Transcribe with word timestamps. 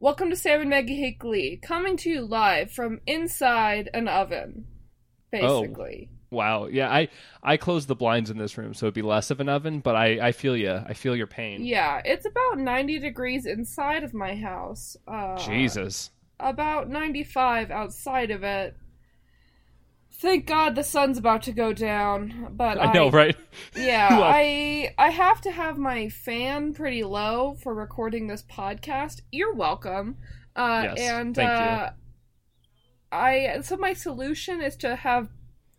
Welcome 0.00 0.30
to 0.30 0.36
Sam 0.36 0.60
and 0.60 0.70
Maggie 0.70 0.96
Hate 0.96 1.20
Glee, 1.20 1.60
coming 1.62 1.96
to 1.98 2.10
you 2.10 2.22
live 2.22 2.72
from 2.72 3.00
inside 3.06 3.88
an 3.94 4.08
oven, 4.08 4.66
oh. 5.32 5.62
basically. 5.62 6.10
Wow. 6.34 6.66
Yeah, 6.66 6.92
I 6.92 7.08
I 7.42 7.56
closed 7.56 7.88
the 7.88 7.94
blinds 7.94 8.28
in 8.30 8.36
this 8.38 8.58
room 8.58 8.74
so 8.74 8.86
it'd 8.86 8.94
be 8.94 9.02
less 9.02 9.30
of 9.30 9.40
an 9.40 9.48
oven, 9.48 9.80
but 9.80 9.96
I 9.96 10.28
I 10.28 10.32
feel 10.32 10.56
you. 10.56 10.72
I 10.86 10.92
feel 10.92 11.16
your 11.16 11.26
pain. 11.26 11.64
Yeah, 11.64 12.02
it's 12.04 12.26
about 12.26 12.58
90 12.58 12.98
degrees 12.98 13.46
inside 13.46 14.04
of 14.04 14.12
my 14.12 14.34
house. 14.36 14.96
Uh, 15.08 15.36
Jesus. 15.38 16.10
About 16.40 16.88
95 16.90 17.70
outside 17.70 18.30
of 18.30 18.42
it. 18.42 18.76
Thank 20.16 20.46
God 20.46 20.74
the 20.76 20.84
sun's 20.84 21.18
about 21.18 21.42
to 21.42 21.52
go 21.52 21.72
down, 21.72 22.48
but 22.52 22.78
I, 22.78 22.84
I 22.86 22.92
know, 22.92 23.10
right? 23.10 23.36
Yeah, 23.76 24.10
Well- 24.18 24.22
I 24.24 24.94
I 24.98 25.10
have 25.10 25.40
to 25.42 25.50
have 25.50 25.76
my 25.76 26.08
fan 26.08 26.72
pretty 26.74 27.02
low 27.04 27.56
for 27.62 27.74
recording 27.74 28.26
this 28.28 28.42
podcast. 28.42 29.22
You're 29.32 29.54
welcome. 29.54 30.16
Uh, 30.56 30.82
Yes, 30.96 31.00
and 31.00 31.34
thank 31.34 31.48
you. 31.48 31.54
uh, 31.54 31.90
I 33.12 33.60
so 33.62 33.76
my 33.76 33.92
solution 33.92 34.60
is 34.60 34.76
to 34.78 34.96
have 34.96 35.28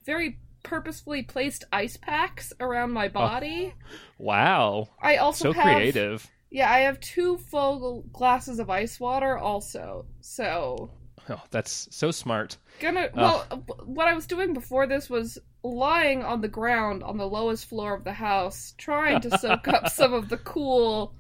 very 0.06 0.40
purposefully 0.66 1.24
placed 1.24 1.64
ice 1.72 1.96
packs 1.98 2.52
around 2.60 2.92
my 2.92 3.06
oh. 3.08 3.10
body. 3.10 3.74
Wow. 4.18 4.90
I 5.02 5.18
also 5.18 5.50
Oh. 5.50 5.54
So 5.54 5.60
have 5.60 5.76
creative. 5.78 6.30
yeah, 6.52 6.72
I 6.72 6.80
have 6.80 7.00
two 7.00 7.38
full 7.38 8.04
glasses 8.12 8.60
of 8.60 8.70
ice 8.70 9.00
water 9.00 9.38
also. 9.38 10.06
So 10.22 10.90
Oh, 11.30 11.42
that's 11.50 11.88
so 11.92 12.12
smart. 12.12 12.58
gonna 12.80 13.10
well, 13.16 13.48
uh, 13.50 13.56
what 13.86 14.08
I 14.08 14.14
was 14.14 14.28
doing 14.28 14.54
before 14.54 14.86
this 14.86 15.10
was 15.10 15.40
lying 15.64 16.24
on 16.24 16.42
the 16.42 16.48
ground 16.48 17.02
on 17.02 17.18
the 17.18 17.28
lowest 17.28 17.66
floor 17.66 17.96
of 17.96 18.04
the 18.04 18.14
house, 18.14 18.76
trying 18.78 19.22
to 19.22 19.36
soak 19.40 19.68
up 19.68 19.90
some 19.90 20.14
of 20.14 20.30
the 20.30 20.38
cool, 20.38 21.16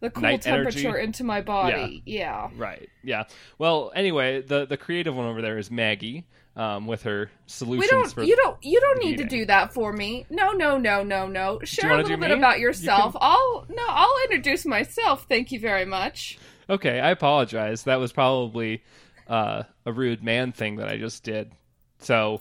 the 0.00 0.10
cool 0.10 0.22
Night 0.22 0.42
temperature 0.42 0.88
energy? 0.90 1.04
into 1.04 1.24
my 1.24 1.40
body. 1.40 2.02
Yeah. 2.04 2.50
Right. 2.56 2.90
Yeah. 3.02 3.24
Well, 3.58 3.90
anyway, 3.94 4.42
the 4.42 4.66
the 4.66 4.76
creative 4.76 5.16
one 5.16 5.26
over 5.26 5.40
there 5.40 5.56
is 5.56 5.70
Maggie, 5.70 6.26
um, 6.56 6.86
with 6.86 7.02
her 7.02 7.30
solutions 7.46 7.80
We 7.82 7.86
don't. 7.88 8.12
for 8.12 8.22
You 8.24 8.34
don't. 8.36 8.56
You 8.62 8.80
don't 8.80 8.98
need 9.04 9.18
to 9.18 9.24
do 9.24 9.44
that 9.46 9.72
for 9.74 9.92
me. 9.92 10.24
No, 10.30 10.52
no, 10.52 10.78
no, 10.78 11.02
no, 11.02 11.26
no. 11.28 11.60
Share 11.64 11.92
a 11.92 11.96
little 12.02 12.16
bit 12.16 12.30
me? 12.30 12.36
about 12.36 12.58
You 12.58 12.66
yourself. 12.68 13.12
can- 13.12 13.20
I'll 13.22 13.66
no. 13.68 13.84
I'll 13.86 14.14
introduce 14.24 14.64
myself. 14.66 15.26
Thank 15.28 15.52
you 15.52 15.60
very 15.60 15.84
much. 15.84 16.38
Okay, 16.68 16.98
I 16.98 17.10
apologize. 17.10 17.84
That 17.84 18.00
was 18.00 18.12
probably 18.12 18.82
uh, 19.28 19.62
a 19.84 19.92
rude 19.92 20.24
man 20.24 20.52
thing 20.52 20.76
that 20.76 20.88
I 20.88 20.96
just 20.96 21.22
did. 21.22 21.52
So, 22.00 22.40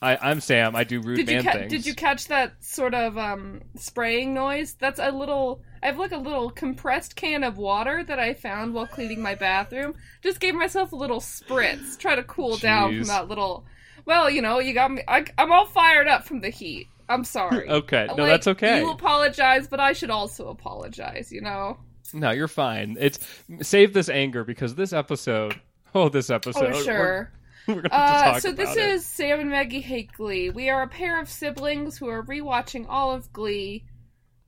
I, 0.00 0.16
I'm 0.16 0.40
Sam. 0.40 0.74
I 0.76 0.84
do 0.84 1.00
rude 1.00 1.16
Did 1.16 1.26
man 1.26 1.42
ca- 1.44 1.52
things. 1.52 1.70
did 1.72 1.84
you 1.86 1.94
catch 1.94 2.28
that 2.28 2.52
sort 2.64 2.94
of 2.94 3.18
um 3.18 3.60
spraying 3.76 4.34
noise? 4.34 4.74
That's 4.78 5.00
a 5.00 5.10
little. 5.10 5.62
I 5.82 5.86
have 5.86 5.98
like 5.98 6.12
a 6.12 6.16
little 6.18 6.50
compressed 6.50 7.16
can 7.16 7.44
of 7.44 7.56
water 7.58 8.02
that 8.04 8.18
I 8.18 8.34
found 8.34 8.74
while 8.74 8.86
cleaning 8.86 9.22
my 9.22 9.34
bathroom. 9.34 9.94
Just 10.22 10.40
gave 10.40 10.54
myself 10.54 10.92
a 10.92 10.96
little 10.96 11.20
spritz, 11.20 11.98
try 11.98 12.14
to 12.14 12.22
cool 12.22 12.56
down 12.56 12.96
from 12.96 13.06
that 13.08 13.28
little. 13.28 13.64
Well, 14.04 14.30
you 14.30 14.42
know, 14.42 14.58
you 14.58 14.72
got 14.74 14.90
me. 14.90 15.02
I, 15.06 15.24
I'm 15.36 15.52
all 15.52 15.66
fired 15.66 16.08
up 16.08 16.24
from 16.24 16.40
the 16.40 16.50
heat. 16.50 16.88
I'm 17.08 17.24
sorry. 17.38 17.68
Okay, 17.68 18.06
no, 18.08 18.22
Like, 18.24 18.32
that's 18.32 18.46
okay. 18.48 18.80
You 18.80 18.90
apologize, 18.90 19.68
but 19.68 19.80
I 19.80 19.92
should 19.92 20.10
also 20.10 20.48
apologize. 20.48 21.30
You 21.30 21.42
know. 21.42 21.78
No, 22.14 22.30
you're 22.30 22.48
fine. 22.48 22.96
It's 22.98 23.18
save 23.60 23.92
this 23.92 24.08
anger 24.08 24.44
because 24.44 24.74
this 24.74 24.92
episode. 24.92 25.60
Oh, 25.94 26.08
this 26.08 26.30
episode. 26.30 26.72
oh 26.74 26.82
sure. 26.82 27.32
We're, 27.66 27.74
we're 27.74 27.82
gonna 27.82 27.94
have 27.94 28.32
to 28.32 28.36
Uh, 28.36 28.40
so 28.40 28.52
this 28.52 28.76
it. 28.76 28.82
is 28.82 29.04
Sam 29.06 29.40
and 29.40 29.50
Maggie 29.50 29.80
hate 29.80 30.12
Glee. 30.12 30.48
We 30.50 30.70
are 30.70 30.82
a 30.82 30.88
pair 30.88 31.20
of 31.20 31.28
siblings 31.28 31.98
who 31.98 32.08
are 32.08 32.22
rewatching 32.22 32.86
all 32.88 33.12
of 33.12 33.30
Glee. 33.32 33.84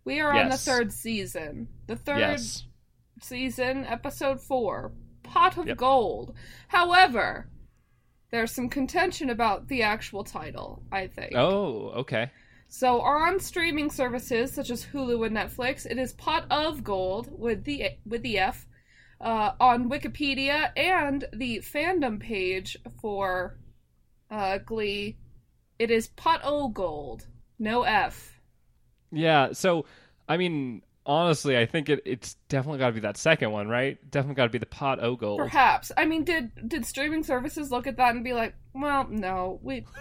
We 0.05 0.21
are 0.21 0.33
on 0.33 0.49
the 0.49 0.57
third 0.57 0.93
season. 0.93 1.69
The 1.87 1.97
third 1.97 2.21
yes. 2.21 2.65
season, 3.21 3.85
episode 3.85 4.41
four, 4.41 4.93
Pot 5.23 5.59
of 5.59 5.67
Yep. 5.69 5.77
Gold. 5.77 6.35
However, 6.69 7.49
there's 8.31 8.53
some 8.53 8.69
contention 8.69 9.31
about 9.31 9.69
the 9.69 9.83
actual 9.83 10.25
title, 10.25 10.83
I 10.91 11.07
think. 11.07 11.35
Oh, 11.35 11.91
okay. 12.01 12.31
So 12.69 13.01
on 13.01 13.41
streaming 13.41 13.91
services 13.91 14.53
such 14.53 14.71
as 14.71 14.87
Hulu 14.87 15.27
and 15.27 15.37
Netflix, 15.37 15.87
it 15.87 15.99
is 15.99 16.13
Pot 16.13 16.47
of 16.51 16.85
Gold 16.85 17.29
with 17.37 17.65
the 17.65 17.91
with 18.07 18.23
the 18.23 18.39
F. 18.39 18.67
Uh, 19.21 19.53
on 19.61 19.91
Wikipedia 19.91 20.71
and 20.79 21.27
the 21.35 21.59
fandom 21.59 22.19
page 22.19 22.79
for 23.03 23.59
uh, 24.31 24.57
Glee, 24.65 25.19
it 25.79 25.91
is 25.91 26.09
Pot 26.09 26.41
O 26.43 26.69
Gold, 26.69 27.27
no 27.59 27.83
F. 27.83 28.40
Yeah. 29.13 29.53
So, 29.53 29.87
I 30.29 30.37
mean, 30.37 30.83
honestly, 31.07 31.57
I 31.59 31.67
think 31.67 31.89
it, 31.89 32.03
it's 32.05 32.35
definitely 32.49 32.79
got 32.79 32.89
to 32.89 32.93
be 32.93 33.01
that 33.01 33.17
second 33.17 33.53
one, 33.53 33.69
right? 33.69 33.99
Definitely 34.11 34.37
got 34.37 34.45
to 34.45 34.51
be 34.51 34.59
the 34.59 34.67
pot 34.67 35.03
o 35.03 35.17
gold. 35.17 35.39
Perhaps. 35.41 35.93
I 35.97 36.05
mean, 36.07 36.25
did 36.25 36.51
did 36.69 36.85
streaming 36.87 37.23
services 37.25 37.71
look 37.71 37.87
at 37.87 37.97
that 37.97 38.15
and 38.15 38.23
be 38.25 38.33
like, 38.33 38.55
well, 38.75 39.07
no, 39.09 39.59
we. 39.63 39.85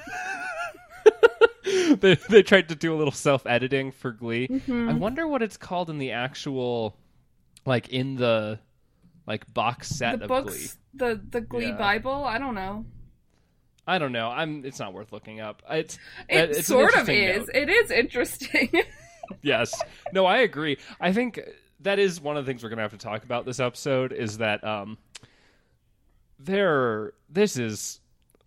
they 1.99 2.15
they 2.29 2.43
tried 2.43 2.69
to 2.69 2.75
do 2.75 2.93
a 2.93 2.97
little 2.97 3.11
self 3.11 3.45
editing 3.45 3.91
for 3.91 4.11
Glee. 4.11 4.47
Mhm. 4.47 4.89
I 4.89 4.93
wonder 4.93 5.27
what 5.27 5.41
it's 5.41 5.57
called 5.57 5.89
in 5.89 5.97
the 5.97 6.11
actual, 6.11 6.95
like 7.65 7.89
in 7.89 8.15
the, 8.15 8.59
like 9.27 9.51
box 9.53 9.89
set 9.89 10.19
the 10.19 10.25
of 10.25 10.29
books, 10.29 10.77
Glee. 10.97 11.07
the 11.07 11.21
the 11.29 11.41
Glee 11.41 11.67
Yeah. 11.67 11.77
Bible. 11.77 12.23
I 12.23 12.37
don't 12.37 12.55
know. 12.55 12.85
I 13.87 13.97
don't 13.97 14.11
know. 14.11 14.29
I'm. 14.29 14.65
It's 14.65 14.79
not 14.79 14.93
worth 14.93 15.11
looking 15.11 15.39
up. 15.39 15.63
It's 15.69 15.95
It 16.27 16.51
it's 16.51 16.67
sort 16.67 16.95
of 16.95 17.09
is. 17.09 17.47
note. 17.47 17.55
It 17.55 17.69
is 17.69 17.91
interesting. 17.91 18.71
yes. 19.41 19.79
No, 20.13 20.25
I 20.25 20.37
agree. 20.39 20.77
I 20.99 21.13
think 21.13 21.39
that 21.81 21.99
is 21.99 22.19
one 22.21 22.37
of 22.37 22.45
the 22.45 22.49
things 22.51 22.63
we're 22.63 22.69
gonna 22.69 22.81
have 22.81 22.91
to 22.91 22.97
talk 22.97 23.23
about 23.23 23.45
this 23.45 23.59
episode 23.59 24.11
is 24.11 24.37
that 24.39 24.63
um, 24.63 24.97
there. 26.39 27.13
This 27.29 27.57
is 27.57 27.99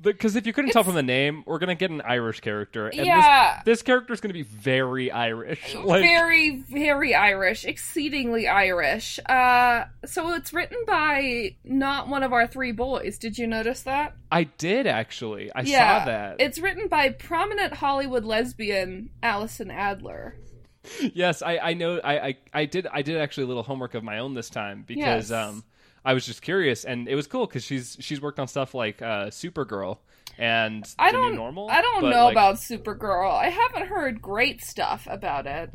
because 0.03 0.35
if 0.37 0.47
you 0.47 0.53
couldn't 0.53 0.73
tell 0.73 0.83
from 0.83 0.95
the 0.95 1.03
name, 1.03 1.45
we're 1.47 1.59
gonna 1.59 1.75
get 1.75 1.91
an 1.91 2.03
Irish 2.05 2.41
character, 2.41 2.89
and 2.89 3.07
yeah. 3.07 3.57
this 3.65 3.65
this 3.65 3.83
character 3.83 4.13
is 4.13 4.21
gonna 4.21 4.35
be 4.35 4.43
very 4.43 5.11
Irish. 5.11 5.77
Like, 5.83 6.03
very 6.03 6.59
very 6.69 7.15
irish 7.15 7.65
exceedingly 7.65 8.47
irish 8.47 9.19
uh 9.27 9.85
so 10.05 10.33
it's 10.35 10.53
written 10.53 10.79
by 10.87 11.57
not 11.65 12.09
one 12.09 12.23
of 12.23 12.33
our 12.33 12.47
three 12.47 12.73
boys 12.73 13.19
did 13.19 13.37
you 13.37 13.47
notice 13.47 13.83
that 13.83 14.15
I 14.31 14.45
did 14.45 14.87
actually. 14.87 15.51
I 15.55 15.63
Yeah, 15.63 16.01
saw 16.01 16.05
that. 16.07 16.37
it's 16.39 16.59
written 16.59 16.89
by 16.89 17.11
prominent 17.11 17.75
hollywood 17.75 18.25
lesbian 18.25 19.11
allison 19.23 19.71
adler 19.71 20.37
yes, 21.15 21.43
I, 21.43 21.59
I 21.59 21.75
know. 21.75 21.99
I, 22.03 22.19
I 22.29 22.37
I 22.53 22.65
did. 22.65 22.87
I 22.87 23.03
did 23.03 23.17
actually 23.19 23.45
a 23.45 23.47
little 23.47 23.63
homework 23.63 23.95
of 23.95 24.03
my 24.03 24.19
own 24.19 24.35
this 24.35 24.51
time 24.51 24.85
because 24.87 25.31
Yes. 25.31 25.33
um, 25.33 25.65
I 26.05 26.15
was 26.15 26.27
just 26.27 26.43
curious, 26.43 26.85
and 26.85 27.09
it 27.09 27.15
was 27.15 27.27
cool 27.27 27.47
because 27.47 27.63
she's 27.65 27.97
she's 28.01 28.21
worked 28.21 28.39
on 28.41 28.49
stuff 28.49 28.75
like 28.75 29.01
uh, 29.03 29.27
Supergirl 29.27 29.99
and 30.39 30.89
i 30.99 31.11
The 31.11 31.19
don't 31.19 31.31
New 31.33 31.37
Normal. 31.37 31.69
i 31.69 31.83
don't 31.83 32.05
know 32.09 32.25
like- 32.25 32.33
about 32.33 32.55
supergirl 32.55 33.31
i 33.39 33.51
haven't 33.51 33.87
heard 33.87 34.23
great 34.23 34.65
stuff 34.65 35.07
about 35.11 35.47
it 35.47 35.71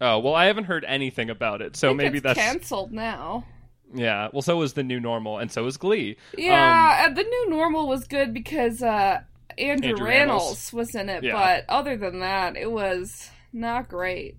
Oh 0.00 0.20
well, 0.20 0.34
I 0.34 0.46
haven't 0.46 0.64
heard 0.64 0.84
anything 0.86 1.28
about 1.28 1.60
it, 1.60 1.74
so 1.76 1.92
maybe 1.92 2.18
it's 2.18 2.22
that's 2.22 2.38
canceled 2.38 2.92
now 2.92 3.44
yeah. 3.92 4.28
Well, 4.32 4.42
so 4.42 4.56
was 4.56 4.74
the 4.74 4.84
New 4.84 5.00
Normal, 5.00 5.38
and 5.38 5.50
so 5.50 5.64
was 5.64 5.76
Glee. 5.76 6.16
yeah 6.38 7.06
uh, 7.10 7.12
the 7.14 7.24
new 7.24 7.50
normal 7.50 7.88
was 7.88 8.04
good 8.06 8.32
because 8.32 8.80
uh 8.80 9.22
andrew, 9.58 9.90
Andrew 9.90 10.06
Rannells 10.06 10.40
Rannells. 10.68 10.72
was 10.72 10.94
in 10.94 11.08
it 11.08 11.24
Yeah. 11.24 11.32
but 11.32 11.64
other 11.68 11.96
than 11.96 12.20
that 12.20 12.56
it 12.56 12.70
was 12.70 13.28
not 13.52 13.88
great 13.88 14.36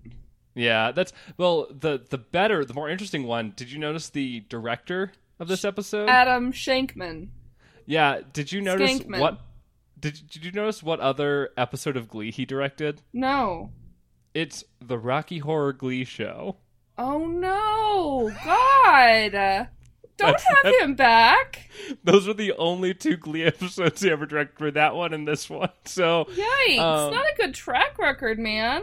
Yeah, 0.54 0.92
that's 0.92 1.12
well. 1.38 1.66
The 1.70 2.04
the 2.10 2.18
better, 2.18 2.64
the 2.64 2.74
more 2.74 2.90
interesting 2.90 3.24
one. 3.26 3.54
Did 3.56 3.72
you 3.72 3.78
notice 3.78 4.10
the 4.10 4.40
director 4.48 5.12
of 5.40 5.48
this 5.48 5.64
episode? 5.64 6.08
adam 6.08 6.52
shankman 6.52 7.28
yeah. 7.86 8.20
Did 8.32 8.52
you 8.52 8.60
notice 8.60 9.00
Skankman. 9.00 9.20
what? 9.20 9.40
Did 9.98 10.20
Did 10.30 10.44
you 10.44 10.52
notice 10.52 10.82
what 10.82 11.00
other 11.00 11.50
episode 11.56 11.96
of 11.96 12.08
Glee 12.08 12.30
he 12.30 12.44
directed? 12.44 13.02
no 13.12 13.70
It's 14.34 14.64
the 14.80 14.98
Rocky 14.98 15.38
Horror 15.38 15.72
Glee 15.72 16.04
Show. 16.04 16.56
Oh 16.98 17.26
no, 17.26 18.32
God! 18.44 19.68
Don't 20.18 20.40
have 20.40 20.74
him 20.80 20.94
back. 20.94 21.70
Those 22.04 22.28
are 22.28 22.34
the 22.34 22.52
only 22.52 22.94
two 22.94 23.16
Glee 23.16 23.44
episodes 23.46 24.02
he 24.02 24.10
ever 24.10 24.26
directed 24.26 24.58
for 24.58 24.70
that 24.70 24.94
one 24.94 25.14
and 25.14 25.26
this 25.26 25.48
one. 25.48 25.70
So 25.84 26.26
Yikes! 26.30 26.78
Um, 26.78 27.12
Not 27.12 27.24
a 27.24 27.36
good 27.36 27.54
track 27.54 27.98
record, 27.98 28.38
man. 28.38 28.82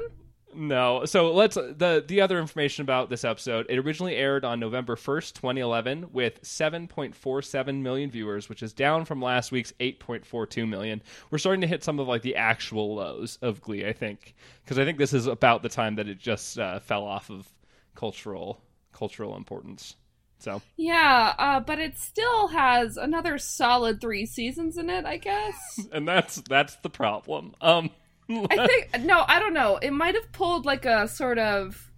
No. 0.59 1.05
So 1.05 1.31
let's 1.31 1.55
the 1.55 2.03
the 2.05 2.21
other 2.21 2.37
information 2.37 2.81
about 2.81 3.09
this 3.09 3.23
episode. 3.23 3.65
It 3.69 3.79
originally 3.79 4.15
aired 4.15 4.43
on 4.43 4.59
November 4.59 4.95
first, 4.95 5.35
twenty 5.35 5.61
eleven, 5.61 6.09
with 6.11 6.39
seven 6.41 6.87
point 6.87 7.15
four 7.15 7.41
seven 7.41 7.81
million 7.81 8.11
viewers, 8.11 8.49
which 8.49 8.61
is 8.61 8.73
down 8.73 9.05
from 9.05 9.21
last 9.21 9.51
week's 9.51 9.73
eight 9.79 9.99
point 9.99 10.25
four 10.25 10.45
two 10.45 10.67
million. 10.67 11.01
We're 11.31 11.37
starting 11.37 11.61
to 11.61 11.67
hit 11.67 11.83
some 11.83 11.99
of 11.99 12.07
like 12.07 12.21
the 12.21 12.35
actual 12.35 12.95
lows 12.95 13.39
of 13.41 13.61
Glee, 13.61 13.85
I 13.87 13.93
think, 13.93 14.35
because 14.63 14.77
I 14.77 14.83
think 14.83 14.97
this 14.97 15.13
is 15.13 15.27
about 15.27 15.63
the 15.63 15.69
time 15.69 15.95
that 15.95 16.09
it 16.09 16.19
just 16.19 16.59
uh, 16.59 16.79
fell 16.79 17.05
off 17.05 17.29
of 17.29 17.47
cultural 17.95 18.61
cultural 18.91 19.37
importance. 19.37 19.95
So 20.39 20.61
Yeah, 20.75 21.35
uh, 21.37 21.59
but 21.61 21.79
it 21.79 21.97
still 21.97 22.47
has 22.47 22.97
another 22.97 23.37
solid 23.37 24.01
three 24.01 24.25
seasons 24.25 24.77
in 24.77 24.89
it, 24.89 25.05
I 25.05 25.17
guess. 25.17 25.55
and 25.91 26.07
that's 26.07 26.35
that's 26.49 26.75
the 26.77 26.89
problem. 26.89 27.55
Um 27.61 27.91
I 28.29 28.67
think 28.67 29.01
no, 29.05 29.23
I 29.27 29.39
don't 29.39 29.53
know. 29.53 29.77
It 29.77 29.91
might 29.91 30.15
have 30.15 30.31
pulled 30.31 30.65
like 30.65 30.85
a 30.85 31.07
sort 31.07 31.39
of, 31.39 31.91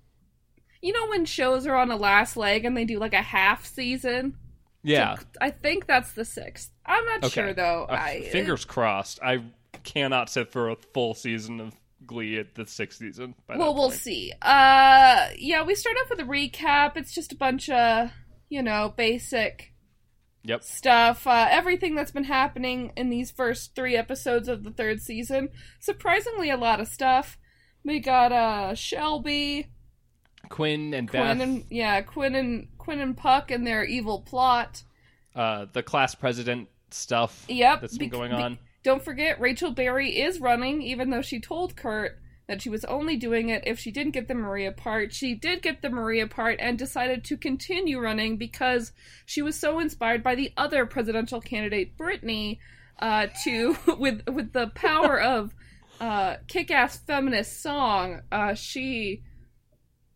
you 0.82 0.94
know, 0.94 1.08
when 1.08 1.26
shows 1.26 1.68
are 1.68 1.76
on 1.76 1.92
a 1.92 1.96
last 1.98 2.38
leg 2.38 2.66
and 2.66 2.76
they 2.76 2.86
do 2.86 3.00
like 3.00 3.14
a 3.14 3.22
half 3.22 3.66
season. 3.66 4.36
yeah. 4.84 5.18
I 5.40 5.50
think 5.52 5.88
that's 5.88 6.14
the 6.14 6.26
sixth. 6.26 6.72
I'm 6.86 7.06
not 7.06 7.24
Okay. 7.26 7.30
sure 7.30 7.54
though. 7.54 7.86
Uh, 7.90 7.94
I 7.94 8.22
fingers 8.32 8.66
crossed. 8.66 9.20
I 9.22 9.44
cannot 9.84 10.30
sit 10.30 10.52
for 10.52 10.70
a 10.70 10.76
full 10.94 11.14
season 11.14 11.60
of 11.60 11.74
Glee 12.06 12.38
at 12.40 12.56
the 12.56 12.66
sixth 12.66 13.00
season. 13.00 13.36
By 13.48 13.58
well, 13.58 13.76
we'll 13.76 13.92
see. 13.92 14.32
Uh, 14.42 15.28
yeah, 15.38 15.64
we 15.64 15.76
start 15.76 15.98
off 16.02 16.10
with 16.10 16.20
a 16.20 16.24
recap. 16.24 16.98
It's 16.98 17.14
just 17.14 17.32
a 17.32 17.36
bunch 17.36 17.70
of, 17.70 18.10
you 18.50 18.64
know, 18.64 18.94
basic 18.96 19.71
Yep. 20.44 20.64
stuff. 20.64 21.28
Uh, 21.28 21.48
everything 21.50 21.96
that's 21.96 22.12
been 22.12 22.24
happening 22.24 22.92
in 22.98 23.10
these 23.10 23.30
first 23.32 23.76
three 23.76 23.96
episodes 23.96 24.48
of 24.48 24.64
the 24.64 24.72
third 24.72 25.02
season. 25.02 25.50
Surprisingly, 25.80 26.50
a 26.50 26.58
lot 26.58 26.80
of 26.80 26.88
stuff. 26.88 27.38
We 27.84 28.00
got 28.00 28.32
uh 28.32 28.76
Shelby, 28.76 29.68
Quinn 30.50 30.94
and 30.94 31.12
Beth, 31.12 31.40
and 31.40 31.66
yeah, 31.70 32.02
Quinn 32.02 32.36
and 32.36 32.68
Quinn 32.78 33.00
and 33.00 33.16
Puck 33.18 33.52
and 33.52 33.66
their 33.66 33.84
evil 33.84 34.20
plot. 34.22 34.84
uh, 35.36 35.66
the 35.72 35.82
class 35.84 36.14
president 36.14 36.68
stuff 36.92 37.46
Yep, 37.48 37.82
that's 37.82 37.98
been 37.98 38.10
bec- 38.10 38.20
going 38.20 38.32
be- 38.32 38.38
on. 38.38 38.60
Don't 38.84 39.04
forget, 39.04 39.40
Rachel 39.40 39.72
Berry 39.72 40.20
is 40.20 40.40
running, 40.40 40.82
even 40.82 41.10
though 41.12 41.22
she 41.22 41.40
told 41.40 41.76
Kurt 41.76 42.20
that 42.52 42.62
she 42.62 42.70
was 42.70 42.84
only 42.84 43.16
doing 43.16 43.48
it 43.48 43.64
if 43.66 43.80
she 43.80 43.92
didn't 43.92 44.12
get 44.12 44.28
the 44.28 44.36
Maria 44.36 44.74
part. 44.74 45.14
She 45.14 45.34
did 45.34 45.62
get 45.62 45.82
the 45.82 45.90
Maria 45.90 46.28
part 46.28 46.58
and 46.60 46.78
decided 46.78 47.24
to 47.24 47.38
continue 47.38 47.98
running 47.98 48.36
because 48.36 48.92
she 49.26 49.42
was 49.42 49.58
so 49.58 49.80
inspired 49.80 50.22
by 50.22 50.36
the 50.36 50.52
other 50.58 50.86
presidential 50.86 51.40
candidate, 51.40 51.96
Brittany, 51.96 52.60
uh, 53.00 53.28
to 53.46 53.78
with 53.98 54.28
with 54.28 54.52
the 54.52 54.68
power 54.76 55.18
of 55.22 55.54
uh, 56.02 56.36
kick-ass 56.50 56.98
feminist 56.98 57.62
song. 57.64 58.20
Uh, 58.34 58.54
she 58.54 59.24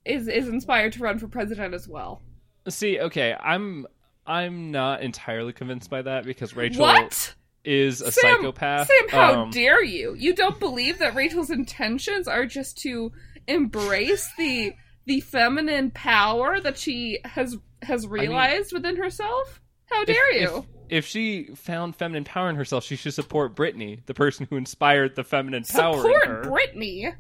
is 0.03 0.27
is 0.27 0.49
inspired 0.49 0.91
to 0.91 0.99
run 0.99 1.17
for 1.17 1.29
president 1.29 1.73
as 1.73 1.87
well. 1.87 2.21
See, 2.67 2.99
okay, 2.99 3.33
I'm 3.39 3.87
I'm 4.27 4.71
not 4.71 5.01
entirely 5.01 5.53
convinced 5.53 5.89
by 5.89 6.01
that 6.01 6.25
because 6.25 6.53
Rachel 6.53 6.81
What? 6.81 7.33
Is 7.65 8.01
a 8.01 8.11
Sam, 8.11 8.37
psychopath. 8.37 8.87
Sam, 8.87 9.09
how 9.09 9.41
Um, 9.43 9.49
dare 9.49 9.83
you? 9.83 10.13
You 10.17 10.33
don't 10.33 10.59
believe 10.59 10.99
that 10.99 11.15
Rachel's 11.15 11.49
intentions 11.51 12.27
are 12.27 12.45
just 12.45 12.77
to 12.79 13.11
embrace 13.47 14.29
the 14.37 14.73
the 15.07 15.19
feminine 15.21 15.91
power 15.91 16.59
that 16.59 16.77
she 16.77 17.19
has 17.25 17.55
has 17.83 18.07
realized 18.07 18.73
within 18.73 18.95
herself? 18.97 19.61
How 19.85 20.03
dare 20.05 20.35
if- 20.35 20.41
you? 20.41 20.65
If, 20.87 21.05
she 21.07 21.45
found 21.55 21.95
feminine 21.95 22.25
power 22.25 22.47
in 22.47 22.55
herself, 22.55 22.83
she 22.83 22.95
should 22.95 23.15
support 23.15 23.55
Brittany, 23.55 24.01
the 24.05 24.13
person 24.13 24.45
who 24.47 24.55
inspired 24.55 25.15
the 25.15 25.23
feminine 25.23 25.63
power 25.63 25.95
in 25.95 26.01
Support. 26.21 26.43
Brittany. 26.43 27.11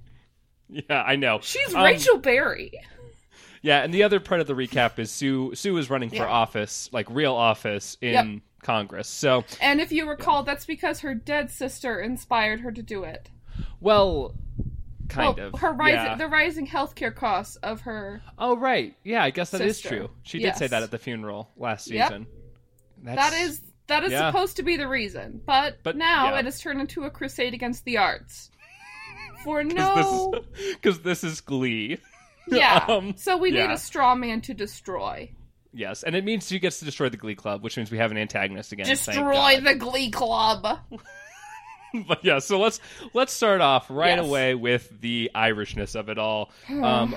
yeah, 0.69 1.01
I 1.03 1.15
know. 1.15 1.39
She's 1.41 1.73
Um, 1.73 1.83
Rachel 1.83 2.19
Berry. 2.19 2.71
Yeah, 3.63 3.81
and 3.83 3.91
the 3.91 4.03
other 4.03 4.19
part 4.19 4.39
of 4.39 4.45
the 4.45 4.53
recap 4.53 4.99
is 4.99 5.09
Sue. 5.09 5.55
Sue 5.55 5.75
is 5.77 5.89
running 5.89 6.09
for 6.11 6.17
Yeah. 6.17 6.27
office, 6.27 6.89
like 6.93 7.07
real 7.09 7.33
office 7.33 7.97
in 8.01 8.13
Yep. 8.13 8.41
Congress. 8.65 9.07
So, 9.07 9.45
And 9.61 9.79
if 9.79 9.91
you 9.91 10.09
recall, 10.09 10.43
that's 10.43 10.65
because 10.65 10.99
her 11.01 11.13
dead 11.13 11.51
sister 11.51 11.99
inspired 11.99 12.61
her 12.61 12.71
to 12.71 12.81
do 12.81 13.03
it. 13.03 13.29
well, 13.79 14.35
kind 15.07 15.37
well, 15.37 15.47
of. 15.53 15.59
her 15.59 15.71
rising 15.71 15.95
yeah. 15.95 16.15
the 16.15 16.27
rising 16.27 16.67
healthcare 16.67 17.15
costs 17.15 17.55
of 17.57 17.81
her. 17.81 18.21
Oh 18.37 18.57
right, 18.57 18.95
yeah. 19.03 19.23
I 19.23 19.29
guess 19.29 19.51
that 19.51 19.61
is 19.61 19.77
Sister. 19.77 19.89
true. 19.97 20.09
She 20.23 20.39
did 20.39 20.55
say 20.55 20.67
that 20.67 20.83
at 20.83 20.91
the 20.91 20.97
funeral 20.97 21.49
last 21.55 21.85
season. 21.85 22.27
That's, 23.03 23.31
That 23.31 23.41
is 23.41 23.61
that 23.87 24.03
is 24.03 24.11
yeah. 24.11 24.29
supposed 24.29 24.57
to 24.57 24.63
be 24.63 24.77
the 24.77 24.87
reason, 24.87 25.41
but, 25.45 25.77
But, 25.83 25.95
now 25.95 26.29
yeah. 26.29 26.39
it 26.39 26.45
has 26.45 26.59
turned 26.59 26.81
into 26.81 27.03
a 27.03 27.11
crusade 27.11 27.53
against 27.53 27.85
the 27.85 27.97
arts. 27.97 28.49
For 29.43 29.63
no, 29.63 30.33
because 30.73 31.01
this 31.01 31.23
is 31.23 31.41
Glee. 31.41 31.99
yeah. 32.47 32.83
um, 32.87 33.13
so 33.15 33.37
we 33.37 33.51
need 33.51 33.69
a 33.69 33.77
straw 33.77 34.15
man 34.15 34.41
to 34.41 34.55
destroy. 34.55 35.29
Yes, 35.77 36.03
and 36.03 36.15
it 36.15 36.23
means 36.23 36.47
she 36.47 36.57
gets 36.59 36.79
to 36.79 36.85
destroy 36.85 37.09
the 37.09 37.17
Glee 37.17 37.35
Club, 37.35 37.61
which 37.61 37.75
means 37.75 37.91
we 37.91 37.97
have 37.97 38.09
an 38.11 38.17
antagonist 38.17 38.71
again. 38.71 38.85
Destroy 38.85 39.59
the 39.59 39.75
Glee 39.75 40.09
Club. 40.09 40.65
but 42.07 42.23
yeah, 42.23 42.39
so 42.39 42.59
let's 42.59 42.79
let's 43.13 43.33
start 43.33 43.59
off 43.61 43.87
right 43.89 44.17
Yes. 44.17 44.25
away 44.25 44.55
with 44.55 45.01
the 45.01 45.31
Irishness 45.35 45.95
of 45.95 46.09
it 46.09 46.17
all. 46.17 46.51
Um, 46.69 47.15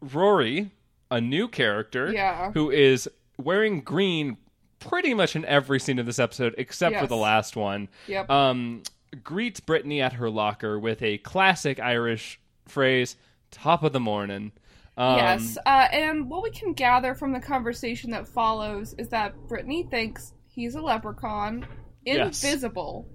Rory, 0.00 0.70
a 1.10 1.20
new 1.20 1.46
character, 1.48 2.12
Yeah. 2.12 2.50
who 2.52 2.70
is 2.70 3.08
wearing 3.38 3.80
green 3.80 4.36
pretty 4.78 5.14
much 5.14 5.36
in 5.36 5.44
every 5.44 5.78
scene 5.78 5.98
of 5.98 6.06
this 6.06 6.18
episode 6.18 6.54
except 6.58 6.96
for 6.96 7.06
the 7.06 7.16
last 7.16 7.54
one. 7.54 7.88
Yep. 8.08 8.30
Um, 8.30 8.82
greets 9.22 9.60
Brittany 9.60 10.00
at 10.00 10.14
her 10.14 10.30
locker 10.30 10.78
with 10.78 11.02
a 11.02 11.18
classic 11.18 11.78
Irish 11.78 12.40
phrase, 12.66 13.16
"Top 13.50 13.82
of 13.82 13.92
the 13.92 14.00
morning." 14.00 14.52
Um, 15.00 15.16
yes. 15.16 15.56
Uh, 15.64 15.86
and 15.92 16.28
what 16.28 16.42
we 16.42 16.50
can 16.50 16.74
gather 16.74 17.14
from 17.14 17.32
the 17.32 17.40
conversation 17.40 18.10
that 18.10 18.28
follows 18.28 18.94
is 18.98 19.08
that 19.08 19.34
Brittany 19.48 19.84
thinks 19.90 20.34
he's 20.48 20.74
a 20.74 20.80
leprechaun, 20.82 21.64
invisible, 22.04 23.08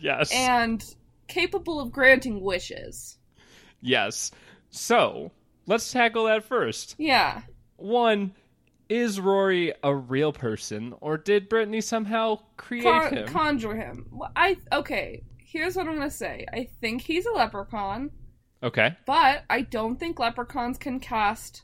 Yes. 0.00 0.32
and 0.32 0.82
capable 1.26 1.80
of 1.80 1.92
granting 1.92 2.40
wishes. 2.40 3.18
yes. 3.80 4.30
So 4.70 5.30
let's 5.66 5.90
tackle 5.92 6.24
that 6.24 6.44
first. 6.44 6.94
Yeah. 6.98 7.42
One, 7.76 8.32
is 8.88 9.20
Rory 9.20 9.74
a 9.82 9.94
real 9.94 10.32
person, 10.32 10.94
or 11.00 11.16
did 11.18 11.48
Brittany 11.48 11.80
somehow 11.82 12.38
create 12.56 12.84
Con- 12.84 13.12
him? 13.14 13.28
conjure 13.28 13.74
him. 13.76 14.06
Well, 14.10 14.30
I 14.34 14.56
okay. 14.72 15.22
Here's 15.38 15.76
what 15.76 15.86
I'm 15.88 15.94
gonna 15.96 16.10
say. 16.10 16.46
I 16.52 16.68
think 16.80 17.00
he's 17.02 17.24
a 17.26 17.32
leprechaun, 17.32 18.10
okay. 18.62 18.96
but 19.06 19.44
I 19.50 19.62
don't 19.62 19.98
think 19.98 20.18
leprechauns 20.18 20.78
can 20.78 21.00
cast 21.00 21.62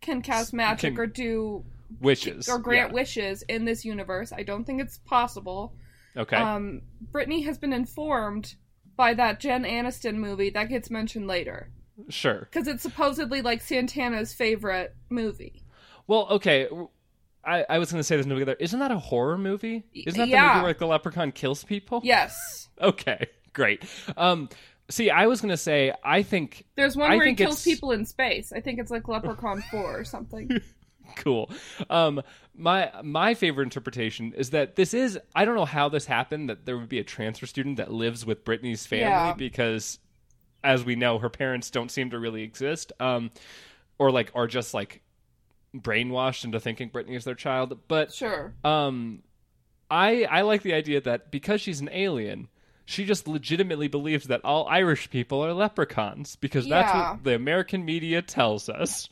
can 0.00 0.22
cast 0.22 0.52
magic 0.52 0.94
Can- 0.94 1.00
or 1.02 1.06
do 1.06 1.64
Wishes. 2.00 2.48
or 2.48 2.58
grant 2.58 2.90
Yeah. 2.90 2.94
wishes 2.94 3.42
in 3.42 3.64
this 3.64 3.84
universe. 3.84 4.32
I 4.32 4.42
don't 4.42 4.64
think 4.64 4.80
it's 4.80 4.98
possible. 4.98 5.74
Okay. 6.16 6.36
Um, 6.36 6.82
Brittany 7.00 7.42
has 7.42 7.58
been 7.58 7.72
informed 7.72 8.54
by 8.96 9.14
that 9.14 9.40
Jen 9.40 9.64
Aniston 9.64 10.16
movie 10.16 10.50
that 10.50 10.68
gets 10.68 10.90
mentioned 10.90 11.26
later 11.28 11.70
sure. 12.08 12.48
because 12.50 12.66
it's 12.68 12.82
supposedly 12.82 13.42
like 13.42 13.62
Santana's 13.62 14.32
favorite 14.32 14.94
movie. 15.10 15.62
Well, 16.06 16.26
okay. 16.30 16.68
I, 17.44 17.64
I 17.68 17.78
was 17.78 17.90
going 17.92 18.00
to 18.00 18.04
say 18.04 18.16
this 18.16 18.26
movie 18.26 18.44
there. 18.44 18.56
Isn't 18.58 18.80
that 18.80 18.90
a 18.90 18.98
horror 18.98 19.38
movie? 19.38 19.84
Isn't 19.94 20.18
that 20.18 20.26
the 20.30 20.36
movie 20.40 20.54
where 20.56 20.62
like, 20.64 20.78
the 20.78 20.86
leprechaun 20.86 21.30
kills 21.32 21.62
people? 21.64 22.00
Yes, 22.04 22.68
Okay. 22.80 23.26
Great. 23.52 23.84
Um, 24.16 24.48
see, 24.88 25.10
I 25.10 25.26
was 25.26 25.40
going 25.40 25.50
to 25.50 25.56
say, 25.56 25.92
I 26.04 26.22
think 26.22 26.64
there's 26.76 26.96
one 26.96 27.10
I 27.10 27.16
where 27.16 27.26
he 27.26 27.34
kills 27.34 27.54
it's- 27.54 27.64
people 27.64 27.92
in 27.92 28.04
space. 28.04 28.52
I 28.52 28.60
think 28.60 28.78
it's 28.78 28.90
like 28.90 29.08
Leprechaun 29.08 29.62
Four 29.70 29.98
or 30.00 30.04
something. 30.04 30.50
cool. 31.16 31.50
Um, 31.90 32.22
my 32.54 32.90
my 33.04 33.34
favorite 33.34 33.64
interpretation 33.64 34.32
is 34.34 34.50
that 34.50 34.76
this 34.76 34.94
is 34.94 35.18
I 35.34 35.44
don't 35.44 35.54
know 35.54 35.64
how 35.64 35.88
this 35.88 36.06
happened 36.06 36.48
that 36.50 36.66
there 36.66 36.76
would 36.78 36.88
be 36.88 36.98
a 36.98 37.04
transfer 37.04 37.46
student 37.46 37.76
that 37.76 37.92
lives 37.92 38.24
with 38.26 38.44
Brittany's 38.44 38.86
family 38.86 39.04
Yeah. 39.04 39.34
because, 39.34 39.98
as 40.64 40.84
we 40.84 40.96
know, 40.96 41.18
her 41.18 41.28
parents 41.30 41.70
don't 41.70 41.90
seem 41.90 42.10
to 42.10 42.18
really 42.18 42.42
exist, 42.42 42.92
um, 42.98 43.30
or 43.98 44.10
like 44.10 44.30
are 44.34 44.46
just 44.46 44.72
like 44.74 45.02
brainwashed 45.76 46.44
into 46.44 46.58
thinking 46.58 46.88
Brittany 46.88 47.16
is 47.16 47.24
their 47.24 47.34
child. 47.34 47.78
But 47.88 48.12
Sure. 48.12 48.54
um, 48.64 49.22
I 49.90 50.24
I 50.24 50.40
like 50.42 50.62
the 50.62 50.74
idea 50.74 51.00
that 51.02 51.30
because 51.30 51.60
she's 51.60 51.80
an 51.80 51.90
alien. 51.92 52.48
She 52.86 53.04
just 53.04 53.26
legitimately 53.28 53.88
believes 53.88 54.28
that 54.28 54.40
all 54.44 54.66
Irish 54.68 55.10
people 55.10 55.44
are 55.44 55.52
leprechauns 55.52 56.36
because 56.36 56.68
that's 56.68 56.92
Yeah. 56.94 57.10
what 57.12 57.24
the 57.24 57.34
American 57.34 57.84
media 57.84 58.22
tells 58.22 58.68
us. 58.68 59.08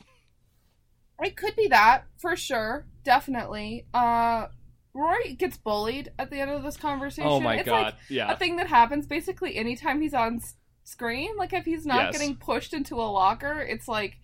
It 1.21 1.35
could 1.37 1.55
be 1.55 1.67
that 1.67 2.05
for 2.17 2.35
sure, 2.35 2.85
definitely. 3.03 3.85
Uh, 3.93 4.47
Rory 4.93 5.33
gets 5.35 5.57
bullied 5.57 6.11
at 6.17 6.29
the 6.29 6.39
end 6.39 6.51
of 6.51 6.63
this 6.63 6.77
conversation. 6.77 7.29
Oh 7.29 7.39
my 7.41 7.55
it's 7.55 7.65
god! 7.65 7.83
Like 7.85 7.95
yeah, 8.09 8.31
a 8.31 8.37
thing 8.37 8.55
that 8.57 8.67
happens 8.67 9.07
basically 9.07 9.55
anytime 9.57 10.01
he's 10.01 10.13
on 10.13 10.37
s- 10.37 10.55
screen. 10.85 11.35
Like 11.37 11.51
if 11.53 11.65
he's 11.65 11.85
not 11.85 12.05
Yes. 12.05 12.17
getting 12.17 12.35
pushed 12.37 12.73
into 12.73 12.95
a 12.95 13.03
locker, 13.11 13.59
it's 13.59 13.87
like 13.89 14.17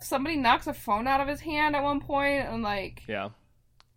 somebody 0.00 0.36
knocks 0.36 0.66
a 0.66 0.72
phone 0.74 1.06
out 1.06 1.20
of 1.20 1.28
his 1.28 1.40
hand 1.40 1.76
at 1.76 1.82
one 1.82 2.00
point, 2.00 2.46
and 2.48 2.62
like 2.62 3.02
Yeah. 3.06 3.30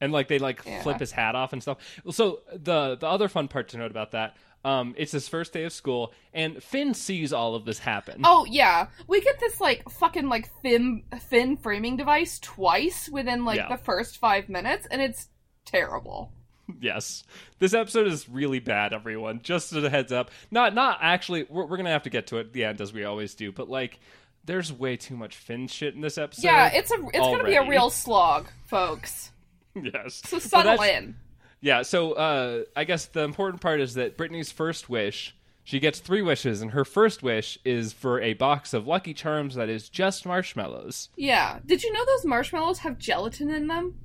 And 0.02 0.12
like 0.14 0.28
they 0.30 0.40
like 0.40 0.64
Yeah. 0.66 0.82
flip 0.82 1.00
his 1.00 1.12
hat 1.12 1.36
off 1.36 1.52
and 1.54 1.62
stuff. 1.62 1.78
So 2.12 2.42
the 2.54 2.96
the 2.96 3.08
other 3.08 3.28
fun 3.30 3.48
part 3.50 3.70
to 3.70 3.78
note 3.78 3.92
about 3.92 4.12
that, 4.12 4.36
um, 4.66 4.94
it's 4.98 5.12
his 5.12 5.28
first 5.28 5.54
day 5.54 5.64
of 5.64 5.72
school, 5.74 6.14
and 6.34 6.62
Finn 6.62 6.94
sees 6.94 7.32
all 7.34 7.56
of 7.56 7.66
this 7.66 7.80
happen. 7.80 8.22
Oh 8.24 8.46
yeah, 8.50 8.88
we 9.08 9.22
get 9.22 9.40
this 9.40 9.62
like 9.62 9.90
fucking 9.90 10.28
like 10.28 10.50
fin 10.62 11.04
fin 11.30 11.58
framing 11.58 11.96
device 11.98 12.40
twice 12.40 13.08
within 13.10 13.46
like 13.46 13.58
Yeah. 13.58 13.70
the 13.70 13.78
first 13.78 14.18
five 14.18 14.50
minutes, 14.50 14.88
and 14.92 15.02
it's 15.02 15.28
terrible. 15.66 16.32
Yes, 16.80 17.24
this 17.58 17.74
episode 17.74 18.06
is 18.08 18.30
really 18.30 18.60
bad. 18.60 18.94
Everyone, 18.94 19.40
just 19.42 19.74
as 19.74 19.84
a 19.84 19.90
heads 19.90 20.12
up. 20.12 20.30
Not 20.52 20.76
not 20.76 21.00
actually. 21.02 21.46
We're, 21.50 21.66
we're 21.66 21.78
gonna 21.78 21.90
have 21.90 22.04
to 22.04 22.10
get 22.12 22.28
to 22.28 22.38
it 22.38 22.48
at 22.48 22.54
the 22.54 22.66
end 22.66 22.80
as 22.82 22.94
we 22.94 23.06
always 23.06 23.34
do. 23.34 23.52
But 23.52 23.70
like, 23.70 24.00
there's 24.46 24.72
way 24.72 24.96
too 24.98 25.16
much 25.18 25.36
Finn 25.36 25.68
shit 25.68 25.96
in 25.96 26.02
this 26.02 26.18
episode. 26.20 26.44
yeah, 26.44 26.68
it's 26.72 26.92
a 26.92 26.96
it's 27.08 27.18
gonna 27.18 27.44
be 27.44 27.56
a 27.56 27.68
real 27.68 27.90
slog, 27.90 28.50
folks. 28.68 29.32
yes. 29.76 30.22
So 30.26 30.38
settle 30.38 30.82
in. 30.84 31.16
Yeah, 31.62 31.82
so 31.82 32.14
uh, 32.14 32.64
I 32.76 32.84
guess 32.86 33.06
the 33.08 33.24
important 33.24 33.62
part 33.62 33.82
is 33.82 33.96
that 33.96 34.16
Brittany's 34.18 34.52
first 34.52 34.90
wish, 34.90 35.36
she 35.64 35.80
gets 35.80 36.00
three 36.00 36.22
wishes, 36.22 36.62
and 36.62 36.72
her 36.72 36.86
first 36.86 37.22
wish 37.22 37.58
is 37.66 37.92
for 37.94 38.22
a 38.22 38.34
box 38.34 38.74
of 38.74 38.88
Lucky 38.88 39.14
Charms 39.14 39.56
that 39.56 39.70
is 39.70 39.90
just 39.90 40.26
marshmallows. 40.26 41.10
Yeah. 41.18 41.60
Did 41.66 41.84
you 41.84 41.92
know 41.92 42.06
those 42.06 42.26
marshmallows 42.26 42.80
have 42.80 42.98
gelatin 42.98 43.50
in 43.50 43.68
them? 43.68 43.96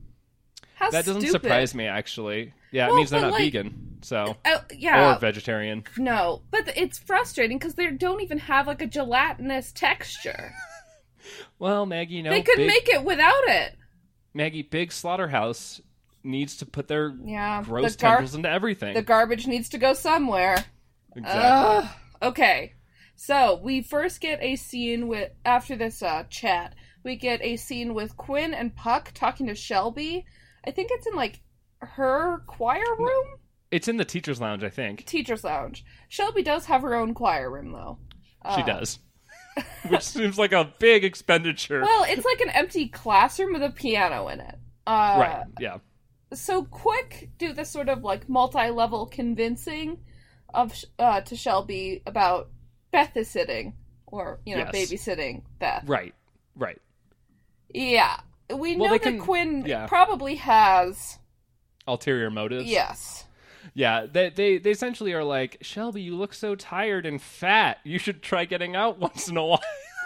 How 0.74 0.90
That 0.90 1.04
doesn't 1.04 1.22
stupid. 1.22 1.42
surprise 1.42 1.74
me, 1.74 1.86
actually. 1.86 2.52
Yeah, 2.72 2.86
Well, 2.88 2.94
it 2.94 2.98
means 2.98 3.10
they're 3.10 3.20
not 3.20 3.32
like- 3.32 3.42
vegan, 3.44 3.98
so 4.02 4.36
Oh, 4.44 4.64
yeah. 4.76 5.14
or 5.14 5.18
vegetarian. 5.20 5.84
no, 5.96 6.42
but 6.50 6.76
it's 6.76 6.98
frustrating 6.98 7.58
because 7.58 7.74
they 7.76 7.86
don't 7.92 8.20
even 8.20 8.38
have 8.38 8.66
like 8.66 8.82
a 8.82 8.86
gelatinous 8.86 9.70
texture. 9.72 10.52
Well, 11.58 11.86
Maggie, 11.86 12.20
no, 12.20 12.28
they 12.28 12.42
could 12.42 12.56
big, 12.58 12.66
make 12.66 12.86
it 12.88 13.02
without 13.02 13.44
it. 13.48 13.76
Maggie, 14.34 14.60
big 14.60 14.92
slaughterhouse 14.92 15.80
needs 16.24 16.56
to 16.58 16.66
put 16.66 16.88
their 16.88 17.14
Yeah. 17.24 17.62
gross 17.62 17.94
the, 17.96 18.02
gar- 18.02 18.10
tendrils 18.16 18.34
into 18.34 18.50
everything. 18.50 18.94
the 18.94 19.02
garbage 19.02 19.46
needs 19.46 19.68
to 19.70 19.78
go 19.78 19.92
somewhere. 19.94 20.64
exactly. 21.14 21.90
Okay. 22.22 22.72
So 23.16 23.60
we 23.62 23.82
first 23.82 24.20
get 24.20 24.42
a 24.42 24.56
scene 24.56 25.06
with 25.06 25.30
after 25.44 25.76
this 25.76 26.02
uh, 26.02 26.24
chat. 26.30 26.74
We 27.04 27.16
get 27.16 27.40
a 27.42 27.56
scene 27.56 27.94
with 27.94 28.16
Quinn 28.16 28.54
and 28.54 28.74
Puck 28.74 29.12
talking 29.14 29.46
to 29.46 29.54
Shelby. 29.54 30.24
I 30.66 30.70
think 30.70 30.88
it's 30.90 31.06
in 31.06 31.14
like 31.14 31.40
her 31.80 32.42
choir 32.46 32.82
room, 32.98 33.26
it's 33.70 33.88
in 33.88 33.98
the 33.98 34.04
teacher's 34.04 34.40
lounge, 34.40 34.64
I 34.64 34.70
think. 34.70 35.04
teacher's 35.04 35.44
lounge. 35.44 35.84
Shelby 36.08 36.42
does 36.42 36.64
have 36.66 36.80
her 36.82 36.94
own 36.94 37.12
choir 37.12 37.50
room 37.50 37.72
though. 37.72 37.98
She 38.54 38.62
Uh, 38.62 38.66
does. 38.66 38.98
Which 39.88 40.02
seems 40.02 40.38
like 40.38 40.52
a 40.52 40.72
big 40.78 41.04
expenditure. 41.04 41.82
Well, 41.82 42.04
it's 42.08 42.24
like 42.24 42.40
an 42.40 42.50
empty 42.50 42.88
classroom 42.88 43.52
with 43.52 43.62
a 43.62 43.70
piano 43.70 44.28
in 44.28 44.40
it. 44.40 44.54
Uh, 44.86 45.16
right, 45.20 45.44
yeah. 45.60 45.76
So 46.34 46.64
quick 46.64 47.30
do 47.38 47.52
this 47.52 47.70
sort 47.70 47.88
of 47.88 48.02
like 48.04 48.28
multi-level 48.28 49.06
convincing 49.06 49.98
of 50.52 50.74
uh, 50.98 51.20
to 51.22 51.36
Shelby 51.36 52.02
about 52.06 52.48
Beth 52.92 53.16
is 53.16 53.28
sitting 53.28 53.74
or 54.06 54.40
you 54.46 54.56
know 54.56 54.68
Yes. 54.72 54.90
babysitting 54.92 55.42
Beth. 55.58 55.82
Right, 55.86 56.14
right. 56.56 56.80
Yeah, 57.72 58.18
we 58.54 58.76
Well, 58.76 58.90
know 58.90 58.94
that 58.94 59.02
can- 59.02 59.20
Quinn 59.20 59.64
yeah. 59.66 59.86
probably 59.86 60.36
has 60.36 61.18
Ulterior 61.86 62.30
motives. 62.30 62.66
yes. 62.70 63.24
Yeah, 63.74 64.06
they, 64.10 64.28
they 64.30 64.58
they 64.58 64.70
essentially 64.70 65.12
are 65.14 65.24
like, 65.24 65.58
Shelby, 65.62 66.02
you 66.02 66.14
look 66.16 66.34
so 66.34 66.54
tired 66.54 67.06
and 67.06 67.20
fat. 67.20 67.78
You 67.82 67.98
should 67.98 68.22
try 68.22 68.44
getting 68.44 68.76
out 68.76 68.98
once 69.00 69.28
in 69.28 69.36
a 69.36 69.44
while. 69.44 69.60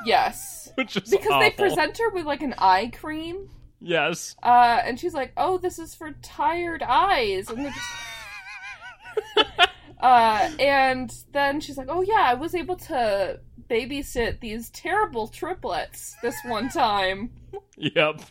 Yes. 0.06 0.70
Which 0.76 0.96
is 0.96 1.10
Because 1.10 1.42
they 1.42 1.50
present 1.50 1.98
her 1.98 2.08
with 2.10 2.24
like 2.24 2.40
an 2.42 2.54
eye 2.56 2.90
cream, 2.98 3.50
Yes. 3.80 4.34
uh, 4.42 4.80
and 4.84 4.98
she's 4.98 5.14
like, 5.14 5.32
"Oh, 5.36 5.58
this 5.58 5.78
is 5.78 5.94
for 5.94 6.10
tired 6.22 6.82
eyes," 6.82 7.48
and 7.48 7.58
they're 7.64 7.72
just, 7.72 9.68
uh, 10.00 10.50
and 10.58 11.14
then 11.32 11.60
she's 11.60 11.76
like, 11.76 11.88
"Oh 11.88 12.02
yeah, 12.02 12.22
I 12.24 12.34
was 12.34 12.54
able 12.54 12.76
to 12.76 13.40
babysit 13.68 14.40
these 14.40 14.70
terrible 14.70 15.28
triplets 15.28 16.16
this 16.22 16.36
one 16.44 16.68
time." 16.68 17.30
Yep. 17.76 18.22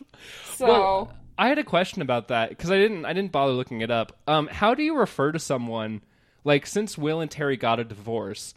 So 0.54 0.66
Well, 0.66 1.12
I 1.38 1.48
had 1.48 1.58
a 1.58 1.64
question 1.64 2.02
about 2.02 2.28
that 2.28 2.50
because 2.50 2.70
I 2.70 2.76
didn't 2.76 3.04
I 3.06 3.12
didn't 3.14 3.32
bother 3.32 3.52
looking 3.52 3.80
it 3.80 3.90
up. 3.90 4.12
Um, 4.26 4.48
how 4.48 4.74
do 4.74 4.82
you 4.82 4.96
refer 4.96 5.32
to 5.32 5.38
someone 5.38 6.02
like 6.44 6.66
since 6.66 6.98
Will 6.98 7.20
and 7.20 7.30
Terry 7.30 7.56
got 7.56 7.80
a 7.80 7.84
divorce? 7.84 8.54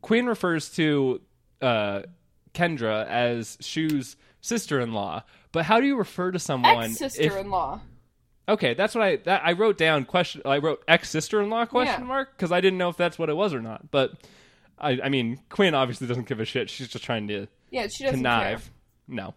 Quinn 0.00 0.26
refers 0.26 0.70
to 0.76 1.20
uh, 1.60 2.02
Kendra 2.54 3.06
as 3.06 3.58
Schue's 3.60 4.16
sister-in-law, 4.40 5.22
but 5.56 5.64
how 5.64 5.80
do 5.80 5.86
you 5.86 5.96
refer 5.96 6.30
to 6.30 6.38
someone? 6.38 6.84
ex 6.84 6.98
sister-in-law. 6.98 7.80
Okay, 8.48 8.74
that's 8.74 8.94
what 8.94 9.02
I 9.02 9.16
that 9.24 9.40
I 9.44 9.52
wrote 9.52 9.78
down. 9.78 10.04
Question. 10.04 10.42
I 10.44 10.58
wrote 10.58 10.84
ex 10.86 11.08
sister 11.10 11.40
in 11.40 11.48
law 11.50 11.64
question 11.64 12.02
Yeah. 12.02 12.06
mark 12.06 12.36
because 12.36 12.52
I 12.52 12.60
didn't 12.60 12.78
know 12.78 12.90
if 12.90 12.96
that's 12.98 13.18
what 13.18 13.28
it 13.30 13.34
was 13.36 13.54
or 13.54 13.62
not. 13.62 13.90
But 13.90 14.12
I, 14.78 15.00
I 15.04 15.08
mean, 15.08 15.40
Quinn 15.48 15.74
obviously 15.74 16.06
doesn't 16.06 16.28
give 16.28 16.38
a 16.40 16.44
shit. 16.44 16.68
She's 16.70 16.88
just 16.88 17.02
trying 17.04 17.26
to 17.28 17.46
Yeah, 17.70 17.88
she 17.88 18.04
doesn't 18.04 18.18
connive. 18.20 18.70
No. 19.08 19.34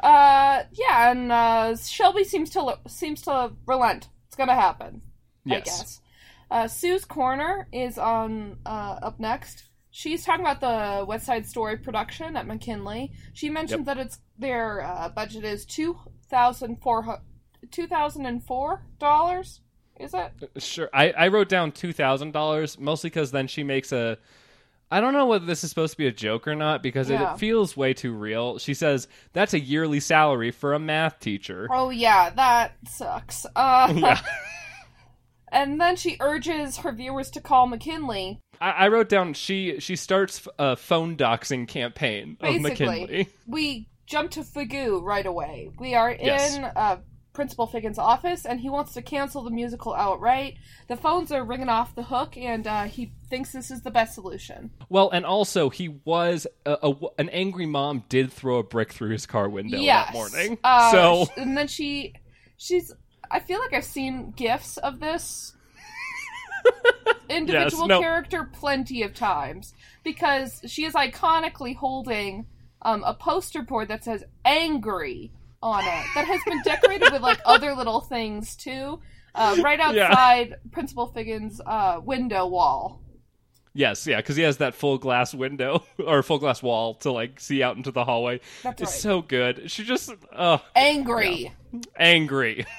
Uh, 0.00 0.64
yeah, 0.72 1.10
and 1.12 1.30
uh, 1.30 1.76
Shelby 1.76 2.24
seems 2.24 2.50
to 2.50 2.78
seems 2.88 3.22
to 3.22 3.52
relent. 3.66 4.08
It's 4.26 4.36
gonna 4.36 4.54
happen. 4.54 5.02
I 5.46 5.56
Yes. 5.56 5.64
guess. 5.64 6.00
Uh, 6.50 6.66
Sue's 6.68 7.04
Corner 7.04 7.68
is 7.72 7.98
on 7.98 8.58
uh, 8.66 8.98
up 9.02 9.20
next. 9.20 9.64
She's 9.96 10.24
talking 10.24 10.44
about 10.44 10.60
the 10.60 11.04
West 11.06 11.24
Side 11.24 11.46
Story 11.46 11.76
production 11.76 12.34
at 12.34 12.48
McKinley. 12.48 13.12
She 13.32 13.48
mentioned 13.48 13.86
that 13.86 13.96
it's 13.96 14.18
their 14.36 14.80
uh, 14.80 15.08
budget 15.10 15.44
is 15.44 15.64
two 15.64 15.96
thousand 16.28 16.82
four 16.82 17.20
two 17.70 17.86
thousand 17.86 18.26
and 18.26 18.44
four 18.44 18.84
dollars. 18.98 19.60
Is 20.00 20.12
it? 20.12 20.32
Sure. 20.60 20.90
I, 20.92 21.12
I 21.12 21.28
wrote 21.28 21.48
down 21.48 21.70
two 21.70 21.92
thousand 21.92 22.32
dollars 22.32 22.76
mostly 22.76 23.08
because 23.08 23.30
then 23.30 23.46
she 23.46 23.62
makes 23.62 23.92
a. 23.92 24.18
I 24.90 25.00
don't 25.00 25.12
know 25.12 25.26
whether 25.26 25.46
this 25.46 25.62
is 25.62 25.70
supposed 25.70 25.92
to 25.92 25.98
be 25.98 26.08
a 26.08 26.12
joke 26.12 26.48
or 26.48 26.56
not 26.56 26.82
because 26.82 27.08
it, 27.08 27.20
Yeah. 27.20 27.34
it 27.34 27.38
feels 27.38 27.76
way 27.76 27.94
too 27.94 28.14
real. 28.14 28.58
She 28.58 28.74
says 28.74 29.06
that's 29.32 29.54
a 29.54 29.60
yearly 29.60 30.00
salary 30.00 30.50
for 30.50 30.74
a 30.74 30.80
math 30.80 31.20
teacher. 31.20 31.68
Oh 31.70 31.90
yeah, 31.90 32.30
that 32.30 32.72
sucks. 32.90 33.46
Uh, 33.54 33.92
yeah. 33.96 34.20
and 35.52 35.80
then 35.80 35.94
she 35.94 36.16
urges 36.18 36.78
her 36.78 36.90
viewers 36.92 37.30
to 37.30 37.40
call 37.40 37.68
McKinley 37.68 38.40
I, 38.60 38.70
I 38.70 38.88
wrote 38.88 39.08
down 39.08 39.34
she 39.34 39.80
she 39.80 39.96
starts 39.96 40.46
a 40.58 40.76
phone 40.76 41.16
doxing 41.16 41.66
campaign 41.68 42.36
of 42.40 42.62
Basically. 42.62 42.86
McKinley. 43.00 43.28
we 43.46 43.88
jump 44.06 44.30
to 44.32 44.40
Fugu 44.40 45.02
right 45.02 45.26
away. 45.26 45.70
We 45.78 45.94
are 45.94 46.10
Yes. 46.12 46.56
in 46.56 46.64
uh, 46.64 46.98
Principal 47.32 47.66
Figgins' 47.66 47.98
office, 47.98 48.46
and 48.46 48.60
he 48.60 48.68
wants 48.70 48.92
to 48.94 49.02
cancel 49.02 49.42
the 49.42 49.50
musical 49.50 49.92
outright. 49.92 50.54
The 50.88 50.96
phones 50.96 51.32
are 51.32 51.42
ringing 51.44 51.68
off 51.68 51.94
the 51.96 52.04
hook, 52.04 52.36
and 52.36 52.64
uh, 52.66 52.84
he 52.84 53.12
thinks 53.28 53.50
this 53.50 53.70
is 53.72 53.82
the 53.82 53.90
best 53.90 54.14
solution. 54.14 54.70
Well, 54.88 55.10
and 55.10 55.26
also 55.26 55.68
he 55.68 55.88
was 56.04 56.46
a, 56.64 56.78
a- 56.82 56.94
an 57.18 57.28
angry 57.30 57.66
mom 57.66 58.04
did 58.08 58.32
throw 58.32 58.58
a 58.58 58.62
brick 58.62 58.92
through 58.92 59.10
his 59.10 59.26
car 59.26 59.48
window 59.48 59.78
yes. 59.78 60.06
that 60.06 60.12
morning. 60.14 60.58
Uh, 60.62 60.92
so 60.92 61.26
and 61.36 61.56
then 61.56 61.66
she, 61.66 62.14
she's. 62.56 62.92
I 63.30 63.40
feel 63.40 63.58
like 63.58 63.72
I've 63.72 63.84
seen 63.84 64.32
gifs 64.36 64.76
of 64.76 65.00
this 65.00 65.56
individual 67.28 67.86
no. 67.86 68.00
character 68.00 68.50
plenty 68.52 69.02
of 69.02 69.14
times 69.14 69.74
because 70.02 70.60
she 70.66 70.84
is 70.84 70.94
iconically 70.94 71.74
holding 71.76 72.46
um, 72.82 73.02
a 73.04 73.14
poster 73.14 73.62
board 73.62 73.88
that 73.88 74.04
says 74.04 74.24
"angry" 74.44 75.32
on 75.62 75.80
it 75.82 76.04
that 76.14 76.26
has 76.26 76.40
been 76.46 76.60
decorated 76.62 77.10
with 77.12 77.22
like 77.22 77.40
other 77.46 77.74
little 77.74 78.00
things 78.00 78.54
too. 78.56 79.00
Uh, 79.34 79.56
right 79.62 79.78
Yeah. 79.78 80.04
outside 80.06 80.56
Principal 80.70 81.06
Figgins' 81.08 81.60
uh, 81.66 82.00
window 82.04 82.46
wall. 82.46 83.00
yes, 83.72 84.06
yeah, 84.06 84.18
because 84.18 84.36
he 84.36 84.42
has 84.44 84.58
that 84.58 84.74
full 84.74 84.98
glass 84.98 85.34
window 85.34 85.82
or 86.06 86.22
full 86.22 86.38
glass 86.38 86.62
wall 86.62 86.94
to 86.96 87.10
like 87.10 87.40
see 87.40 87.62
out 87.62 87.76
into 87.76 87.90
the 87.90 88.04
hallway. 88.04 88.40
That's 88.62 88.82
it's 88.82 88.92
right. 88.92 89.00
so 89.00 89.22
good. 89.22 89.70
She 89.70 89.82
just 89.84 90.12
uh 90.32 90.58
Angry. 90.76 91.52
angry. 91.98 92.64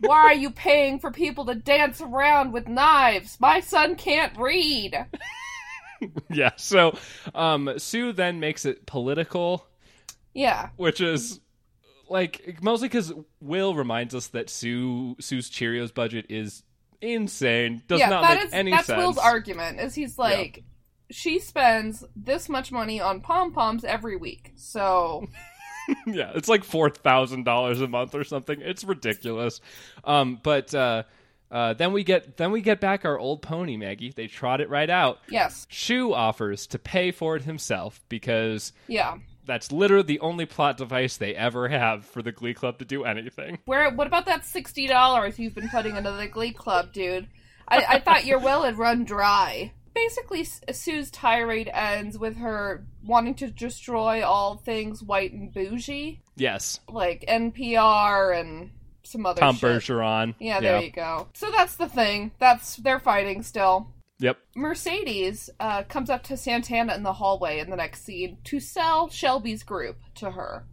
Why 0.00 0.18
are 0.18 0.34
you 0.34 0.50
paying 0.50 0.98
for 0.98 1.10
people 1.10 1.44
to 1.46 1.54
dance 1.54 2.00
around 2.00 2.52
with 2.52 2.68
knives? 2.68 3.38
My 3.40 3.60
son 3.60 3.96
can't 3.96 4.36
read. 4.38 5.06
yeah. 6.30 6.50
So 6.56 6.96
um 7.34 7.78
Sue 7.78 8.12
then 8.12 8.40
makes 8.40 8.64
it 8.64 8.86
political, 8.86 9.66
Yeah. 10.34 10.70
which 10.76 11.00
is 11.00 11.40
like 12.08 12.58
mostly 12.62 12.88
because 12.88 13.12
Will 13.40 13.74
reminds 13.74 14.14
us 14.14 14.28
that 14.28 14.50
Sue 14.50 15.16
Sue's 15.20 15.50
Cheerios 15.50 15.92
budget 15.92 16.26
is 16.28 16.62
insane. 17.00 17.82
Does 17.88 18.00
yeah, 18.00 18.08
not 18.08 18.22
that 18.22 18.36
make 18.36 18.44
is 18.46 18.52
any 18.52 18.70
that's 18.70 18.86
sense. 18.86 18.98
Will's 18.98 19.18
argument. 19.18 19.80
Is 19.80 19.94
he's 19.94 20.18
like, 20.18 20.64
she 21.10 21.38
spends 21.38 22.04
this 22.16 22.48
much 22.48 22.70
money 22.72 23.00
on 23.00 23.20
pom 23.20 23.52
poms 23.52 23.84
every 23.84 24.16
week, 24.16 24.52
so 24.56 25.26
yeah, 26.06 26.32
it's 26.34 26.48
like 26.48 26.64
four 26.64 26.90
thousand 26.90 27.44
dollars 27.44 27.80
a 27.80 27.88
month 27.88 28.14
or 28.14 28.24
something. 28.24 28.60
It's 28.60 28.84
ridiculous. 28.84 29.60
Um, 30.04 30.38
but 30.42 30.74
uh, 30.74 31.04
uh, 31.50 31.74
then 31.74 31.92
we 31.92 32.02
get 32.02 32.36
then 32.36 32.50
we 32.50 32.62
get 32.62 32.80
back 32.80 33.04
our 33.04 33.18
old 33.18 33.42
pony 33.42 33.76
Maggie. 33.76 34.12
They 34.14 34.26
trot 34.26 34.60
it 34.60 34.70
right 34.70 34.88
out. 34.88 35.18
yes, 35.28 35.66
Schue 35.70 36.14
offers 36.14 36.66
to 36.68 36.78
pay 36.78 37.10
for 37.10 37.36
it 37.36 37.42
himself 37.42 38.00
because 38.08 38.72
yeah. 38.88 39.18
that's 39.44 39.70
literally 39.70 40.04
the 40.04 40.20
only 40.20 40.46
plot 40.46 40.78
device 40.78 41.18
they 41.18 41.34
ever 41.34 41.68
have 41.68 42.06
for 42.06 42.22
the 42.22 42.32
Glee 42.32 42.54
Club 42.54 42.78
to 42.78 42.84
do 42.84 43.04
anything. 43.04 43.58
Where? 43.66 43.90
What 43.90 44.06
about 44.06 44.26
that 44.26 44.46
sixty 44.46 44.86
dollars 44.86 45.38
you've 45.38 45.54
been 45.54 45.68
putting 45.68 45.96
into 45.96 46.12
the 46.12 46.26
Glee 46.26 46.52
Club, 46.52 46.92
dude? 46.92 47.28
I, 47.68 47.84
I 47.88 48.00
thought 48.00 48.24
your 48.24 48.38
will 48.38 48.62
had 48.62 48.78
run 48.78 49.04
dry. 49.04 49.72
Basically, 49.94 50.44
Sue's 50.44 51.10
tirade 51.10 51.70
ends 51.72 52.18
with 52.18 52.36
her 52.36 52.86
wanting 53.04 53.34
to 53.36 53.50
destroy 53.50 54.24
all 54.24 54.56
things 54.56 55.02
white 55.02 55.32
and 55.32 55.52
bougie, 55.52 56.22
Yes, 56.36 56.80
like 56.88 57.24
NPR 57.28 58.38
and 58.38 58.70
some 59.04 59.26
other 59.26 59.40
Tom 59.40 59.56
shit. 59.56 59.68
Bergeron. 59.68 60.34
Yeah, 60.38 60.60
there 60.60 60.82
you 60.82 60.90
go. 60.90 61.28
So 61.34 61.50
that's 61.50 61.76
the 61.76 61.88
thing. 61.88 62.32
That's 62.38 62.76
they're 62.76 63.00
fighting 63.00 63.42
still. 63.42 63.88
Yep. 64.20 64.38
Mercedes 64.54 65.50
uh, 65.58 65.82
comes 65.82 66.08
up 66.08 66.22
to 66.24 66.36
Santana 66.36 66.94
in 66.94 67.02
the 67.02 67.12
hallway 67.12 67.58
in 67.58 67.70
the 67.70 67.76
next 67.76 68.04
scene 68.04 68.38
to 68.44 68.60
sell 68.60 69.08
Shelby's 69.08 69.64
group 69.64 69.98
to 70.16 70.30
her. 70.30 70.64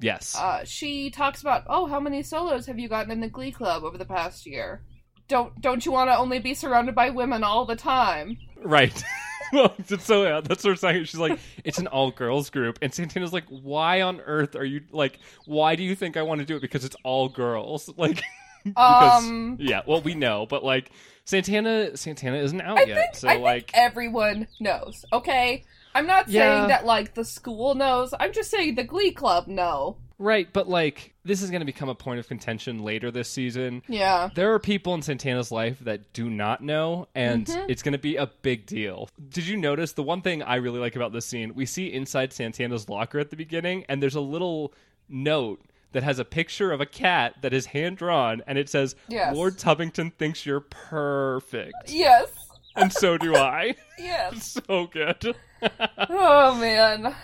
Yes. 0.00 0.34
Uh, 0.36 0.64
she 0.64 1.10
talks 1.10 1.42
about, 1.42 1.64
oh, 1.68 1.86
how 1.86 2.00
many 2.00 2.22
solos 2.22 2.66
have 2.66 2.78
you 2.78 2.88
gotten 2.88 3.12
in 3.12 3.20
the 3.20 3.28
Glee 3.28 3.52
Club 3.52 3.84
over 3.84 3.98
the 3.98 4.04
past 4.06 4.46
year? 4.46 4.82
Don't 5.28 5.58
don't 5.60 5.84
you 5.86 5.92
want 5.92 6.10
to 6.10 6.16
only 6.16 6.38
be 6.38 6.54
surrounded 6.54 6.94
by 6.94 7.10
women 7.10 7.42
all 7.44 7.64
the 7.64 7.76
time? 7.76 8.36
Right. 8.62 9.02
well, 9.52 9.74
so 9.98 10.22
yeah, 10.24 10.40
that's 10.42 10.64
what 10.64 10.70
I'm 10.70 10.76
saying. 10.76 11.04
She's 11.04 11.20
like, 11.20 11.38
it's 11.64 11.78
an 11.78 11.86
all 11.86 12.10
girls 12.10 12.50
group, 12.50 12.78
and 12.82 12.92
Santana's 12.92 13.32
like, 13.32 13.44
why 13.48 14.02
on 14.02 14.20
earth 14.20 14.54
are 14.56 14.64
you 14.64 14.82
like? 14.92 15.18
Why 15.46 15.76
do 15.76 15.82
you 15.82 15.94
think 15.94 16.16
I 16.16 16.22
want 16.22 16.40
to 16.40 16.44
do 16.46 16.56
it? 16.56 16.60
Because 16.60 16.84
it's 16.84 16.96
all 17.04 17.28
girls. 17.28 17.88
Like, 17.96 18.22
because 18.64 19.18
Um, 19.24 19.56
yeah, 19.60 19.82
well, 19.86 20.00
we 20.00 20.14
know, 20.14 20.46
but 20.46 20.64
like 20.64 20.90
Santana, 21.26 21.96
Santana 21.96 22.38
isn't 22.38 22.60
out 22.62 22.78
I 22.78 22.84
yet, 22.84 22.96
think 22.96 23.14
so 23.16 23.28
I 23.28 23.36
like, 23.36 23.70
think 23.70 23.82
everyone 23.82 24.48
knows. 24.58 25.04
Okay, 25.12 25.64
I'm 25.94 26.06
not 26.06 26.28
Yeah. 26.28 26.40
saying 26.40 26.68
that 26.68 26.86
like 26.86 27.14
the 27.14 27.24
school 27.24 27.74
knows. 27.74 28.14
I'm 28.18 28.32
just 28.32 28.50
saying 28.50 28.74
the 28.74 28.84
Glee 28.84 29.12
Club 29.12 29.46
know. 29.48 29.98
Right, 30.18 30.48
but 30.52 30.68
like, 30.68 31.12
this 31.24 31.42
is 31.42 31.50
going 31.50 31.60
to 31.60 31.66
become 31.66 31.88
a 31.88 31.94
point 31.94 32.20
of 32.20 32.28
contention 32.28 32.82
later 32.84 33.10
this 33.10 33.28
season. 33.28 33.82
Yeah. 33.88 34.28
There 34.34 34.52
are 34.54 34.58
people 34.60 34.94
in 34.94 35.02
Santana's 35.02 35.50
life 35.50 35.80
that 35.80 36.12
do 36.12 36.30
not 36.30 36.62
know, 36.62 37.08
and 37.14 37.46
Mm-hmm. 37.46 37.68
it's 37.70 37.82
going 37.82 37.92
to 37.92 37.98
be 37.98 38.16
a 38.16 38.26
big 38.42 38.64
deal. 38.66 39.08
Did 39.28 39.46
you 39.46 39.56
notice 39.56 39.92
the 39.92 40.02
one 40.04 40.22
thing 40.22 40.42
I 40.42 40.56
really 40.56 40.78
like 40.78 40.94
about 40.96 41.12
this 41.12 41.26
scene? 41.26 41.54
We 41.54 41.66
see 41.66 41.92
inside 41.92 42.32
Santana's 42.32 42.88
locker 42.88 43.18
at 43.18 43.30
the 43.30 43.36
beginning, 43.36 43.84
and 43.88 44.00
there's 44.02 44.14
a 44.14 44.20
little 44.20 44.72
note 45.08 45.60
that 45.92 46.02
has 46.02 46.18
a 46.18 46.24
picture 46.24 46.72
of 46.72 46.80
a 46.80 46.86
cat 46.86 47.34
that 47.42 47.52
is 47.52 47.66
hand 47.66 47.96
drawn, 47.96 48.42
and 48.46 48.56
it 48.58 48.68
says, 48.68 48.94
Yes. 49.08 49.34
Lord 49.34 49.58
Tubbington 49.58 50.12
thinks 50.14 50.44
you're 50.46 50.60
perfect. 50.60 51.74
Yes. 51.88 52.28
and 52.76 52.92
so 52.92 53.16
do 53.18 53.34
I. 53.36 53.74
Yes. 53.98 54.58
so 54.68 54.86
good. 54.86 55.34
Oh 56.10 56.54
man. 56.56 57.14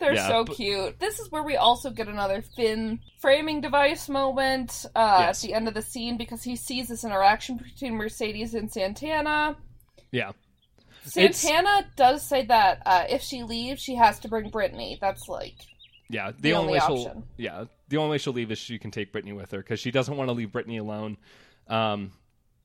They're 0.00 0.14
Yeah, 0.14 0.28
so 0.28 0.44
but- 0.44 0.56
cute. 0.56 0.98
This 0.98 1.20
is 1.20 1.30
where 1.30 1.42
we 1.42 1.56
also 1.56 1.90
get 1.90 2.08
another 2.08 2.42
Finn 2.56 3.00
framing 3.20 3.60
device 3.60 4.08
moment 4.08 4.86
uh, 4.96 5.18
Yes. 5.20 5.44
at 5.44 5.48
the 5.48 5.54
end 5.54 5.68
of 5.68 5.74
the 5.74 5.82
scene 5.82 6.16
because 6.16 6.42
he 6.42 6.56
sees 6.56 6.88
this 6.88 7.04
interaction 7.04 7.58
between 7.58 7.94
Mercedes 7.94 8.54
and 8.54 8.72
Santana. 8.72 9.56
yeah. 10.10 10.32
It's- 11.16 11.38
Santana 11.38 11.86
does 11.96 12.22
say 12.22 12.44
that 12.46 12.82
uh, 12.84 13.04
if 13.08 13.22
she 13.22 13.42
leaves, 13.42 13.80
she 13.82 13.94
has 13.94 14.18
to 14.20 14.28
bring 14.28 14.50
Brittany. 14.50 14.98
That's 15.00 15.28
like 15.28 15.54
Yeah, 16.10 16.30
the, 16.32 16.40
The 16.42 16.52
only, 16.54 16.66
only 16.66 16.72
way 16.80 16.86
she'll 16.86 17.06
option. 17.08 17.22
yeah 17.38 17.64
the 17.88 17.96
only 17.96 18.10
way 18.12 18.18
she'll 18.18 18.32
leave 18.34 18.50
is 18.52 18.58
she 18.58 18.78
can 18.78 18.90
take 18.90 19.10
Brittany 19.12 19.32
with 19.32 19.50
her 19.52 19.58
because 19.58 19.80
she 19.80 19.90
doesn't 19.90 20.16
want 20.16 20.28
to 20.28 20.32
leave 20.32 20.52
Brittany 20.52 20.76
alone, 20.76 21.16
um, 21.68 22.12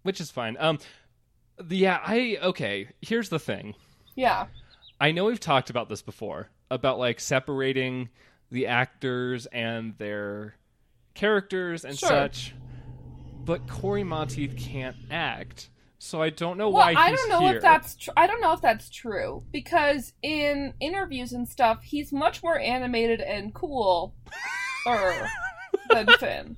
which 0.04 0.20
is 0.22 0.30
fine. 0.32 0.56
Um, 0.60 0.78
the, 1.58 1.78
yeah, 1.78 2.00
I 2.06 2.38
okay. 2.44 2.90
Here's 3.02 3.30
the 3.30 3.40
thing. 3.40 3.74
yeah, 4.16 4.46
I 5.02 5.12
know 5.12 5.26
we've 5.26 5.40
talked 5.40 5.70
about 5.70 5.90
this 5.90 6.02
before 6.02 6.50
about 6.72 7.00
like 7.00 7.20
separating 7.20 8.10
the 8.52 8.68
actors 8.68 9.46
and 9.48 9.98
their 9.98 10.56
characters 11.14 11.86
and 11.86 11.98
Sure. 11.98 12.10
such, 12.10 12.54
but 13.44 13.68
Cory 13.68 14.04
Monteith 14.04 14.56
can't 14.58 14.96
act, 15.12 15.70
so 16.00 16.22
I 16.22 16.30
don't 16.30 16.58
know 16.58 16.70
Well, 16.70 16.86
why. 16.86 16.94
I 16.96 17.12
don't 17.12 17.30
know 17.30 17.40
here. 17.48 17.56
if 17.58 17.62
that's 17.62 17.96
tr- 17.96 18.12
I 18.18 18.28
don't 18.28 18.42
know 18.42 18.54
if 18.54 18.62
that's 18.62 18.90
true 18.90 19.44
because 19.52 20.14
in 20.22 20.74
interviews 20.80 21.32
and 21.34 21.48
stuff, 21.48 21.84
he's 21.84 22.12
much 22.12 22.44
more 22.44 22.60
animated 22.60 23.22
and 23.22 23.54
cool 23.54 24.16
er, 24.88 25.28
than 25.90 26.08
Finn. 26.20 26.58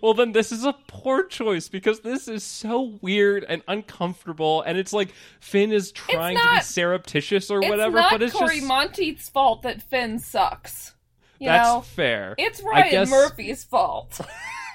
Well, 0.00 0.14
then 0.14 0.32
this 0.32 0.52
is 0.52 0.64
a 0.64 0.74
poor 0.86 1.24
choice 1.26 1.68
because 1.68 2.00
this 2.00 2.28
is 2.28 2.42
so 2.42 2.98
weird 3.02 3.44
and 3.48 3.62
uncomfortable, 3.68 4.62
and 4.62 4.78
it's 4.78 4.92
like 4.92 5.12
Finn 5.40 5.70
is 5.72 5.92
trying 5.92 6.36
to 6.38 6.50
be 6.54 6.60
surreptitious 6.62 7.50
or 7.50 7.60
whatever, 7.60 7.96
not 7.98 8.10
but 8.12 8.22
it's 8.22 8.32
Cory 8.34 8.56
just 8.56 8.66
Monteith's 8.68 9.28
fault 9.28 9.62
that 9.62 9.82
Finn 9.82 10.18
sucks. 10.18 10.94
You 11.38 11.48
that's 11.48 11.68
know, 11.68 11.80
fair. 11.82 12.34
it's 12.38 12.62
Ryan 12.62 12.90
guess- 12.90 13.10
Murphy's 13.10 13.64
fault. 13.64 14.20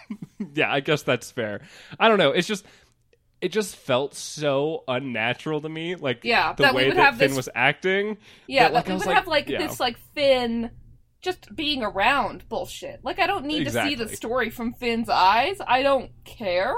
yeah, 0.53 0.71
I 0.71 0.81
guess 0.81 1.01
that's 1.03 1.31
fair. 1.31 1.61
I 1.99 2.07
don't 2.07 2.17
know. 2.19 2.31
It's 2.31 2.47
just 2.47 2.65
it 3.41 3.49
just 3.49 3.75
felt 3.75 4.13
so 4.15 4.83
unnatural 4.87 5.61
to 5.61 5.69
me, 5.69 5.95
like 5.95 6.19
Yeah, 6.23 6.53
the 6.53 6.63
that 6.63 6.73
we 6.75 6.81
way 6.83 6.87
would 6.89 6.97
that 6.97 7.05
have 7.05 7.17
Finn 7.17 7.29
this- 7.29 7.37
was 7.37 7.49
acting. 7.55 8.17
Yeah, 8.47 8.65
But, 8.67 8.73
like, 8.73 8.87
we 8.87 8.93
would 8.93 9.05
like, 9.05 9.15
have 9.15 9.27
like 9.27 9.49
yeah. 9.49 9.57
this 9.59 9.79
like 9.79 9.97
Finn 10.13 10.69
just 11.25 11.53
being 11.55 11.83
around 11.83 12.47
bullshit. 12.47 13.03
Like 13.03 13.19
I 13.19 13.27
don't 13.27 13.45
need 13.45 13.65
to 13.65 13.71
see 13.71 13.95
the 13.95 14.07
story 14.07 14.49
from 14.49 14.73
Finn's 14.73 15.09
eyes. 15.09 15.57
I 15.67 15.81
don't 15.81 16.11
care. 16.23 16.75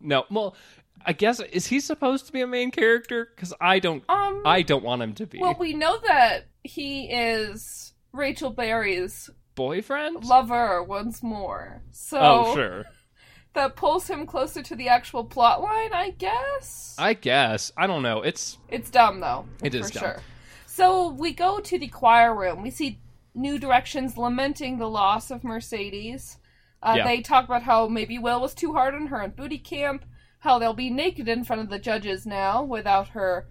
No, 0.00 0.24
well, 0.30 0.56
I 1.04 1.12
guess 1.12 1.38
is 1.40 1.66
he 1.66 1.78
supposed 1.78 2.26
to 2.26 2.32
be 2.32 2.40
a 2.40 2.46
main 2.46 2.70
character? 2.70 3.28
Because 3.36 3.52
I 3.60 3.78
don't, 3.78 4.02
Um 4.08 4.42
I 4.44 4.62
don't 4.62 4.82
want 4.82 5.02
him 5.02 5.12
to 5.14 5.26
be 5.26 5.38
Well, 5.38 5.56
we 5.60 5.74
know 5.74 5.98
that 6.06 6.46
he 6.64 7.04
is 7.12 7.92
Rachel 8.12 8.50
Berry's 8.50 9.30
boyfriend. 9.54 10.24
lover 10.24 10.82
once 10.82 11.22
more. 11.22 11.82
So 11.90 12.18
oh, 12.20 12.54
sure. 12.54 12.84
that 13.54 13.76
pulls 13.76 14.08
him 14.08 14.26
closer 14.26 14.62
to 14.62 14.74
the 14.74 14.88
actual 14.88 15.24
plot 15.24 15.60
line, 15.60 15.92
I 15.92 16.10
guess. 16.10 16.96
I 16.98 17.12
guess 17.14 17.70
I 17.76 17.86
don't 17.86 18.02
know. 18.02 18.22
It's 18.22 18.58
It's 18.70 18.90
dumb 18.90 19.20
though. 19.20 19.46
It 19.62 19.74
is 19.74 19.88
for 19.88 19.98
dumb. 19.98 20.02
sure. 20.02 20.20
So 20.66 21.10
we 21.10 21.34
go 21.34 21.60
to 21.60 21.78
the 21.78 21.88
choir 21.88 22.34
room. 22.34 22.62
We 22.62 22.70
see 22.70 22.98
New 23.34 23.58
Directions 23.58 24.16
lamenting 24.16 24.78
the 24.78 24.88
loss 24.90 25.30
of 25.30 25.44
Mercedes. 25.44 26.38
Uh, 26.82 26.94
Yeah. 26.98 27.04
They 27.04 27.20
talk 27.22 27.44
about 27.44 27.62
how 27.62 27.88
maybe 27.88 28.18
Will 28.18 28.40
was 28.40 28.54
too 28.54 28.72
hard 28.72 28.94
on 28.94 29.06
her 29.08 29.22
in 29.22 29.30
booty 29.30 29.58
camp. 29.58 30.04
How 30.40 30.58
they'll 30.58 30.74
be 30.74 30.90
naked 30.90 31.28
in 31.28 31.44
front 31.44 31.62
of 31.62 31.70
the 31.70 31.78
judges 31.78 32.26
now 32.26 32.62
without 32.64 33.08
her 33.08 33.46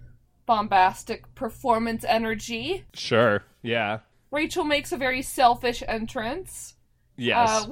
bombastic 0.46 1.34
performance 1.34 2.04
energy. 2.04 2.84
sure. 2.92 3.42
Yeah. 3.62 4.00
Rachel 4.30 4.64
makes 4.64 4.92
a 4.92 4.96
very 4.96 5.22
selfish 5.22 5.82
entrance. 5.86 6.74
Yes. 7.16 7.68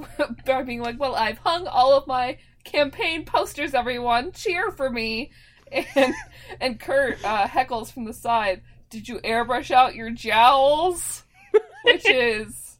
Uh, 0.47 0.63
being 0.65 0.81
like, 0.81 0.99
well, 1.01 1.15
I've 1.15 1.39
hung 1.39 1.67
all 1.67 1.93
of 1.93 2.07
my 2.07 2.39
campaign 2.65 3.25
posters, 3.25 3.75
everyone. 3.75 4.33
Cheer 4.33 4.71
for 4.71 4.91
me. 4.91 5.31
And 5.95 6.15
and 6.61 6.81
Kurt 6.81 7.25
uh, 7.25 7.47
heckles 7.47 7.93
from 7.93 8.05
the 8.05 8.13
side, 8.13 8.63
did 8.91 9.09
you 9.09 9.21
airbrush 9.21 9.71
out 9.71 9.95
your 9.95 10.11
jowls? 10.11 11.23
Which 11.85 12.09
is 12.09 12.71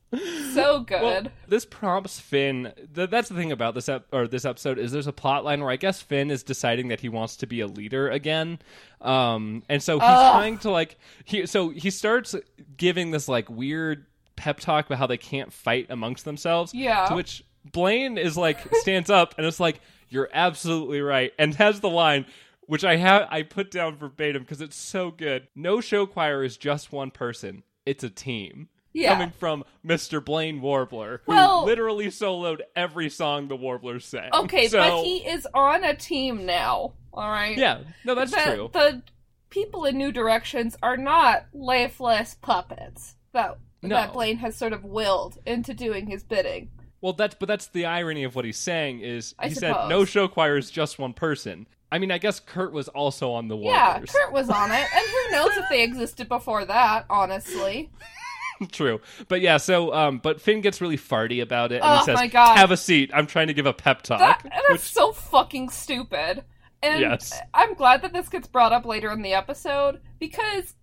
so 0.53 0.81
good. 0.81 1.03
Well, 1.03 1.23
this 1.47 1.65
prompts 1.65 2.19
Finn. 2.19 2.73
Th- 2.95 3.09
that's 3.09 3.29
the 3.29 3.35
thing 3.35 3.53
about 3.53 3.75
this 3.75 3.89
ep- 3.89 4.07
or 4.13 4.27
this 4.27 4.45
episode 4.45 4.79
is 4.79 4.93
there's 4.93 5.07
a 5.07 5.13
plot 5.13 5.45
line 5.45 5.61
where 5.61 5.71
I 5.71 5.77
guess 5.77 6.01
Finn 6.03 6.31
is 6.31 6.43
deciding 6.43 6.89
that 6.89 7.01
he 7.01 7.09
wants 7.09 7.37
to 7.37 7.47
be 7.47 7.61
a 7.61 7.67
leader 7.67 8.09
again, 8.09 8.59
um, 9.01 9.63
and 9.69 9.83
so 9.83 9.99
he's 9.99 10.09
Ugh. 10.09 10.33
trying 10.33 10.59
to 10.59 10.71
like 10.71 10.99
he. 11.25 11.47
So 11.47 11.69
he 11.71 11.91
starts 11.91 12.35
giving 12.77 13.13
this 13.13 13.29
like 13.29 13.49
weird 13.49 14.07
pep 14.37 14.59
talk 14.59 14.87
about 14.87 14.99
how 14.99 15.07
they 15.07 15.19
can't 15.19 15.53
fight 15.53 15.87
amongst 15.91 16.25
themselves. 16.25 16.75
Yeah. 16.75 17.07
To 17.07 17.15
which 17.15 17.45
Blaine 17.71 18.19
is 18.19 18.37
like 18.37 18.59
stands 18.77 19.11
up 19.11 19.35
and 19.39 19.47
it's 19.47 19.61
like 19.61 19.81
you're 20.09 20.31
absolutely 20.33 21.01
right 21.01 21.33
and 21.39 21.55
has 21.55 21.81
the 21.81 21.91
line. 21.91 22.27
Which 22.63 22.85
I 22.85 22.97
have 22.97 23.27
I 23.31 23.43
put 23.43 23.73
down 23.73 23.97
verbatim 23.97 24.43
because 24.43 24.61
it's 24.61 24.77
so 24.77 25.11
good. 25.11 25.49
No 25.57 25.81
show 25.81 26.07
choir 26.07 26.45
is 26.45 26.57
just 26.57 26.93
one 26.93 27.11
person; 27.11 27.65
it's 27.85 28.05
a 28.05 28.11
team 28.11 28.69
yeah. 28.93 29.13
coming 29.15 29.33
from 29.39 29.65
Mr. 29.87 30.25
Blaine 30.25 30.61
Warbler, 30.61 31.23
who 31.27 31.33
Well- 31.33 31.65
literally 31.65 32.07
soloed 32.09 32.61
every 32.77 33.09
song 33.11 33.49
the 33.49 33.57
Warblers 33.57 34.05
sang. 34.05 34.31
okay, 34.35 34.69
so, 34.69 34.79
but 34.79 35.05
he 35.05 35.19
is 35.27 35.47
on 35.55 35.85
a 35.85 35.95
team 35.95 36.47
now. 36.47 36.93
All 37.13 37.29
right. 37.29 37.57
yeah, 37.59 37.81
no, 38.05 38.15
that's 38.15 38.31
the, 38.33 38.41
true. 38.41 38.71
The 38.73 39.03
people 39.51 39.85
in 39.85 39.99
New 39.99 40.13
Directions 40.13 40.77
are 40.83 40.97
not 40.97 41.47
lifeless 41.53 42.37
puppets 42.41 43.17
that 43.33 43.59
No. 43.83 43.97
that 43.97 44.13
Blaine 44.13 44.37
has 44.39 44.55
sort 44.57 44.73
of 44.73 44.85
willed 44.85 45.39
into 45.47 45.75
doing 45.75 46.07
his 46.07 46.23
bidding. 46.23 46.71
Well, 47.01 47.15
that's 47.15 47.35
but 47.35 47.47
that's 47.49 47.67
the 47.69 47.87
irony 47.87 48.25
of 48.25 48.37
what 48.37 48.45
he's 48.45 48.59
saying 48.59 49.01
is 49.01 49.35
I 49.39 49.49
he 49.49 49.55
said 49.55 49.75
no 49.89 50.05
show 50.05 50.29
choir 50.29 50.57
is 50.57 50.71
just 50.71 50.99
one 50.99 51.15
person. 51.15 51.67
I 51.91 51.99
mean, 51.99 52.13
I 52.13 52.19
guess 52.19 52.39
Kurt 52.39 52.73
was 52.73 52.87
also 52.89 53.33
on 53.33 53.49
the 53.49 53.57
Yeah, 53.57 53.99
Kurt 53.99 54.33
was 54.33 54.49
on 54.49 54.71
it, 54.71 54.87
and 54.95 55.09
who 55.09 55.31
knows 55.33 55.57
if 55.57 55.65
they 55.69 55.83
existed 55.83 56.29
before 56.29 56.65
that? 56.67 57.07
Honestly, 57.11 57.91
True, 58.73 59.01
but 59.29 59.41
yeah. 59.41 59.57
So, 59.57 59.95
um, 59.95 60.19
but 60.19 60.41
Finn 60.41 60.61
gets 60.61 60.81
really 60.81 60.99
farty 60.99 61.43
about 61.43 61.73
it, 61.73 61.77
and 61.77 61.85
Oh 61.85 61.99
he 61.99 62.05
says, 62.05 62.17
my 62.17 62.27
God. 62.27 62.57
"Have 62.57 62.71
a 62.71 62.77
seat. 62.77 63.11
I'm 63.15 63.27
trying 63.27 63.47
to 63.47 63.55
give 63.55 63.67
a 63.67 63.73
pep 63.73 64.03
talk." 64.03 64.19
that 64.19 64.43
that's 64.45 64.69
which, 64.71 64.81
so 64.81 65.13
fucking 65.13 65.71
stupid. 65.71 66.45
And 66.83 67.01
Yes. 67.01 67.39
I'm 67.53 67.75
glad 67.75 68.01
that 68.03 68.13
this 68.15 68.29
gets 68.31 68.47
brought 68.49 68.73
up 68.73 68.87
later 68.87 69.11
in 69.13 69.21
the 69.21 69.35
episode 69.35 70.01
because 70.19 70.75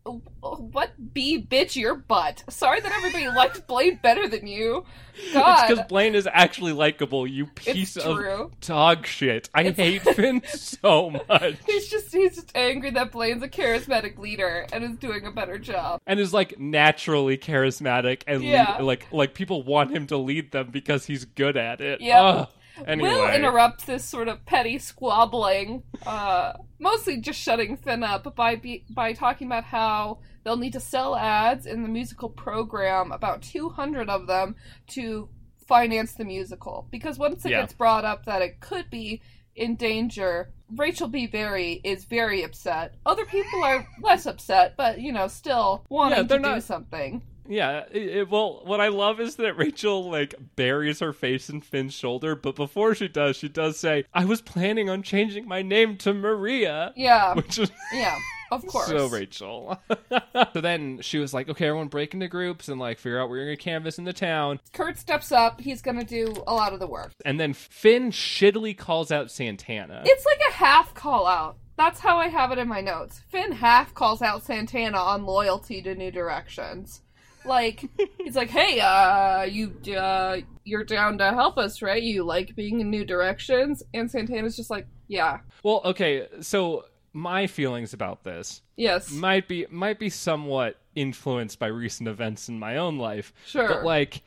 what 0.42 0.92
be 1.14 1.42
bitch 1.42 1.76
your 1.76 1.96
butt? 1.96 2.44
Sorry 2.50 2.80
that 2.80 2.92
everybody 2.92 3.28
liked 3.36 3.66
Blaine 3.66 4.00
better 4.04 4.28
than 4.28 4.46
you. 4.46 4.86
it's 5.16 5.34
because 5.34 5.86
Blaine 5.88 6.14
is 6.14 6.28
actually 6.32 6.74
likable. 6.74 7.26
You 7.26 7.48
piece 7.48 7.98
of 7.98 8.52
dog 8.62 9.08
shit. 9.08 9.50
I 9.56 9.62
It's- 9.62 9.76
hate 9.78 10.02
Finn 10.16 10.44
so 10.48 11.10
much. 11.10 11.56
He's 11.66 11.88
just 11.88 12.14
he's 12.14 12.36
just 12.36 12.52
angry 12.56 12.92
that 12.92 13.12
Blaine's 13.12 13.42
a 13.42 13.48
charismatic 13.50 14.20
leader 14.20 14.68
and 14.72 14.84
is 14.84 14.98
doing 14.98 15.26
a 15.26 15.32
better 15.32 15.58
job. 15.58 16.00
and 16.06 16.20
is 16.20 16.32
like 16.32 16.60
naturally 16.60 17.40
charismatic 17.40 18.22
and 18.28 18.42
lead- 18.44 18.82
like 18.82 19.08
like 19.12 19.34
people 19.34 19.64
want 19.64 19.92
him 19.92 20.06
to 20.08 20.18
lead 20.18 20.52
them 20.52 20.70
because 20.72 21.06
he's 21.08 21.26
good 21.26 21.58
at 21.58 21.82
it. 21.82 22.02
Yep. 22.02 22.52
Anyway. 22.86 23.10
Will 23.10 23.30
interrupt 23.34 23.86
this 23.88 24.04
sort 24.06 24.28
of 24.28 24.46
petty 24.46 24.78
squabbling, 24.78 25.84
uh, 26.06 26.54
mostly 26.80 27.18
just 27.20 27.40
shutting 27.40 27.78
Finn 27.78 28.04
up 28.04 28.36
by 28.36 28.56
be- 28.56 28.86
by 28.90 29.14
talking 29.14 29.48
about 29.48 29.64
how 29.64 30.20
they'll 30.44 30.58
need 30.58 30.74
to 30.74 30.80
sell 30.80 31.16
ads 31.16 31.66
in 31.66 31.84
the 31.84 31.90
musical 31.90 32.30
program, 32.30 33.12
about 33.12 33.42
200 33.42 34.10
of 34.10 34.28
them, 34.28 34.56
to 34.88 35.30
finance 35.68 36.14
the 36.14 36.24
musical. 36.26 36.88
Because 36.92 37.18
once 37.18 37.46
it 37.46 37.52
Yeah. 37.52 37.62
gets 37.62 37.74
brought 37.74 38.06
up 38.06 38.26
that 38.26 38.42
it 38.42 38.60
could 38.60 38.90
be 38.90 39.22
in 39.56 39.76
danger, 39.76 40.54
Rachel 40.76 41.08
B. 41.08 41.28
Berry 41.28 41.82
is 41.84 42.06
very 42.06 42.44
upset. 42.44 42.94
Other 43.06 43.26
people 43.26 43.64
are 43.64 43.88
less 44.02 44.26
upset, 44.26 44.76
but 44.78 45.00
you 45.02 45.12
know, 45.12 45.28
still 45.28 45.86
wanting 45.90 46.18
Yeah, 46.18 46.22
to 46.24 46.28
they're 46.40 46.56
do 46.56 46.62
something. 46.62 47.24
Yeah, 47.48 47.84
it, 47.92 48.02
it- 48.04 48.30
well, 48.30 48.62
what 48.66 48.82
I 48.82 48.88
love 48.90 49.20
is 49.20 49.36
that 49.38 49.56
Rachel 49.58 50.10
like 50.10 50.36
buries 50.56 51.00
her 51.00 51.14
face 51.14 51.50
in 51.50 51.62
Finn's 51.62 51.94
shoulder, 51.94 52.36
but 52.36 52.56
before 52.56 52.94
she 52.96 53.08
does, 53.08 53.38
she 53.38 53.50
does 53.50 53.80
say, 53.80 54.06
"I 54.14 54.26
was 54.26 54.42
planning 54.42 54.90
on 54.90 55.04
changing 55.04 55.48
my 55.48 55.62
name 55.62 55.98
to 55.98 56.14
Maria," 56.14 56.94
Yeah, 56.96 57.34
which 57.36 57.58
is 57.60 57.72
yeah, 57.94 58.16
of 58.52 58.66
course. 58.68 58.88
so 58.88 59.08
Rachel. 59.08 59.80
so 60.54 60.62
then 60.62 61.00
she 61.02 61.18
was 61.20 61.34
like, 61.34 61.50
"Okay, 61.50 61.68
everyone, 61.68 61.88
break 61.88 62.14
into 62.14 62.28
groups 62.28 62.68
and 62.68 62.80
like 62.80 63.00
figure 63.00 63.20
out 63.22 63.30
where 63.30 63.38
you're 63.40 63.48
gonna 63.48 63.58
canvas 63.58 63.98
in 63.98 64.04
the 64.06 64.14
town." 64.14 64.60
Kurt 64.74 64.98
steps 64.98 65.32
up. 65.32 65.62
He's 65.62 65.82
gonna 65.82 66.04
do 66.04 66.34
a 66.48 66.54
lot 66.54 66.74
of 66.74 66.80
the 66.80 66.88
work. 66.88 67.12
And 67.26 67.40
then 67.40 67.54
Finn 67.54 68.12
shittily 68.12 68.78
calls 68.78 69.12
out 69.12 69.32
Santana. 69.32 70.02
It's 70.06 70.26
like 70.26 70.40
a 70.50 70.54
half 70.54 70.94
call 70.94 71.28
out. 71.28 71.58
That's 71.78 72.00
how 72.00 72.18
I 72.18 72.28
have 72.28 72.52
it 72.52 72.58
in 72.58 72.68
my 72.68 72.82
notes. 72.82 73.22
Finn 73.30 73.52
half 73.52 73.94
calls 73.94 74.24
out 74.24 74.44
Santana 74.44 74.98
on 74.98 75.26
loyalty 75.26 75.80
to 75.84 75.94
New 75.94 76.10
Directions. 76.10 77.04
Like 77.48 77.90
he's 78.18 78.36
like, 78.36 78.50
"Hey, 78.50 78.80
uh, 78.80 79.44
you 79.44 79.74
uh, 79.96 80.38
you're 80.64 80.84
down 80.84 81.18
to 81.20 81.32
help 81.32 81.58
us, 81.58 81.82
right? 81.82 82.02
You 82.02 82.24
like 82.24 82.56
being 82.56 82.82
in 82.82 82.90
New 82.90 83.06
Directions?" 83.06 83.84
And 83.94 84.10
Santana's 84.10 84.56
just 84.56 84.70
like, 84.70 84.88
"Yeah, 85.08 85.40
well, 85.64 85.82
okay, 85.86 86.28
so 86.42 86.86
my 87.14 87.48
feelings 87.48 87.94
about 87.94 88.24
this 88.24 88.62
yes, 88.76 89.10
might 89.12 89.48
be 89.48 89.66
might 89.70 90.00
be 90.00 90.10
somewhat 90.10 90.80
influenced 90.96 91.58
by 91.58 91.68
recent 91.68 92.08
events 92.08 92.50
in 92.50 92.60
my 92.60 92.78
own 92.78 92.98
life. 92.98 93.34
sure." 93.46 93.68
But 93.68 93.84
like, 93.84 94.24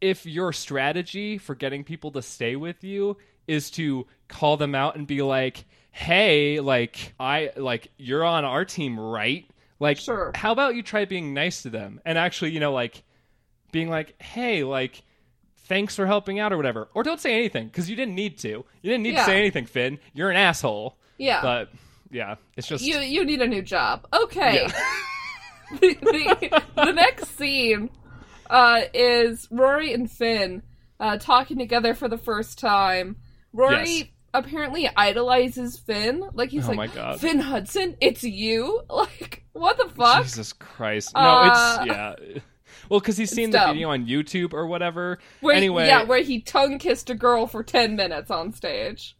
if 0.00 0.26
your 0.26 0.52
strategy 0.52 1.38
for 1.38 1.54
getting 1.54 1.84
people 1.84 2.10
to 2.12 2.22
stay 2.22 2.56
with 2.56 2.82
you 2.82 3.16
is 3.46 3.70
to 3.72 4.06
call 4.28 4.56
them 4.56 4.74
out 4.74 4.96
and 4.96 5.06
be 5.06 5.22
like, 5.22 5.64
"Hey, 5.92 6.60
like 6.60 7.14
I 7.20 7.52
like 7.56 7.92
you're 7.96 8.24
on 8.24 8.44
our 8.44 8.64
team, 8.64 8.98
right?" 8.98 9.46
Like, 9.80 9.98
Sure. 9.98 10.32
how 10.34 10.52
about 10.52 10.74
you 10.76 10.82
try 10.82 11.04
being 11.04 11.34
nice 11.34 11.62
to 11.62 11.70
them 11.70 12.00
and 12.04 12.16
actually, 12.18 12.50
you 12.52 12.60
know, 12.60 12.72
like 12.72 13.02
being 13.72 13.88
like, 13.90 14.20
"Hey, 14.22 14.62
like 14.64 15.02
thanks 15.66 15.96
for 15.96 16.06
helping 16.06 16.38
out 16.38 16.52
or 16.52 16.56
whatever." 16.56 16.88
Or 16.94 17.02
don't 17.02 17.20
say 17.20 17.34
anything 17.34 17.70
cuz 17.70 17.90
you 17.90 17.96
didn't 17.96 18.14
need 18.14 18.38
to. 18.38 18.48
You 18.48 18.90
didn't 18.90 19.02
need 19.02 19.14
Yeah. 19.14 19.20
to 19.20 19.24
say 19.26 19.38
anything, 19.38 19.66
Finn. 19.66 19.98
You're 20.12 20.30
an 20.30 20.36
asshole. 20.36 20.96
yeah, 21.18 21.40
But 21.42 21.70
yeah, 22.10 22.36
it's 22.56 22.68
just 22.68 22.84
you 22.84 22.98
you 23.00 23.24
need 23.24 23.40
a 23.42 23.46
new 23.48 23.62
job. 23.62 24.06
Okay. 24.12 24.62
Yeah. 24.68 24.72
the, 25.80 25.94
the, 25.94 26.62
the 26.76 26.92
next 26.92 27.36
scene 27.36 27.90
uh, 28.48 28.82
is 28.92 29.48
Rory 29.50 29.92
and 29.92 30.08
Finn 30.10 30.62
uh, 31.00 31.16
talking 31.18 31.58
together 31.58 31.94
for 31.94 32.08
the 32.08 32.18
first 32.18 32.58
time. 32.58 33.16
Rory 33.52 33.88
Yes. 33.90 34.04
Apparently 34.34 34.90
idolizes 34.94 35.78
Finn. 35.78 36.28
Like 36.34 36.50
he's 36.50 36.66
Oh 36.66 36.68
like, 36.68 36.76
my 36.76 36.86
God. 36.88 37.20
Finn 37.20 37.40
Hudson, 37.40 37.96
it's 38.00 38.22
you. 38.22 38.82
Like 38.90 39.44
what 39.52 39.78
the 39.78 39.88
fuck? 39.88 40.24
Jesus 40.24 40.52
Christ. 40.52 41.14
No, 41.14 41.20
Uh, 41.20 41.78
it's 41.80 41.86
yeah. 41.86 42.42
Well, 42.90 43.00
because 43.00 43.16
he's 43.16 43.30
seen 43.30 43.50
the 43.50 43.64
video 43.66 43.90
on 43.90 44.06
YouTube 44.06 44.52
or 44.52 44.66
whatever. 44.66 45.18
Where, 45.40 45.54
anyway, 45.54 45.86
yeah, 45.86 46.02
where 46.02 46.22
he 46.22 46.40
tongue 46.40 46.78
kissed 46.78 47.08
a 47.08 47.14
girl 47.14 47.46
for 47.46 47.62
ten 47.62 47.96
minutes 47.96 48.30
on 48.30 48.52
stage. 48.52 49.16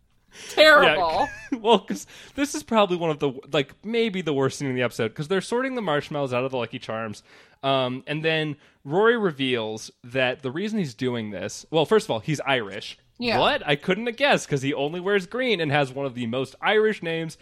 Terrible. 0.50 1.28
well, 1.60 1.78
because 1.78 2.06
this 2.34 2.54
is 2.54 2.62
probably 2.62 2.96
one 2.96 3.10
of 3.10 3.20
the 3.20 3.32
like 3.52 3.72
maybe 3.84 4.20
the 4.20 4.34
worst 4.34 4.58
scene 4.58 4.68
in 4.68 4.74
the 4.74 4.82
episode 4.82 5.08
because 5.08 5.28
they're 5.28 5.40
sorting 5.40 5.76
the 5.76 5.82
marshmallows 5.82 6.34
out 6.34 6.44
of 6.44 6.50
the 6.50 6.56
Lucky 6.56 6.78
Charms, 6.78 7.22
um, 7.62 8.02
and 8.06 8.24
then 8.24 8.56
Rory 8.84 9.16
reveals 9.16 9.90
that 10.02 10.42
the 10.42 10.50
reason 10.50 10.78
he's 10.78 10.94
doing 10.94 11.30
this. 11.30 11.64
Well, 11.70 11.86
first 11.86 12.06
of 12.06 12.10
all, 12.10 12.18
he's 12.20 12.40
Irish. 12.40 12.98
Yeah. 13.18 13.38
What? 13.38 13.66
I 13.66 13.76
couldn't 13.76 14.06
have 14.06 14.16
guessed 14.16 14.46
because 14.46 14.62
he 14.62 14.74
only 14.74 15.00
wears 15.00 15.26
green 15.26 15.60
and 15.60 15.70
has 15.70 15.92
one 15.92 16.06
of 16.06 16.14
the 16.14 16.26
most 16.26 16.54
Irish 16.60 17.02
names 17.02 17.38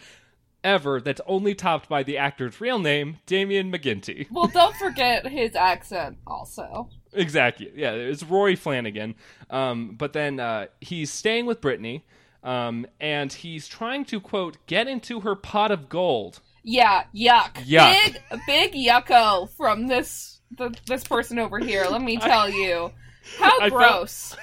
ever. 0.63 1.01
That's 1.01 1.21
only 1.25 1.55
topped 1.55 1.89
by 1.89 2.03
the 2.03 2.17
actor's 2.17 2.61
real 2.61 2.79
name, 2.79 3.17
Damian 3.25 3.71
McGinty. 3.71 4.27
well, 4.31 4.47
don't 4.47 4.75
forget 4.75 5.27
his 5.27 5.55
accent 5.55 6.17
also. 6.27 6.89
Exactly. 7.13 7.71
Yeah, 7.75 7.91
it's 7.91 8.23
Rory 8.23 8.55
Flanagan. 8.55 9.15
Um, 9.49 9.95
but 9.97 10.13
then 10.13 10.39
uh, 10.39 10.67
he's 10.81 11.11
staying 11.11 11.45
with 11.45 11.61
Brittany, 11.61 12.05
um, 12.43 12.85
and 12.99 13.31
he's 13.31 13.67
trying 13.67 14.05
to 14.05 14.19
quote 14.19 14.57
get 14.67 14.87
into 14.87 15.21
her 15.21 15.35
pot 15.35 15.71
of 15.71 15.89
gold. 15.89 16.39
Yeah, 16.63 17.03
yuck. 17.13 17.55
Yuck. 17.65 18.05
Big, 18.05 18.21
big 18.47 18.73
yucko 18.73 19.49
from 19.49 19.87
this 19.87 20.39
the, 20.57 20.73
this 20.87 21.03
person 21.03 21.39
over 21.39 21.59
here. 21.59 21.85
Let 21.89 22.01
me 22.01 22.17
tell 22.19 22.49
you, 22.49 22.91
how 23.39 23.59
I 23.59 23.69
felt- 23.69 24.37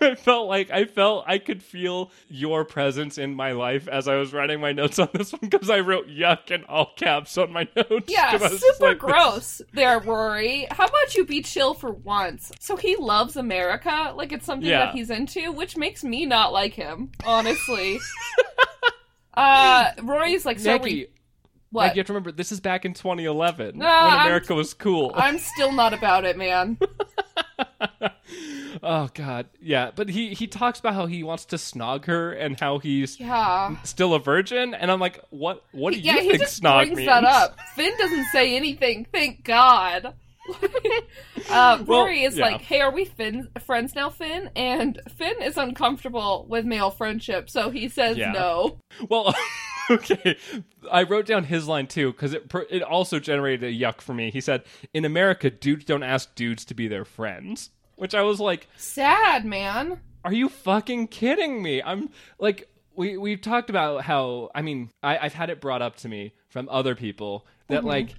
I 0.12 0.14
felt 0.14 0.48
like 0.48 0.70
I 0.70 0.84
felt 0.86 1.24
I 1.26 1.38
could 1.38 1.62
feel 1.62 2.10
your 2.28 2.64
presence 2.64 3.18
in 3.18 3.34
my 3.34 3.52
life 3.52 3.86
as 3.88 4.08
I 4.08 4.16
was 4.16 4.32
writing 4.32 4.60
my 4.60 4.72
notes 4.72 4.98
on 4.98 5.08
this 5.12 5.32
one 5.32 5.40
because 5.48 5.68
I 5.70 5.80
wrote 5.80 6.08
yuck 6.08 6.50
in 6.50 6.64
all 6.64 6.92
caps 6.96 7.36
on 7.38 7.52
my 7.52 7.68
notes. 7.76 8.06
Yeah, 8.08 8.30
'Cause 8.32 8.42
I 8.42 8.48
was 8.50 8.60
just 8.60 8.78
super 8.78 8.88
like, 8.90 8.98
gross. 9.00 9.62
There, 9.72 9.98
Rory. 10.00 10.66
How 10.70 10.84
about 10.86 11.14
you 11.14 11.24
be 11.26 11.42
chill 11.42 11.74
for 11.74 11.90
once? 11.90 12.50
So 12.60 12.76
he 12.76 12.96
loves 12.96 13.36
America, 13.36 14.12
like 14.16 14.32
it's 14.32 14.46
something 14.46 14.68
Yeah. 14.68 14.86
that 14.86 14.94
he's 14.94 15.10
into, 15.10 15.52
which 15.52 15.76
makes 15.76 16.02
me 16.04 16.26
not 16.26 16.52
like 16.52 16.74
him, 16.74 17.12
honestly. 17.24 17.98
uh, 19.34 19.90
Rory's 20.02 20.44
like 20.44 20.58
so. 20.58 20.78
Re- 20.78 21.08
what? 21.72 21.82
Maggie, 21.84 21.94
you 21.96 22.00
have 22.00 22.06
to 22.08 22.12
remember 22.12 22.32
this 22.32 22.50
is 22.50 22.58
back 22.60 22.84
in 22.84 22.94
2011 22.94 23.78
No, 23.78 23.84
when 23.84 23.88
I'm- 23.92 24.26
America 24.26 24.54
was 24.54 24.74
cool. 24.74 25.12
I'm 25.14 25.38
still 25.38 25.70
not 25.72 25.92
about 25.94 26.24
it, 26.24 26.36
man. 26.36 26.78
oh 28.82 29.08
God, 29.14 29.46
yeah. 29.60 29.90
But 29.94 30.08
he 30.08 30.34
he 30.34 30.46
talks 30.46 30.78
about 30.80 30.94
how 30.94 31.06
he 31.06 31.22
wants 31.22 31.44
to 31.46 31.56
snog 31.56 32.04
her 32.06 32.32
and 32.32 32.58
how 32.58 32.78
he's 32.78 33.18
Yeah. 33.18 33.76
still 33.84 34.14
a 34.14 34.18
virgin, 34.18 34.74
and 34.74 34.90
I'm 34.90 35.00
like, 35.00 35.20
what? 35.30 35.62
What 35.72 35.92
do 35.94 36.00
you 36.00 36.04
yeah, 36.12 36.20
he 36.20 36.30
think 36.30 36.42
snog 36.44 36.82
brings 36.84 36.96
means? 36.98 37.08
that 37.08 37.24
up. 37.24 37.58
Finn 37.74 37.92
doesn't 37.98 38.26
say 38.32 38.56
anything. 38.56 39.06
Thank 39.12 39.44
God. 39.44 40.14
uh, 41.50 41.82
Well, 41.86 42.00
Rory 42.00 42.24
is 42.24 42.36
yeah. 42.36 42.46
like, 42.46 42.60
"Hey, 42.62 42.80
are 42.80 42.92
we 42.92 43.04
Finn 43.04 43.48
friends 43.64 43.94
now, 43.94 44.10
Finn?" 44.10 44.50
And 44.56 45.00
Finn 45.16 45.42
is 45.42 45.56
uncomfortable 45.56 46.46
with 46.48 46.64
male 46.64 46.90
friendship, 46.90 47.48
so 47.50 47.70
he 47.70 47.88
says 47.88 48.16
Yeah. 48.16 48.32
no. 48.32 48.78
Well, 49.08 49.34
okay. 49.94 50.36
I 50.90 51.02
wrote 51.02 51.26
down 51.26 51.44
his 51.44 51.66
line 51.68 51.86
too 51.86 52.12
because 52.12 52.32
it 52.34 52.50
it 52.70 52.82
also 52.82 53.18
generated 53.18 53.68
a 53.68 53.72
yuck 53.76 54.00
for 54.00 54.14
me. 54.14 54.30
He 54.30 54.40
said, 54.40 54.64
"In 54.94 55.04
America, 55.04 55.50
dudes 55.50 55.84
don't 55.84 56.02
ask 56.02 56.34
dudes 56.34 56.64
to 56.66 56.74
be 56.74 56.88
their 56.88 57.04
friends," 57.04 57.70
which 57.96 58.14
I 58.14 58.22
was 58.22 58.40
like, 58.40 58.68
Sad 58.76 59.44
man. 59.44 60.00
"Are 60.24 60.32
you 60.32 60.48
fucking 60.48 61.08
kidding 61.08 61.62
me?" 61.62 61.82
I'm 61.82 62.10
like, 62.38 62.68
we 62.94 63.16
we've 63.16 63.40
talked 63.40 63.70
about 63.70 64.02
how 64.04 64.50
I 64.54 64.62
mean, 64.62 64.90
I, 65.02 65.18
I've 65.18 65.34
had 65.34 65.50
it 65.50 65.60
brought 65.60 65.82
up 65.82 65.96
to 65.96 66.08
me 66.08 66.32
from 66.48 66.68
other 66.70 66.94
people 66.94 67.46
Mm-hmm. 67.70 67.74
that 67.74 67.84
like 67.84 68.14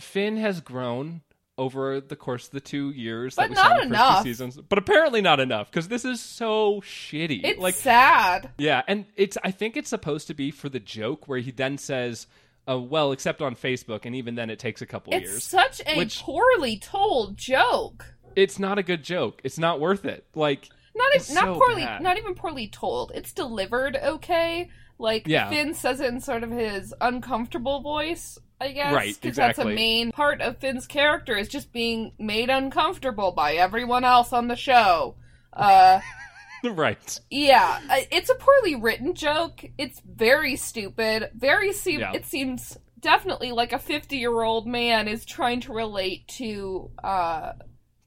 Finn 0.00 0.36
has 0.36 0.60
grown. 0.60 1.22
Over 1.56 2.00
the 2.00 2.16
course 2.16 2.46
of 2.46 2.50
the 2.52 2.60
two 2.60 2.90
years 2.90 3.36
But 3.36 3.42
that 3.42 3.50
we 3.50 3.54
not 3.54 3.62
saw 3.62 3.82
in 3.82 3.88
the 3.90 3.94
first 3.96 4.06
enough. 4.10 4.22
two 4.24 4.28
seasons, 4.30 4.56
but 4.68 4.76
apparently 4.76 5.20
not 5.20 5.38
enough 5.38 5.70
because 5.70 5.86
this 5.86 6.04
is 6.04 6.20
so 6.20 6.80
shitty. 6.80 7.42
It's 7.44 7.60
like 7.60 7.76
sad. 7.76 8.50
yeah, 8.58 8.82
and 8.88 9.06
it's 9.16 9.38
I 9.44 9.52
think 9.52 9.76
it's 9.76 9.88
supposed 9.88 10.26
to 10.26 10.34
be 10.34 10.50
for 10.50 10.68
the 10.68 10.80
joke 10.80 11.28
where 11.28 11.38
he 11.38 11.52
then 11.52 11.78
says, 11.78 12.26
uh, 12.68 12.76
"Well, 12.80 13.12
except 13.12 13.40
on 13.40 13.54
Facebook," 13.54 14.04
and 14.04 14.16
even 14.16 14.34
then 14.34 14.50
it 14.50 14.58
takes 14.58 14.82
a 14.82 14.86
couple 14.86 15.14
It's 15.14 15.30
years. 15.30 15.44
such 15.44 15.80
a 15.86 15.96
which- 15.96 16.22
poorly 16.22 16.76
told 16.76 17.36
joke. 17.36 18.14
It's 18.34 18.58
not 18.58 18.78
a 18.78 18.82
good 18.82 19.04
joke. 19.04 19.40
It's 19.44 19.58
not 19.58 19.78
worth 19.78 20.04
it. 20.04 20.26
Like, 20.34 20.68
Not 20.96 21.14
It's 21.14 21.30
even 21.30 21.44
not 21.44 21.54
so 21.54 21.60
poorly 21.60 21.84
bad. 21.84 22.02
not 22.02 22.18
even 22.18 22.34
poorly 22.34 22.66
told. 22.66 23.12
It's 23.14 23.32
delivered 23.32 23.96
okay. 23.96 24.70
Like 24.98 25.28
Yeah. 25.28 25.50
Finn 25.50 25.72
says 25.74 26.00
it 26.00 26.06
in 26.08 26.20
sort 26.20 26.42
of 26.42 26.50
his 26.50 26.92
uncomfortable 27.00 27.80
voice, 27.80 28.38
I 28.60 28.72
guess. 28.72 28.94
Right, 28.94 29.18
'cause 29.20 29.36
That's 29.36 29.58
a 29.58 29.64
main 29.64 30.12
part 30.12 30.40
of 30.40 30.58
Finn's 30.58 30.86
character 30.86 31.36
is 31.36 31.48
just 31.48 31.72
being 31.72 32.12
made 32.18 32.50
uncomfortable 32.50 33.32
by 33.32 33.54
everyone 33.54 34.04
else 34.04 34.32
on 34.32 34.48
the 34.48 34.56
show. 34.56 35.16
Uh 35.52 36.00
right? 36.64 37.20
yeah, 37.30 37.78
it's 38.10 38.30
a 38.30 38.34
poorly 38.36 38.74
written 38.76 39.14
joke. 39.14 39.64
It's 39.76 40.00
very 40.06 40.56
stupid. 40.56 41.30
Very 41.34 41.72
se- 41.72 41.98
Yeah. 41.98 42.12
it 42.14 42.24
seems 42.26 42.78
definitely 43.00 43.52
like 43.52 43.72
a 43.74 43.78
50-year-old 43.78 44.66
man 44.66 45.08
is 45.08 45.26
trying 45.26 45.60
to 45.62 45.72
relate 45.74 46.26
to 46.38 46.90
uh 47.02 47.52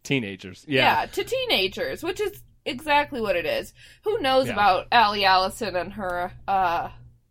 Teenagers. 0.03 0.65
yeah. 0.67 1.01
Yeah. 1.01 1.05
to 1.07 1.23
teenagers, 1.23 2.01
which 2.01 2.19
is 2.21 2.41
exactly 2.65 3.21
what 3.21 3.35
it 3.35 3.45
is. 3.45 3.73
Who 4.05 4.19
knows 4.21 4.47
Yeah. 4.47 4.53
about 4.53 4.87
Allie 4.91 5.25
Allison 5.25 5.75
and 5.75 5.93
her, 5.93 6.31
uh, 6.47 6.89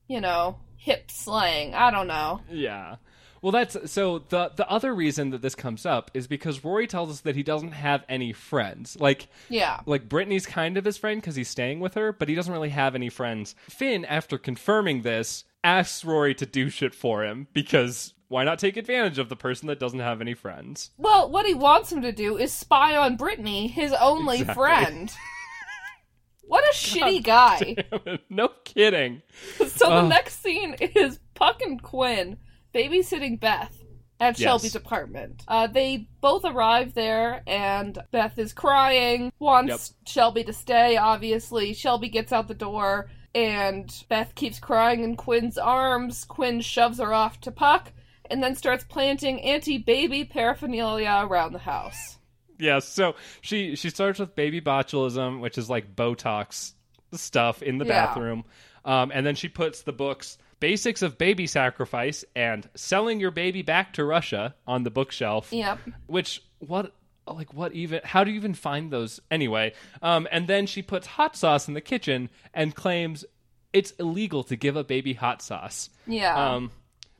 you 0.09 0.21
know, 0.21 0.59
hip 0.77 1.11
slang? 1.11 1.75
I 1.75 1.91
don't 1.91 2.07
know. 2.07 2.41
Yeah. 2.51 2.97
Well, 3.47 3.53
that's 3.53 3.93
so 3.93 4.19
the 4.29 4.51
the 4.57 4.69
other 4.69 4.93
reason 4.93 5.31
that 5.31 5.41
this 5.41 5.55
comes 5.55 5.87
up 5.87 6.11
is 6.15 6.27
because 6.27 6.65
Rory 6.65 6.89
tells 6.89 7.11
us 7.11 7.21
that 7.21 7.37
he 7.37 7.45
doesn't 7.45 7.71
have 7.75 8.05
any 8.09 8.33
friends. 8.33 8.97
Like 8.99 9.29
Yeah. 9.49 9.79
like 9.87 10.09
Brittany's 10.09 10.47
kind 10.47 10.77
of 10.77 10.85
his 10.85 10.99
friend 10.99 11.21
because 11.21 11.37
he's 11.37 11.49
staying 11.49 11.79
with 11.79 11.95
her, 11.95 12.13
but 12.13 12.29
he 12.29 12.35
doesn't 12.35 12.53
really 12.53 12.71
have 12.71 12.97
any 12.97 13.09
friends. 13.09 13.55
Finn, 13.71 14.05
after 14.05 14.37
confirming 14.37 15.03
this, 15.03 15.45
asks 15.63 16.05
Rory 16.05 16.35
to 16.35 16.45
do 16.45 16.69
shit 16.69 16.93
for 16.93 17.25
him 17.25 17.47
because 17.53 18.15
why 18.27 18.43
not 18.43 18.59
take 18.59 18.77
advantage 18.77 19.21
of 19.21 19.29
the 19.29 19.37
person 19.37 19.69
that 19.69 19.79
doesn't 19.79 20.01
have 20.01 20.21
any 20.21 20.35
friends? 20.35 20.91
Well, 20.99 21.31
what 21.31 21.47
he 21.47 21.55
wants 21.55 21.93
him 21.93 22.03
to 22.03 22.11
do 22.11 22.37
is 22.37 22.53
spy 22.53 22.97
on 22.97 23.15
Brittany, 23.15 23.69
his 23.69 23.93
only 23.93 24.41
Exactly. 24.41 24.55
friend. 24.61 25.13
What 26.49 26.63
a 26.65 26.75
shitty 26.75 27.25
guy. 27.25 27.77
no 28.31 28.49
kidding. 28.65 29.23
So 29.67 29.89
the 29.89 29.95
Ugh. 29.95 30.09
next 30.09 30.43
scene 30.43 30.75
is 30.81 31.19
Puck 31.35 31.61
and 31.63 31.83
Quinn 31.83 32.39
babysitting 32.77 33.41
Beth 33.41 33.75
at 34.21 34.39
Yes. 34.39 34.47
Shelby's 34.49 34.75
apartment. 34.77 35.45
Uh, 35.49 35.67
they 35.67 36.09
both 36.21 36.45
arrive 36.45 36.95
there, 36.95 37.43
and 37.47 37.99
Beth 38.11 38.39
is 38.39 38.53
crying, 38.53 39.33
wants 39.39 39.95
Shelby 40.07 40.45
to 40.45 40.53
stay, 40.53 40.97
obviously. 40.97 41.73
Shelby 41.75 42.09
gets 42.09 42.33
out 42.33 42.49
the 42.49 42.55
door, 42.55 43.11
and 43.35 43.93
Beth 44.09 44.35
keeps 44.35 44.59
crying 44.59 45.03
in 45.05 45.17
Quinn's 45.17 45.59
arms. 45.59 46.25
Quinn 46.25 46.61
shoves 46.61 46.99
her 46.99 47.13
off 47.13 47.41
to 47.43 47.51
Puck, 47.51 47.93
and 48.31 48.43
then 48.43 48.55
starts 48.55 48.85
planting 48.85 49.41
anti 49.43 49.79
baby 49.79 50.25
paraphernalia 50.25 51.23
around 51.29 51.53
the 51.53 51.59
house. 51.59 52.19
Yes, 52.59 52.89
so 52.89 53.17
she 53.43 53.77
she 53.77 53.91
starts 53.91 54.19
with 54.19 54.35
baby 54.35 54.61
botulism, 54.63 55.41
which 55.41 55.59
is 55.59 55.69
like 55.69 55.95
Botox 55.95 56.73
stuff 57.13 57.63
in 57.63 57.77
the 57.79 57.85
Yeah. 57.85 58.07
bathroom, 58.07 58.45
um, 58.85 59.11
and 59.15 59.27
then 59.27 59.35
she 59.35 59.49
puts 59.49 59.83
the 59.83 59.93
books 59.93 60.39
"Basics 60.61 61.03
of 61.03 61.19
Baby 61.19 61.47
Sacrifice" 61.47 62.25
and 62.35 62.69
"Selling 62.75 63.21
Your 63.21 63.31
Baby 63.31 63.63
Back 63.63 63.93
to 63.95 64.05
Russia" 64.05 64.55
on 64.67 64.83
the 64.85 64.91
bookshelf. 64.91 65.53
Yep. 65.53 65.79
Which 66.07 66.43
what 66.59 66.93
like 67.27 67.53
what 67.53 67.73
even? 67.73 68.01
How 68.05 68.25
do 68.25 68.31
you 68.31 68.37
even 68.37 68.55
find 68.55 68.91
those 68.91 69.21
anyway? 69.31 69.73
Um, 70.03 70.27
and 70.31 70.47
then 70.47 70.67
she 70.67 70.83
puts 70.83 71.07
hot 71.07 71.37
sauce 71.37 71.69
in 71.69 71.75
the 71.75 71.81
kitchen 71.81 72.31
and 72.55 72.75
claims 72.75 73.25
it's 73.73 73.91
illegal 73.93 74.43
to 74.45 74.57
give 74.57 74.77
a 74.77 74.85
baby 74.85 75.13
hot 75.15 75.43
sauce. 75.43 75.91
Yeah. 76.07 76.55
Um, 76.55 76.71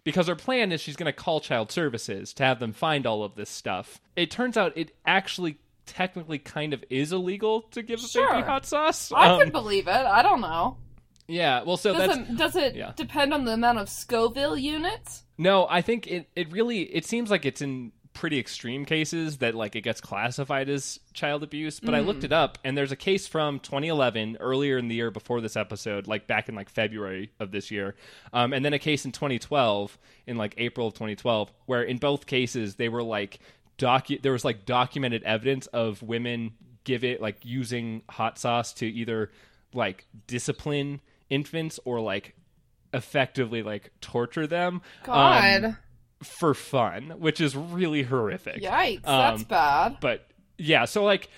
because 0.05 0.29
her 0.29 0.37
plan 0.37 0.71
is 0.71 0.81
she's 0.81 0.95
going 0.97 1.07
to 1.07 1.13
call 1.13 1.41
child 1.41 1.73
services 1.73 2.33
to 2.35 2.45
have 2.45 2.61
them 2.61 2.73
find 2.73 3.05
all 3.07 3.25
of 3.25 3.35
this 3.35 3.51
stuff. 3.51 4.01
It 4.15 4.31
turns 4.31 4.57
out 4.57 4.73
it 4.77 4.93
actually 5.05 5.59
technically 5.85 6.39
kind 6.39 6.73
of 6.73 6.85
is 6.89 7.13
illegal 7.13 7.63
to 7.73 7.83
give 7.83 7.99
a 7.99 8.07
Sure. 8.07 8.33
baby 8.33 8.47
hot 8.47 8.65
sauce. 8.65 9.11
I 9.13 9.29
Um, 9.31 9.41
could 9.41 9.53
believe 9.53 9.89
it. 9.89 9.91
I 9.91 10.23
don't 10.23 10.41
know. 10.41 10.77
Yeah, 11.29 11.63
well, 11.63 11.77
so 11.77 11.93
Does 11.93 12.07
that's 12.07 12.31
it, 12.31 12.37
does 12.37 12.57
it 12.57 12.75
yeah. 12.77 12.93
depend 12.97 13.35
on 13.35 13.45
the 13.45 13.53
amount 13.53 13.79
of 13.79 13.89
Scoville 13.89 14.57
units? 14.57 15.25
no. 15.39 15.67
I 15.69 15.83
think 15.83 16.07
it 16.07 16.29
it 16.37 16.53
really 16.53 16.83
it 16.83 17.05
seems 17.05 17.31
like 17.31 17.45
it's 17.45 17.61
in 17.61 17.93
pretty 18.17 18.39
extreme 18.39 18.87
cases 18.87 19.39
that 19.39 19.55
like 19.55 19.77
it 19.77 19.83
gets 19.83 20.01
classified 20.01 20.71
as 20.71 20.99
child 21.13 21.43
abuse. 21.43 21.81
But 21.81 21.95
I 21.95 22.01
looked 22.01 22.25
it 22.25 22.33
up, 22.33 22.59
and 22.65 22.77
there's 22.77 22.93
a 22.93 22.97
case 22.97 23.27
from 23.27 23.61
2011 23.61 24.39
earlier 24.41 24.79
in 24.79 24.89
the 24.89 24.95
year 24.95 25.11
before 25.11 25.43
this 25.43 25.55
episode, 25.55 26.07
like 26.07 26.27
back 26.27 26.49
in 26.49 26.55
like 26.55 26.71
February 26.71 27.31
of 27.39 27.51
this 27.51 27.71
year, 27.71 27.95
um, 28.33 28.53
and 28.55 28.65
then 28.65 28.73
a 28.73 28.79
case 28.79 29.05
in 29.05 29.13
2012 29.13 29.99
in 30.27 30.39
like 30.39 30.55
April 30.57 30.87
of 30.89 30.95
2012, 30.95 31.53
where 31.67 31.83
in 31.83 31.99
both 31.99 32.27
cases 32.27 32.77
they 32.77 32.89
were 32.89 33.03
like 33.03 33.39
docu 33.79 34.21
there 34.23 34.33
was 34.33 34.45
like 34.45 34.65
documented 34.65 35.23
evidence 35.25 35.67
of 35.67 36.01
women 36.03 36.53
give 36.85 37.05
it 37.05 37.21
like 37.21 37.37
using 37.45 38.01
hot 38.09 38.39
sauce 38.39 38.73
to 38.73 38.87
either 38.87 39.31
like 39.75 40.07
discipline 40.27 41.01
infants 41.31 41.79
or 41.85 42.01
like 42.01 42.35
effectively 42.95 43.63
like 43.63 43.91
torture 44.01 44.47
them 44.47 44.81
God. 45.05 45.65
um, 45.65 45.77
for 46.23 46.55
fun 46.55 47.15
which 47.19 47.41
is 47.41 47.55
really 47.57 48.03
horrific 48.03 48.63
Yikes, 48.63 49.03
that's 49.03 49.43
um, 49.43 49.47
bad. 49.49 49.97
but 50.01 50.27
yeah 50.57 50.85
so 50.87 51.05
like 51.05 51.29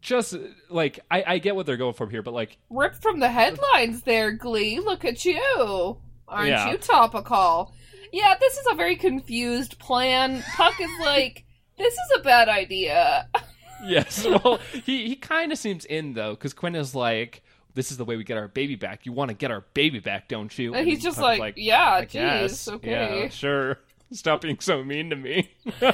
just 0.00 0.36
like 0.68 0.98
I, 1.10 1.24
I 1.26 1.38
get 1.38 1.54
what 1.54 1.64
they're 1.66 1.76
going 1.76 1.94
for 1.94 2.08
here 2.08 2.22
but 2.22 2.34
like 2.34 2.58
Ripped 2.68 3.00
from 3.00 3.20
the 3.20 3.28
headlines 3.28 4.02
there, 4.02 4.32
Glee. 4.32 4.80
Look 4.80 5.04
at 5.04 5.24
you. 5.24 5.96
Aren't 6.26 6.48
Yeah. 6.48 6.70
you 6.72 6.78
topical? 6.78 7.72
Yeah, 8.12 8.34
this 8.40 8.58
is 8.58 8.66
a 8.70 8.74
very 8.74 8.96
confused 8.96 9.78
plan. 9.78 10.42
Puck 10.56 10.74
is 10.80 10.90
like, 11.00 11.44
this 11.78 11.92
is 11.94 12.18
a 12.18 12.22
bad 12.22 12.48
idea. 12.48 13.28
yes 13.84 14.24
well 14.26 14.58
he, 14.84 15.08
he 15.08 15.16
kind 15.16 15.50
of 15.52 15.58
seems 15.58 15.84
in 15.84 16.14
though 16.14 16.30
because 16.34 16.52
quinn 16.54 16.74
is 16.74 16.94
like 16.94 17.41
this 17.74 17.90
is 17.90 17.96
the 17.96 18.04
way 18.04 18.16
we 18.16 18.24
get 18.24 18.36
our 18.38 18.48
baby 18.48 18.76
back 18.76 19.06
you 19.06 19.12
want 19.12 19.28
to 19.30 19.34
get 19.34 19.50
our 19.50 19.62
baby 19.74 19.98
back 19.98 20.28
don't 20.28 20.56
you 20.58 20.74
And 20.74 20.86
he's 20.86 21.02
just 21.02 21.18
Puck's 21.18 21.38
like, 21.38 21.54
yeah, 21.56 21.90
"I 21.94 22.04
guess. 22.04 22.66
yeah 22.68 22.74
okay. 22.74 23.28
sure 23.32 23.78
stop 24.12 24.42
being 24.42 24.58
so 24.60 24.84
mean 24.84 25.08
to 25.10 25.16
me 25.16 25.50
so 25.80 25.90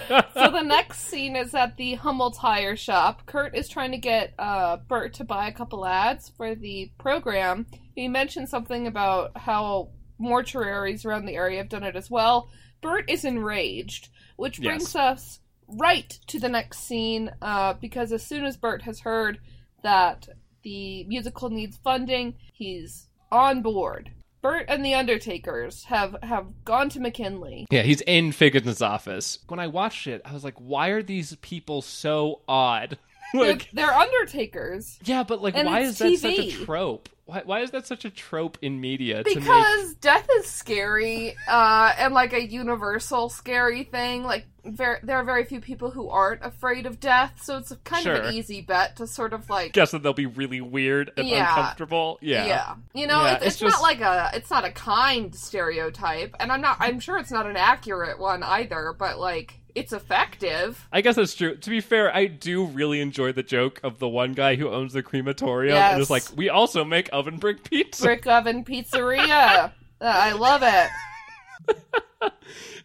the 0.51 0.63
next 0.65 1.01
scene 1.03 1.37
is 1.37 1.55
at 1.55 1.77
the 1.77 1.95
Hummel 1.95 2.33
tire 2.33 2.75
shop. 2.75 3.27
Kurt 3.27 3.55
is 3.57 3.69
trying 3.69 3.93
to 3.93 3.99
get 3.99 4.35
uh, 4.39 4.79
Burt 4.89 5.15
to 5.15 5.25
buy 5.25 5.47
a 5.49 5.53
couple 5.53 5.87
ads 5.87 6.29
for 6.37 6.55
the 6.57 6.91
program. 6.99 7.67
He 7.95 8.09
mentioned 8.09 8.49
something 8.49 8.87
about 8.89 9.37
how 9.37 9.91
mortuaries 10.21 11.07
around 11.07 11.27
the 11.27 11.37
area 11.37 11.59
have 11.59 11.69
done 11.69 11.85
it 11.85 11.95
as 11.97 12.11
well. 12.11 12.49
Burt 12.81 13.09
is 13.09 13.25
enraged, 13.25 14.09
which 14.37 14.61
brings 14.61 14.95
Yes. 14.95 14.97
us 14.97 15.41
right 15.69 16.19
to 16.29 16.41
the 16.41 16.49
next 16.49 16.81
scene 16.81 17.31
uh, 17.43 17.75
because 17.75 18.11
as 18.13 18.27
soon 18.27 18.45
as 18.45 18.57
Burt 18.57 18.83
has 18.83 19.01
heard 19.01 19.39
that 19.83 20.29
the 20.63 21.05
musical 21.05 21.51
needs 21.51 21.79
funding, 21.83 22.35
he's 22.53 23.09
on 23.31 23.63
board. 23.63 24.11
Burt 24.41 24.67
and 24.69 24.85
the 24.85 24.95
Undertakers 24.95 25.85
have, 25.85 26.17
have 26.23 26.47
gone 26.65 26.89
to 26.91 27.01
McKinley. 27.01 27.67
Yeah, 27.71 27.83
he's 27.83 28.03
in 28.03 28.31
Figgins' 28.33 28.81
office. 28.81 29.41
When 29.49 29.59
I 29.59 29.67
watched 29.67 30.07
it, 30.07 30.23
I 30.25 30.33
was 30.33 30.45
like, 30.45 30.55
why 30.59 30.89
are 30.89 31.03
these 31.03 31.35
people 31.37 31.83
so 31.83 32.43
odd? 32.47 32.99
They're, 33.35 33.43
like, 33.53 33.69
they're 33.73 33.93
Undertakers. 33.93 34.99
yeah, 35.05 35.23
but 35.23 35.43
like, 35.43 35.55
why 35.55 35.81
is 35.81 35.99
that 35.99 36.17
such 36.19 36.39
a 36.39 36.51
trope? 36.65 37.09
Why, 37.27 37.43
why 37.45 37.61
is 37.61 37.73
that 37.73 37.87
such 37.87 38.07
a 38.07 38.11
trope 38.11 38.57
in 38.63 38.81
media? 38.81 39.23
to 39.23 39.29
make... 39.29 39.39
Because 39.41 39.95
death 39.97 40.27
is 40.39 40.47
scary, 40.47 41.37
uh, 41.47 41.93
and 41.99 42.15
like 42.15 42.33
a 42.33 42.43
universal 42.43 43.29
scary 43.29 43.85
thing. 43.85 44.23
Like 44.25 44.47
ver- 44.65 45.01
there 45.03 45.19
are 45.19 45.25
very 45.25 45.45
few 45.45 45.61
people 45.61 45.91
who 45.91 46.09
aren't 46.09 46.43
afraid 46.43 46.87
of 46.87 47.01
death, 47.01 47.41
so 47.43 47.59
it's 47.59 47.71
kind 47.85 48.07
of 48.07 48.25
an 48.25 48.33
easy 48.35 48.63
bet 48.63 48.97
to 48.97 49.07
sort 49.07 49.35
of 49.35 49.51
like 49.51 49.75
guess 49.75 49.91
that 49.91 50.03
they'll 50.03 50.15
be 50.15 50.25
really 50.25 50.63
weird 50.63 51.13
and 51.19 51.29
Yeah. 51.29 51.51
uncomfortable. 51.55 52.19
Yeah. 52.23 52.77
You 52.95 53.07
know, 53.07 53.23
Yeah, 53.23 53.35
it's, 53.35 53.45
it's 53.45 53.47
it's, 53.57 53.61
just- 53.61 53.77
not 53.77 53.83
like 53.83 54.01
a 54.01 54.31
it's 54.33 54.51
not 54.51 54.65
a 54.65 54.71
kind 54.73 55.35
stereotype, 55.35 56.35
and 56.41 56.51
I'm 56.51 56.63
not 56.63 56.79
I'm 56.81 56.99
sure 56.99 57.19
it's 57.19 57.31
not 57.31 57.47
an 57.47 57.57
accurate 57.59 58.19
one 58.19 58.43
either, 58.43 58.95
but 58.99 59.19
like 59.19 59.58
it's 59.75 59.93
effective. 59.93 60.87
I 60.93 61.01
guess 61.01 61.17
that's 61.17 61.35
true. 61.35 61.57
To 61.57 61.71
be 61.71 61.81
fair, 61.81 62.15
I 62.15 62.27
do 62.27 62.65
really 62.65 63.01
enjoy 63.01 63.33
the 63.33 63.43
joke 63.43 63.81
of 63.83 63.99
the 63.99 64.09
one 64.09 64.33
guy 64.33 64.57
who 64.57 64.69
owns 64.69 64.93
the 64.93 65.03
crematorium 65.03 65.77
and 65.77 66.01
is 66.01 66.11
like, 66.11 66.25
"We 66.37 66.49
also 66.49 66.85
make 66.85 67.09
oven 67.13 67.39
brick 67.39 67.65
pizza." 67.69 68.05
Brick 68.05 68.27
oven 68.27 68.65
pizzeria. 68.65 69.73
Uh, 70.01 70.05
I 70.05 70.31
love 70.31 70.63
it. 70.63 72.33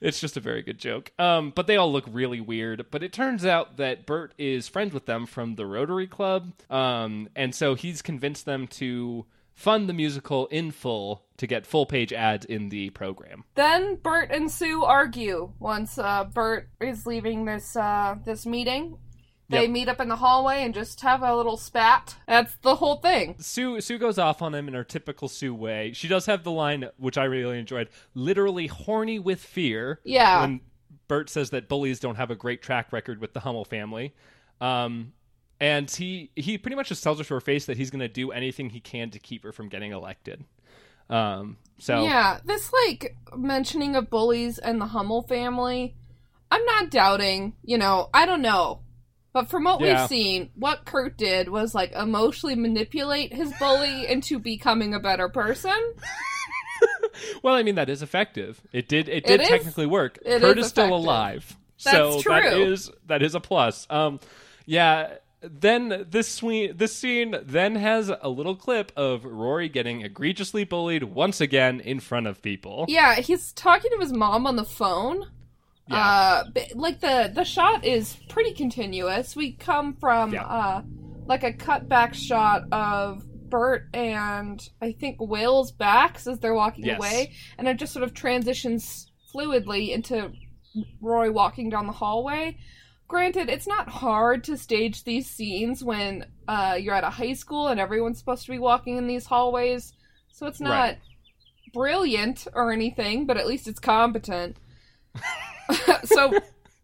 It's 0.01 0.19
just 0.19 0.35
a 0.35 0.41
very 0.41 0.61
good 0.61 0.77
joke. 0.77 1.11
Um, 1.17 1.53
but 1.55 1.65
they 1.65 1.77
all 1.77 1.91
look 1.91 2.03
really 2.11 2.41
weird. 2.41 2.87
But 2.91 3.03
it 3.03 3.13
turns 3.13 3.45
out 3.45 3.77
that 3.77 4.05
Burt 4.05 4.33
is 4.37 4.67
friends 4.67 4.93
with 4.93 5.05
them 5.05 5.25
from 5.25 5.55
the 5.55 5.65
Rotary 5.65 6.07
Club, 6.07 6.51
um, 6.69 7.29
and 7.35 7.55
so 7.55 7.73
he's 7.75 8.01
convinced 8.01 8.45
them 8.45 8.67
to 8.67 9.25
fund 9.53 9.87
the 9.87 9.93
musical 9.93 10.47
in 10.47 10.71
full 10.71 11.23
to 11.37 11.47
get 11.47 11.65
full 11.65 11.85
page 11.85 12.11
ads 12.13 12.45
in 12.45 12.69
the 12.69 12.89
program. 12.91 13.43
Then 13.55 13.95
Burt 13.95 14.31
and 14.31 14.49
Sue 14.51 14.83
argue 14.83 15.51
once 15.59 15.97
uh, 15.97 16.25
Burt 16.25 16.69
is 16.81 17.05
leaving 17.05 17.45
this 17.45 17.75
uh, 17.75 18.15
this 18.25 18.45
meeting. 18.45 18.97
They 19.49 19.63
Yep. 19.63 19.69
meet 19.71 19.89
up 19.89 19.99
in 19.99 20.07
the 20.07 20.15
hallway 20.15 20.63
and 20.63 20.73
just 20.73 21.01
have 21.01 21.21
a 21.21 21.35
little 21.35 21.57
spat. 21.57 22.15
That's 22.27 22.55
the 22.61 22.75
whole 22.75 22.95
thing. 22.95 23.35
Sue 23.39 23.81
Sue 23.81 23.97
goes 23.99 24.17
off 24.17 24.41
on 24.41 24.55
him 24.55 24.67
in 24.67 24.73
her 24.73 24.83
typical 24.83 25.27
Sue 25.27 25.53
way. 25.53 25.91
She 25.93 26.07
does 26.07 26.25
have 26.27 26.43
the 26.43 26.51
line 26.51 26.89
which 26.97 27.17
I 27.17 27.25
really 27.25 27.59
enjoyed, 27.59 27.89
literally 28.15 28.67
horny 28.67 29.19
with 29.19 29.39
fear. 29.41 29.99
Yeah. 30.03 30.41
When 30.41 30.61
Burt 31.07 31.29
says 31.29 31.49
that 31.51 31.67
bullies 31.67 31.99
don't 31.99 32.15
have 32.15 32.31
a 32.31 32.35
great 32.35 32.61
track 32.63 32.91
record 32.93 33.19
with 33.19 33.33
the 33.33 33.41
Hummel 33.41 33.65
family. 33.65 34.15
Um 34.61 35.13
and 35.59 35.89
he 35.89 36.31
he 36.35 36.57
pretty 36.57 36.75
much 36.75 36.89
just 36.89 37.03
tells 37.03 37.17
her 37.19 37.23
to 37.23 37.33
her 37.35 37.41
face 37.41 37.65
that 37.67 37.77
he's 37.77 37.89
going 37.91 37.99
to 38.01 38.07
do 38.07 38.31
anything 38.31 38.69
he 38.69 38.79
can 38.79 39.09
to 39.11 39.19
keep 39.19 39.43
her 39.43 39.51
from 39.51 39.69
getting 39.69 39.91
elected. 39.91 40.43
Um 41.09 41.57
so 41.79 42.03
Yeah, 42.03 42.39
this 42.45 42.71
like 42.71 43.17
mentioning 43.35 43.95
of 43.95 44.09
bullies 44.09 44.57
and 44.57 44.79
the 44.79 44.85
Hummel 44.87 45.23
family. 45.23 45.95
I'm 46.51 46.63
not 46.65 46.89
doubting. 46.91 47.53
You 47.63 47.77
know, 47.77 48.09
I 48.13 48.25
don't 48.25 48.41
know. 48.41 48.81
But 49.33 49.49
from 49.49 49.63
what 49.63 49.81
Yeah. 49.81 50.01
we've 50.01 50.09
seen, 50.09 50.51
what 50.55 50.85
Kurt 50.85 51.17
did 51.17 51.49
was 51.49 51.73
like 51.73 51.91
emotionally 51.93 52.55
manipulate 52.55 53.33
his 53.33 53.51
bully 53.59 54.07
into 54.09 54.37
becoming 54.39 54.93
a 54.93 54.99
better 54.99 55.27
person. 55.27 55.73
well, 57.43 57.55
I 57.55 57.63
mean 57.63 57.75
that 57.75 57.89
is 57.89 58.01
effective. 58.01 58.61
It 58.71 58.87
did 58.87 59.09
it 59.09 59.25
did 59.25 59.41
is- 59.41 59.47
technically 59.47 59.85
work. 59.85 60.19
it 60.25 60.41
Kurt 60.41 60.57
is 60.57 60.65
is 60.65 60.69
still 60.71 60.93
alive. 60.95 61.55
That's 61.83 61.97
so 62.23 62.29
that 62.31 62.51
true. 62.53 62.63
is 62.71 62.91
that 63.07 63.21
is 63.21 63.35
a 63.35 63.39
plus. 63.39 63.87
Um 63.89 64.19
yeah, 64.65 65.15
then 65.43 66.05
this 66.09 66.27
scene, 66.27 66.75
this 66.77 66.95
scene 66.95 67.35
then 67.43 67.75
has 67.75 68.11
a 68.21 68.29
little 68.29 68.55
clip 68.55 68.91
of 68.95 69.25
Rory 69.25 69.69
getting 69.69 70.01
egregiously 70.01 70.63
bullied 70.63 71.03
once 71.03 71.41
again 71.41 71.79
in 71.79 71.99
front 71.99 72.27
of 72.27 72.41
people. 72.41 72.85
Yeah, 72.87 73.15
he's 73.15 73.51
talking 73.53 73.91
to 73.91 73.97
his 73.99 74.13
mom 74.13 74.47
on 74.47 74.55
the 74.55 74.63
phone. 74.63 75.25
Yeah. 75.89 75.97
Uh, 75.97 76.43
but, 76.53 76.63
like 76.75 77.01
the 77.01 77.31
the 77.35 77.43
shot 77.43 77.83
is 77.83 78.15
pretty 78.29 78.53
continuous. 78.53 79.35
We 79.35 79.51
come 79.51 79.95
from 79.95 80.33
Yeah. 80.33 80.43
uh, 80.45 80.81
like 81.25 81.43
a 81.43 81.51
cutback 81.51 82.13
shot 82.13 82.63
of 82.71 83.25
Burt 83.49 83.89
and 83.93 84.59
I 84.81 84.93
think 84.93 85.17
Will's 85.19 85.71
backs 85.73 86.25
as 86.25 86.39
they're 86.39 86.53
walking 86.53 86.85
Yes. 86.85 86.97
away, 86.97 87.33
and 87.57 87.67
it 87.67 87.77
just 87.77 87.91
sort 87.93 88.03
of 88.03 88.13
transitions 88.13 89.11
fluidly 89.33 89.91
into 89.93 90.31
Roy 91.01 91.31
walking 91.31 91.69
down 91.69 91.85
the 91.85 91.91
hallway. 91.93 92.57
Granted, 93.13 93.47
it's 93.47 93.67
not 93.67 93.87
hard 93.87 94.43
to 94.45 94.57
stage 94.57 95.03
these 95.03 95.29
scenes 95.29 95.83
when 95.83 96.25
uh, 96.47 96.79
you're 96.81 96.95
at 96.95 97.03
a 97.03 97.11
high 97.11 97.33
school 97.33 97.67
and 97.67 97.79
everyone's 97.79 98.17
supposed 98.17 98.43
to 98.45 98.51
be 98.51 98.57
walking 98.57 98.97
in 98.97 99.05
these 99.05 99.27
hallways, 99.27 99.93
so 100.31 100.47
it's 100.47 100.59
not 100.59 100.71
Right. 100.71 100.97
brilliant 101.75 102.47
or 102.55 102.71
anything, 102.71 103.27
but 103.27 103.37
at 103.37 103.45
least 103.45 103.67
it's 103.67 103.79
competent. 103.79 104.57
so 106.05 106.33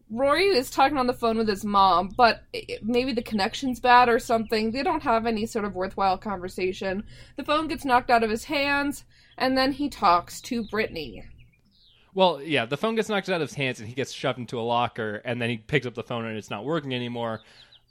Rory 0.08 0.44
is 0.44 0.70
talking 0.70 0.98
on 0.98 1.08
the 1.08 1.12
phone 1.14 1.36
with 1.36 1.48
his 1.48 1.64
mom, 1.64 2.10
but 2.16 2.44
it- 2.52 2.84
maybe 2.84 3.12
the 3.12 3.22
connection's 3.22 3.80
bad 3.80 4.08
or 4.08 4.20
something. 4.20 4.70
They 4.70 4.84
don't 4.84 5.02
have 5.02 5.26
any 5.26 5.46
sort 5.46 5.64
of 5.64 5.74
worthwhile 5.74 6.16
conversation. 6.16 7.02
The 7.38 7.44
phone 7.44 7.66
gets 7.66 7.84
knocked 7.84 8.08
out 8.08 8.22
of 8.22 8.30
his 8.30 8.44
hands, 8.44 9.04
and 9.36 9.58
then 9.58 9.72
he 9.72 9.88
talks 9.88 10.40
to 10.42 10.62
Brittany. 10.68 11.24
Well, 12.14 12.40
yeah, 12.42 12.66
the 12.66 12.76
phone 12.76 12.96
gets 12.96 13.08
knocked 13.08 13.28
out 13.28 13.40
of 13.40 13.48
his 13.48 13.54
hands 13.56 13.78
and 13.80 13.88
he 13.88 13.94
gets 13.94 14.12
shoved 14.12 14.38
into 14.38 14.58
a 14.58 14.62
locker, 14.62 15.22
and 15.24 15.40
then 15.40 15.48
he 15.50 15.58
picks 15.58 15.86
up 15.86 15.94
the 15.94 16.02
phone 16.02 16.24
and 16.26 16.36
it's 16.36 16.50
not 16.50 16.64
working 16.64 16.94
anymore. 16.94 17.40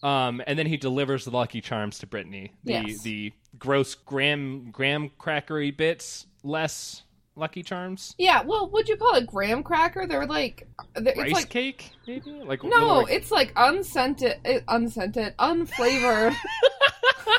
Um, 0.03 0.41
and 0.47 0.58
then 0.58 0.65
he 0.65 0.77
delivers 0.77 1.25
the 1.25 1.32
Lucky 1.32 1.60
Charms 1.62 1.99
to 1.99 2.08
Brittany. 2.08 2.53
The 2.63 2.71
Yes. 2.73 3.01
the 3.01 3.34
gross 3.58 3.95
graham 3.95 4.71
graham 4.71 5.10
crackery 5.19 5.75
bits, 5.75 6.25
less 6.43 7.03
Lucky 7.36 7.63
Charms. 7.63 8.15
Yeah, 8.17 8.41
well, 8.43 8.69
would 8.69 8.88
you 8.88 8.95
call 8.97 9.15
it 9.15 9.27
graham 9.27 9.62
cracker? 9.63 10.05
They're 10.08 10.25
like, 10.25 10.67
they're, 10.95 11.15
Rice 11.15 11.25
it's 11.27 11.34
like 11.34 11.49
cake, 11.49 11.91
maybe? 12.08 12.32
Like 12.32 12.63
no, 12.63 12.99
like- 12.99 13.12
it's 13.13 13.32
like 13.32 13.51
unscented, 13.58 14.39
eh, 14.45 14.60
unscented, 14.69 15.36
unflavored, 15.38 16.36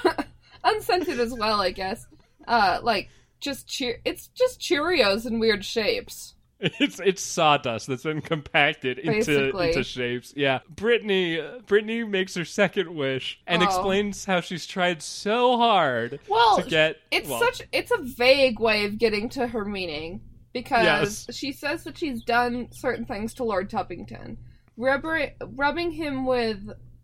unscented 0.64 1.18
as 1.20 1.32
well, 1.34 1.60
I 1.60 1.70
guess. 1.70 2.06
Uh, 2.46 2.80
like 2.82 3.08
just 3.40 3.66
cheer. 3.68 4.00
It's 4.04 4.28
just 4.28 4.60
Cheerios 4.60 5.26
in 5.26 5.38
weird 5.38 5.64
shapes. 5.64 6.34
It's 6.62 7.00
it's 7.00 7.22
sawdust 7.22 7.86
that's 7.86 8.02
been 8.02 8.20
compacted 8.20 8.98
into 8.98 9.56
into 9.58 9.82
shapes. 9.82 10.34
Yeah, 10.36 10.60
Brittany 10.68 11.40
Brittany 11.66 12.04
makes 12.04 12.34
her 12.34 12.44
second 12.44 12.94
wish 12.94 13.40
and 13.46 13.62
Oh. 13.62 13.66
explains 13.66 14.24
how 14.26 14.40
she's 14.40 14.66
tried 14.66 15.02
so 15.02 15.56
hard 15.56 16.20
Well, 16.28 16.62
to 16.62 16.68
get. 16.68 16.96
It's 17.10 17.28
well, 17.28 17.40
such 17.40 17.62
it's 17.72 17.90
a 17.90 17.98
vague 18.02 18.60
way 18.60 18.84
of 18.84 18.98
getting 18.98 19.28
to 19.30 19.46
her 19.46 19.64
meaning 19.64 20.20
because 20.52 20.84
Yes. 21.26 21.36
she 21.36 21.52
says 21.52 21.84
that 21.84 21.96
she's 21.96 22.22
done 22.24 22.68
certain 22.72 23.06
things 23.06 23.32
to 23.34 23.44
Lord 23.44 23.70
Tubbington, 23.70 24.36
rubber, 24.76 25.30
rubbing 25.54 25.90
him 25.92 26.26
with 26.26 26.58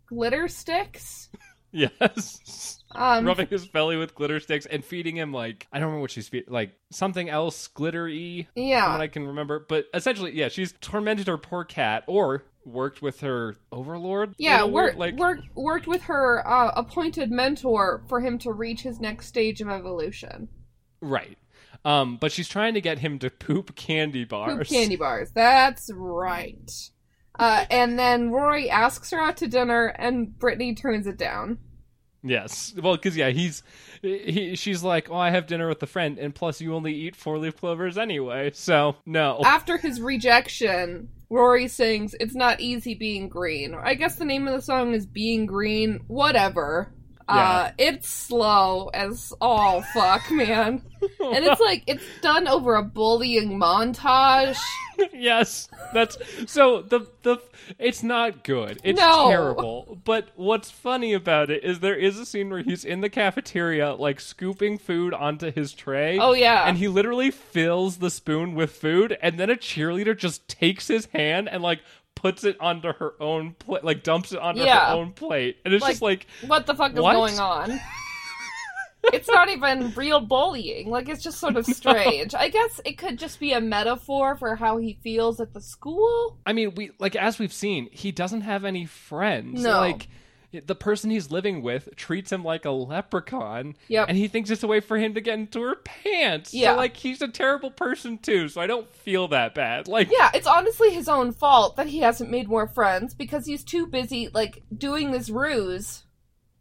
glitter 0.05 0.47
sticks. 0.47 1.29
yes. 1.71 2.83
Um, 2.95 3.25
rubbing 3.25 3.47
his 3.47 3.67
belly 3.67 3.97
with 3.97 4.15
glitter 4.15 4.39
sticks 4.39 4.65
and 4.65 4.83
feeding 4.83 5.15
him 5.15 5.33
like 5.33 5.67
I 5.71 5.79
don't 5.79 5.87
remember 5.87 6.01
what 6.01 6.11
she's 6.11 6.29
feeding 6.29 6.51
like 6.51 6.71
something 6.89 7.29
else 7.29 7.67
glittery 7.67 8.47
from 8.53 8.63
what 8.63 8.69
yeah, 8.69 8.97
I 8.97 9.07
can 9.07 9.27
remember. 9.27 9.65
But 9.67 9.85
essentially, 9.93 10.33
yeah, 10.33 10.47
she's 10.47 10.73
tormented 10.79 11.27
her 11.27 11.37
poor 11.37 11.63
cat 11.63 12.03
or 12.07 12.43
worked 12.65 13.01
with 13.01 13.21
her 13.21 13.55
overlord. 13.71 14.35
yeah, 14.37 14.63
worked 14.63 14.97
like 14.97 15.15
worked 15.17 15.43
worked 15.55 15.87
with 15.87 16.03
her 16.03 16.47
uh, 16.47 16.71
appointed 16.75 17.31
mentor 17.31 18.03
for 18.07 18.21
him 18.21 18.37
to 18.39 18.51
reach 18.53 18.81
his 18.81 18.99
next 18.99 19.27
stage 19.27 19.61
of 19.61 19.69
evolution. 19.69 20.47
right. 21.01 21.37
Um, 21.85 22.17
but 22.17 22.31
she's 22.31 22.49
trying 22.49 22.73
to 22.73 22.81
get 22.81 22.99
him 22.99 23.19
to 23.19 23.29
poop 23.29 23.75
candy 23.75 24.25
bars. 24.25 24.57
Poop 24.57 24.67
candy 24.67 24.95
bars. 24.95 25.31
That's 25.31 25.89
right. 25.93 26.71
Uh, 27.39 27.65
and 27.69 27.97
then 27.97 28.31
Rory 28.31 28.69
asks 28.69 29.11
her 29.11 29.21
out 29.21 29.37
to 29.37 29.47
dinner, 29.47 29.87
and 29.87 30.37
Brittany 30.37 30.75
turns 30.75 31.07
it 31.07 31.17
down. 31.17 31.59
Yes. 32.23 32.73
Well, 32.81 32.95
because 32.95 33.15
yeah, 33.15 33.29
he's 33.29 33.63
he. 34.01 34.55
She's 34.55 34.83
like, 34.83 35.09
oh, 35.09 35.15
I 35.15 35.29
have 35.29 35.47
dinner 35.47 35.67
with 35.67 35.81
a 35.83 35.87
friend, 35.87 36.17
and 36.17 36.33
plus 36.33 36.59
you 36.59 36.73
only 36.75 36.93
eat 36.93 37.15
four 37.15 37.37
leaf 37.37 37.57
clovers 37.57 37.97
anyway. 37.97 38.51
So 38.53 38.95
no. 39.05 39.39
After 39.45 39.77
his 39.77 40.01
rejection, 40.01 41.09
Rory 41.29 41.67
sings 41.67 42.15
"It's 42.19 42.35
Not 42.35 42.59
Easy 42.59 42.95
Being 42.95 43.29
Green." 43.29 43.75
I 43.75 43.93
guess 43.93 44.15
the 44.15 44.25
name 44.25 44.47
of 44.47 44.55
the 44.55 44.61
song 44.61 44.93
is 44.93 45.05
"Being 45.05 45.45
Green." 45.45 46.01
Whatever. 46.07 46.91
Uh, 47.27 47.71
it's 47.77 48.07
slow 48.09 48.87
as 48.93 49.33
all 49.41 49.81
fuck, 49.81 50.29
man. 50.31 50.81
And 51.19 51.45
it's 51.45 51.61
like 51.61 51.83
it's 51.87 52.03
done 52.21 52.47
over 52.47 52.75
a 52.75 52.83
bullying 52.83 53.59
montage. 53.59 54.57
yes, 55.13 55.69
that's 55.93 56.17
so 56.47 56.81
the 56.81 57.05
the 57.23 57.37
it's 57.77 58.01
not 58.01 58.43
good. 58.43 58.79
It's 58.83 58.99
No. 58.99 59.29
terrible. 59.29 59.99
But 60.05 60.29
what's 60.35 60.71
funny 60.71 61.13
about 61.13 61.49
it 61.51 61.63
is 61.63 61.81
there 61.81 61.95
is 61.95 62.17
a 62.17 62.25
scene 62.25 62.49
where 62.49 62.63
he's 62.63 62.83
in 62.85 63.01
the 63.01 63.09
cafeteria 63.09 63.93
like 63.93 64.19
scooping 64.19 64.77
food 64.77 65.13
onto 65.13 65.51
his 65.51 65.73
tray. 65.73 66.17
Oh 66.17 66.33
yeah. 66.33 66.63
And 66.67 66.77
he 66.77 66.87
literally 66.87 67.29
fills 67.29 67.97
the 67.97 68.09
spoon 68.09 68.55
with 68.55 68.71
food 68.71 69.17
and 69.21 69.37
then 69.39 69.49
a 69.49 69.55
cheerleader 69.55 70.17
just 70.17 70.47
takes 70.47 70.87
his 70.87 71.07
hand 71.07 71.47
and 71.49 71.61
like 71.61 71.81
puts 72.17 72.43
it 72.43 72.57
onto 72.59 72.91
her 72.93 73.13
own 73.19 73.53
plate 73.59 73.83
like 73.83 74.03
dumps 74.03 74.31
it 74.33 74.39
onto 74.39 74.61
Yeah. 74.61 74.89
her 74.89 74.95
own 74.95 75.11
plate. 75.13 75.57
And 75.63 75.73
it's 75.73 75.81
Like- 75.81 75.91
just 75.93 76.01
like 76.01 76.27
what 76.47 76.65
the 76.65 76.75
fuck 76.75 76.91
is 76.93 76.99
going 76.99 77.39
on? 77.39 77.79
it's 79.13 79.27
not 79.29 79.49
even 79.49 79.93
real 79.95 80.19
bullying. 80.19 80.89
Like 80.89 81.07
it's 81.09 81.23
just 81.23 81.39
sort 81.39 81.55
of 81.55 81.65
strange. 81.79 82.33
I 82.35 82.49
guess 82.49 82.81
it 82.85 82.97
could 82.97 83.17
just 83.17 83.39
be 83.39 83.53
a 83.53 83.61
metaphor 83.61 84.35
for 84.35 84.55
how 84.55 84.77
he 84.77 84.97
feels 85.03 85.39
at 85.39 85.53
the 85.53 85.61
school. 85.61 86.37
I 86.45 86.53
mean, 86.53 86.73
we 86.75 86.91
like 86.99 87.15
as 87.15 87.39
we've 87.39 87.53
seen, 87.53 87.89
he 87.91 88.11
doesn't 88.11 88.41
have 88.41 88.65
any 88.65 88.85
friends. 88.85 89.61
No. 89.63 89.79
Like 89.79 90.07
the 90.51 90.75
person 90.75 91.09
he's 91.09 91.29
living 91.29 91.61
with 91.61 91.89
treats 91.95 92.31
him 92.31 92.43
like 92.43 92.65
a 92.65 92.71
leprechaun. 92.71 93.75
Yep. 93.89 94.05
And 94.09 94.17
he 94.17 94.27
thinks 94.27 94.49
it's 94.49 94.63
a 94.63 94.67
way 94.67 94.79
for 94.79 94.97
him 94.97 95.13
to 95.15 95.21
get 95.21 95.37
into 95.37 95.61
her 95.61 95.75
pants. 95.75 96.53
Yeah. 96.53 96.73
So 96.73 96.77
like 96.77 96.95
he's 96.95 97.21
a 97.21 97.27
terrible 97.27 97.71
person 97.71 98.17
too, 98.17 98.47
so 98.47 98.61
I 98.61 98.67
don't 98.67 98.89
feel 98.95 99.27
that 99.29 99.53
bad. 99.53 99.87
Like 99.87 100.09
Yeah, 100.11 100.31
it's 100.33 100.47
honestly 100.47 100.91
his 100.91 101.09
own 101.09 101.33
fault 101.33 101.75
that 101.75 101.87
he 101.87 101.99
hasn't 101.99 102.31
made 102.31 102.47
more 102.47 102.67
friends 102.67 103.13
because 103.13 103.45
he's 103.45 103.63
too 103.63 103.87
busy 103.87 104.29
like 104.33 104.63
doing 104.75 105.11
this 105.11 105.29
ruse 105.29 106.03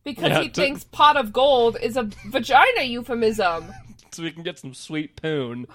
because 0.04 0.30
Yeah, 0.30 0.42
he 0.42 0.48
thinks 0.48 0.84
pot 0.84 1.16
of 1.16 1.32
gold 1.32 1.76
is 1.80 1.96
a 1.96 2.02
vagina 2.26 2.82
euphemism. 2.82 3.72
so 4.10 4.22
we 4.22 4.32
can 4.32 4.42
get 4.42 4.58
some 4.58 4.74
sweet 4.74 5.14
poon. 5.20 5.66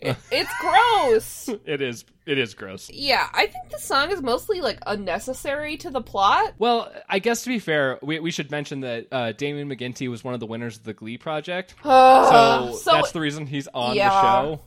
It's 0.00 0.50
gross. 0.60 1.50
It 1.64 1.82
is 1.82 2.04
it 2.26 2.38
is 2.38 2.54
gross. 2.54 2.90
Yeah, 2.90 3.26
I 3.32 3.46
think 3.46 3.70
the 3.70 3.78
song 3.78 4.10
is 4.10 4.20
mostly 4.22 4.60
like 4.60 4.78
unnecessary 4.86 5.76
to 5.78 5.90
the 5.90 6.00
plot. 6.02 6.54
Well, 6.58 6.92
I 7.08 7.18
guess 7.18 7.42
to 7.44 7.48
be 7.48 7.58
fair, 7.58 7.98
we, 8.02 8.18
we 8.20 8.30
should 8.30 8.50
mention 8.50 8.80
that 8.80 9.06
uh, 9.10 9.32
Damian 9.32 9.68
McGinty 9.68 10.08
was 10.08 10.22
one 10.22 10.34
of 10.34 10.40
the 10.40 10.46
winners 10.46 10.76
of 10.76 10.84
the 10.84 10.92
Glee 10.94 11.18
project. 11.18 11.74
So, 11.84 11.90
Uh, 11.90 12.72
so 12.72 12.92
that's 12.92 13.12
the 13.12 13.20
reason 13.20 13.46
he's 13.46 13.68
on 13.68 13.96
yeah. 13.96 14.08
the 14.10 14.20
show. 14.20 14.60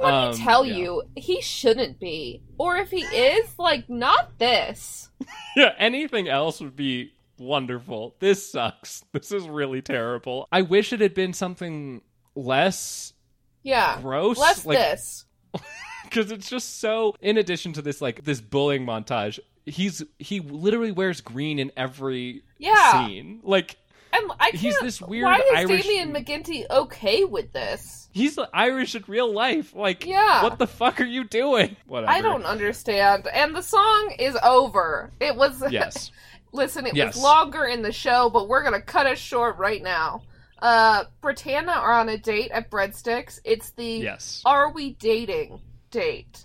let 0.00 0.14
um, 0.14 0.30
me 0.30 0.36
tell 0.38 0.64
yeah. 0.64 0.76
you, 0.76 1.02
he 1.16 1.40
shouldn't 1.40 1.98
be. 1.98 2.42
Or 2.58 2.76
if 2.76 2.90
he 2.90 3.00
is, 3.02 3.58
like 3.58 3.88
not 3.90 4.38
this. 4.38 5.10
Yeah, 5.56 5.74
anything 5.78 6.28
else 6.28 6.60
would 6.60 6.76
be 6.76 7.12
wonderful. 7.38 8.14
This 8.20 8.50
sucks. 8.52 9.04
This 9.12 9.32
is 9.32 9.46
really 9.48 9.82
terrible. 9.82 10.48
I 10.50 10.62
wish 10.62 10.92
it 10.92 11.00
had 11.00 11.14
been 11.14 11.32
something 11.32 12.00
less 12.34 13.12
Yeah. 13.62 14.00
gross. 14.00 14.38
Less 14.38 14.64
like, 14.66 14.78
this. 14.78 15.24
because 16.04 16.30
it's 16.30 16.48
just 16.48 16.80
so. 16.80 17.14
In 17.20 17.36
addition 17.38 17.72
to 17.74 17.82
this, 17.82 18.00
like 18.00 18.24
this 18.24 18.40
bullying 18.40 18.84
montage, 18.86 19.38
he's 19.66 20.02
he 20.18 20.40
literally 20.40 20.92
wears 20.92 21.20
green 21.20 21.58
in 21.58 21.70
every 21.76 22.42
Yeah. 22.58 23.06
scene. 23.06 23.40
Like 23.42 23.76
I 24.14 24.20
can't, 24.50 24.54
He's 24.54 24.78
this 24.80 25.00
weird 25.00 25.24
Why 25.24 25.36
is 25.38 25.42
Irish- 25.70 25.86
Damian 25.86 26.12
McGinty 26.12 26.68
okay 26.70 27.24
with 27.24 27.52
this? 27.52 28.08
he's 28.12 28.38
Irish 28.52 28.94
in 28.94 29.02
real 29.08 29.32
life. 29.32 29.74
Like 29.74 30.04
Yeah. 30.04 30.42
what 30.42 30.58
the 30.58 30.66
fuck 30.66 31.00
are 31.00 31.04
you 31.04 31.24
doing? 31.24 31.76
Whatever. 31.86 32.12
I 32.12 32.20
don't 32.20 32.44
understand. 32.44 33.26
And 33.32 33.54
the 33.56 33.62
song 33.62 34.14
is 34.18 34.36
over. 34.44 35.10
It 35.20 35.34
was 35.36 35.62
Yes. 35.70 36.10
Listen, 36.52 36.86
it 36.86 36.94
Yes. 36.94 37.14
was 37.14 37.22
longer 37.24 37.64
in 37.64 37.80
the 37.80 37.92
show, 37.92 38.28
but 38.28 38.48
we're 38.48 38.62
gonna 38.62 38.82
cut 38.82 39.06
it 39.06 39.16
short 39.16 39.56
right 39.56 39.82
now. 39.82 40.22
Uh 40.62 41.04
Brittana 41.22 41.76
are 41.76 41.92
on 41.92 42.08
a 42.08 42.16
date 42.16 42.50
at 42.52 42.70
Breadsticks. 42.70 43.40
It's 43.44 43.70
the 43.70 43.84
Yes. 43.84 44.40
Are 44.46 44.72
we 44.72 44.92
dating 44.94 45.60
date. 45.90 46.44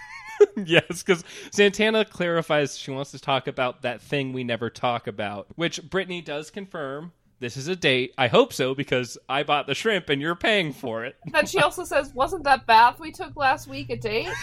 yes, 0.56 1.02
because 1.02 1.24
Santana 1.50 2.04
clarifies 2.04 2.78
she 2.78 2.90
wants 2.92 3.10
to 3.10 3.18
talk 3.18 3.48
about 3.48 3.82
that 3.82 4.00
thing 4.00 4.32
we 4.32 4.44
never 4.44 4.70
talk 4.70 5.06
about, 5.08 5.48
which 5.56 5.82
Brittany 5.90 6.22
does 6.22 6.50
confirm. 6.50 7.12
This 7.40 7.56
is 7.56 7.68
a 7.68 7.76
date. 7.76 8.14
I 8.16 8.28
hope 8.28 8.52
so 8.52 8.74
because 8.74 9.18
I 9.28 9.42
bought 9.42 9.66
the 9.66 9.74
shrimp 9.74 10.08
and 10.08 10.20
you're 10.22 10.34
paying 10.36 10.72
for 10.72 11.04
it. 11.04 11.16
Then 11.32 11.46
she 11.46 11.58
also 11.58 11.84
says, 11.84 12.12
Wasn't 12.14 12.44
that 12.44 12.66
bath 12.66 12.98
we 13.00 13.10
took 13.12 13.36
last 13.36 13.66
week 13.68 13.90
a 13.90 13.96
date? 13.96 14.28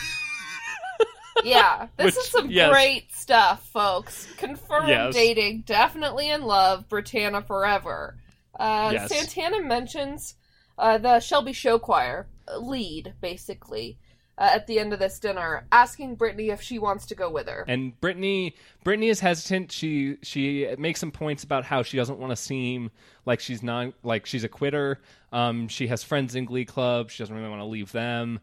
Yeah, 1.43 1.87
this 1.97 2.15
Which- 2.15 2.25
is 2.25 2.31
some 2.31 2.49
yes. 2.49 2.71
great 2.71 3.11
stuff, 3.13 3.67
folks. 3.73 4.25
Confirmed 4.37 4.87
Yes. 4.87 5.13
dating, 5.13 5.63
definitely 5.65 6.29
in 6.29 6.43
love, 6.43 6.87
Brittana 6.87 7.45
forever. 7.45 8.15
Uh, 8.59 8.91
Yes. 8.93 9.09
Santana 9.09 9.61
mentions 9.61 10.35
uh, 10.77 10.97
the 10.97 11.19
Shelby 11.19 11.53
Show 11.53 11.79
Choir 11.79 12.27
lead, 12.59 13.13
basically, 13.21 13.97
uh, 14.37 14.49
at 14.53 14.67
the 14.67 14.79
end 14.79 14.91
of 14.93 14.99
this 14.99 15.19
dinner, 15.19 15.65
asking 15.71 16.15
Brittany 16.15 16.49
if 16.49 16.61
she 16.61 16.77
wants 16.77 17.05
to 17.07 17.15
go 17.15 17.29
with 17.29 17.47
her. 17.47 17.63
And 17.67 17.99
Brittany, 18.01 18.55
Brittany 18.83 19.07
is 19.09 19.19
hesitant. 19.21 19.71
She 19.71 20.17
she 20.21 20.67
makes 20.77 20.99
some 20.99 21.11
points 21.11 21.43
about 21.43 21.63
how 21.63 21.83
she 21.83 21.95
doesn't 21.97 22.19
want 22.19 22.31
to 22.31 22.35
seem 22.35 22.91
like 23.25 23.39
she's 23.39 23.63
not 23.63 23.93
like 24.03 24.25
she's 24.25 24.43
a 24.43 24.49
quitter. 24.49 24.99
Um, 25.31 25.67
she 25.69 25.87
has 25.87 26.03
friends 26.03 26.35
in 26.35 26.45
Glee 26.45 26.65
Club. 26.65 27.11
She 27.11 27.23
doesn't 27.23 27.35
really 27.35 27.49
want 27.49 27.61
to 27.61 27.65
leave 27.65 27.91
them. 27.91 28.39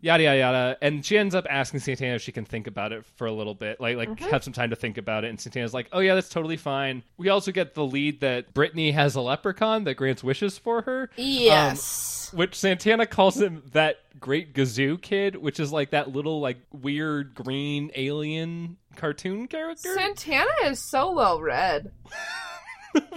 Yada 0.00 0.22
yada 0.24 0.38
yada. 0.38 0.78
And 0.80 1.04
she 1.04 1.18
ends 1.18 1.34
up 1.34 1.46
asking 1.48 1.80
Santana 1.80 2.14
if 2.14 2.22
she 2.22 2.32
can 2.32 2.44
think 2.44 2.66
about 2.66 2.92
it 2.92 3.04
for 3.16 3.26
a 3.26 3.32
little 3.32 3.54
bit, 3.54 3.80
like 3.80 3.96
like 3.96 4.08
mm-hmm. 4.08 4.30
have 4.30 4.42
some 4.42 4.52
time 4.52 4.70
to 4.70 4.76
think 4.76 4.98
about 4.98 5.24
it. 5.24 5.28
And 5.28 5.40
Santana's 5.40 5.74
like, 5.74 5.88
"Oh 5.92 6.00
yeah, 6.00 6.14
that's 6.14 6.28
totally 6.28 6.56
fine." 6.56 7.02
We 7.16 7.28
also 7.28 7.52
get 7.52 7.74
the 7.74 7.84
lead 7.84 8.20
that 8.20 8.54
Brittany 8.54 8.92
has 8.92 9.14
a 9.14 9.20
leprechaun 9.20 9.84
that 9.84 9.94
grants 9.94 10.24
wishes 10.24 10.58
for 10.58 10.82
her. 10.82 11.10
Yes. 11.16 12.30
Um, 12.32 12.38
which 12.38 12.54
Santana 12.54 13.06
calls 13.06 13.40
him 13.40 13.62
that 13.72 13.96
great 14.20 14.54
Gazoo 14.54 15.00
kid, 15.00 15.36
which 15.36 15.60
is 15.60 15.72
like 15.72 15.90
that 15.90 16.10
little 16.10 16.40
like 16.40 16.58
weird 16.72 17.34
green 17.34 17.90
alien 17.94 18.76
cartoon 18.96 19.48
character. 19.48 19.94
Santana 19.94 20.50
is 20.64 20.78
so 20.78 21.12
well 21.12 21.40
read. 21.40 21.92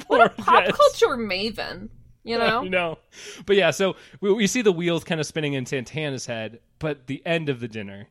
What 0.05 0.27
a 0.27 0.29
pop 0.29 0.65
culture 0.65 1.17
maven, 1.17 1.89
you 2.23 2.37
know? 2.37 2.61
Know. 2.73 2.97
But 3.45 3.55
yeah, 3.55 3.71
so 3.71 3.95
we, 4.21 4.33
we 4.33 4.47
see 4.47 4.61
the 4.61 4.71
wheels 4.71 5.03
kind 5.03 5.19
of 5.21 5.27
spinning 5.27 5.53
in 5.53 5.65
Santana's 5.65 6.25
head, 6.25 6.59
but 6.79 7.07
the 7.07 7.21
end 7.25 7.49
of 7.49 7.59
the 7.59 7.67
dinner. 7.67 8.07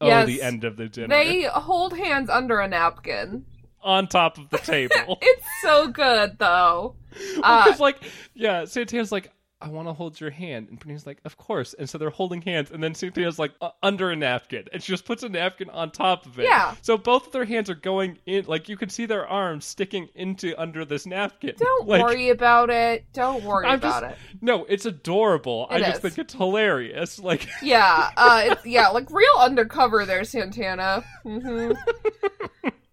Oh, 0.00 0.06
Yes. 0.08 0.26
the 0.26 0.42
end 0.42 0.64
of 0.64 0.76
the 0.76 0.88
dinner. 0.88 1.08
They 1.08 1.42
hold 1.44 1.96
hands 1.96 2.28
under 2.28 2.60
a 2.60 2.68
napkin. 2.68 3.44
on 3.82 4.08
top 4.08 4.38
of 4.38 4.50
the 4.50 4.58
table. 4.58 5.18
It's 5.22 5.44
so 5.62 5.88
good, 5.88 6.38
though. 6.38 6.96
Uh, 7.42 7.64
Because 7.64 7.80
like, 7.80 7.98
yeah, 8.34 8.64
Santana's 8.64 9.12
like, 9.12 9.30
I 9.60 9.68
want 9.68 9.88
to 9.88 9.94
hold 9.94 10.20
your 10.20 10.30
hand, 10.30 10.68
and 10.68 10.78
Brittany's 10.78 11.06
like, 11.06 11.20
of 11.24 11.36
course. 11.38 11.74
And 11.74 11.88
so 11.88 11.96
they're 11.96 12.10
holding 12.10 12.42
hands, 12.42 12.70
and 12.70 12.82
then 12.82 12.94
Cynthia's 12.94 13.38
like 13.38 13.52
uh, 13.62 13.70
under 13.82 14.10
a 14.10 14.16
napkin, 14.16 14.64
and 14.72 14.82
she 14.82 14.92
just 14.92 15.06
puts 15.06 15.22
a 15.22 15.28
napkin 15.28 15.70
on 15.70 15.90
top 15.90 16.26
of 16.26 16.38
it. 16.38 16.44
Yeah. 16.44 16.74
So 16.82 16.98
both 16.98 17.26
of 17.28 17.32
their 17.32 17.46
hands 17.46 17.70
are 17.70 17.74
going 17.74 18.18
in, 18.26 18.44
like 18.44 18.68
you 18.68 18.76
can 18.76 18.90
see 18.90 19.06
their 19.06 19.26
arms 19.26 19.64
sticking 19.64 20.08
into 20.14 20.54
under 20.60 20.84
this 20.84 21.06
napkin. 21.06 21.54
Don't 21.56 21.88
Like, 21.88 22.02
worry 22.02 22.28
about 22.28 22.68
it. 22.68 23.06
Don't 23.14 23.42
worry 23.44 23.66
I'm 23.66 23.78
about 23.78 24.02
just, 24.02 24.12
it. 24.12 24.18
No, 24.42 24.64
it's 24.66 24.84
adorable. 24.86 25.66
I 25.70 25.76
It 25.78 25.84
just 25.84 26.02
think 26.02 26.18
it's 26.18 26.34
hilarious. 26.34 27.18
Like, 27.24 27.48
Yeah, 27.62 28.10
uh, 28.18 28.42
it's, 28.44 28.66
yeah, 28.66 28.88
like 28.88 29.10
real 29.10 29.36
undercover 29.38 30.04
there, 30.04 30.24
Santana. 30.24 31.02
hmm 31.22 31.72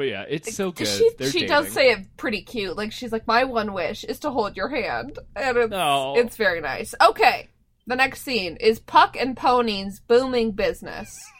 but 0.00 0.08
yeah, 0.08 0.24
it's 0.26 0.56
so 0.56 0.72
good. 0.72 0.86
She 0.86 1.10
she 1.30 1.46
does 1.46 1.70
say 1.70 1.90
it 1.90 2.16
pretty 2.16 2.40
cute. 2.40 2.74
Like 2.74 2.90
she's 2.90 3.12
like, 3.12 3.26
my 3.26 3.44
one 3.44 3.74
wish 3.74 4.02
is 4.02 4.18
to 4.20 4.30
hold 4.30 4.56
your 4.56 4.68
hand, 4.68 5.18
and 5.36 5.58
it's 5.58 5.74
Oh. 5.76 6.14
it's 6.16 6.36
very 6.38 6.62
nice. 6.62 6.94
Okay, 7.02 7.50
the 7.86 7.96
next 7.96 8.22
scene 8.22 8.56
is 8.56 8.78
Puck 8.80 9.14
and 9.20 9.36
Pony's 9.36 10.00
booming 10.00 10.52
business. 10.52 11.20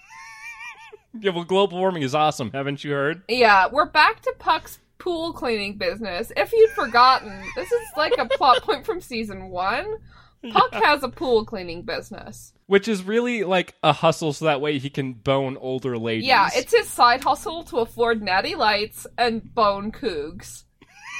Yeah, 1.18 1.32
well, 1.32 1.42
global 1.42 1.78
warming 1.78 2.02
is 2.04 2.14
awesome. 2.14 2.52
Haven't 2.52 2.84
you 2.84 2.92
heard? 2.92 3.22
Yeah, 3.28 3.66
we're 3.72 3.86
back 3.90 4.20
to 4.20 4.34
Puck's 4.38 4.78
pool 4.98 5.32
cleaning 5.32 5.76
business. 5.76 6.30
If 6.36 6.52
you'd 6.52 6.70
forgotten, 6.70 7.42
this 7.56 7.72
is 7.72 7.80
like 7.96 8.12
a 8.16 8.26
plot 8.26 8.62
point 8.62 8.86
from 8.86 9.00
season 9.00 9.48
one. 9.48 9.96
Puck 10.52 10.72
has 10.84 11.02
a 11.02 11.08
pool 11.08 11.44
cleaning 11.44 11.82
business. 11.82 12.52
Which 12.70 12.86
is 12.86 13.02
really 13.02 13.42
like 13.42 13.74
a 13.82 13.92
hustle, 13.92 14.32
so 14.32 14.44
that 14.44 14.60
way 14.60 14.78
he 14.78 14.90
can 14.90 15.12
bone 15.14 15.56
older 15.56 15.98
ladies. 15.98 16.28
Yeah, 16.28 16.50
it's 16.54 16.72
his 16.72 16.88
side 16.88 17.24
hustle 17.24 17.64
to 17.64 17.78
afford 17.78 18.22
natty 18.22 18.54
lights 18.54 19.08
and 19.18 19.52
bone 19.52 19.90
cougs. 19.90 20.62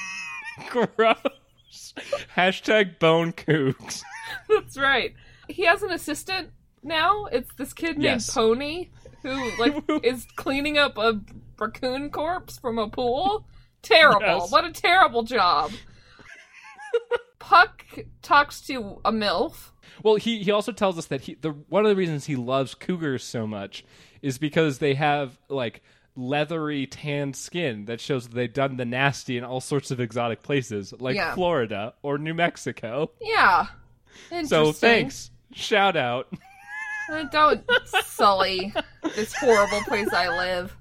gross. 0.71 1.95
Hashtag 2.37 3.01
bone 3.01 3.33
kooks. 3.33 4.01
That's 4.49 4.79
right. 4.79 5.13
He 5.49 5.65
has 5.65 5.83
an 5.83 5.91
assistant 5.91 6.51
now. 6.85 7.25
It's 7.27 7.53
this 7.57 7.73
kid 7.73 7.99
named 7.99 8.05
Yes. 8.05 8.33
Pony 8.33 8.91
who 9.25 9.51
like 9.59 9.75
is 10.05 10.29
cleaning 10.37 10.79
up 10.79 10.99
a 10.99 11.21
raccoon 11.59 12.11
corpse 12.11 12.59
from 12.59 12.79
a 12.79 12.89
pool. 12.89 13.45
Terrible. 13.83 14.21
Yes. 14.21 14.53
What 14.53 14.65
a 14.65 14.71
terrible 14.71 15.25
job. 15.25 15.73
Puck 17.41 17.85
talks 18.23 18.61
to 18.63 19.01
a 19.05 19.11
MILF. 19.11 19.71
Well, 20.05 20.15
he 20.15 20.43
he 20.43 20.51
also 20.53 20.71
tells 20.73 20.97
us 20.99 21.07
that 21.07 21.23
he 21.23 21.35
the 21.35 21.51
one 21.51 21.85
of 21.85 21.89
the 21.91 21.97
reasons 21.97 22.25
he 22.27 22.37
loves 22.37 22.75
cougars 22.75 23.25
so 23.25 23.47
much 23.47 23.85
is 24.23 24.39
because 24.39 24.79
they 24.79 24.95
have 24.95 25.37
like 25.49 25.83
leathery 26.17 26.87
tanned 26.87 27.35
skin 27.37 27.87
that 27.87 28.01
shows 28.01 28.29
that 28.29 28.35
they've 28.35 28.53
done 28.53 28.77
the 28.77 28.85
nasty 28.85 29.37
in 29.37 29.45
all 29.45 29.61
sorts 29.61 29.91
of 29.91 30.01
exotic 30.01 30.43
places 30.43 30.93
like 31.01 31.17
Yeah. 31.17 31.35
Florida 31.35 31.95
or 32.03 32.19
New 32.19 32.35
Mexico. 32.35 33.11
Yeah. 33.21 33.67
So 34.47 34.73
thanks. 34.73 35.31
Shout 35.53 35.97
out. 35.97 36.33
Uh, 37.11 37.25
Don't 37.25 37.65
sully 38.05 38.73
this 39.17 39.35
horrible 39.35 39.81
place 39.89 40.13
I 40.13 40.29
live. 40.29 40.77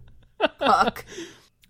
Puck. 0.60 1.06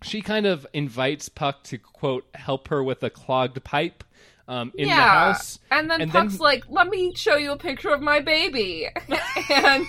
She 0.02 0.20
kind 0.22 0.46
of 0.46 0.66
invites 0.72 1.28
Puck 1.28 1.62
to 1.64 1.78
quote 1.78 2.26
help 2.34 2.68
her 2.68 2.82
with 2.82 3.02
a 3.02 3.10
clogged 3.10 3.62
pipe 3.64 4.04
um, 4.50 4.72
in 4.74 4.88
yeah. 4.88 4.96
the 4.96 5.02
house. 5.02 5.60
And 5.70 5.88
then 5.88 6.00
And 6.02 6.10
then- 6.10 6.26
Puck's 6.28 6.40
like, 6.40 6.64
let 6.68 6.88
me 6.88 7.14
show 7.14 7.36
you 7.36 7.52
a 7.52 7.56
picture 7.56 7.90
of 7.90 8.02
my 8.02 8.18
baby. 8.20 8.88
and, 9.50 9.86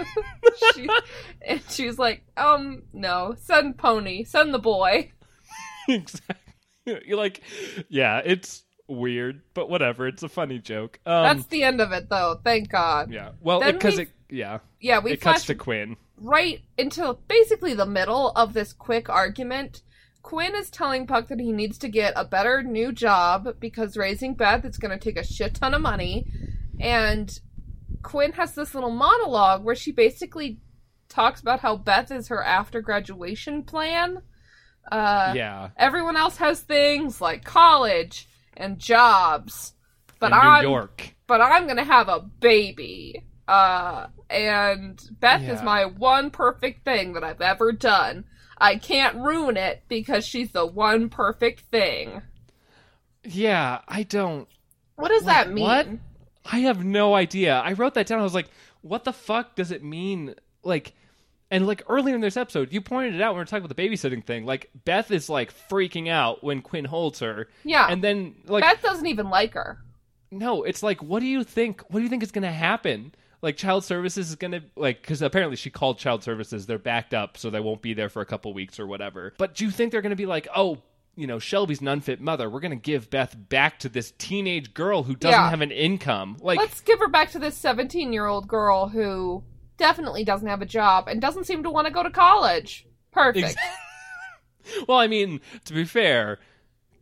she, 0.74 0.88
and 1.40 1.62
she's 1.70 1.98
like, 1.98 2.22
um, 2.36 2.82
no, 2.92 3.34
send 3.40 3.78
Pony, 3.78 4.24
send 4.24 4.52
the 4.52 4.58
boy. 4.58 5.10
exactly. 5.88 6.36
You're 6.84 7.16
like, 7.16 7.40
yeah, 7.88 8.20
it's 8.22 8.62
weird, 8.88 9.40
but 9.54 9.70
whatever. 9.70 10.06
It's 10.06 10.22
a 10.22 10.28
funny 10.28 10.58
joke. 10.58 11.00
Um, 11.06 11.22
That's 11.22 11.46
the 11.46 11.62
end 11.64 11.80
of 11.80 11.92
it, 11.92 12.10
though. 12.10 12.38
Thank 12.44 12.68
God. 12.68 13.10
yeah. 13.10 13.30
Well, 13.40 13.60
Then 13.60 13.74
because 13.74 13.96
we- 13.96 14.02
it, 14.02 14.08
yeah, 14.28 14.58
Yeah, 14.80 14.98
we 14.98 15.12
it 15.12 15.22
cuts 15.22 15.46
to 15.46 15.54
Quinn. 15.54 15.96
right 16.18 16.60
into 16.76 17.16
basically 17.26 17.72
the 17.72 17.86
middle 17.86 18.32
of 18.36 18.52
this 18.52 18.74
quick 18.74 19.08
argument. 19.08 19.80
Quinn 20.24 20.56
is 20.56 20.70
telling 20.70 21.06
Puck 21.06 21.28
that 21.28 21.38
he 21.38 21.52
needs 21.52 21.76
to 21.78 21.88
get 21.88 22.14
a 22.16 22.24
better 22.24 22.62
new 22.62 22.92
job 22.92 23.56
because 23.60 23.94
raising 23.96 24.34
Beth 24.34 24.64
is 24.64 24.78
going 24.78 24.90
to 24.90 24.98
take 24.98 25.18
a 25.18 25.22
shit 25.22 25.54
ton 25.54 25.74
of 25.74 25.82
money. 25.82 26.26
And 26.80 27.38
Quinn 28.02 28.32
has 28.32 28.54
this 28.54 28.74
little 28.74 28.90
monologue 28.90 29.62
where 29.62 29.74
she 29.74 29.92
basically 29.92 30.60
talks 31.10 31.42
about 31.42 31.60
how 31.60 31.76
Beth 31.76 32.10
is 32.10 32.28
her 32.28 32.42
after 32.42 32.80
graduation 32.80 33.64
plan. 33.64 34.22
Uh, 34.90 35.34
yeah, 35.36 35.68
Everyone 35.76 36.16
else 36.16 36.38
has 36.38 36.60
things 36.60 37.20
like 37.20 37.44
college 37.44 38.26
and 38.56 38.78
jobs, 38.78 39.74
but 40.20 40.30
New 40.30 40.36
I'm 40.36 40.62
York. 40.64 41.14
but 41.26 41.42
I'm 41.42 41.66
gonna 41.66 41.84
have 41.84 42.08
a 42.08 42.20
baby. 42.20 43.22
Uh, 43.46 44.06
and 44.30 44.98
Beth 45.20 45.42
is 45.42 45.62
my 45.62 45.84
one 45.84 46.30
perfect 46.30 46.82
thing 46.86 47.12
that 47.12 47.24
I've 47.24 47.42
ever 47.42 47.72
done. 47.72 48.24
I 48.58 48.76
can't 48.76 49.16
ruin 49.16 49.56
it 49.56 49.82
because 49.88 50.24
she's 50.26 50.50
the 50.52 50.66
one 50.66 51.08
perfect 51.08 51.60
thing. 51.70 52.22
Yeah, 53.24 53.80
I 53.88 54.02
don't. 54.02 54.48
What 54.96 55.08
does 55.08 55.24
Like, 55.24 55.46
that 55.46 55.52
mean? 55.52 55.64
what? 55.64 55.88
I 56.44 56.58
have 56.60 56.84
no 56.84 57.14
idea. 57.14 57.56
I 57.58 57.72
wrote 57.72 57.94
that 57.94 58.06
down. 58.06 58.20
I 58.20 58.22
was 58.22 58.34
like, 58.34 58.48
what 58.82 59.04
the 59.04 59.12
fuck 59.12 59.56
does 59.56 59.70
it 59.70 59.82
mean? 59.82 60.34
Like, 60.62 60.92
and 61.50 61.66
like 61.66 61.82
earlier 61.88 62.14
in 62.14 62.20
this 62.20 62.36
episode, 62.36 62.72
you 62.72 62.80
pointed 62.80 63.14
it 63.14 63.20
out 63.22 63.30
when 63.30 63.36
we 63.36 63.40
were 63.40 63.44
talking 63.46 63.64
about 63.64 63.74
the 63.74 63.82
babysitting 63.88 64.24
thing. 64.24 64.44
Like, 64.44 64.70
Beth 64.84 65.10
is 65.10 65.28
like 65.30 65.52
freaking 65.70 66.08
out 66.08 66.44
when 66.44 66.60
Quinn 66.60 66.84
holds 66.84 67.20
her. 67.20 67.48
Yeah. 67.64 67.86
And 67.88 68.04
then, 68.04 68.34
like, 68.46 68.62
Beth 68.62 68.82
doesn't 68.82 69.06
even 69.06 69.30
like 69.30 69.54
her. 69.54 69.78
no, 70.30 70.64
it's 70.64 70.82
like, 70.82 71.02
what 71.02 71.20
do 71.20 71.26
you 71.26 71.44
think? 71.44 71.80
What 71.88 72.00
do 72.00 72.02
you 72.04 72.10
think 72.10 72.22
is 72.22 72.30
going 72.32 72.42
to 72.42 72.50
happen? 72.52 73.14
Like, 73.44 73.56
child 73.58 73.84
services 73.84 74.30
is 74.30 74.36
going 74.36 74.52
to, 74.52 74.62
like, 74.74 75.02
because 75.02 75.20
apparently 75.20 75.56
she 75.56 75.68
called 75.68 75.98
child 75.98 76.22
services. 76.24 76.64
They're 76.64 76.78
backed 76.78 77.12
up, 77.12 77.36
so 77.36 77.50
they 77.50 77.60
won't 77.60 77.82
be 77.82 77.92
there 77.92 78.08
for 78.08 78.22
a 78.22 78.26
couple 78.26 78.54
weeks 78.54 78.80
or 78.80 78.86
whatever. 78.86 79.34
But 79.36 79.54
do 79.54 79.64
you 79.66 79.70
think 79.70 79.92
they're 79.92 80.00
going 80.02 80.10
to 80.10 80.16
be 80.16 80.24
like, 80.24 80.48
oh, 80.56 80.78
you 81.14 81.26
know, 81.26 81.38
Shelby's 81.38 81.80
an 81.80 81.88
unfit 81.88 82.20
mother. 82.20 82.48
We're 82.50 82.60
going 82.60 82.70
to 82.70 82.76
give 82.76 83.10
Beth 83.10 83.36
back 83.48 83.78
to 83.80 83.88
this 83.88 84.12
teenage 84.18 84.74
girl 84.74 85.02
who 85.02 85.14
doesn't 85.14 85.38
Yeah. 85.38 85.50
have 85.50 85.60
an 85.60 85.70
income. 85.70 86.38
Like, 86.40 86.58
Let's 86.58 86.80
give 86.80 86.98
her 86.98 87.08
back 87.08 87.30
to 87.32 87.38
this 87.38 87.56
17 87.56 88.12
year 88.12 88.26
old 88.26 88.48
girl 88.48 88.88
who 88.88 89.44
definitely 89.76 90.24
doesn't 90.24 90.48
have 90.48 90.62
a 90.62 90.66
job 90.66 91.06
and 91.08 91.20
doesn't 91.20 91.44
seem 91.44 91.62
to 91.64 91.70
want 91.70 91.86
to 91.86 91.92
go 91.92 92.02
to 92.02 92.10
college. 92.10 92.86
Perfect. 93.12 93.46
Ex- 93.48 94.84
well, 94.88 94.98
I 94.98 95.06
mean, 95.06 95.40
to 95.66 95.72
be 95.74 95.84
fair, 95.84 96.38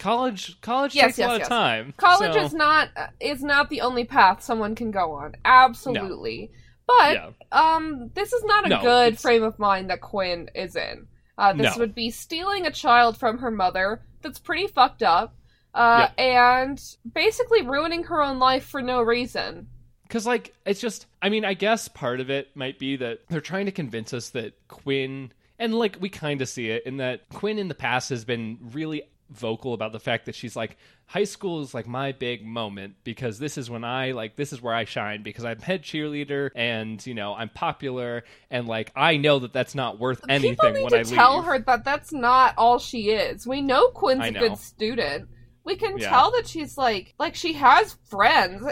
college 0.02 0.60
college 0.60 0.94
Yes, 0.94 1.06
takes 1.06 1.18
yes, 1.18 1.26
a 1.26 1.30
lot 1.30 1.38
yes. 1.38 1.46
of 1.46 1.48
time. 1.48 1.94
College 1.96 2.34
so- 2.34 2.40
is 2.42 2.54
not 2.54 2.88
is 3.20 3.42
not 3.42 3.70
the 3.70 3.80
only 3.82 4.04
path 4.04 4.42
someone 4.42 4.74
can 4.74 4.90
go 4.90 5.12
on. 5.12 5.34
Absolutely. 5.44 6.50
But 6.86 7.14
yeah, 7.14 7.30
um 7.52 8.10
this 8.14 8.32
is 8.32 8.44
not 8.44 8.66
a 8.66 8.70
No, 8.70 8.80
good 8.82 9.06
it's- 9.14 9.22
frame 9.22 9.42
of 9.42 9.58
mind 9.58 9.90
that 9.90 10.00
Quinn 10.00 10.50
is 10.54 10.76
in. 10.76 11.06
Uh, 11.38 11.52
this 11.54 11.76
No. 11.76 11.80
would 11.80 11.94
be 11.94 12.10
stealing 12.10 12.66
a 12.66 12.70
child 12.70 13.16
from 13.16 13.38
her 13.38 13.50
mother 13.50 14.02
that's 14.20 14.38
pretty 14.38 14.66
fucked 14.66 15.02
up. 15.02 15.34
Uh, 15.74 16.08
and 16.18 16.78
basically 17.14 17.62
ruining 17.62 18.04
her 18.04 18.20
own 18.22 18.38
life 18.38 18.64
for 18.66 18.82
no 18.82 19.00
reason. 19.00 19.66
Because, 20.02 20.26
like, 20.26 20.52
it's 20.66 20.82
just, 20.82 21.06
I 21.22 21.30
mean, 21.30 21.46
I 21.46 21.54
guess 21.54 21.88
part 21.88 22.20
of 22.20 22.28
it 22.28 22.54
might 22.54 22.78
be 22.78 22.96
that 22.96 23.20
they're 23.30 23.40
trying 23.40 23.64
to 23.64 23.72
convince 23.72 24.12
us 24.12 24.28
that 24.30 24.52
Quinn, 24.68 25.32
and 25.58 25.74
like, 25.74 25.96
we 25.98 26.10
kind 26.10 26.42
of 26.42 26.48
see 26.50 26.68
it 26.68 26.84
in 26.84 26.98
that 26.98 27.26
Quinn 27.30 27.58
in 27.58 27.68
the 27.68 27.74
past 27.74 28.10
has 28.10 28.22
been 28.26 28.58
really 28.60 29.00
vocal 29.32 29.74
about 29.74 29.92
the 29.92 30.00
fact 30.00 30.26
that 30.26 30.34
she's 30.34 30.54
like, 30.56 30.76
high 31.06 31.24
school 31.24 31.60
is 31.62 31.74
like 31.74 31.86
my 31.86 32.12
big 32.12 32.44
moment 32.44 32.94
because 33.04 33.38
this 33.38 33.58
is 33.58 33.68
when 33.68 33.84
I, 33.84 34.12
like, 34.12 34.36
this 34.36 34.52
is 34.52 34.62
where 34.62 34.74
I 34.74 34.84
shine 34.84 35.22
because 35.22 35.44
I'm 35.44 35.58
head 35.60 35.82
cheerleader 35.82 36.50
and, 36.54 37.04
you 37.06 37.14
know, 37.14 37.34
I'm 37.34 37.48
popular 37.48 38.24
and, 38.50 38.66
like, 38.68 38.92
I 38.96 39.16
know 39.16 39.40
that 39.40 39.52
that's 39.52 39.74
not 39.74 39.98
worth 39.98 40.20
anything 40.28 40.52
People 40.56 40.70
need 40.72 40.82
when 40.84 40.92
to 40.92 40.98
I 41.00 41.02
tell 41.02 41.36
leave. 41.36 41.44
her 41.46 41.58
that 41.60 41.84
that's 41.84 42.12
not 42.12 42.54
all 42.56 42.78
she 42.78 43.10
is. 43.10 43.46
We 43.46 43.60
know 43.60 43.88
Quinn's 43.88 44.20
I 44.22 44.26
a 44.28 44.30
know. 44.30 44.40
good 44.40 44.58
student. 44.58 45.28
We 45.64 45.76
can 45.76 45.96
Yeah. 45.98 46.08
tell 46.10 46.32
that 46.32 46.48
she's 46.48 46.76
like 46.76 47.14
like 47.18 47.34
she 47.36 47.52
has 47.52 47.96
friends. 48.10 48.64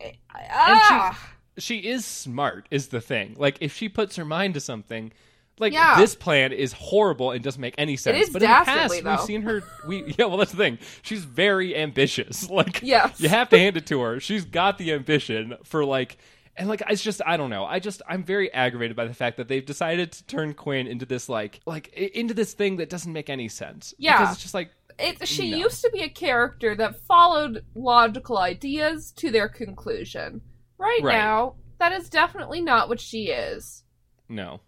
J- 0.00 0.18
Ah, 0.34 1.18
she 1.58 1.78
is 1.78 2.04
smart 2.04 2.66
is 2.70 2.88
the 2.88 3.00
thing 3.00 3.34
like 3.38 3.56
if 3.60 3.74
she 3.76 3.88
puts 3.88 4.16
her 4.16 4.24
mind 4.24 4.54
to 4.54 4.60
something 4.60 5.12
like 5.58 5.72
Yeah. 5.72 5.96
this 5.98 6.14
plan 6.14 6.52
is 6.52 6.72
horrible 6.72 7.30
and 7.30 7.42
doesn't 7.44 7.60
make 7.60 7.74
any 7.78 7.96
sense 7.96 8.28
is 8.28 8.30
but 8.30 8.42
in 8.42 8.48
the 8.48 8.54
past 8.64 9.02
we've 9.04 9.20
seen 9.20 9.42
her 9.42 9.62
we 9.86 10.14
yeah 10.18 10.24
well 10.26 10.36
that's 10.36 10.50
the 10.50 10.56
thing 10.56 10.78
she's 11.02 11.24
very 11.24 11.76
ambitious 11.76 12.48
like 12.50 12.80
Yes. 12.82 13.20
you 13.20 13.28
have 13.28 13.48
to 13.50 13.58
hand 13.58 13.76
it 13.76 13.86
to 13.86 14.00
her 14.00 14.20
she's 14.20 14.44
got 14.44 14.78
the 14.78 14.92
ambition 14.92 15.54
for 15.64 15.84
like 15.84 16.16
and 16.56 16.68
like 16.68 16.82
it's 16.88 17.02
just 17.02 17.20
I 17.26 17.36
don't 17.36 17.50
know. 17.50 17.64
I 17.64 17.80
just 17.80 18.00
I'm 18.08 18.22
very 18.22 18.52
aggravated 18.52 18.96
by 18.96 19.06
the 19.06 19.12
fact 19.14 19.38
that 19.38 19.48
they've 19.48 19.66
decided 19.66 20.12
to 20.12 20.24
turn 20.26 20.54
Quinn 20.54 20.86
into 20.86 21.04
this 21.04 21.28
like 21.28 21.58
like 21.66 21.88
into 21.92 22.32
this 22.32 22.52
thing 22.52 22.76
that 22.76 22.88
doesn't 22.88 23.12
make 23.12 23.28
any 23.28 23.48
sense. 23.48 23.92
Yeah. 23.98 24.18
because 24.18 24.34
it's 24.34 24.42
just 24.42 24.54
like 24.54 24.70
it, 24.96 25.26
she 25.26 25.50
No. 25.50 25.56
used 25.56 25.82
to 25.82 25.90
be 25.90 26.02
a 26.02 26.08
character 26.08 26.76
that 26.76 27.00
followed 27.08 27.64
logical 27.74 28.38
ideas 28.38 29.10
to 29.16 29.32
their 29.32 29.48
conclusion. 29.48 30.42
Right, 30.78 31.00
Right. 31.02 31.14
now, 31.16 31.56
that 31.80 31.90
is 31.90 32.08
definitely 32.08 32.60
not 32.60 32.88
what 32.88 33.00
she 33.00 33.30
is. 33.30 33.82
no, 34.28 34.60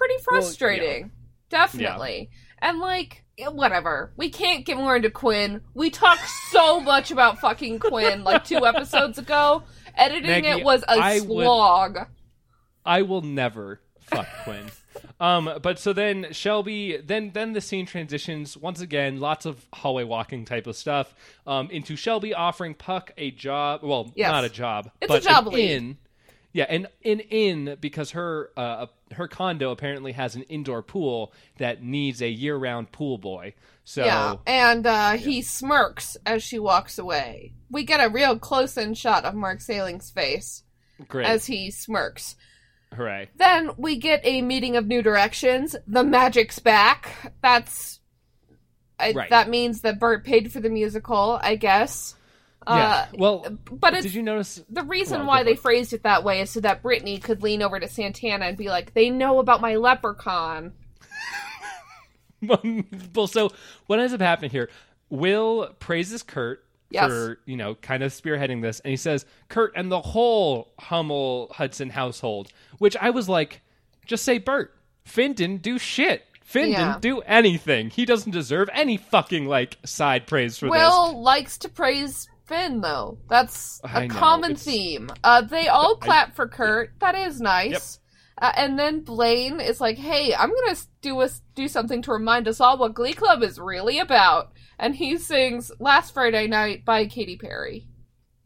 Pretty 0.00 0.14
Well, 0.26 0.36
yeah. 0.36 0.40
frustrating. 0.40 1.10
Definitely. 1.50 2.30
And 2.58 2.78
like 2.78 3.24
eh, 3.38 3.48
whatever. 3.48 4.12
We 4.16 4.30
can't 4.30 4.64
get 4.64 4.76
more 4.78 4.96
into 4.96 5.10
Quinn. 5.10 5.60
We 5.74 5.90
talked 5.90 6.26
so 6.50 6.80
much 6.92 7.10
about 7.10 7.38
fucking 7.38 7.78
Quinn 7.80 8.24
like 8.24 8.44
two 8.44 8.64
episodes 8.66 9.18
ago. 9.18 9.62
Editing 9.94 10.30
Maggie, 10.44 10.48
it 10.60 10.64
was 10.64 10.82
a 10.84 10.92
I 10.92 11.20
would- 11.20 11.44
slog. 11.44 11.98
I 12.84 13.02
will 13.02 13.20
never 13.22 13.80
fuck 14.00 14.26
Quinn. 14.44 14.66
Um, 15.20 15.50
but 15.62 15.78
so 15.78 15.92
then 15.92 16.28
Shelby, 16.32 16.96
then 16.96 17.30
then 17.34 17.52
the 17.52 17.60
scene 17.60 17.84
transitions 17.84 18.56
once 18.56 18.80
again, 18.80 19.20
lots 19.20 19.44
of 19.44 19.66
hallway 19.72 20.02
walking 20.04 20.46
type 20.46 20.66
of 20.66 20.74
stuff, 20.76 21.14
um, 21.46 21.70
into 21.70 21.94
Shelby 21.94 22.32
offering 22.32 22.72
Puck 22.74 23.12
a 23.18 23.30
job. 23.30 23.80
Well, 23.82 24.10
Yes. 24.16 24.30
not 24.30 24.44
a 24.44 24.48
job, 24.48 24.90
It's 25.00 25.08
but 25.08 25.22
a 25.22 25.28
job 25.28 25.46
lead. 25.48 25.70
in. 25.70 25.98
Yeah, 26.52 26.66
and 26.68 26.88
an 27.04 27.20
inn 27.20 27.76
because 27.80 28.10
her 28.10 28.50
uh, 28.56 28.86
her 29.12 29.28
condo 29.28 29.70
apparently 29.70 30.12
has 30.12 30.34
an 30.34 30.42
indoor 30.42 30.82
pool 30.82 31.32
that 31.58 31.82
needs 31.82 32.20
a 32.20 32.28
year 32.28 32.56
round 32.56 32.90
pool 32.90 33.18
boy. 33.18 33.54
So 33.84 34.04
yeah, 34.04 34.36
and 34.46 34.86
uh, 34.86 35.12
he 35.12 35.42
smirks 35.42 36.16
as 36.26 36.42
she 36.42 36.58
walks 36.58 36.98
away. 36.98 37.52
We 37.70 37.84
get 37.84 38.04
a 38.04 38.10
real 38.10 38.38
close 38.38 38.76
in 38.76 38.94
shot 38.94 39.24
of 39.24 39.34
Mark 39.34 39.60
Salling's 39.60 40.10
face 40.10 40.64
great, 41.08 41.26
as 41.26 41.46
he 41.46 41.70
smirks. 41.70 42.34
hooray! 42.94 43.28
Then 43.36 43.70
we 43.76 43.96
get 43.96 44.20
a 44.24 44.42
meeting 44.42 44.76
of 44.76 44.86
new 44.88 45.02
directions. 45.02 45.76
The 45.86 46.02
magic's 46.04 46.58
back. 46.58 47.32
That's 47.42 48.00
I, 48.98 49.12
Right. 49.12 49.30
that 49.30 49.48
means 49.48 49.80
that 49.82 49.98
Burt 50.00 50.24
paid 50.24 50.52
for 50.52 50.60
the 50.60 50.68
musical, 50.68 51.38
I 51.42 51.54
guess. 51.54 52.14
Yeah. 52.66 52.72
Uh, 52.74 53.06
well, 53.14 53.46
but 53.70 53.94
it's 53.94 54.02
did 54.02 54.14
you 54.14 54.22
notice? 54.22 54.62
the 54.68 54.82
reason 54.82 55.22
on, 55.22 55.26
why 55.26 55.42
they 55.44 55.56
phrased 55.56 55.92
it 55.94 56.02
that 56.02 56.24
way 56.24 56.40
is 56.42 56.50
so 56.50 56.60
that 56.60 56.82
Brittany 56.82 57.18
could 57.18 57.42
lean 57.42 57.62
over 57.62 57.80
to 57.80 57.88
Santana 57.88 58.44
and 58.46 58.56
be 58.56 58.68
like, 58.68 58.92
"They 58.92 59.08
know 59.08 59.38
about 59.38 59.60
my 59.62 59.76
leprechaun." 59.76 60.72
well, 63.14 63.26
so 63.26 63.50
what 63.86 63.98
ends 63.98 64.12
up 64.12 64.20
happening 64.20 64.50
here? 64.50 64.68
Will 65.08 65.74
praises 65.78 66.22
Kurt 66.22 66.64
Yes. 66.92 67.08
for 67.08 67.38
you 67.46 67.56
know 67.56 67.76
kind 67.76 68.02
of 68.02 68.12
spearheading 68.12 68.62
this, 68.62 68.80
and 68.80 68.90
he 68.90 68.96
says 68.96 69.24
Kurt 69.48 69.72
and 69.76 69.90
the 69.92 70.00
whole 70.00 70.72
Hummel 70.78 71.48
Hudson 71.54 71.88
household. 71.90 72.48
Which 72.78 72.96
I 73.00 73.10
was 73.10 73.28
like, 73.28 73.62
just 74.06 74.24
say 74.24 74.38
Burt. 74.38 74.74
Finn 75.04 75.32
didn't 75.34 75.62
do 75.62 75.78
shit. 75.78 76.24
Finn 76.42 76.70
Yeah. 76.70 76.88
didn't 76.88 77.02
do 77.02 77.20
anything. 77.20 77.90
He 77.90 78.04
doesn't 78.04 78.32
deserve 78.32 78.68
any 78.72 78.96
fucking 78.96 79.46
like 79.46 79.78
side 79.84 80.26
praise 80.26 80.58
for 80.58 80.66
this. 80.66 80.72
Will 80.72 81.20
likes 81.22 81.58
to 81.58 81.68
praise 81.68 82.28
Finn, 82.50 82.80
though. 82.82 83.18
That's 83.28 83.80
a 83.84 83.98
I 84.00 84.08
common 84.08 84.56
theme. 84.56 85.08
Uh, 85.24 85.40
they 85.42 85.68
all 85.68 85.96
I- 86.02 86.04
clap 86.04 86.34
for 86.36 86.46
Kurt. 86.48 86.92
That 87.00 87.14
is 87.14 87.40
nice. 87.40 87.98
Uh, 88.42 88.52
and 88.56 88.78
then 88.78 89.00
Blaine 89.00 89.60
is 89.60 89.80
like, 89.80 89.96
"Hey, 89.98 90.34
I'm 90.34 90.48
gonna 90.54 90.76
do 91.02 91.20
us 91.20 91.42
do 91.54 91.68
something 91.68 92.00
to 92.02 92.12
remind 92.12 92.48
us 92.48 92.58
all 92.60 92.78
what 92.78 92.94
Glee 92.94 93.12
Club 93.12 93.42
is 93.42 93.58
really 93.58 93.98
about." 93.98 94.52
And 94.78 94.94
he 94.96 95.16
sings 95.18 95.70
"Last 95.78 96.12
Friday 96.14 96.46
Night" 96.46 96.84
by 96.84 97.06
Katy 97.06 97.36
Perry. 97.36 97.86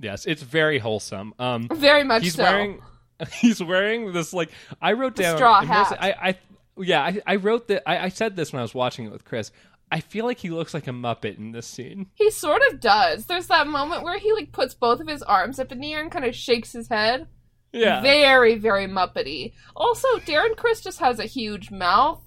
Yes, 0.01 0.27
it's 0.27 0.43
very 0.43 0.79
wholesome. 0.81 1.33
Um, 1.39 1.69
Very 1.73 2.03
much 2.03 2.25
he's 2.25 2.35
so. 2.35 2.43
wearing 2.43 2.83
he's 3.41 3.63
wearing 3.63 4.13
this 4.13 4.33
like 4.33 4.51
I 4.83 4.93
wrote 4.95 5.15
The 5.17 5.23
down 5.23 5.37
straw 5.37 5.61
mostly- 5.63 5.97
hat. 5.97 5.99
I, 6.01 6.29
I 6.31 6.39
yeah 6.77 7.01
I, 7.03 7.21
I 7.25 7.37
wrote 7.37 7.69
that 7.69 7.85
I, 7.89 7.99
I 8.07 8.09
said 8.09 8.35
this 8.35 8.53
when 8.53 8.59
I 8.59 8.63
was 8.65 8.75
watching 8.75 9.07
it 9.07 9.13
with 9.13 9.25
Chris. 9.25 9.53
I 9.95 10.01
feel 10.01 10.24
like 10.24 10.38
he 10.38 10.51
looks 10.51 10.74
like 10.74 10.88
a 10.88 10.90
Muppet 10.90 11.38
in 11.38 11.53
this 11.53 11.68
scene. 11.68 12.09
He 12.14 12.32
sort 12.32 12.62
of 12.68 12.80
does. 12.80 13.26
There's 13.26 13.47
that 13.47 13.68
moment 13.68 14.03
where 14.03 14.18
he 14.18 14.32
like 14.32 14.51
puts 14.51 14.74
both 14.74 14.99
of 14.99 15.07
his 15.07 15.22
arms 15.22 15.61
up 15.61 15.70
in 15.70 15.78
the 15.78 15.92
air 15.92 16.03
and 16.03 16.11
kind 16.11 16.24
of 16.24 16.34
shakes 16.34 16.72
his 16.72 16.88
head. 16.88 17.28
Yeah, 17.72 18.03
Very, 18.03 18.57
very 18.57 18.88
Muppety. 18.88 19.53
Also, 19.76 20.09
Darren 20.18 20.57
Criss 20.57 20.80
just 20.80 20.99
has 20.99 21.20
a 21.20 21.26
huge 21.26 21.70
mouth, 21.70 22.20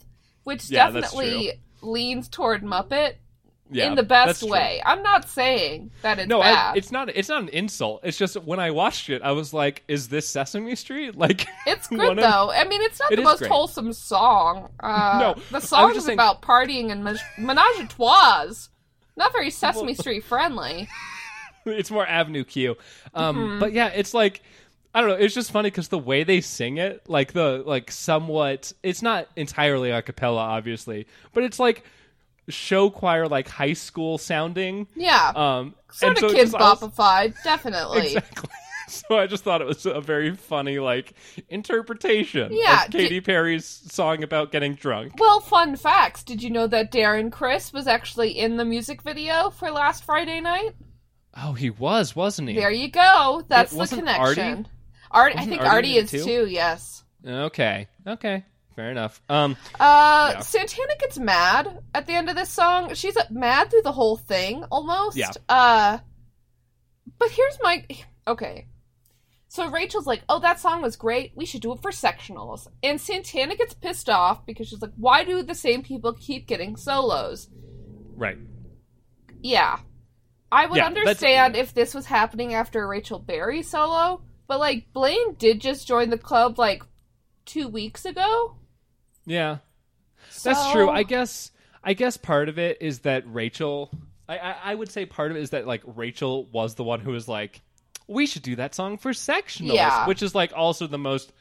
which 0.45 0.69
Yeah, 0.69 0.85
definitely 0.85 1.61
leans 1.81 2.29
toward 2.29 2.63
Muppet 2.63 3.15
yeah, 3.69 3.87
in 3.87 3.95
the 3.95 4.03
best 4.03 4.39
true. 4.41 4.51
way. 4.51 4.81
I'm 4.85 5.03
not 5.03 5.27
saying 5.29 5.91
that 6.01 6.19
it's 6.19 6.27
No, 6.27 6.41
I, 6.41 6.73
it's 6.75 6.91
not. 6.91 7.09
It's 7.09 7.29
not 7.29 7.43
an 7.43 7.49
insult. 7.49 8.01
It's 8.03 8.17
just 8.17 8.35
when 8.43 8.59
I 8.59 8.71
watched 8.71 9.09
it, 9.09 9.21
I 9.21 9.31
was 9.33 9.53
like, 9.53 9.83
"Is 9.87 10.07
this 10.09 10.27
Sesame 10.27 10.75
Street?" 10.75 11.15
Like, 11.17 11.47
It's 11.65 11.87
good 12.01 12.17
of- 12.17 12.23
though. 12.23 12.51
I 12.51 12.63
mean, 12.65 12.81
it's 12.81 12.99
not 12.99 13.11
It 13.11 13.17
the 13.17 13.21
most 13.23 13.39
great. 13.39 13.51
wholesome 13.51 13.93
song. 13.93 14.69
Uh, 14.79 15.17
No, 15.37 15.41
the 15.51 15.59
song 15.65 15.95
is 15.95 16.05
saying- 16.05 16.15
about 16.17 16.41
partying 16.41 16.91
and 16.91 17.03
men- 17.03 17.19
menage 17.37 17.79
a 17.79 17.87
trois. 17.87 18.47
Not 19.15 19.31
very 19.31 19.49
Sesame 19.49 19.93
Street 19.95 20.23
friendly. 20.23 20.87
it's 21.65 21.91
more 21.91 22.05
Avenue 22.07 22.43
Q. 22.43 22.77
Um, 23.13 23.35
Mm-hmm. 23.35 23.59
But 23.59 23.73
yeah, 23.73 23.87
it's 23.87 24.13
like 24.13 24.41
I 24.93 25.01
don't 25.01 25.09
know. 25.09 25.15
It's 25.17 25.35
just 25.35 25.51
funny 25.51 25.69
because 25.69 25.89
the 25.89 25.97
way 25.99 26.23
they 26.23 26.41
sing 26.41 26.77
it, 26.77 27.07
like 27.09 27.33
the 27.33 27.61
like 27.65 27.91
somewhat, 27.91 28.71
it's 28.81 29.01
not 29.01 29.27
entirely 29.35 29.91
a 29.91 30.01
cappella, 30.01 30.39
obviously, 30.39 31.05
but 31.33 31.43
it's 31.43 31.59
like 31.59 31.83
show 32.49 32.89
choir, 32.89 33.27
like 33.27 33.47
high 33.47 33.73
school 33.73 34.17
sounding. 34.17 34.87
Yeah, 34.95 35.31
Um, 35.35 35.75
sort 35.91 36.17
and 36.17 36.23
of 36.23 36.29
so 36.31 36.35
kids 36.35 36.53
bopified, 36.53 37.35
definitely. 37.43 38.07
Exactly. 38.07 38.49
So 38.89 39.17
I 39.19 39.27
just 39.27 39.43
thought 39.43 39.59
it 39.59 39.67
was 39.67 39.85
a 39.85 39.99
very 39.99 40.33
funny 40.33 40.79
like 40.79 41.11
interpretation 41.49 42.53
Yeah, 42.53 42.85
of 42.85 42.91
Katy 42.91 43.19
Perry's 43.19 43.65
song 43.65 44.23
about 44.23 44.53
getting 44.53 44.75
drunk. 44.75 45.19
Well, 45.19 45.41
fun 45.41 45.75
facts. 45.75 46.23
Did 46.23 46.41
you 46.41 46.49
know 46.49 46.67
that 46.67 46.89
Darren 46.89 47.29
Criss 47.29 47.73
was 47.73 47.85
actually 47.85 48.39
in 48.39 48.55
the 48.55 48.63
music 48.63 49.01
video 49.01 49.49
for 49.49 49.71
last 49.71 50.05
Friday 50.05 50.39
night? 50.39 50.73
Oh, 51.35 51.51
he 51.51 51.69
was, 51.69 52.15
wasn't 52.15 52.47
he? 52.47 52.55
There 52.55 52.71
you 52.71 52.89
go. 52.89 53.43
That's 53.49 53.73
It 53.73 53.89
the 53.89 53.95
connection. 53.97 54.67
Art, 55.11 55.33
I 55.35 55.45
think 55.45 55.61
Artie 55.61 55.69
Artie 55.69 55.97
is 55.97 56.11
too? 56.11 56.23
too. 56.23 56.47
Yes. 56.47 57.03
Okay. 57.25 57.87
Okay. 58.07 58.45
Fair 58.77 58.91
enough. 58.91 59.19
Um. 59.27 59.57
Uh, 59.79 60.33
Yeah. 60.35 60.39
Santana 60.41 60.93
gets 60.99 61.17
mad 61.17 61.79
at 61.95 62.05
the 62.05 62.13
end 62.13 62.29
of 62.29 62.35
this 62.35 62.51
song. 62.51 62.93
She's 62.93 63.17
uh, 63.17 63.23
mad 63.31 63.71
through 63.71 63.81
the 63.81 63.91
whole 63.91 64.17
thing 64.17 64.63
almost. 64.65 65.17
Yeah. 65.17 65.31
Uh, 65.49 65.97
but 67.17 67.31
here's 67.31 67.57
my 67.63 67.83
okay. 68.27 68.67
So 69.47 69.67
Rachel's 69.71 70.05
like, 70.05 70.21
"Oh, 70.29 70.39
that 70.41 70.59
song 70.59 70.83
was 70.83 70.95
great. 70.95 71.31
We 71.35 71.47
should 71.47 71.61
do 71.61 71.73
it 71.73 71.81
for 71.81 71.89
sectionals." 71.89 72.67
And 72.83 73.01
Santana 73.01 73.55
gets 73.55 73.73
pissed 73.73 74.09
off 74.09 74.45
because 74.45 74.67
she's 74.67 74.81
like, 74.83 74.93
"Why 74.95 75.23
do 75.23 75.41
the 75.41 75.55
same 75.55 75.81
people 75.81 76.13
keep 76.13 76.45
getting 76.47 76.75
solos?" 76.75 77.49
Right. 78.15 78.37
Yeah. 79.41 79.79
I 80.51 80.67
would 80.67 80.77
Yeah, 80.77 80.85
understand 80.85 81.55
if 81.55 81.73
this 81.73 81.95
was 81.95 82.05
happening 82.05 82.53
after 82.53 82.83
a 82.83 82.87
Rachel 82.87 83.17
Berry 83.17 83.63
solo, 83.63 84.21
but 84.47 84.59
like 84.59 84.93
Blaine 84.93 85.33
did 85.33 85.61
just 85.61 85.87
join 85.87 86.11
the 86.11 86.17
club 86.19 86.59
like 86.59 86.83
two 87.45 87.67
weeks 87.67 88.05
ago. 88.05 88.53
Yeah. 89.27 89.57
That's 90.43 90.71
true. 90.71 90.89
I 90.89 91.03
guess. 91.03 91.51
I 91.83 91.93
guess 91.93 92.17
part 92.17 92.49
of 92.49 92.57
it 92.57 92.79
is 92.81 92.99
that 92.99 93.23
Rachel. 93.31 93.91
I, 94.27 94.37
I 94.39 94.55
I 94.71 94.75
would 94.75 94.89
say 94.91 95.05
part 95.05 95.29
of 95.31 95.37
it 95.37 95.41
is 95.41 95.51
that 95.51 95.67
like 95.67 95.83
Rachel 95.85 96.45
was 96.45 96.75
the 96.75 96.83
one 96.83 96.99
who 96.99 97.11
was 97.11 97.27
like, 97.27 97.61
we 98.07 98.25
should 98.25 98.41
do 98.41 98.55
that 98.55 98.73
song 98.73 98.97
for 98.97 99.11
sectionals, 99.11 99.75
Yeah. 99.75 100.07
which 100.07 100.21
is 100.23 100.33
like 100.33 100.51
also 100.55 100.87
the 100.87 100.97
most 100.97 101.31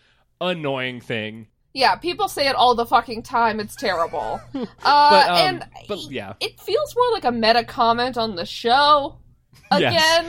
annoying 0.41 1.01
thing. 1.01 1.47
Yeah, 1.75 1.97
people 1.97 2.29
say 2.29 2.49
it 2.49 2.55
all 2.57 2.75
the 2.75 2.87
fucking 2.87 3.23
time. 3.23 3.61
It's 3.61 3.77
terrible. 3.77 4.41
Uh, 4.55 5.11
But 5.11 5.29
um, 5.31 5.37
and 5.37 5.67
but 5.89 5.99
yeah, 6.11 6.35
it 6.41 6.61
feels 6.61 6.95
more 6.97 7.13
like 7.13 7.25
a 7.25 7.33
meta 7.33 7.65
comment 7.65 8.17
on 8.17 8.35
the 8.37 8.47
show 8.47 9.19
Yes. 9.73 10.25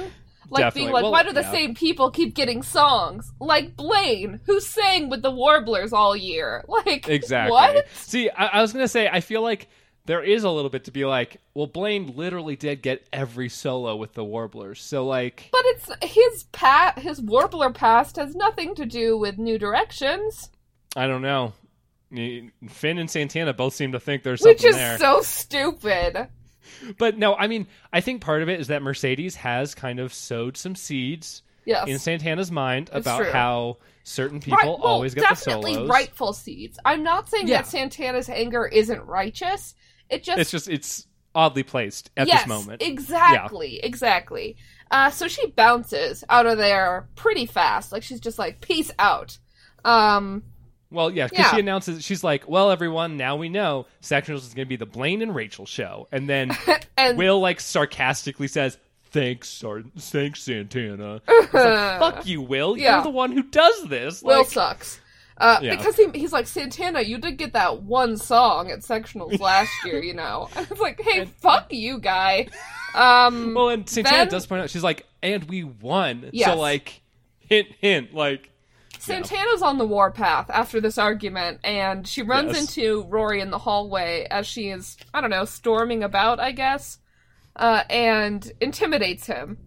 Like 0.49 0.61
Definitely. 0.61 0.81
being 0.81 0.93
like, 0.93 1.03
Well, 1.03 1.11
why 1.11 1.23
do 1.23 1.33
the 1.33 1.41
yeah. 1.41 1.51
same 1.51 1.75
people 1.75 2.11
keep 2.11 2.33
getting 2.35 2.63
songs? 2.63 3.31
Like 3.39 3.75
Blaine, 3.75 4.39
who 4.45 4.59
sang 4.61 5.09
with 5.09 5.21
the 5.21 5.31
Warblers 5.31 5.93
all 5.93 6.15
year. 6.15 6.63
Like 6.85 7.07
Exactly. 7.09 7.51
What? 7.51 7.87
See, 7.95 8.29
I, 8.29 8.47
I 8.47 8.61
was 8.61 8.71
gonna 8.71 8.87
say, 8.87 9.09
I 9.11 9.19
feel 9.19 9.41
like 9.41 9.67
there 10.05 10.23
is 10.23 10.43
a 10.43 10.49
little 10.49 10.69
bit 10.69 10.85
to 10.85 10.91
be 10.91 11.05
like, 11.05 11.41
well, 11.53 11.67
Blaine 11.67 12.15
literally 12.15 12.55
did 12.55 12.81
get 12.81 13.05
every 13.11 13.49
solo 13.49 13.95
with 13.95 14.13
the 14.13 14.23
Warblers, 14.23 14.79
so 14.81 15.05
like, 15.05 15.49
But 15.51 15.63
it's 15.65 16.13
his 16.13 16.43
pat 16.53 16.99
his 16.99 17.21
Warbler 17.21 17.71
past 17.71 18.15
has 18.15 18.35
nothing 18.35 18.73
to 18.75 18.85
do 18.85 19.17
with 19.17 19.37
New 19.37 19.57
Directions. 19.57 20.49
I 20.95 21.07
don't 21.07 21.21
know. 21.21 21.53
Finn 22.09 22.97
and 22.97 23.09
Santana 23.09 23.53
both 23.53 23.73
seem 23.73 23.91
to 23.91 23.99
think 23.99 24.23
there's 24.23 24.41
something 24.41 24.55
Which 24.55 24.63
is 24.63 24.75
there, 24.75 24.97
so 24.97 25.21
stupid. 25.21 26.27
But 26.97 27.17
no, 27.17 27.35
I 27.35 27.47
mean, 27.47 27.67
I 27.91 28.01
think 28.01 28.21
part 28.21 28.41
of 28.41 28.49
it 28.49 28.59
is 28.59 28.67
that 28.67 28.81
Mercedes 28.81 29.35
has 29.37 29.75
kind 29.75 29.99
of 29.99 30.13
sowed 30.13 30.57
some 30.57 30.75
seeds 30.75 31.43
Yes. 31.65 31.87
in 31.87 31.99
Santana's 31.99 32.49
mind 32.51 32.89
It's 32.93 33.05
about 33.05 33.21
true. 33.23 33.31
how 33.31 33.77
certain 34.03 34.39
people 34.39 34.57
Right- 34.57 34.65
well, 34.67 34.75
always 34.77 35.13
get 35.13 35.21
the 35.21 35.27
definitely 35.35 35.73
solos. 35.73 35.89
rightful 35.89 36.31
seeds. 36.33 36.79
I'm 36.85 37.03
not 37.03 37.29
saying 37.29 37.47
Yeah. 37.49 37.57
that 37.57 37.67
Santana's 37.67 38.29
anger 38.29 38.65
isn't 38.65 39.05
righteous. 39.05 39.75
It 40.09 40.23
just 40.23 40.39
It's 40.39 40.51
just 40.51 40.69
it's 40.69 41.07
oddly 41.35 41.63
placed 41.63 42.09
at 42.15 42.27
yes, 42.27 42.41
this 42.43 42.47
moment. 42.47 42.81
Exactly, 42.81 43.79
exactly. 43.83 44.55
Uh, 44.89 45.09
so 45.09 45.27
she 45.27 45.47
bounces 45.47 46.23
out 46.29 46.45
of 46.45 46.57
there 46.57 47.09
pretty 47.15 47.45
fast. 47.45 47.91
Like 47.91 48.01
she's 48.03 48.21
just 48.21 48.39
like, 48.39 48.61
peace 48.61 48.91
out. 48.97 49.37
Um, 49.83 50.43
Well, 50.89 51.11
yeah, 51.11 51.27
because 51.27 51.45
Yeah. 51.45 51.51
she 51.53 51.59
announces 51.59 52.03
she's 52.05 52.23
like, 52.23 52.47
"Well, 52.47 52.71
everyone, 52.71 53.17
now 53.17 53.35
we 53.35 53.49
know 53.49 53.87
Sectionals 54.01 54.37
is 54.47 54.53
going 54.53 54.65
to 54.65 54.69
be 54.69 54.75
the 54.77 54.85
Blaine 54.85 55.21
and 55.21 55.35
Rachel 55.35 55.65
show," 55.65 56.07
and 56.11 56.29
then 56.29 56.51
and 56.97 57.17
Will 57.17 57.39
like 57.41 57.59
sarcastically 57.59 58.47
says, 58.47 58.77
"Thanks, 59.11 59.49
Sar- 59.49 59.83
thanks, 59.97 60.43
Santana." 60.43 61.21
Like, 61.27 61.49
Fuck 61.51 62.25
you, 62.25 62.41
Will. 62.41 62.77
Yeah. 62.77 62.95
You're 62.95 63.03
the 63.03 63.09
one 63.09 63.31
who 63.33 63.43
does 63.43 63.83
this. 63.89 64.21
Will 64.21 64.37
Like, 64.39 64.47
sucks. 64.47 64.99
Uh, 65.39 65.59
Yeah. 65.61 65.75
Because 65.75 65.95
he, 65.97 66.07
he's 66.15 66.33
like, 66.33 66.47
Santana, 66.47 67.01
you 67.01 67.19
did 67.19 67.37
get 67.37 67.53
that 67.53 67.83
one 67.83 68.17
song 68.17 68.71
at 68.71 68.79
sectionals 68.79 69.39
last 69.41 69.69
year, 69.85 70.01
you 70.01 70.15
know. 70.15 70.49
And 70.55 70.65
it's 70.71 70.81
like, 70.81 70.99
hey, 70.99 71.25
fuck 71.25 71.67
you, 71.71 71.99
guy. 71.99 72.47
Um, 72.95 73.53
well, 73.53 73.69
and 73.69 73.87
Santana 73.87 74.17
Then- 74.19 74.27
does 74.29 74.47
point 74.47 74.61
out 74.63 74.69
she's 74.71 74.83
like, 74.83 75.05
"And 75.21 75.43
we 75.43 75.63
won." 75.63 76.29
Yes. 76.31 76.47
So 76.47 76.55
like, 76.57 77.01
hint, 77.39 77.67
hint, 77.79 78.13
like, 78.13 78.49
Santana's 78.99 79.61
on 79.61 79.77
the 79.77 79.85
warpath 79.87 80.49
after 80.49 80.81
this 80.81 80.97
argument, 80.97 81.59
and 81.63 82.07
she 82.07 82.21
runs 82.21 82.53
Yes. 82.53 82.75
into 82.77 83.03
Rory 83.03 83.41
in 83.41 83.51
the 83.51 83.59
hallway 83.59 84.27
as 84.29 84.47
she 84.47 84.69
is, 84.69 84.97
I 85.13 85.21
don't 85.21 85.29
know, 85.29 85.45
storming 85.45 86.03
about, 86.03 86.39
I 86.39 86.51
guess, 86.51 86.99
uh, 87.55 87.83
and 87.89 88.51
intimidates 88.61 89.25
him. 89.25 89.57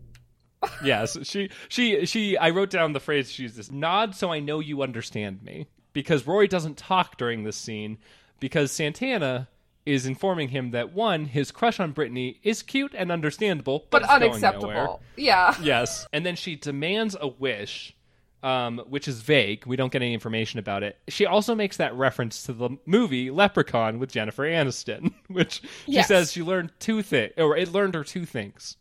yes, 0.84 1.16
she, 1.22 1.50
she, 1.68 2.04
she. 2.06 2.36
I 2.36 2.50
wrote 2.50 2.70
down 2.70 2.92
the 2.92 3.00
phrase 3.00 3.30
she 3.30 3.44
uses: 3.44 3.72
"Nod, 3.72 4.14
so 4.14 4.30
I 4.30 4.40
know 4.40 4.60
you 4.60 4.82
understand 4.82 5.42
me." 5.42 5.68
Because 5.92 6.26
Rory 6.26 6.46
doesn't 6.48 6.76
talk 6.76 7.16
during 7.16 7.42
this 7.44 7.56
scene 7.56 7.98
because 8.38 8.70
Santana 8.70 9.48
is 9.86 10.06
informing 10.06 10.48
him 10.50 10.70
that 10.70 10.92
one, 10.92 11.24
his 11.24 11.50
crush 11.50 11.80
on 11.80 11.92
Brittany 11.92 12.38
is 12.42 12.62
cute 12.62 12.94
and 12.96 13.10
understandable, 13.10 13.86
but, 13.90 14.02
But 14.02 14.10
unacceptable. 14.10 15.00
Yeah. 15.16 15.54
Yes, 15.62 16.06
and 16.12 16.24
then 16.24 16.36
she 16.36 16.54
demands 16.56 17.16
a 17.20 17.26
wish, 17.26 17.96
um, 18.42 18.78
which 18.88 19.06
is 19.08 19.20
vague. 19.20 19.66
We 19.66 19.76
don't 19.76 19.92
get 19.92 20.02
any 20.02 20.14
information 20.14 20.58
about 20.58 20.82
it. 20.82 20.98
She 21.08 21.26
also 21.26 21.54
makes 21.54 21.76
that 21.78 21.94
reference 21.94 22.42
to 22.44 22.52
the 22.52 22.70
movie 22.86 23.30
Leprechaun 23.30 23.98
with 23.98 24.12
Jennifer 24.12 24.44
Aniston, 24.44 25.12
which 25.28 25.60
she 25.86 25.92
Yes. 25.92 26.08
says 26.08 26.32
she 26.32 26.42
learned 26.42 26.72
two 26.78 27.02
things, 27.02 27.32
or 27.36 27.56
it 27.56 27.72
learned 27.72 27.94
her 27.94 28.04
two 28.04 28.24
things, 28.24 28.76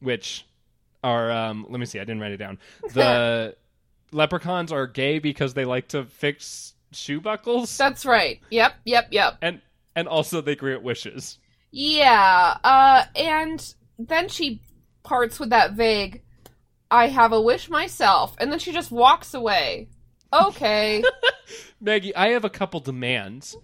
which 0.00 0.46
are 1.02 1.30
um, 1.30 1.66
let 1.68 1.78
me 1.80 1.86
see, 1.86 1.98
I 2.00 2.04
didn't 2.04 2.20
write 2.20 2.32
it 2.32 2.38
down. 2.38 2.58
The 2.92 3.56
leprechauns 4.12 4.72
are 4.72 4.86
gay 4.86 5.18
because 5.18 5.54
they 5.54 5.64
like 5.64 5.88
to 5.88 6.04
fix 6.04 6.74
shoe 6.92 7.20
buckles, 7.20 7.76
That's 7.76 8.06
right. 8.06 8.40
Yep, 8.50 8.74
yep, 8.84 9.08
yep. 9.10 9.38
and 9.42 9.60
and 9.96 10.08
also 10.08 10.40
they 10.40 10.56
grant 10.56 10.82
wishes. 10.82 11.38
Yeah, 11.70 12.56
uh, 12.62 13.04
and 13.16 13.74
then 13.98 14.28
she 14.28 14.60
parts 15.02 15.38
with 15.40 15.50
that 15.50 15.72
vague, 15.72 16.22
I 16.94 17.08
have 17.08 17.32
a 17.32 17.40
wish 17.40 17.68
myself, 17.68 18.36
and 18.38 18.52
then 18.52 18.60
she 18.60 18.70
just 18.70 18.92
walks 18.92 19.34
away. 19.34 19.88
Okay, 20.32 21.02
Maggie, 21.80 22.14
I 22.14 22.28
have 22.28 22.44
a 22.44 22.50
couple 22.50 22.78
demands. 22.78 23.56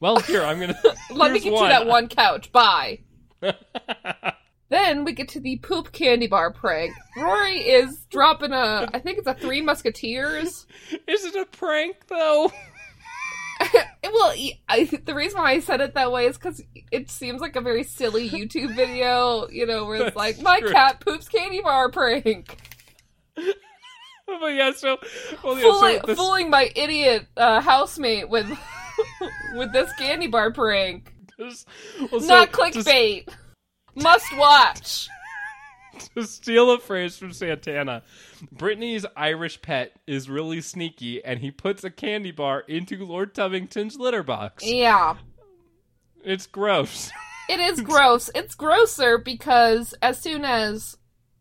Well, 0.00 0.20
here 0.20 0.42
I'm 0.42 0.58
gonna 0.58 0.78
let 1.10 1.32
me 1.32 1.38
get 1.38 1.52
you 1.52 1.68
that 1.68 1.86
one 1.86 2.08
couch. 2.08 2.50
Bye. 2.50 3.00
Then 4.70 5.04
we 5.06 5.12
get 5.12 5.28
to 5.30 5.40
the 5.40 5.56
poop 5.56 5.92
candy 5.92 6.26
bar 6.26 6.52
prank. 6.52 6.92
Rory 7.16 7.56
is 7.56 8.04
dropping 8.10 8.52
a, 8.52 8.86
I 8.92 8.98
think 8.98 9.16
it's 9.16 9.26
a 9.26 9.32
Three 9.32 9.62
Musketeers. 9.62 10.66
Is 11.06 11.24
it 11.24 11.34
a 11.36 11.46
prank 11.46 11.96
though? 12.06 12.52
well, 14.04 14.34
I, 14.68 14.84
the 14.84 15.14
reason 15.14 15.40
why 15.40 15.52
I 15.52 15.60
said 15.60 15.80
it 15.80 15.94
that 15.94 16.12
way 16.12 16.26
is 16.26 16.36
because 16.36 16.62
it 16.92 17.10
seems 17.10 17.40
like 17.40 17.56
a 17.56 17.62
very 17.62 17.82
silly 17.82 18.28
YouTube 18.28 18.76
video, 18.76 19.48
you 19.48 19.64
know, 19.64 19.86
where 19.86 19.96
it's 19.96 20.04
That's 20.04 20.16
like, 20.16 20.42
my 20.42 20.60
true. 20.60 20.70
cat 20.70 21.00
poops 21.00 21.28
candy 21.28 21.62
bar 21.62 21.90
prank. 21.90 22.56
But 24.26 24.48
yeah, 24.48 24.72
so 24.72 24.98
well, 25.42 25.56
yeah, 25.56 25.62
fooling, 25.62 26.00
so 26.00 26.06
this, 26.06 26.18
fooling 26.18 26.50
my 26.50 26.70
idiot 26.76 27.26
uh, 27.36 27.60
housemate 27.62 28.28
with 28.28 28.46
with 29.54 29.72
this 29.72 29.90
candy 29.94 30.26
bar 30.26 30.52
prank. 30.52 31.14
this- 31.38 31.64
well, 32.12 32.20
Not 32.20 32.52
clickbait. 32.52 33.28
Must 33.94 34.36
watch. 34.36 35.08
To, 36.14 36.22
steal 36.24 36.70
a 36.70 36.78
phrase 36.78 37.16
from 37.16 37.32
Santana, 37.32 38.04
Brittany's 38.52 39.04
Irish 39.16 39.60
pet 39.60 39.98
is 40.06 40.30
really 40.30 40.60
sneaky, 40.60 41.24
and 41.24 41.40
he 41.40 41.50
puts 41.50 41.82
a 41.82 41.90
candy 41.90 42.30
bar 42.30 42.60
into 42.68 43.04
Lord 43.04 43.34
Tubbington's 43.34 43.96
litter 43.96 44.22
box. 44.22 44.64
Yeah. 44.64 45.16
It's 46.22 46.46
gross. 46.46 47.10
It 47.48 47.60
is 47.60 47.80
gross. 47.80 48.28
It's 48.34 48.54
grosser 48.54 49.16
because 49.16 49.94
as 50.02 50.20
soon 50.20 50.44
as 50.44 50.97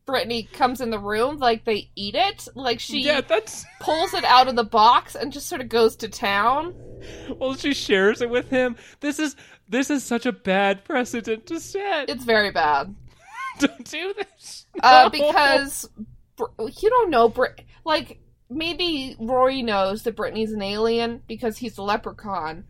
Brittany 0.08 0.44
comes 0.54 0.80
in 0.82 0.90
the 0.90 0.98
room, 0.98 1.38
like 1.38 1.66
they 1.66 1.92
eat 1.96 2.16
it. 2.16 2.48
Like 2.56 2.80
she 2.80 3.02
yeah, 3.02 3.22
that's 3.22 3.66
pulls 3.82 4.14
it 4.14 4.24
out 4.24 4.48
of 4.48 4.56
the 4.56 4.64
box 4.64 5.14
and 5.16 5.32
just 5.32 5.48
sort 5.48 5.62
of 5.62 5.70
goes 5.70 5.98
to 5.98 6.08
town. 6.08 6.74
well. 7.38 7.54
She 7.56 7.74
shares 7.74 8.22
it 8.22 8.30
with 8.30 8.50
him. 8.50 8.78
This 9.02 9.20
is 9.20 9.36
this 9.68 9.92
is 9.92 10.04
such 10.04 10.26
a 10.26 10.32
bad 10.32 10.86
precedent 10.86 11.46
to 11.48 11.60
set. 11.60 12.10
It's 12.10 12.24
very 12.24 12.52
bad. 12.52 12.96
Don't 13.60 13.84
do 13.84 14.14
this. 14.14 14.66
Uh, 14.82 15.10
because 15.10 15.90
Br- 16.38 16.46
you 16.80 16.90
don't 16.90 17.10
know 17.10 17.28
Brit. 17.28 17.64
Like 17.84 18.20
maybe 18.50 19.16
Rory 19.20 19.62
knows 19.64 20.04
that 20.04 20.16
Brittany's 20.16 20.54
an 20.54 20.62
alien 20.62 21.22
because 21.28 21.58
he's 21.58 21.78
a 21.78 21.82
leprechaun. 21.84 22.66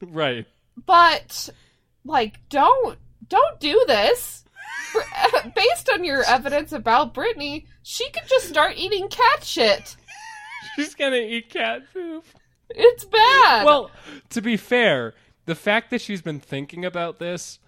right. 0.00 0.46
but 0.86 1.50
like 2.04 2.40
don't 2.48 2.98
don't 3.28 3.60
do 3.60 3.84
this 3.86 4.43
based 5.54 5.90
on 5.92 6.04
your 6.04 6.22
evidence 6.24 6.72
about 6.72 7.12
brittany 7.14 7.66
she 7.82 8.08
could 8.10 8.26
just 8.28 8.48
start 8.48 8.74
eating 8.76 9.08
cat 9.08 9.42
shit 9.44 9.96
She's 10.76 10.94
gonna 10.94 11.16
eat 11.16 11.50
cat 11.50 11.82
poop. 11.92 12.24
it's 12.70 13.04
bad 13.04 13.64
Well, 13.64 13.90
to 14.30 14.40
be 14.42 14.56
fair, 14.56 15.14
the 15.46 15.54
fact 15.54 15.90
that 15.90 16.00
she's 16.00 16.20
been 16.22 16.40
thinking 16.40 16.84
about 16.84 17.18
this 17.20 17.60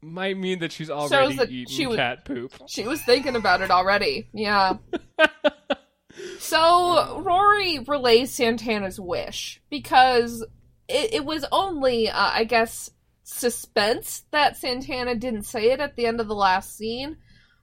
might 0.00 0.36
mean 0.38 0.60
that 0.60 0.72
she's 0.72 0.88
already 0.88 1.36
that 1.36 1.50
eaten 1.50 1.72
she 1.72 1.86
cat 1.94 2.24
poop. 2.24 2.52
she 2.66 2.84
was 2.86 3.02
thinking 3.02 3.36
about 3.36 3.60
it 3.60 3.70
already 3.70 4.28
yeah 4.32 4.74
so 6.38 7.20
rory 7.20 7.78
relays 7.80 8.30
santana's 8.32 8.98
wish 8.98 9.60
because 9.70 10.42
it, 10.88 11.14
it 11.14 11.24
was 11.24 11.44
only 11.52 12.08
uh, 12.08 12.30
i 12.32 12.44
guess 12.44 12.90
suspense 13.24 14.24
that 14.30 14.56
santana 14.56 15.14
didn't 15.14 15.44
say 15.44 15.70
it 15.70 15.80
at 15.80 15.94
the 15.96 16.06
end 16.06 16.20
of 16.20 16.28
the 16.28 16.34
last 16.34 16.76
scene 16.76 17.16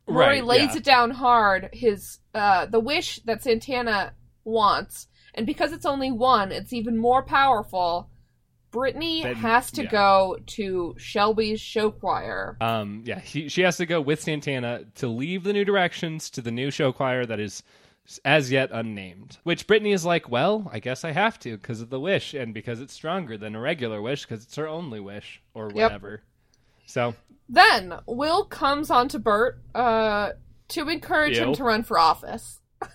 Rory 0.10 0.26
Right, 0.42 0.46
lays 0.46 0.72
yeah. 0.72 0.78
it 0.78 0.84
down 0.84 1.12
hard. 1.12 1.70
His 1.72 2.18
uh, 2.34 2.66
the 2.66 2.80
wish 2.80 3.18
that 3.26 3.44
Santana 3.44 4.14
wants, 4.44 5.08
and 5.36 5.46
because 5.46 5.72
it's 5.72 5.86
only 5.86 6.12
one, 6.12 6.52
it's 6.52 6.74
even 6.74 6.98
more 6.98 7.24
powerful. 7.24 8.10
Brittany 8.72 9.24
Then- 9.24 9.36
has 9.36 9.72
to 9.74 9.84
yeah. 9.84 9.90
go 9.90 10.38
to 10.46 10.96
Shelby's 10.98 11.60
show 11.62 11.90
choir. 11.92 12.56
Um, 12.62 13.04
yeah, 13.06 13.20
he, 13.20 13.50
she 13.50 13.62
has 13.62 13.78
to 13.78 13.86
go 13.86 14.00
with 14.00 14.22
Santana 14.22 14.86
to 14.96 15.08
leave 15.08 15.44
the 15.44 15.54
new 15.54 15.66
directions 15.66 16.30
to 16.32 16.42
the 16.42 16.52
new 16.52 16.70
show 16.70 16.92
choir 16.92 17.26
that 17.26 17.40
is 17.40 17.64
as 18.26 18.52
yet 18.52 18.70
unnamed. 18.72 19.38
Which 19.44 19.68
Brittany 19.68 19.92
is 19.92 20.06
like, 20.06 20.30
well, 20.30 20.70
I 20.74 20.80
guess 20.80 21.04
I 21.04 21.12
have 21.12 21.38
to 21.40 21.58
because 21.58 21.82
of 21.82 21.90
the 21.90 22.00
wish 22.00 22.34
and 22.34 22.54
because 22.54 22.82
it's 22.82 22.94
stronger 22.94 23.38
than 23.38 23.56
a 23.56 23.60
regular 23.60 24.02
wish 24.02 24.24
because 24.26 24.44
it's 24.44 24.56
her 24.56 24.68
only 24.68 25.00
wish 25.00 25.42
or 25.54 25.66
Yep. 25.68 25.74
whatever. 25.76 26.24
So 26.86 27.14
Then 27.48 27.94
Will 28.08 28.46
comes 28.46 28.90
on 28.90 29.08
to 29.10 29.20
Burt 29.20 29.62
uh, 29.76 30.32
to 30.70 30.90
encourage 30.90 31.38
him 31.38 31.54
to 31.54 31.64
run 31.64 31.84
for 31.84 32.00
office. 32.00 32.60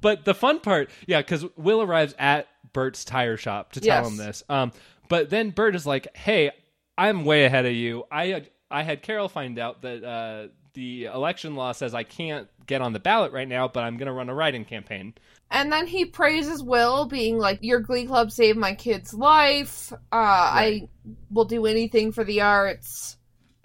But 0.00 0.24
the 0.24 0.34
fun 0.34 0.58
part, 0.60 0.90
yeah, 1.06 1.20
because 1.20 1.44
Will 1.56 1.82
arrives 1.82 2.12
at 2.18 2.48
Burt's 2.72 3.04
tire 3.04 3.36
shop 3.36 3.72
to 3.72 3.80
tell 3.80 4.02
Yes. 4.02 4.10
him 4.10 4.16
this. 4.16 4.42
Um, 4.48 4.72
but 5.08 5.30
then 5.30 5.50
Burt 5.50 5.76
is 5.76 5.86
like, 5.86 6.16
"Hey, 6.16 6.50
I'm 6.96 7.24
way 7.24 7.44
ahead 7.44 7.64
of 7.64 7.72
you. 7.72 8.04
I 8.10 8.26
had 8.26 8.50
I 8.70 8.82
had 8.82 9.02
Carol 9.02 9.28
find 9.28 9.56
out 9.58 9.82
that 9.82 10.02
uh, 10.04 10.48
the 10.74 11.06
election 11.06 11.54
law 11.54 11.72
says 11.72 11.94
I 11.94 12.02
can't 12.02 12.48
get 12.66 12.80
on 12.82 12.92
the 12.92 12.98
ballot 12.98 13.32
right 13.32 13.48
now, 13.48 13.68
but 13.68 13.84
I'm 13.84 13.96
going 13.96 14.06
to 14.06 14.12
run 14.12 14.28
a 14.28 14.34
write-in 14.34 14.64
campaign. 14.64 15.14
And 15.50 15.72
then 15.72 15.86
he 15.86 16.04
praises 16.04 16.62
Will, 16.62 17.06
being 17.06 17.38
like, 17.38 17.58
"Your 17.62 17.80
Glee 17.80 18.06
Club 18.06 18.30
saved 18.30 18.58
my 18.58 18.74
kid's 18.74 19.14
life. 19.14 19.92
Uh, 19.92 19.96
I 20.12 20.88
will 21.30 21.46
do 21.46 21.64
anything 21.66 22.12
for 22.12 22.22
the 22.22 22.42
arts. 22.42 23.16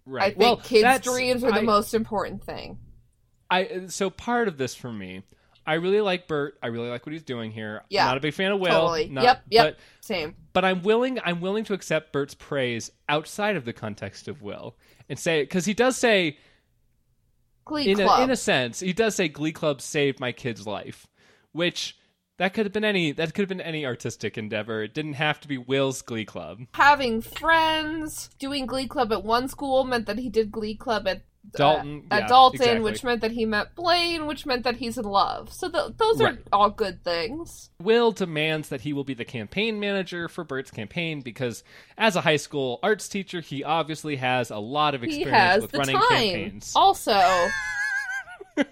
Right. 0.05 0.23
I 0.23 0.27
think 0.29 0.39
well, 0.39 0.57
kids' 0.57 1.01
dreams 1.03 1.43
are 1.43 1.51
the 1.51 1.59
I- 1.59 1.63
most 1.63 1.93
important 1.93 2.43
thing." 2.43 2.79
I 3.49 3.87
so 3.87 4.09
part 4.09 4.47
of 4.47 4.57
this 4.57 4.73
for 4.73 4.91
me, 4.91 5.23
I 5.67 5.75
really 5.75 6.01
like 6.01 6.27
Burt. 6.27 6.57
I 6.63 6.67
really 6.67 6.89
like 6.89 7.05
what 7.05 7.13
he's 7.13 7.23
doing 7.23 7.51
here. 7.51 7.83
Yeah, 7.89 8.05
not 8.05 8.17
a 8.17 8.21
big 8.21 8.33
fan 8.33 8.51
of 8.51 8.59
Will. 8.59 8.69
totally. 8.71 9.09
Not, 9.09 9.23
Yep, 9.25 9.41
yep. 9.49 9.65
But, 9.65 9.79
Same. 10.05 10.35
but 10.53 10.65
I'm 10.65 10.81
willing. 10.83 11.19
I'm 11.23 11.41
willing 11.41 11.65
to 11.65 11.73
accept 11.73 12.13
Burt's 12.13 12.33
praise 12.33 12.91
outside 13.09 13.55
of 13.55 13.65
the 13.65 13.73
context 13.73 14.27
of 14.27 14.41
Will 14.41 14.75
and 15.09 15.19
say 15.19 15.43
because 15.43 15.65
he 15.65 15.73
does 15.73 15.97
say 15.97 16.37
Glee 17.65 17.89
in 17.89 17.97
Club. 17.97 18.19
a, 18.19 18.23
in 18.23 18.29
a 18.31 18.35
sense 18.35 18.79
he 18.79 18.93
does 18.93 19.15
say 19.15 19.27
Glee 19.27 19.51
Club 19.51 19.81
saved 19.81 20.19
my 20.19 20.31
kid's 20.31 20.67
life, 20.67 21.07
which 21.51 21.97
that 22.37 22.53
could 22.53 22.65
have 22.65 22.73
been 22.73 22.83
any 22.83 23.11
that 23.11 23.33
could 23.33 23.43
have 23.43 23.49
been 23.49 23.61
any 23.61 23.85
artistic 23.85 24.37
endeavor. 24.37 24.83
It 24.83 24.93
didn't 24.93 25.13
have 25.13 25.39
to 25.41 25.47
be 25.47 25.57
Will's 25.57 26.01
Glee 26.01 26.25
Club. 26.25 26.61
Having 26.73 27.21
friends, 27.21 28.29
doing 28.39 28.65
Glee 28.65 28.87
Club 28.87 29.11
at 29.11 29.23
one 29.23 29.47
school 29.47 29.83
meant 29.83 30.07
that 30.07 30.19
he 30.19 30.29
did 30.29 30.51
Glee 30.51 30.75
Club 30.75 31.07
at 31.07 31.23
Dalton, 31.51 32.07
at 32.09 32.19
yeah, 32.21 32.25
uh, 32.25 32.29
Dalton, 32.29 32.61
exactly. 32.61 32.79
which 32.81 33.03
meant 33.03 33.21
that 33.21 33.31
he 33.31 33.45
met 33.45 33.75
Blaine, 33.75 34.25
which 34.25 34.45
meant 34.45 34.63
that 34.63 34.77
he's 34.77 34.97
in 34.97 35.05
love. 35.05 35.51
So 35.53 35.69
th- 35.69 35.93
those 35.97 36.19
Right. 36.19 36.37
are 36.37 36.41
all 36.51 36.69
good 36.69 37.03
things. 37.03 37.69
Will 37.81 38.11
demands 38.11 38.69
that 38.69 38.81
he 38.81 38.93
will 38.93 39.03
be 39.03 39.13
the 39.13 39.25
campaign 39.25 39.79
manager 39.79 40.27
for 40.27 40.43
Burt's 40.43 40.71
campaign 40.71 41.21
because, 41.21 41.63
as 41.97 42.15
a 42.15 42.21
high 42.21 42.37
school 42.37 42.79
arts 42.81 43.07
teacher, 43.09 43.41
he 43.41 43.63
obviously 43.63 44.15
has 44.15 44.49
a 44.51 44.57
lot 44.57 44.95
of 44.95 45.03
experience 45.03 45.61
with 45.63 45.73
running 45.73 45.95
time. 45.97 46.07
campaigns. 46.09 46.71
Also, 46.75 47.19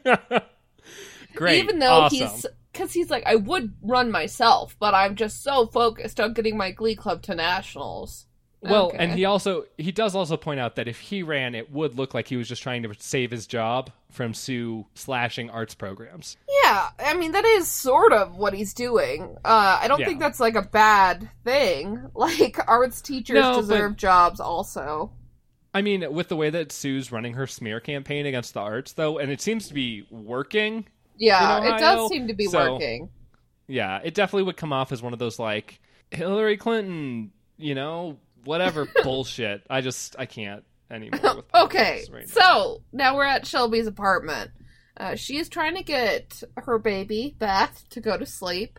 Great, 1.35 1.63
even 1.63 1.79
though 1.79 2.01
awesome. 2.01 2.17
he's 2.17 2.45
because 2.73 2.93
he's 2.93 3.09
like, 3.09 3.23
I 3.25 3.35
would 3.35 3.73
run 3.81 4.11
myself, 4.11 4.75
but 4.79 4.93
I'm 4.93 5.15
just 5.15 5.43
so 5.43 5.67
focused 5.67 6.19
on 6.19 6.33
getting 6.33 6.57
my 6.57 6.71
Glee 6.71 6.95
Club 6.95 7.21
to 7.23 7.35
nationals. 7.35 8.25
Well, 8.61 8.87
Okay. 8.87 8.97
and 8.97 9.13
he 9.13 9.25
also 9.25 9.65
he 9.77 9.91
does 9.91 10.15
also 10.15 10.37
point 10.37 10.59
out 10.59 10.75
that 10.75 10.87
if 10.87 10.99
he 10.99 11.23
ran, 11.23 11.55
it 11.55 11.71
would 11.71 11.97
look 11.97 12.13
like 12.13 12.27
he 12.27 12.37
was 12.37 12.47
just 12.47 12.61
trying 12.61 12.83
to 12.83 12.93
save 12.99 13.31
his 13.31 13.47
job 13.47 13.89
from 14.11 14.33
Sue 14.33 14.85
slashing 14.93 15.49
arts 15.49 15.73
programs. 15.73 16.37
Yeah, 16.63 16.89
I 16.99 17.13
mean 17.15 17.31
that 17.31 17.45
is 17.45 17.67
sort 17.67 18.13
of 18.13 18.35
what 18.35 18.53
he's 18.53 18.73
doing. 18.73 19.35
Uh, 19.43 19.79
I 19.81 19.87
don't 19.87 19.99
Yeah. 19.99 20.05
think 20.07 20.19
that's 20.19 20.39
like 20.39 20.55
a 20.55 20.61
bad 20.61 21.29
thing. 21.43 22.09
Like 22.15 22.57
arts 22.67 23.01
teachers 23.01 23.35
No, 23.35 23.55
but- 23.55 23.61
deserve 23.61 23.97
jobs 23.97 24.39
also. 24.39 25.11
I 25.73 25.81
mean, 25.81 26.13
with 26.13 26.27
the 26.27 26.35
way 26.35 26.49
that 26.49 26.71
Sue's 26.73 27.13
running 27.13 27.33
her 27.35 27.47
smear 27.47 27.79
campaign 27.79 28.25
against 28.25 28.53
the 28.53 28.59
arts, 28.59 28.91
though, 28.91 29.17
and 29.19 29.31
it 29.31 29.39
seems 29.39 29.69
to 29.69 29.73
be 29.73 30.05
working. 30.11 30.85
Yeah, 31.17 31.63
it 31.63 31.79
does 31.79 32.09
seem 32.09 32.27
to 32.27 32.33
be 32.33 32.45
so- 32.47 32.73
working. 32.73 33.09
Yeah, 33.67 34.01
it 34.03 34.13
definitely 34.13 34.43
would 34.43 34.57
come 34.57 34.73
off 34.73 34.91
as 34.91 35.01
one 35.01 35.13
of 35.13 35.19
those 35.19 35.39
like 35.39 35.79
Hillary 36.11 36.57
Clinton, 36.57 37.31
you 37.57 37.73
know, 37.73 38.17
whatever 38.45 38.87
bullshit. 39.03 39.63
I 39.69 39.81
just 39.81 40.15
I 40.19 40.25
can't 40.25 40.63
anymore. 40.89 41.35
With 41.37 41.45
Okay, 41.55 42.03
right 42.11 42.27
now. 42.27 42.41
so 42.41 42.83
now 42.91 43.15
we're 43.15 43.25
at 43.25 43.45
Shelby's 43.47 43.87
apartment. 43.87 44.51
Uh, 44.97 45.15
she 45.15 45.37
is 45.37 45.49
trying 45.49 45.75
to 45.75 45.83
get 45.83 46.43
her 46.57 46.77
baby 46.77 47.35
Beth 47.39 47.83
to 47.91 48.01
go 48.01 48.17
to 48.17 48.25
sleep, 48.25 48.77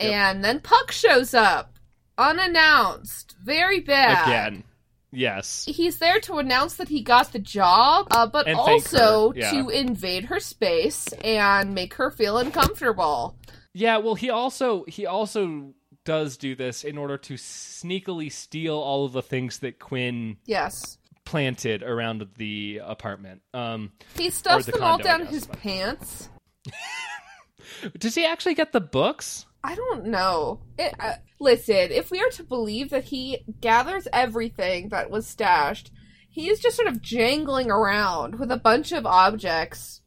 Yep. 0.00 0.12
and 0.12 0.44
then 0.44 0.60
Puck 0.60 0.92
shows 0.92 1.34
up 1.34 1.78
unannounced. 2.18 3.36
Very 3.42 3.80
bad. 3.80 4.26
again, 4.26 4.64
yes, 5.12 5.64
He's 5.68 5.98
there 5.98 6.20
to 6.20 6.34
announce 6.38 6.74
that 6.76 6.88
he 6.88 7.02
got 7.02 7.32
the 7.32 7.38
job, 7.38 8.06
uh, 8.10 8.26
but 8.26 8.46
And 8.46 8.56
also 8.58 9.32
yeah. 9.34 9.50
to 9.50 9.68
invade 9.68 10.24
her 10.26 10.40
space 10.40 11.06
and 11.24 11.74
make 11.74 11.94
her 11.94 12.10
feel 12.10 12.38
uncomfortable. 12.38 13.36
yeah. 13.74 13.98
Well, 13.98 14.14
he 14.14 14.30
also 14.30 14.84
he 14.88 15.06
also 15.06 15.74
does 16.06 16.38
do 16.38 16.54
this 16.54 16.82
in 16.84 16.96
order 16.96 17.18
to 17.18 17.34
sneakily 17.34 18.32
steal 18.32 18.76
all 18.78 19.04
of 19.04 19.12
the 19.12 19.20
things 19.22 19.58
that 19.58 19.78
Quinn 19.78 20.38
Yes. 20.46 20.96
planted 21.26 21.82
around 21.82 22.26
the 22.38 22.80
apartment. 22.82 23.42
Um, 23.52 23.92
He 24.16 24.30
stuffs 24.30 24.64
the 24.64 24.72
them 24.72 24.82
all 24.82 24.96
condo, 24.98 25.04
I 25.04 25.10
down 25.10 25.20
guess, 25.24 25.30
his 25.34 25.46
but- 25.46 25.58
pants. 25.60 26.28
does 27.98 28.14
he 28.14 28.24
actually 28.24 28.54
get 28.54 28.72
the 28.72 28.80
books? 28.80 29.46
I 29.62 29.74
don't 29.74 30.06
know. 30.06 30.60
It, 30.78 30.94
uh, 31.00 31.14
listen, 31.40 31.90
if 31.90 32.10
we 32.10 32.20
are 32.20 32.30
to 32.30 32.44
believe 32.44 32.90
that 32.90 33.04
he 33.04 33.44
gathers 33.60 34.06
everything 34.12 34.90
that 34.90 35.10
was 35.10 35.26
stashed, 35.26 35.90
he 36.30 36.48
is 36.48 36.60
just 36.60 36.76
sort 36.76 36.88
of 36.88 37.02
jangling 37.02 37.70
around 37.70 38.38
with 38.38 38.52
a 38.52 38.56
bunch 38.56 38.92
of 38.92 39.04
objects 39.06 40.02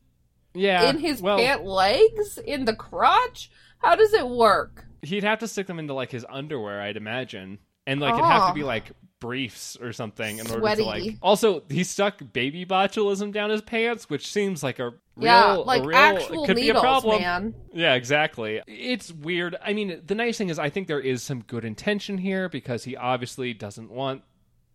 Yeah, 0.54 0.89
in 0.89 1.00
his 1.00 1.22
well, 1.22 1.38
pant 1.38 1.66
legs, 1.66 2.38
in 2.38 2.66
the 2.66 2.76
crotch. 2.76 3.52
How 3.80 3.95
does 3.95 4.14
it 4.14 4.28
work? 4.30 4.86
He'd 5.02 5.24
have 5.24 5.39
to 5.39 5.47
stick 5.47 5.68
them 5.68 5.80
into 5.80 5.93
like 5.93 6.12
his 6.12 6.26
underwear, 6.30 6.82
I'd 6.82 6.97
imagine, 6.97 7.60
and 7.88 8.00
like 8.00 8.14
it'd 8.14 8.26
have 8.26 8.43
Oh. 8.43 8.47
to 8.50 8.54
be 8.54 8.64
oh. 8.64 8.68
like 8.68 8.91
briefs 9.20 9.76
or 9.82 9.91
something 9.91 10.39
in 10.39 10.47
order 10.47 10.60
Sweaty. 10.62 10.82
to 10.84 10.88
like. 10.88 11.16
Also, 11.22 11.64
he 11.70 11.84
stuck 11.84 12.22
baby 12.32 12.66
botulism 12.66 13.34
down 13.34 13.50
his 13.50 13.62
pants, 13.62 14.10
which 14.10 14.28
seems 14.28 14.64
like 14.64 14.80
a 14.80 14.91
real, 14.91 14.95
yeah, 15.18 15.56
a 15.56 15.60
like 15.60 15.84
real, 15.86 15.97
actual 15.97 16.45
could 16.45 16.56
be 16.56 16.64
a 16.64 16.66
needles, 16.66 16.82
problem. 16.82 17.22
man. 17.22 17.54
Yeah, 17.74 17.95
exactly. 17.95 18.62
It's 18.68 19.12
weird. 19.12 19.58
I 19.62 19.74
mean, 19.74 20.02
the 20.06 20.16
nice 20.16 20.38
thing 20.38 20.50
is, 20.50 20.58
I 20.58 20.70
think 20.70 20.88
there 20.88 21.02
is 21.02 21.22
some 21.22 21.41
good 21.41 21.66
intention 21.66 22.18
here 22.18 22.47
because 22.47 22.86
he 22.86 22.95
obviously 22.95 23.54
doesn't 23.54 23.91
want 23.91 24.22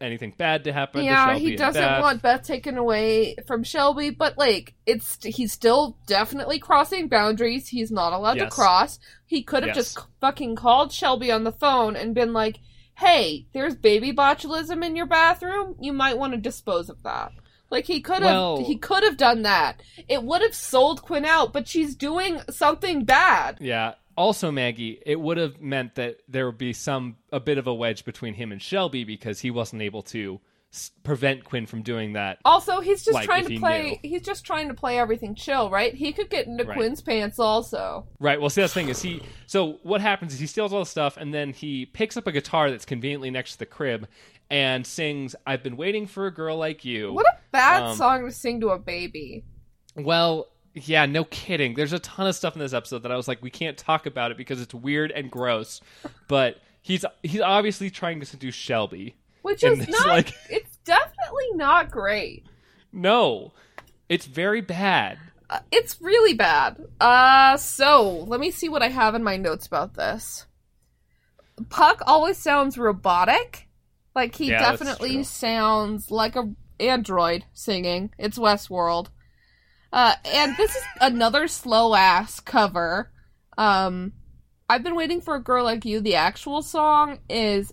anything 0.01 0.35
bad 0.37 0.65
to 0.65 0.73
happen. 0.73 1.01
to 1.01 1.07
Yeah, 1.07 1.27
Shelby 1.35 1.41
he 1.41 1.57
doesn't 1.57 1.81
Beth. 1.83 2.03
want 2.03 2.23
Beth 2.23 2.43
taken 2.43 2.77
away 2.77 3.37
from 3.47 3.63
Shelby, 3.63 4.11
but 4.11 4.37
like 4.37 4.75
it's 4.87 5.19
he's 5.25 5.53
still 5.53 5.97
definitely 6.07 6.59
crossing 6.59 7.09
boundaries. 7.09 7.69
He's 7.69 7.91
not 7.91 8.13
allowed 8.13 8.37
Yes. 8.37 8.51
to 8.51 8.51
cross. 8.55 8.99
He 9.27 9.43
could 9.43 9.63
have 9.63 9.77
Yes. 9.77 9.95
just 9.95 10.07
fucking 10.21 10.57
called 10.57 10.93
Shelby 10.93 11.31
on 11.31 11.45
the 11.45 11.53
phone 11.53 11.97
and 11.97 12.15
been 12.15 12.33
like, 12.33 12.59
"Hey, 12.97 13.47
there's 13.53 13.75
baby 13.75 14.13
botulism 14.13 14.85
in 14.85 14.97
your 14.97 15.07
bathroom. 15.07 15.77
You 15.81 15.93
might 15.93 16.19
want 16.19 16.33
to 16.35 16.39
dispose 16.41 16.89
of 16.91 17.03
that." 17.05 17.33
Like 17.71 17.87
he 17.87 18.01
could 18.01 18.23
have 18.23 18.31
Well- 18.35 18.65
he 18.65 18.77
could 18.77 19.03
have 19.03 19.17
done 19.17 19.43
that. 19.43 19.81
It 20.07 20.23
would 20.23 20.43
have 20.43 20.55
sold 20.55 21.03
Quinn 21.03 21.25
out, 21.25 21.53
but 21.53 21.67
she's 21.67 21.97
doing 21.97 22.41
something 22.51 23.05
bad. 23.05 23.59
Yeah. 23.61 23.95
Also, 24.17 24.51
Maggie, 24.51 25.01
it 25.05 25.19
would 25.21 25.37
have 25.39 25.61
meant 25.61 25.95
that 25.97 26.19
there 26.29 26.47
would 26.47 26.59
be 26.59 26.73
some 26.73 27.17
a 27.33 27.41
bit 27.41 27.59
of 27.59 27.67
a 27.67 27.75
wedge 27.75 28.05
between 28.05 28.35
him 28.35 28.53
and 28.53 28.61
Shelby 28.63 29.05
because 29.05 29.41
he 29.41 29.51
wasn't 29.51 29.83
able 29.83 30.03
to 30.03 30.41
s- 30.73 30.91
prevent 31.03 31.45
Quinn 31.45 31.67
from 31.67 31.83
doing 31.83 32.13
that. 32.15 32.39
Also, 32.45 32.81
he's 32.81 33.05
just 33.05 33.15
Like, 33.15 33.25
trying 33.27 33.45
to 33.47 33.53
he 33.53 33.59
play. 33.59 34.01
He's 34.03 34.23
just 34.23 34.45
trying 34.45 34.69
to 34.69 34.75
play 34.75 34.99
everything 34.99 35.35
chill, 35.35 35.71
right? 35.71 35.95
He 35.95 36.13
could 36.13 36.31
get 36.31 36.47
into 36.47 36.65
Right. 36.65 36.77
Quinn's 36.77 37.01
pants 37.03 37.39
also. 37.39 38.07
Right. 38.21 38.41
Well, 38.41 38.51
see, 38.51 38.61
that's 38.61 38.75
the 38.75 38.81
thing 38.81 38.89
is 38.89 39.03
he. 39.03 39.23
So 39.47 39.79
what 39.83 40.01
happens 40.01 40.33
is 40.33 40.41
he 40.41 40.47
steals 40.47 40.73
all 40.73 40.81
the 40.81 40.87
stuff 40.87 41.17
and 41.17 41.33
then 41.35 41.53
he 41.53 41.87
picks 41.87 42.17
up 42.17 42.27
a 42.27 42.33
guitar 42.33 42.71
that's 42.71 42.85
conveniently 42.85 43.31
next 43.31 43.53
to 43.53 43.59
the 43.61 43.67
crib 43.67 44.09
and 44.51 44.87
sings 44.87 45.35
"I've 45.47 45.63
been 45.63 45.77
waiting 45.77 46.07
for 46.07 46.27
a 46.27 46.31
girl 46.33 46.57
like 46.57 46.85
you." 46.85 47.13
What 47.13 47.27
a 47.27 47.37
bad 47.51 47.83
Um, 47.83 47.97
song 47.97 48.25
to 48.27 48.31
sing 48.33 48.61
to 48.61 48.69
a 48.71 48.79
baby. 48.79 49.45
Well, 49.97 50.49
yeah, 50.75 51.07
no 51.07 51.25
kidding. 51.25 51.75
There's 51.75 51.93
a 51.93 51.99
ton 51.99 52.27
of 52.27 52.35
stuff 52.35 52.55
in 52.55 52.61
this 52.61 52.73
episode 52.73 53.05
that 53.05 53.13
I 53.13 53.17
was 53.17 53.29
like, 53.29 53.43
we 53.43 53.51
can't 53.51 53.77
talk 53.79 54.07
about 54.07 54.31
it 54.31 54.37
because 54.37 54.61
it's 54.61 54.75
weird 54.75 55.11
and 55.13 55.31
gross. 55.31 55.81
But 56.29 56.61
he's 56.83 57.05
he's 57.23 57.41
obviously 57.41 57.91
trying 57.91 58.21
to 58.21 58.27
seduce 58.27 58.55
Shelby. 58.55 59.17
Which 59.43 59.63
is 59.65 59.81
it's 59.81 59.91
not. 59.91 60.07
like- 60.07 60.35
It's 60.51 60.77
definitely 60.85 61.53
not 61.55 61.91
great. 61.91 62.45
No, 62.93 63.53
it's 64.09 64.27
very 64.27 64.61
bad. 64.61 65.19
Uh, 65.51 65.59
it's 65.71 66.01
really 66.01 66.33
bad. 66.35 66.83
Uh, 67.01 67.57
so 67.59 68.25
let 68.27 68.41
me 68.41 68.51
see 68.51 68.69
what 68.69 68.83
I 68.83 68.89
have 68.89 69.15
in 69.15 69.23
my 69.23 69.37
notes 69.37 69.67
about 69.67 69.95
this. 69.95 70.47
Puck 71.69 72.03
always 72.07 72.37
sounds 72.39 72.79
robotic. 72.79 73.69
Like 74.15 74.35
he 74.35 74.51
Yeah, 74.51 74.59
definitely 74.71 75.23
sounds 75.25 76.11
like 76.11 76.37
a 76.37 76.51
android 76.81 77.45
singing. 77.53 78.11
It's 78.19 78.39
Westworld. 78.39 79.09
Uh, 79.95 80.13
and 80.25 80.57
this 80.57 80.75
is 80.75 80.83
another 81.01 81.47
slow 81.47 81.95
ass 81.95 82.41
cover. 82.41 83.13
Um, 83.57 84.13
I've 84.69 84.83
been 84.83 84.97
waiting 84.97 85.21
for 85.21 85.37
a 85.37 85.41
girl 85.41 85.63
like 85.63 85.85
you. 85.85 86.01
The 86.01 86.17
actual 86.17 86.63
song 86.63 87.21
is 87.31 87.73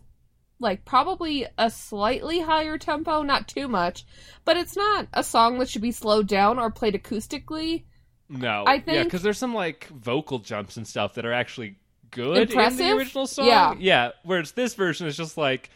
like 0.59 0.85
probably 0.85 1.47
a 1.57 1.71
slightly 1.71 2.39
higher 2.39 2.77
tempo, 2.77 3.23
not 3.23 3.47
too 3.47 3.67
much, 3.67 4.05
but 4.45 4.55
it's 4.55 4.77
not 4.77 5.07
a 5.13 5.23
song 5.23 5.57
that 5.57 5.69
should 5.69 5.81
be 5.81 5.91
slowed 5.91 6.27
down 6.27 6.59
or 6.59 6.69
played 6.69 6.93
acoustically. 6.93 7.85
No, 8.29 8.65
I 8.67 8.77
think 8.79 8.97
yeah, 8.97 9.03
because 9.03 9.23
there's 9.23 9.39
some 9.39 9.55
like 9.55 9.87
vocal 9.87 10.37
jumps 10.37 10.77
and 10.77 10.87
stuff 10.87 11.15
that 11.15 11.25
are 11.25 11.33
actually 11.33 11.77
good 12.11 12.51
in 12.51 12.77
the 12.77 12.91
original 12.95 13.25
song. 13.25 13.47
Yeah. 13.47 13.73
yeah. 13.79 14.11
Whereas 14.23 14.51
this 14.51 14.75
version 14.75 15.07
is 15.07 15.17
just 15.17 15.37
like, 15.37 15.71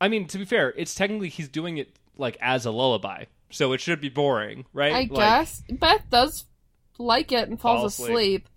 I 0.00 0.06
mean, 0.06 0.28
to 0.28 0.38
be 0.38 0.44
fair, 0.44 0.72
it's 0.76 0.94
technically 0.94 1.28
he's 1.28 1.48
doing 1.48 1.78
it 1.78 1.90
like 2.16 2.38
as 2.40 2.66
a 2.66 2.70
lullaby, 2.70 3.24
so 3.50 3.72
it 3.72 3.80
should 3.80 4.00
be 4.00 4.08
boring, 4.08 4.64
right? 4.72 4.92
I 4.92 5.00
Like, 5.00 5.12
guess 5.12 5.62
Beth 5.70 6.04
does 6.10 6.44
like 6.98 7.32
it 7.32 7.48
and 7.48 7.60
falls 7.60 7.78
Fall 7.80 7.86
asleep. 7.86 8.10
asleep. 8.44 8.48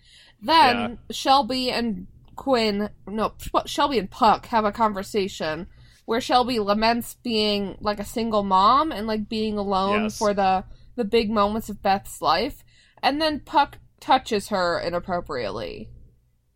Then 0.42 1.00
Shelby 1.12 1.72
and 1.72 2.08
Quinn, 2.36 2.90
no, 3.08 3.34
Shelby 3.66 4.00
and 4.00 4.10
Puck 4.12 4.48
have 4.48 4.66
a 4.66 4.72
conversation 4.72 5.68
where 6.06 6.20
Shelby 6.20 6.60
laments 6.60 7.16
being 7.24 7.78
like 7.80 8.00
a 8.00 8.06
single 8.06 8.44
mom 8.44 8.92
and 8.92 9.08
like 9.08 9.30
being 9.30 9.58
alone 9.58 10.04
Yes. 10.04 10.18
for 10.18 10.34
the 10.34 10.66
the 10.96 11.06
big 11.06 11.32
moments 11.32 11.70
of 11.70 11.82
Beth's 11.82 12.22
life, 12.22 12.64
and 13.02 13.20
then 13.22 13.40
Puck 13.40 13.80
touches 14.00 14.50
her 14.50 14.80
inappropriately. 14.80 15.90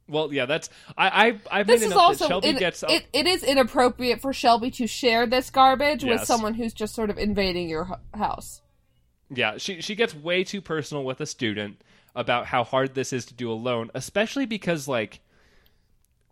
Well, 0.09 0.33
yeah, 0.33 0.45
that's 0.45 0.69
I 0.97 1.27
I 1.51 1.59
I've 1.59 1.67
This 1.67 1.81
is 1.83 1.91
also 1.91 2.25
that 2.25 2.29
Shelby 2.29 2.47
it, 2.49 2.59
gets 2.59 2.83
it, 2.87 3.05
it 3.11 3.27
is 3.27 3.43
inappropriate 3.43 4.21
for 4.21 4.31
Shelby 4.33 4.71
to 4.71 4.87
share 4.87 5.25
this 5.27 5.49
garbage 5.49 6.03
with 6.03 6.23
someone 6.23 6.53
who's 6.53 6.73
just 6.73 6.95
sort 6.95 7.09
of 7.09 7.17
invading 7.17 7.67
your 7.69 7.99
house. 8.13 8.61
Yeah, 9.29 9.57
she 9.57 9.81
she 9.81 9.95
gets 9.95 10.15
way 10.15 10.43
too 10.45 10.61
personal 10.61 11.03
with 11.03 11.19
a 11.19 11.25
student 11.25 11.81
about 12.15 12.45
how 12.45 12.63
hard 12.63 12.93
this 12.95 13.11
is 13.11 13.25
to 13.25 13.33
do 13.33 13.51
alone, 13.51 13.91
especially 13.93 14.45
because 14.45 14.87
like 14.87 15.19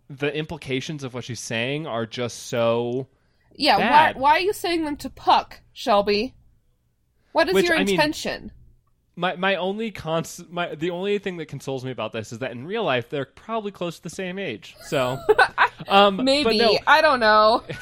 the 0.08 0.34
implications 0.34 1.04
of 1.04 1.12
what 1.14 1.24
she's 1.24 1.40
saying 1.40 1.86
are 1.86 2.06
just 2.06 2.46
so 2.46 3.08
Yeah, 3.54 3.76
why 3.76 3.82
Bad. 3.82 4.16
why 4.18 4.30
are 4.32 4.40
you 4.40 4.52
saying 4.52 4.84
them 4.84 4.96
to 4.98 5.10
Puck, 5.10 5.60
Shelby? 5.72 6.34
What 7.32 7.48
is 7.48 7.54
Which, 7.54 7.66
your 7.66 7.76
I 7.76 7.80
mean- 7.84 7.90
intention? 7.90 8.52
My 9.16 9.34
my 9.36 9.56
only 9.56 9.90
cons 9.90 10.44
my 10.50 10.74
the 10.74 10.90
only 10.90 11.18
thing 11.18 11.38
that 11.38 11.46
consoles 11.46 11.84
me 11.84 11.90
about 11.90 12.12
this 12.12 12.32
is 12.32 12.38
that 12.40 12.52
in 12.52 12.66
real 12.66 12.84
life 12.84 13.08
they're 13.08 13.24
probably 13.24 13.70
close 13.70 13.96
to 13.96 14.02
the 14.02 14.10
same 14.10 14.38
age. 14.38 14.76
So 14.86 15.18
um 15.88 16.22
Maybe 16.24 16.58
no, 16.58 16.78
I 16.86 17.00
don't 17.00 17.20
know. 17.20 17.64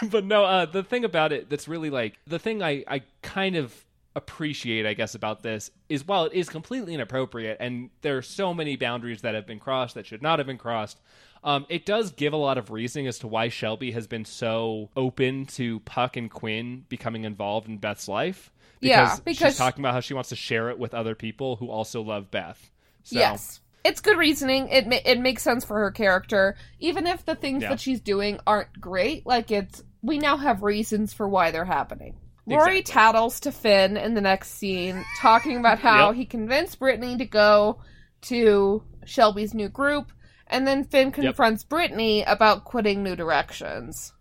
but 0.10 0.24
no, 0.24 0.44
uh, 0.44 0.66
the 0.66 0.82
thing 0.82 1.04
about 1.04 1.32
it 1.32 1.48
that's 1.48 1.68
really 1.68 1.90
like 1.90 2.18
the 2.26 2.38
thing 2.38 2.62
I, 2.62 2.84
I 2.86 3.02
kind 3.22 3.56
of 3.56 3.74
appreciate, 4.16 4.86
I 4.86 4.94
guess, 4.94 5.14
about 5.14 5.42
this 5.42 5.70
is 5.88 6.06
while 6.06 6.24
it 6.24 6.32
is 6.32 6.48
completely 6.48 6.94
inappropriate 6.94 7.58
and 7.60 7.90
there 8.02 8.16
are 8.16 8.22
so 8.22 8.52
many 8.52 8.76
boundaries 8.76 9.22
that 9.22 9.34
have 9.34 9.46
been 9.46 9.60
crossed 9.60 9.94
that 9.94 10.06
should 10.06 10.22
not 10.22 10.38
have 10.38 10.46
been 10.46 10.58
crossed, 10.58 11.00
um, 11.44 11.66
it 11.68 11.86
does 11.86 12.10
give 12.10 12.32
a 12.32 12.36
lot 12.36 12.58
of 12.58 12.70
reasoning 12.70 13.06
as 13.06 13.18
to 13.20 13.28
why 13.28 13.48
Shelby 13.48 13.92
has 13.92 14.06
been 14.06 14.24
so 14.24 14.90
open 14.96 15.46
to 15.46 15.80
Puck 15.80 16.16
and 16.16 16.30
Quinn 16.30 16.84
becoming 16.88 17.24
involved 17.24 17.68
in 17.68 17.78
Beth's 17.78 18.08
life. 18.08 18.50
Yeah, 18.80 19.16
because 19.24 19.52
she's 19.52 19.58
talking 19.58 19.82
about 19.82 19.94
how 19.94 20.00
she 20.00 20.14
wants 20.14 20.28
to 20.30 20.36
share 20.36 20.70
it 20.70 20.78
with 20.78 20.94
other 20.94 21.14
people 21.14 21.56
who 21.56 21.68
also 21.70 22.02
love 22.02 22.30
Beth. 22.30 22.70
So, 23.04 23.18
Yes. 23.18 23.60
It's 23.84 24.00
good 24.00 24.18
reasoning. 24.18 24.68
It 24.68 24.86
ma- 24.86 24.98
it 25.04 25.20
makes 25.20 25.42
sense 25.42 25.64
for 25.64 25.78
her 25.78 25.90
character, 25.90 26.56
even 26.80 27.06
if 27.06 27.24
the 27.24 27.34
things 27.36 27.62
Yeah. 27.62 27.70
that 27.70 27.80
she's 27.80 28.00
doing 28.00 28.38
aren't 28.46 28.78
great. 28.80 29.24
Like 29.24 29.50
it's 29.50 29.82
we 30.02 30.18
now 30.18 30.36
have 30.36 30.62
reasons 30.62 31.12
for 31.12 31.26
why 31.28 31.50
they're 31.52 31.64
happening. 31.64 32.16
Rory 32.46 32.78
Exactly. 32.78 32.82
tattles 32.82 33.40
to 33.40 33.52
Finn 33.52 33.96
in 33.96 34.14
the 34.14 34.20
next 34.20 34.50
scene, 34.52 35.04
talking 35.20 35.56
about 35.58 35.78
how 35.78 36.08
Yep. 36.08 36.16
he 36.16 36.24
convinced 36.26 36.78
Brittany 36.78 37.16
to 37.18 37.24
go 37.24 37.78
to 38.22 38.82
Shelby's 39.06 39.54
new 39.54 39.68
group, 39.68 40.12
and 40.48 40.66
then 40.66 40.84
Finn 40.84 41.10
confronts 41.12 41.62
Brittany 41.64 42.22
about 42.24 42.64
quitting 42.64 43.02
New 43.02 43.16
Directions. 43.16 44.12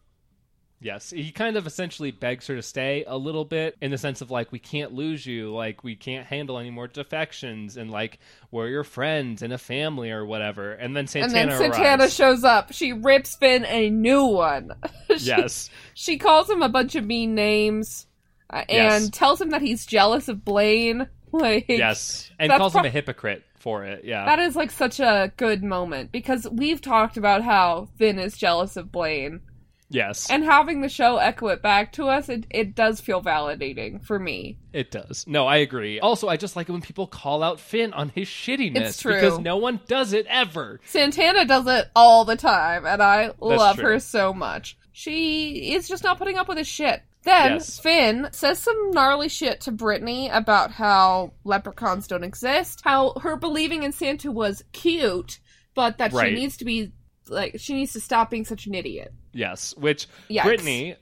Yes, 0.79 1.09
he 1.09 1.31
kind 1.31 1.57
of 1.57 1.65
essentially 1.65 2.11
begs 2.11 2.45
her 2.47 2.55
to 2.55 2.61
stay 2.61 3.03
a 3.07 3.17
little 3.17 3.45
bit 3.45 3.75
in 3.81 3.89
the 3.89 3.97
sense 3.97 4.21
of 4.21 4.29
like 4.29 4.51
we 4.51 4.59
can't 4.59 4.93
lose 4.93 5.25
you, 5.25 5.51
like 5.51 5.83
we 5.83 5.95
can't 5.95 6.27
handle 6.27 6.59
any 6.59 6.69
more 6.69 6.87
defections, 6.87 7.77
and 7.77 7.89
like 7.89 8.19
we're 8.51 8.67
your 8.67 8.83
friends 8.83 9.41
and 9.41 9.51
a 9.51 9.57
family 9.57 10.11
or 10.11 10.23
whatever. 10.23 10.73
And 10.73 10.95
then 10.95 11.07
Santana 11.07 11.39
and 11.39 11.51
then 11.51 11.57
Santana 11.57 12.03
arrives. 12.03 12.13
shows 12.13 12.43
up. 12.43 12.73
She 12.73 12.93
rips 12.93 13.35
Finn 13.35 13.65
a 13.65 13.89
new 13.89 14.23
one. 14.25 14.69
She- 15.17 15.25
yes, 15.25 15.69
She 15.95 16.17
calls 16.17 16.47
him 16.49 16.61
a 16.61 16.69
bunch 16.69 16.93
of 16.95 17.03
mean 17.05 17.33
names 17.33 18.05
uh, 18.51 18.57
and 18.69 19.03
Yes. 19.05 19.09
tells 19.09 19.41
him 19.41 19.49
that 19.49 19.61
he's 19.63 19.85
jealous 19.85 20.27
of 20.27 20.45
Blaine. 20.45 21.07
Like, 21.29 21.65
yes, 21.67 22.31
and 22.39 22.49
calls 22.51 22.73
him 22.73 22.85
a 22.85 22.89
hypocrite 22.89 23.43
for 23.59 23.83
it. 23.83 24.05
Yeah, 24.05 24.23
that 24.25 24.39
is 24.39 24.55
like 24.55 24.71
such 24.71 25.01
a 25.01 25.31
good 25.35 25.61
moment 25.61 26.09
because 26.11 26.47
we've 26.49 26.79
talked 26.79 27.17
about 27.17 27.43
how 27.43 27.89
Finn 27.97 28.17
is 28.17 28.37
jealous 28.37 28.77
of 28.77 28.93
Blaine, 28.93 29.41
yes, 29.89 30.29
and 30.29 30.43
having 30.43 30.81
the 30.81 30.89
show 30.89 31.17
echo 31.17 31.47
it 31.47 31.61
back 31.61 31.93
to 31.93 32.07
us, 32.07 32.29
it, 32.29 32.45
it 32.49 32.75
does 32.75 32.99
feel 33.01 33.21
validating 33.21 34.03
for 34.03 34.19
me. 34.19 34.57
it 34.73 34.91
does. 34.91 35.25
No, 35.27 35.47
I 35.47 35.57
agree. 35.57 35.99
Also, 35.99 36.27
I 36.27 36.37
just 36.37 36.55
like 36.55 36.69
it 36.69 36.71
when 36.71 36.81
people 36.81 37.07
call 37.07 37.41
out 37.43 37.59
Finn 37.59 37.93
on 37.93 38.09
his 38.09 38.27
shittiness 38.27 38.77
It's 38.81 39.01
true. 39.01 39.13
because 39.15 39.39
no 39.39 39.57
one 39.57 39.79
does 39.87 40.13
it 40.13 40.25
ever. 40.29 40.79
Santana 40.85 41.45
does 41.45 41.67
it 41.67 41.87
all 41.95 42.25
the 42.25 42.35
time, 42.35 42.85
and 42.85 43.01
I 43.01 43.31
love 43.39 43.77
true. 43.77 43.85
her 43.91 43.99
so 43.99 44.33
much. 44.33 44.77
She 44.91 45.73
is 45.73 45.87
just 45.87 46.03
not 46.03 46.17
putting 46.17 46.37
up 46.37 46.47
with 46.47 46.57
his 46.57 46.67
shit. 46.67 47.01
Then 47.23 47.53
Yes. 47.53 47.79
Finn 47.79 48.29
says 48.31 48.57
some 48.59 48.91
gnarly 48.91 49.27
shit 49.29 49.61
to 49.61 49.71
Brittany 49.71 50.29
about 50.29 50.71
how 50.71 51.33
leprechauns 51.43 52.07
don't 52.07 52.23
exist, 52.23 52.81
how 52.83 53.13
her 53.21 53.35
believing 53.35 53.83
in 53.83 53.91
Santa 53.91 54.31
was 54.31 54.63
cute, 54.71 55.39
but 55.75 55.97
that 55.97 56.13
Right. 56.13 56.29
she 56.29 56.35
needs 56.35 56.57
to 56.57 56.65
be 56.65 56.93
like 57.29 57.55
she 57.59 57.73
needs 57.73 57.93
to 57.93 57.99
stop 57.99 58.29
being 58.29 58.45
such 58.45 58.65
an 58.67 58.73
idiot. 58.75 59.13
Yes, 59.33 59.75
which 59.77 60.07
Yikes. 60.29 60.43
Brittany, 60.43 60.95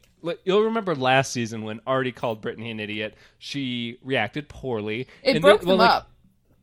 you'll 0.43 0.63
remember 0.63 0.95
last 0.95 1.31
season 1.31 1.63
when 1.63 1.79
Artie 1.87 2.11
called 2.11 2.41
Brittany 2.41 2.71
an 2.71 2.79
idiot. 2.79 3.15
She 3.39 3.97
reacted 4.03 4.49
poorly. 4.49 5.07
It 5.23 5.35
And 5.35 5.41
broke 5.41 5.61
well, 5.61 5.77
them 5.77 5.87
like, 5.87 5.89
up. 5.91 6.11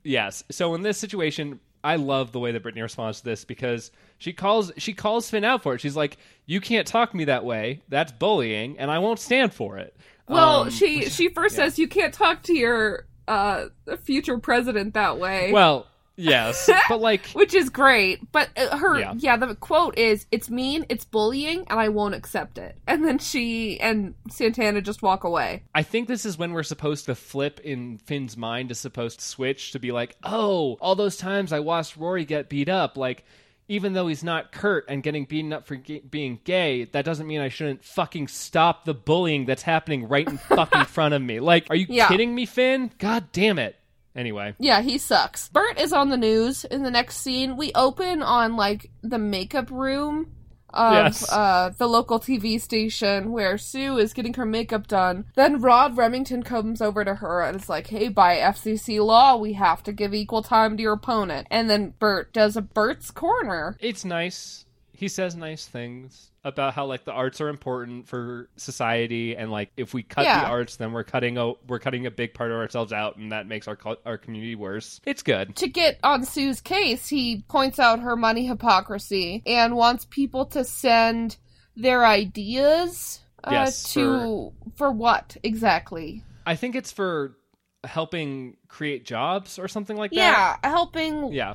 Yes. 0.05 0.43
So 0.51 0.75
in 0.75 0.83
this 0.83 0.99
situation, 0.99 1.61
I 1.85 1.97
love 1.97 2.33
the 2.33 2.39
way 2.41 2.53
that 2.53 2.63
Brittany 2.63 2.83
responds 2.83 3.19
to 3.21 3.25
this 3.25 3.45
because 3.45 3.91
she 4.19 4.33
calls 4.33 4.73
she 4.79 4.93
calls 4.95 5.29
Finn 5.31 5.45
out 5.45 5.63
for 5.63 5.75
it. 5.75 5.81
She's 5.81 5.97
like, 5.97 6.17
"You 6.47 6.61
can't 6.61 6.87
talk 6.87 7.15
me 7.15 7.25
that 7.25 7.45
way. 7.45 7.83
That's 7.89 8.13
bullying, 8.13 8.79
and 8.79 8.91
I 8.91 8.99
won't 9.01 9.19
stand 9.19 9.53
for 9.55 9.79
it." 9.79 9.97
Well, 10.29 10.63
Um, 10.63 10.71
she 10.71 11.09
she 11.09 11.29
first 11.29 11.57
yeah. 11.57 11.65
says 11.65 11.79
you 11.79 11.89
can't 11.89 12.15
talk 12.15 12.43
to 12.45 12.55
your 12.57 13.07
uh 13.29 13.67
future 14.03 14.39
president 14.39 14.95
that 14.95 15.19
way. 15.19 15.53
well, 15.53 15.87
yes, 16.23 16.71
but 16.89 17.01
like, 17.01 17.27
which 17.31 17.55
is 17.55 17.69
great. 17.71 18.31
But 18.33 18.49
uh, 18.57 18.77
her, 18.77 18.99
Yeah. 18.99 19.15
yeah. 19.17 19.37
the 19.37 19.55
quote 19.55 19.97
is, 19.99 20.27
"It's 20.31 20.49
mean, 20.51 20.87
it's 20.89 21.05
bullying, 21.05 21.65
and 21.69 21.79
I 21.81 21.89
won't 21.89 22.15
accept 22.15 22.59
it." 22.59 22.77
And 22.87 23.05
then 23.05 23.19
she 23.19 23.81
and 23.81 24.15
Santana 24.31 24.81
just 24.81 25.03
walk 25.03 25.25
away. 25.25 25.63
I 25.75 25.83
think 25.83 26.09
this 26.09 26.25
is 26.25 26.39
when 26.39 26.53
we're 26.53 26.63
supposed 26.63 27.05
to 27.07 27.15
flip 27.15 27.61
in 27.61 27.99
Finn's 27.99 28.37
mind 28.37 28.71
is 28.71 28.79
supposed 28.79 29.19
to 29.21 29.25
switch 29.25 29.73
to 29.73 29.79
be 29.79 29.93
like, 29.93 30.17
"Oh, 30.23 30.77
all 30.81 30.95
those 30.95 31.17
times 31.17 31.53
I 31.53 31.61
watched 31.61 31.97
Rory 31.97 32.25
get 32.25 32.49
beat 32.49 32.69
up, 32.69 32.97
like." 32.97 33.25
Even 33.69 33.93
though 33.95 34.09
he's 34.09 34.25
not 34.25 34.53
Kurt 34.53 34.85
and 34.89 35.03
getting 35.05 35.25
beaten 35.25 35.53
up 35.53 35.67
for 35.67 35.77
being 36.11 36.41
gay, 36.45 36.85
that 36.87 37.05
doesn't 37.07 37.27
mean 37.27 37.41
I 37.41 37.49
shouldn't 37.49 37.85
fucking 37.85 38.29
stop 38.29 38.85
the 38.85 38.93
bullying 38.93 39.47
that's 39.47 39.63
happening 39.63 40.09
right 40.09 40.29
in 40.29 40.37
fucking 40.37 40.85
front 40.87 41.15
of 41.15 41.23
me. 41.23 41.41
Like, 41.41 41.69
are 41.71 41.77
you 41.77 41.87
Yeah. 41.89 42.09
kidding 42.09 42.35
me, 42.35 42.45
Finn? 42.45 42.91
God 42.99 43.31
damn 43.33 43.59
it. 43.59 43.77
Anyway, 44.15 44.55
Yeah, 44.59 44.83
he 44.83 44.99
sucks. 44.99 45.49
Burt 45.49 45.79
is 45.79 45.93
on 45.93 46.11
the 46.11 46.17
news 46.17 46.65
in 46.65 46.83
the 46.83 46.91
next 46.91 47.17
scene. 47.19 47.57
We 47.57 47.73
open 47.75 48.23
on 48.23 48.57
like 48.57 48.91
the 49.03 49.19
makeup 49.19 49.71
room 49.71 50.33
of 50.75 50.93
Yes. 50.95 51.31
uh, 51.31 51.71
the 51.77 51.87
local 51.87 52.19
TV 52.19 52.59
station 52.61 53.31
where 53.31 53.59
Sue 53.59 53.99
is 53.99 54.13
getting 54.15 54.35
her 54.35 54.47
makeup 54.47 54.87
done. 54.87 55.27
Then 55.35 55.61
Rod 55.61 55.97
Remington 55.99 56.43
comes 56.43 56.81
over 56.81 57.05
to 57.05 57.17
her 57.17 57.43
and 57.43 57.57
is 57.61 57.69
like, 57.69 57.89
"Hey, 57.89 58.09
by 58.09 58.37
FCC 58.39 58.99
law, 59.01 59.37
we 59.37 59.53
have 59.55 59.83
to 59.85 59.93
give 59.93 60.15
equal 60.15 60.43
time 60.43 60.77
to 60.77 60.83
your 60.83 60.95
opponent." 60.95 61.47
And 61.51 61.69
then 61.69 61.93
Burt 61.99 62.33
does 62.33 62.57
a 62.57 62.63
Burt's 62.63 63.11
corner. 63.11 63.77
it's 63.81 64.05
nice. 64.05 64.65
He 65.03 65.09
says 65.09 65.35
nice 65.35 65.67
things 65.67 66.31
about 66.45 66.75
how 66.75 66.87
like 66.87 67.05
the 67.05 67.11
arts 67.11 67.41
are 67.41 67.49
important 67.49 68.07
for 68.07 68.49
society 68.57 69.37
and 69.37 69.51
like 69.51 69.73
if 69.77 69.93
we 69.93 70.05
cut 70.05 70.23
Yeah. 70.25 70.43
the 70.43 70.47
arts 70.47 70.77
then 70.77 70.93
we're 70.93 71.03
cutting 71.03 71.39
a 71.39 71.55
we're 71.67 71.81
cutting 71.81 72.07
a 72.07 72.11
big 72.13 72.35
part 72.35 72.53
of 72.53 72.59
ourselves 72.59 72.93
out 72.93 73.17
and 73.17 73.33
that 73.33 73.49
makes 73.49 73.67
our 73.67 73.77
our 74.07 74.17
community 74.17 74.55
worse. 74.55 75.01
It's 75.05 75.25
good. 75.25 75.57
to 75.57 75.69
get 75.69 75.99
on 76.05 76.25
Sue's 76.25 76.61
case, 76.61 77.09
he 77.09 77.43
points 77.49 77.81
out 77.81 77.99
her 77.99 78.15
money 78.15 78.47
hypocrisy 78.47 79.43
and 79.45 79.75
wants 79.75 80.05
people 80.05 80.47
to 80.47 80.63
send 80.63 81.37
their 81.75 82.07
ideas 82.07 83.23
uh, 83.43 83.49
Yes, 83.51 83.93
to 83.95 84.53
for... 84.77 84.93
what 84.93 85.37
exactly? 85.43 86.23
I 86.47 86.55
think 86.55 86.77
it's 86.77 86.93
for 86.93 87.37
helping 87.83 88.57
create 88.69 89.05
jobs 89.05 89.59
or 89.59 89.67
something 89.67 89.97
like 89.97 90.13
that. 90.13 90.61
Yeah, 90.63 90.71
helping 90.71 91.33
Yeah. 91.33 91.55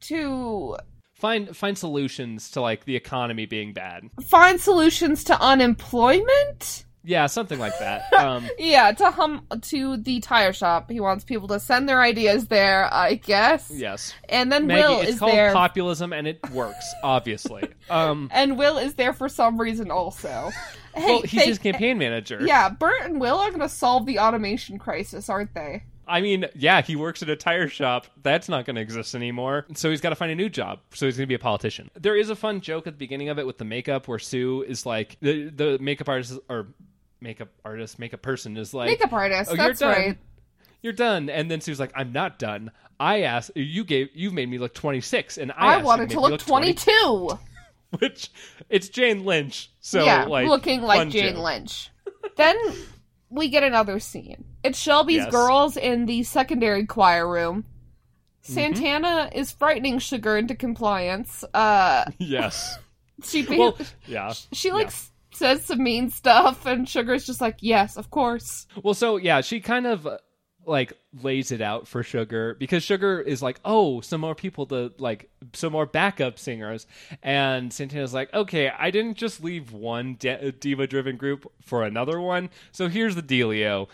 to 0.00 0.76
Find 1.20 1.56
find 1.56 1.76
solutions 1.78 2.50
to 2.52 2.60
like 2.60 2.84
the 2.86 2.96
economy 2.96 3.46
being 3.46 3.72
bad. 3.72 4.08
find 4.28 4.60
solutions 4.60 5.24
to 5.24 5.40
unemployment. 5.40 6.84
Yeah, 7.02 7.26
something 7.28 7.58
like 7.58 7.78
that. 7.78 8.02
Um 8.18 8.46
Yeah, 8.58 8.92
to 8.92 9.10
hum 9.10 9.46
to 9.62 9.96
the 9.96 10.20
tire 10.20 10.52
shop. 10.52 10.90
He 10.90 11.00
wants 11.00 11.24
people 11.24 11.48
to 11.48 11.58
send 11.60 11.88
their 11.88 12.00
ideas 12.02 12.48
there, 12.48 12.92
I 12.92 13.14
guess. 13.14 13.70
yes. 13.74 14.12
And 14.28 14.52
then 14.52 14.66
Maggie, 14.66 14.82
Will 14.88 15.00
it's 15.00 15.10
is 15.12 15.18
called 15.18 15.32
there. 15.32 15.52
populism 15.52 16.12
and 16.12 16.26
it 16.26 16.38
works, 16.52 16.84
obviously. 17.02 17.68
Um 17.88 18.28
and 18.32 18.58
Will 18.58 18.76
is 18.78 18.94
there 18.94 19.12
for 19.14 19.28
some 19.30 19.58
reason 19.58 19.90
also. 19.90 20.50
Hey, 20.94 21.06
well, 21.06 21.20
he's 21.22 21.30
thank- 21.32 21.48
his 21.48 21.58
campaign 21.58 21.98
manager. 21.98 22.40
Yeah, 22.42 22.68
Burt 22.68 23.02
and 23.04 23.20
Will 23.20 23.38
are 23.38 23.48
going 23.48 23.60
to 23.60 23.68
solve 23.68 24.06
the 24.06 24.18
automation 24.18 24.76
crisis, 24.78 25.28
aren't 25.28 25.54
they? 25.54 25.84
I 26.10 26.20
mean, 26.20 26.46
yeah, 26.54 26.82
he 26.82 26.96
works 26.96 27.22
at 27.22 27.28
a 27.28 27.36
tire 27.36 27.68
shop. 27.68 28.06
That's 28.22 28.48
not 28.48 28.66
going 28.66 28.76
to 28.76 28.82
exist 28.82 29.14
anymore. 29.14 29.66
So 29.74 29.90
he's 29.90 30.00
got 30.00 30.10
to 30.10 30.16
find 30.16 30.32
a 30.32 30.34
new 30.34 30.48
job. 30.48 30.80
So 30.92 31.06
he's 31.06 31.16
going 31.16 31.24
to 31.24 31.28
be 31.28 31.34
a 31.34 31.38
politician. 31.38 31.90
There 31.94 32.16
is 32.16 32.30
a 32.30 32.36
fun 32.36 32.60
joke 32.60 32.86
at 32.86 32.94
the 32.94 32.98
beginning 32.98 33.28
of 33.28 33.38
it 33.38 33.46
with 33.46 33.58
the 33.58 33.64
makeup 33.64 34.08
where 34.08 34.18
Sue 34.18 34.62
is 34.62 34.84
like, 34.84 35.16
the, 35.20 35.48
the 35.48 35.78
makeup 35.78 36.08
artist, 36.08 36.38
or 36.48 36.66
makeup 37.20 37.48
artist, 37.64 37.98
makeup 37.98 38.22
person 38.22 38.56
is 38.56 38.74
like, 38.74 38.88
Makeup 38.88 39.12
artist, 39.12 39.50
"Oh, 39.50 39.54
you're 39.54 39.72
done. 39.72 39.96
right. 39.96 40.18
You're 40.82 40.92
done. 40.92 41.30
And 41.30 41.50
then 41.50 41.60
Sue's 41.60 41.78
like, 41.78 41.92
I'm 41.94 42.12
not 42.12 42.38
done. 42.38 42.70
I 42.98 43.22
asked, 43.22 43.52
you 43.54 43.84
gave, 43.84 44.08
you 44.14 44.30
made 44.30 44.48
me 44.48 44.58
look 44.58 44.74
26. 44.74 45.38
And 45.38 45.52
I, 45.52 45.74
I, 45.74 45.82
wanted 45.82 46.08
to 46.10 46.16
to 46.16 46.20
make 46.20 46.26
me 46.26 46.30
look 46.32 46.40
20." 46.40 46.74
22. 46.74 47.38
which 47.98 48.30
it's 48.68 48.88
Jane 48.88 49.24
Lynch. 49.24 49.70
So 49.80 50.04
yeah, 50.04 50.24
like 50.24 50.48
looking 50.48 50.82
like 50.82 51.08
Jane 51.08 51.34
joke. 51.34 51.44
Lynch. 51.44 51.90
then 52.36 52.56
we 53.30 53.48
get 53.48 53.62
another 53.62 53.98
scene. 54.00 54.44
It's 54.62 54.78
Shelby's 54.78 55.16
Yes. 55.24 55.30
girls 55.30 55.76
in 55.76 56.06
the 56.06 56.22
secondary 56.24 56.84
choir 56.86 57.28
room. 57.28 57.64
Mm-hmm. 58.42 58.52
Santana 58.52 59.30
is 59.34 59.52
frightening 59.52 59.98
Sugar 59.98 60.36
into 60.36 60.54
compliance. 60.54 61.44
Uh, 61.54 62.04
Yes. 62.18 62.78
she 63.24 63.44
well, 63.46 63.76
yeah. 64.06 64.32
she 64.52 64.72
like 64.72 64.86
yeah. 64.88 64.96
says 65.32 65.64
some 65.64 65.82
mean 65.82 66.10
stuff, 66.10 66.64
and 66.66 66.88
Sugar's 66.88 67.26
just 67.26 67.40
like, 67.40 67.56
"Yes, 67.60 67.96
of 67.98 68.10
course." 68.10 68.66
Well, 68.82 68.94
so 68.94 69.16
yeah, 69.18 69.42
she 69.42 69.60
kind 69.60 69.86
of 69.86 70.06
uh, 70.06 70.16
like 70.70 70.92
lays 71.22 71.50
it 71.50 71.60
out 71.60 71.88
for 71.88 72.02
Sugar 72.02 72.54
because 72.58 72.82
Sugar 72.82 73.20
is 73.20 73.42
like, 73.42 73.60
oh, 73.64 74.00
some 74.00 74.20
more 74.20 74.34
people 74.34 74.66
to 74.66 74.92
like, 74.98 75.28
some 75.52 75.72
more 75.72 75.84
backup 75.84 76.38
singers, 76.38 76.86
and 77.22 77.72
Santana's 77.72 78.14
like, 78.14 78.32
okay, 78.32 78.70
I 78.70 78.90
didn't 78.90 79.16
just 79.16 79.42
leave 79.42 79.72
one 79.72 80.14
de- 80.14 80.52
diva-driven 80.52 81.16
group 81.16 81.50
for 81.62 81.82
another 81.84 82.20
one, 82.20 82.50
so 82.72 82.88
here's 82.88 83.14
the 83.16 83.22
dealio. 83.22 83.88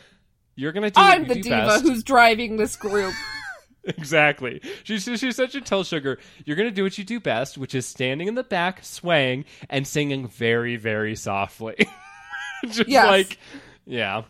You're 0.55 0.73
gonna 0.73 0.91
do. 0.91 1.01
I'm 1.01 1.27
the 1.27 1.35
do 1.35 1.43
diva 1.43 1.57
best. 1.67 1.83
who's 1.83 2.03
driving 2.05 2.57
this 2.57 2.77
group. 2.77 3.15
exactly. 3.85 4.61
She 4.85 4.99
she 4.99 5.17
she 5.17 5.33
said 5.33 5.53
she 5.53 5.61
tells 5.61 5.89
Sugar, 5.89 6.19
"You're 6.45 6.57
gonna 6.57 6.71
do 6.71 6.83
what 6.83 6.97
you 6.99 7.05
do 7.05 7.21
best, 7.21 7.59
which 7.59 7.75
is 7.75 7.87
standing 7.87 8.29
in 8.29 8.35
the 8.35 8.43
back, 8.45 8.85
swaying, 8.85 9.45
and 9.69 9.87
singing 9.87 10.29
very 10.29 10.77
very 10.77 11.15
softly." 11.17 11.77
Just 12.69 12.89
Yes. 12.89 13.07
like, 13.07 13.39
yeah. 13.85 14.23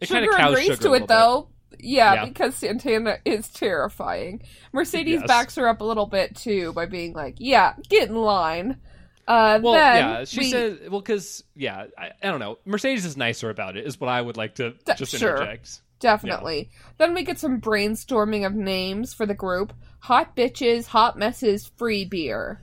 It 0.00 0.08
Sugar 0.08 0.30
agrees 0.36 0.66
Sugar 0.66 0.82
to 0.82 0.94
it 0.94 1.08
though. 1.08 1.48
Yeah, 1.78 2.14
Yeah. 2.14 2.24
because 2.26 2.54
Santana 2.56 3.18
is 3.24 3.48
terrifying. 3.48 4.42
Mercedes 4.72 5.20
Yes. 5.20 5.26
backs 5.28 5.54
her 5.56 5.68
up 5.68 5.80
a 5.80 5.84
little 5.84 6.06
bit 6.06 6.34
too 6.36 6.72
by 6.72 6.86
being 6.86 7.12
like, 7.12 7.36
"Yeah, 7.38 7.74
get 7.88 8.08
in 8.08 8.16
line." 8.16 8.78
Uh, 9.26 9.60
Well, 9.62 9.74
yeah, 9.74 10.24
she 10.24 10.38
we- 10.40 10.50
said, 10.50 10.78
well, 10.90 11.00
because 11.02 11.44
yeah, 11.54 11.84
I, 11.98 12.12
I 12.22 12.26
don't 12.28 12.40
know. 12.40 12.58
Mercedes 12.64 13.04
is 13.04 13.16
nicer 13.16 13.50
about 13.50 13.76
it, 13.76 13.86
is 13.86 14.00
what 14.00 14.08
I 14.08 14.20
would 14.22 14.38
like 14.38 14.54
to 14.54 14.72
Th- 14.86 14.96
just 14.98 15.14
sure. 15.16 15.36
interject. 15.36 15.82
Definitely. 16.00 16.70
Then 16.96 17.12
we 17.12 17.24
get 17.24 17.38
some 17.38 17.60
brainstorming 17.60 18.46
of 18.46 18.54
names 18.54 19.12
for 19.12 19.26
the 19.26 19.34
group. 19.34 19.74
Hot 20.00 20.34
bitches, 20.36 20.86
hot 20.86 21.18
messes, 21.18 21.70
free 21.76 22.04
beer. 22.06 22.62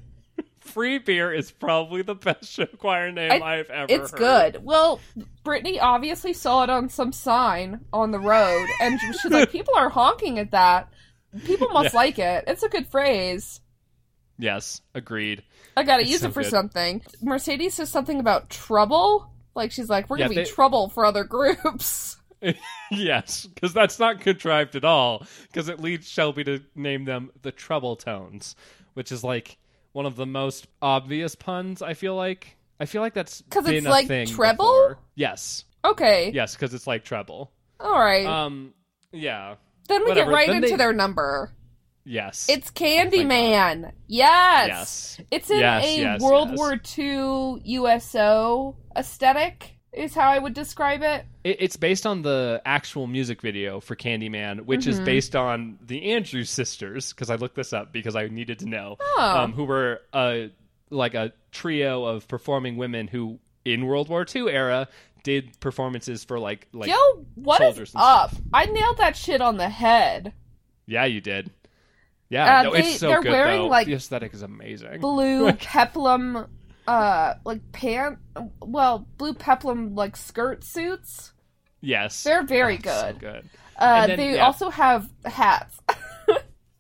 Free 0.65 0.97
beer 0.97 1.31
is 1.33 1.51
probably 1.51 2.01
the 2.01 2.15
best 2.15 2.51
show 2.51 2.65
choir 2.65 3.11
name 3.11 3.41
I- 3.43 3.57
have 3.57 3.69
ever. 3.69 3.87
It's 3.93 4.11
heard. 4.11 4.17
good. 4.53 4.63
Well, 4.65 4.99
Brittany 5.43 5.79
obviously 5.79 6.33
saw 6.33 6.63
it 6.63 6.69
on 6.69 6.89
some 6.89 7.11
sign 7.11 7.81
on 7.93 8.11
the 8.11 8.19
road, 8.19 8.67
and 8.81 8.99
she's 8.99 9.31
like, 9.31 9.51
"People 9.53 9.75
are 9.77 9.89
honking 9.89 10.39
at 10.39 10.51
that. 10.51 10.89
People 11.45 11.69
must 11.69 11.93
Yeah. 11.93 11.99
like 11.99 12.19
it. 12.19 12.43
It's 12.47 12.63
a 12.63 12.69
good 12.69 12.87
phrase. 12.87 13.61
Yes, 14.37 14.81
agreed. 14.93 15.43
I 15.77 15.83
gotta 15.83 16.01
It's 16.01 16.11
use 16.11 16.21
so 16.21 16.27
it 16.27 16.33
for 16.33 16.41
good. 16.43 16.49
something." 16.49 17.01
Mercedes 17.21 17.75
says 17.75 17.89
something 17.89 18.19
about 18.19 18.49
trouble. 18.49 19.31
Like 19.55 19.71
she's 19.71 19.89
like, 19.89 20.09
"We're 20.09 20.17
Yeah, 20.17 20.27
gonna 20.29 20.41
be 20.43 20.45
trouble 20.49 20.89
for 20.89 21.05
other 21.05 21.23
groups." 21.23 22.17
yes, 22.91 23.45
because 23.45 23.73
that's 23.73 23.99
not 23.99 24.19
contrived 24.21 24.75
at 24.75 24.83
all. 24.85 25.25
Because 25.47 25.69
it 25.69 25.79
leads 25.79 26.07
Shelby 26.09 26.43
to 26.45 26.61
name 26.75 27.05
them 27.05 27.31
the 27.41 27.51
Trouble 27.51 27.95
Tones, 27.95 28.55
which 28.93 29.11
is 29.11 29.23
like 29.23 29.57
one 29.95 30.05
of 30.05 30.17
the 30.17 30.25
most 30.25 30.67
obvious 30.81 31.35
puns. 31.35 31.81
I 31.81 31.93
feel 31.93 32.15
like. 32.15 32.57
I 32.81 32.85
feel 32.85 33.01
like 33.01 33.13
that's 33.13 33.41
'Cause 33.49 33.63
been 33.63 33.75
it's 33.75 33.87
like 33.87 34.07
thing 34.07 34.27
treble? 34.27 34.65
before. 34.65 34.99
Yes, 35.15 35.63
Okay, 35.85 36.31
yes, 36.33 36.53
because 36.55 36.73
it's 36.73 36.85
like 36.85 37.05
treble. 37.05 37.53
all 37.79 37.97
right. 37.97 38.25
Um, 38.25 38.73
yeah, 39.13 39.55
then 39.87 40.03
we 40.03 40.09
whatever. 40.09 40.31
get 40.31 40.35
right 40.35 40.47
Then 40.47 40.57
into 40.57 40.69
they- 40.71 40.75
their 40.75 40.91
number. 40.91 41.53
yes, 42.03 42.47
It's 42.49 42.69
Candyman. 42.71 43.93
yes. 44.07 44.67
yes. 44.67 45.21
It's 45.31 45.49
in 45.49 45.59
Yes, 45.59 45.85
a 45.85 45.97
yes, 46.01 46.21
World. 46.21 46.57
War 46.57 46.73
II 46.97 47.61
USO 47.63 48.75
aesthetic, 48.97 49.74
is 49.97 50.13
how 50.13 50.29
I 50.29 50.37
would 50.39 50.53
describe 50.53 51.01
it. 51.03 51.25
It, 51.43 51.57
it's 51.59 51.77
based 51.77 52.05
on 52.05 52.21
the 52.21 52.61
actual 52.65 53.07
music 53.07 53.41
video 53.41 53.79
for 53.79 53.95
Candyman, 53.95 54.61
which 54.65 54.87
is 54.87 54.99
Mhm. 54.99 55.05
based 55.05 55.35
on 55.35 55.77
the 55.85 56.11
Andrews 56.13 56.49
sisters. 56.49 57.11
Because 57.13 57.29
I 57.29 57.35
looked 57.35 57.55
this 57.55 57.73
up 57.73 57.91
because 57.93 58.15
I 58.15 58.27
needed 58.27 58.59
to 58.59 58.65
know, 58.67 58.97
Oh. 59.17 59.37
um, 59.39 59.53
who 59.53 59.63
were 59.65 60.01
a 60.13 60.49
like 60.91 61.15
a 61.15 61.33
trio 61.51 62.05
of 62.05 62.27
performing 62.27 62.77
women 62.77 63.07
who, 63.07 63.39
in 63.65 63.85
World 63.85 64.07
War 64.09 64.25
II 64.33 64.49
era, 64.49 64.87
did 65.23 65.59
performances 65.59 66.23
for 66.23 66.39
like 66.39 66.67
like 66.73 66.89
Yo, 66.89 66.95
what 67.35 67.57
soldiers 67.57 67.93
and 67.93 68.03
up? 68.03 68.31
I 68.53 68.65
nailed 68.65 68.97
that 68.97 69.15
shit 69.17 69.41
on 69.41 69.57
the 69.57 69.69
head. 69.69 70.33
yeah, 70.85 71.05
you 71.05 71.21
did. 71.21 71.51
Yeah, 72.29 72.59
Uh, 72.59 72.63
no, 72.63 72.73
they- 72.73 72.79
it's 72.79 72.99
so 72.99 73.07
they're 73.09 73.21
good 73.21 73.31
wearing, 73.31 73.61
though. 73.61 73.67
like, 73.67 73.85
the 73.87 73.93
aesthetic 73.93 74.33
is 74.33 74.41
amazing. 74.41 74.99
Blue 74.99 75.51
peplum, 75.53 76.47
uh, 76.87 77.35
like 77.45 77.71
pant, 77.71 78.19
well, 78.61 79.07
blue 79.17 79.33
peplum 79.33 79.95
like 79.95 80.15
skirt 80.17 80.63
suits. 80.63 81.33
yes, 81.81 82.23
They're 82.23 82.43
very 82.43 82.77
Oh, 82.85 82.89
so 82.89 83.11
good. 83.13 83.19
good. 83.19 83.49
Uh, 83.77 84.07
then, 84.07 84.17
they 84.17 84.35
yeah. 84.35 84.45
also 84.45 84.69
have 84.69 85.09
hats. 85.25 85.77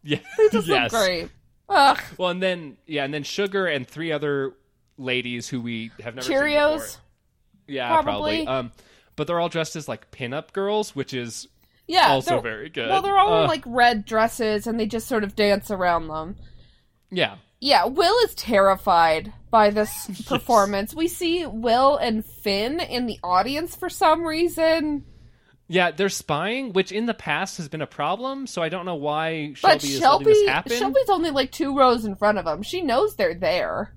Yeah, 0.07 0.19
they 0.37 0.49
just 0.49 0.67
yes. 0.67 0.93
look 0.93 1.01
great. 1.03 1.29
Ugh, 1.67 1.99
Well, 2.19 2.29
and 2.29 2.43
then 2.43 2.77
yeah, 2.85 3.05
and 3.05 3.11
then 3.13 3.23
Sugar 3.23 3.65
and 3.65 3.87
three 3.87 4.11
other 4.11 4.53
ladies 4.99 5.49
who 5.49 5.59
we 5.61 5.89
have 6.03 6.13
never 6.13 6.27
seen 6.27 6.37
Cheerios. 6.37 6.97
Yeah, 7.67 7.87
Probably. 7.87 8.45
probably. 8.45 8.47
Um, 8.47 8.71
but 9.15 9.25
they're 9.25 9.39
all 9.39 9.49
dressed 9.49 9.75
as 9.75 9.87
like 9.87 10.11
pinup 10.11 10.53
girls, 10.53 10.95
which 10.95 11.15
is 11.15 11.47
Yeah, 11.87 12.09
also 12.09 12.39
very 12.39 12.69
good. 12.69 12.87
Well, 12.87 13.01
they're 13.01 13.17
all 13.17 13.39
in 13.39 13.45
Uh, 13.45 13.47
like 13.47 13.63
red 13.65 14.05
dresses, 14.05 14.67
and 14.67 14.79
they 14.79 14.85
just 14.85 15.07
sort 15.07 15.23
of 15.23 15.35
dance 15.35 15.71
around 15.71 16.07
them. 16.07 16.35
yeah, 17.09 17.37
Yeah, 17.65 17.85
Will 17.85 18.15
is 18.25 18.35
terrified 18.35 19.33
by 19.49 19.71
this 19.71 20.23
performance. 20.27 20.93
We 20.93 21.07
see 21.07 21.47
Will 21.47 21.97
and 21.97 22.23
Finn 22.23 22.79
in 22.79 23.07
the 23.07 23.19
audience 23.23 23.75
for 23.75 23.89
some 23.89 24.23
reason, 24.23 25.03
yeah. 25.67 25.91
They're 25.91 26.09
spying, 26.09 26.73
which 26.73 26.91
in 26.91 27.05
the 27.05 27.13
past 27.13 27.57
has 27.57 27.67
been 27.67 27.81
a 27.81 27.87
problem. 27.87 28.47
So 28.47 28.61
I 28.61 28.69
don't 28.69 28.85
know 28.85 28.95
why 28.95 29.53
Shelby 29.55 29.73
but 29.73 29.83
is 29.83 29.97
Shelby 29.97 30.25
letting 30.25 30.45
this 30.45 30.49
happen. 30.49 30.77
Shelby's 30.77 31.09
only 31.09 31.31
like 31.31 31.51
two 31.51 31.75
rows 31.75 32.05
in 32.05 32.15
front 32.15 32.37
of 32.37 32.45
them. 32.45 32.61
She 32.61 32.81
knows 32.81 33.15
they're 33.15 33.33
there. 33.33 33.95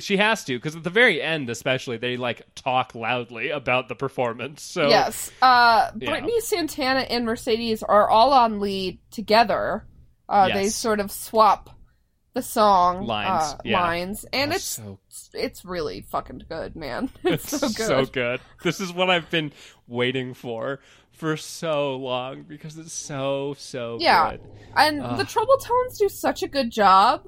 She 0.00 0.16
has 0.16 0.42
to 0.44 0.58
because 0.58 0.74
at 0.74 0.82
the 0.82 0.90
very 0.90 1.22
end, 1.22 1.48
especially, 1.48 1.96
they 1.96 2.16
like 2.16 2.42
talk 2.56 2.96
loudly 2.96 3.50
about 3.50 3.88
the 3.88 3.94
performance. 3.94 4.62
So 4.62 4.88
Yes. 4.88 5.30
Uh 5.40 5.92
Yeah. 5.96 6.10
Brittany 6.10 6.40
Santana 6.40 7.00
and 7.00 7.24
Mercedes 7.24 7.84
are 7.84 8.10
all 8.10 8.32
on 8.32 8.58
lead 8.58 8.98
together. 9.12 9.86
Uh 10.28 10.48
they 10.48 10.70
sort 10.70 10.98
of 10.98 11.12
swap 11.12 11.70
the 12.36 12.42
song 12.42 13.06
Lines, 13.06 13.54
uh, 13.54 13.58
yeah. 13.64 13.80
lines 13.80 14.26
and 14.30 14.52
Oh, 14.52 14.54
it's 14.56 14.64
so 14.64 14.98
it's 15.32 15.64
really 15.64 16.02
fucking 16.02 16.42
good, 16.48 16.76
man. 16.76 17.08
It's 17.24 17.48
so 17.50 17.66
good. 17.66 17.76
so 17.86 18.04
good. 18.04 18.40
This 18.62 18.78
is 18.78 18.92
what 18.92 19.08
I've 19.08 19.30
been 19.30 19.52
waiting 19.88 20.34
for 20.34 20.80
for 21.12 21.38
so 21.38 21.96
long 21.96 22.42
because 22.42 22.76
it's 22.76 22.92
so 22.92 23.54
so 23.58 23.96
Yeah. 24.00 24.32
good. 24.32 24.40
And 24.76 25.02
Ugh. 25.02 25.16
the 25.18 25.24
Trouble 25.24 25.56
Tones 25.56 25.98
do 25.98 26.08
such 26.10 26.42
a 26.42 26.48
good 26.48 26.70
job 26.70 27.26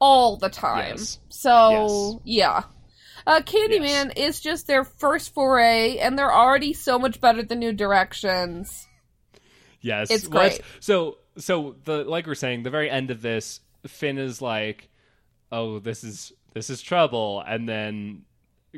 all 0.00 0.38
the 0.38 0.48
time. 0.48 0.96
Yes. 0.96 1.18
So, 1.28 2.22
yeah. 2.24 2.62
Uh, 3.26 3.42
Candyman 3.42 4.16
is 4.16 4.40
just 4.40 4.66
their 4.66 4.82
first 4.84 5.34
foray, 5.34 5.98
and 5.98 6.18
they're 6.18 6.32
already 6.34 6.72
so 6.72 6.98
much 6.98 7.20
better 7.20 7.42
than 7.42 7.58
New 7.58 7.74
Directions. 7.74 8.86
Yes, 9.82 10.10
It's 10.10 10.26
Well, 10.26 10.48
great. 10.48 10.62
So, 10.80 11.18
so 11.36 11.76
the 11.84 12.04
like 12.04 12.26
we're 12.26 12.34
saying, 12.34 12.62
the 12.62 12.70
very 12.70 12.88
end 12.90 13.10
of 13.10 13.20
this, 13.20 13.60
Finn 13.86 14.18
is 14.18 14.42
like, 14.42 14.88
"Oh, 15.50 15.78
this 15.78 16.04
is 16.04 16.32
this 16.52 16.70
is 16.70 16.82
trouble," 16.82 17.42
and 17.46 17.68
then 17.68 18.24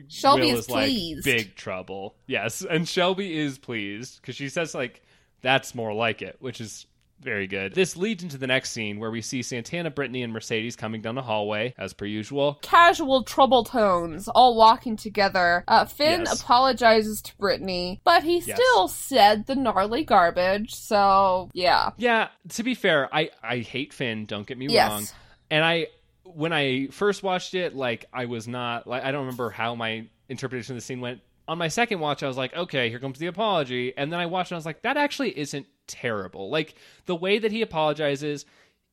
Shelby 0.09 0.53
Will 0.53 0.59
is 0.59 0.71
like, 0.71 0.87
pleased. 0.87 1.25
"Big 1.25 1.55
trouble." 1.55 2.17
Yes, 2.27 2.65
and 2.69 2.89
Shelby 2.89 3.37
is 3.37 3.59
pleased 3.59 4.21
because 4.21 4.37
she 4.37 4.49
says 4.49 4.75
like, 4.75 5.03
"That's 5.41 5.75
more 5.75 5.93
like 5.93 6.23
it," 6.23 6.37
which 6.41 6.61
is 6.61 6.87
very 7.23 7.47
good. 7.47 7.75
This 7.75 7.97
leads 7.97 8.23
into 8.23 8.39
the 8.39 8.47
next 8.47 8.71
scene 8.73 8.99
where 8.99 9.11
we 9.11 9.23
see 9.23 9.43
Santana, 9.43 9.91
Brittany, 9.91 10.23
and 10.23 10.33
Mercedes 10.33 10.77
coming 10.77 11.01
down 11.03 11.15
the 11.15 11.23
hallway 11.23 11.75
as 11.79 11.93
per 11.93 12.05
usual. 12.05 12.59
Casual 12.63 13.23
Trouble 13.25 13.65
Tones 13.65 14.29
all 14.29 14.57
walking 14.57 14.97
together. 14.97 15.65
Uh, 15.69 15.85
Finn 15.85 16.21
Yes. 16.27 16.41
apologizes 16.43 17.23
to 17.23 17.37
Brittany, 17.37 18.01
but 18.05 18.23
he 18.23 18.39
Yes. 18.41 18.57
still 18.59 18.89
said 18.89 19.47
the 19.47 19.55
gnarly 19.55 20.05
garbage, 20.05 20.75
so 20.75 21.51
yeah. 21.53 21.91
Yeah, 21.97 22.29
to 22.51 22.63
be 22.63 22.75
fair, 22.75 23.09
I 23.15 23.31
I 23.43 23.59
hate 23.59 23.93
Finn. 23.93 24.27
Don't 24.27 24.47
get 24.47 24.59
me 24.59 24.67
Yes. 24.69 24.91
wrong. 24.91 25.07
And 25.51 25.65
I 25.65 25.87
when 26.25 26.53
I 26.53 26.87
first 26.89 27.23
watched 27.23 27.55
it, 27.55 27.75
like 27.75 28.07
I 28.13 28.25
was 28.27 28.49
not 28.49 28.87
like 28.87 29.05
I 29.05 29.11
don't 29.13 29.23
remember 29.23 29.51
how 29.51 29.75
my 29.75 30.07
interpretation 30.29 30.73
of 30.75 30.77
the 30.79 30.85
scene 30.85 31.01
went. 31.01 31.21
On 31.49 31.59
my 31.59 31.69
second 31.69 31.99
watch, 31.99 32.23
I 32.23 32.29
was 32.29 32.37
like, 32.37 32.55
okay, 32.57 32.89
here 32.89 33.01
comes 33.01 33.19
the 33.19 33.27
apology. 33.27 33.93
And 33.97 34.13
then 34.13 34.21
I 34.21 34.27
watched 34.27 34.53
and 34.53 34.57
I 34.57 34.59
was 34.59 34.65
like, 34.65 34.83
that 34.83 34.97
actually 34.97 35.37
isn't 35.37 35.67
terrible. 35.87 36.51
Like 36.51 36.75
the 37.07 37.17
way 37.17 37.39
that 37.39 37.53
he 37.53 37.63
apologizes 37.63 38.45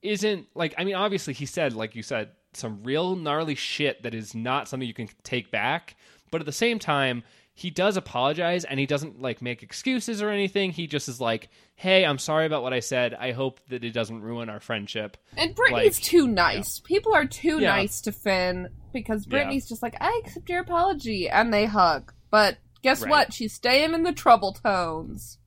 isn't 0.02 0.48
like 0.56 0.74
I 0.78 0.84
mean, 0.84 0.96
obviously 0.96 1.34
he 1.34 1.46
said, 1.46 1.74
like 1.74 1.96
you 1.96 2.04
said, 2.04 2.30
some 2.54 2.82
real 2.84 3.16
gnarly 3.16 3.56
shit 3.56 4.04
that 4.04 4.14
is 4.14 4.34
not 4.34 4.68
something 4.68 4.88
you 4.88 4.94
can 4.94 5.10
take 5.24 5.52
back. 5.52 5.96
But 6.32 6.42
at 6.42 6.46
the 6.46 6.52
same 6.52 6.80
time, 6.80 7.24
he 7.54 7.70
does 7.70 7.98
apologize 7.98 8.64
and 8.64 8.80
he 8.80 8.86
doesn't 8.86 9.22
like 9.22 9.42
make 9.42 9.64
excuses 9.64 10.22
or 10.22 10.30
anything. 10.30 10.72
He 10.72 10.88
just 10.88 11.10
is 11.10 11.20
like, 11.20 11.50
"Hey, 11.76 12.06
I'm 12.06 12.18
sorry 12.20 12.46
about 12.46 12.64
what 12.64 12.72
I 12.72 12.80
said. 12.80 13.14
I 13.14 13.32
hope 13.34 13.60
that 13.68 13.84
it 13.84 13.92
doesn't 13.92 14.22
ruin 14.22 14.48
our 14.50 14.60
friendship." 14.62 15.18
And 15.36 15.54
Brittany's 15.56 15.98
Like, 15.98 16.04
too 16.04 16.28
nice. 16.28 16.80
People 16.80 17.14
are 17.14 17.26
too 17.26 17.60
Yeah. 17.60 17.72
nice 17.72 18.00
to 18.02 18.12
Finn 18.14 18.70
because 18.94 19.26
Yeah. 19.26 19.32
Brittany's 19.32 19.68
just 19.68 19.84
like, 19.84 19.96
I 20.00 20.22
accept 20.24 20.48
your 20.50 20.62
apology, 20.62 21.28
and 21.28 21.54
they 21.54 21.66
hug. 21.66 22.14
But 22.32 22.60
guess 22.82 23.02
Right. 23.02 23.10
what? 23.10 23.34
She's 23.34 23.54
staying 23.54 23.94
in 23.94 24.04
the 24.04 24.14
trouble 24.14 24.54
tones. 24.54 25.39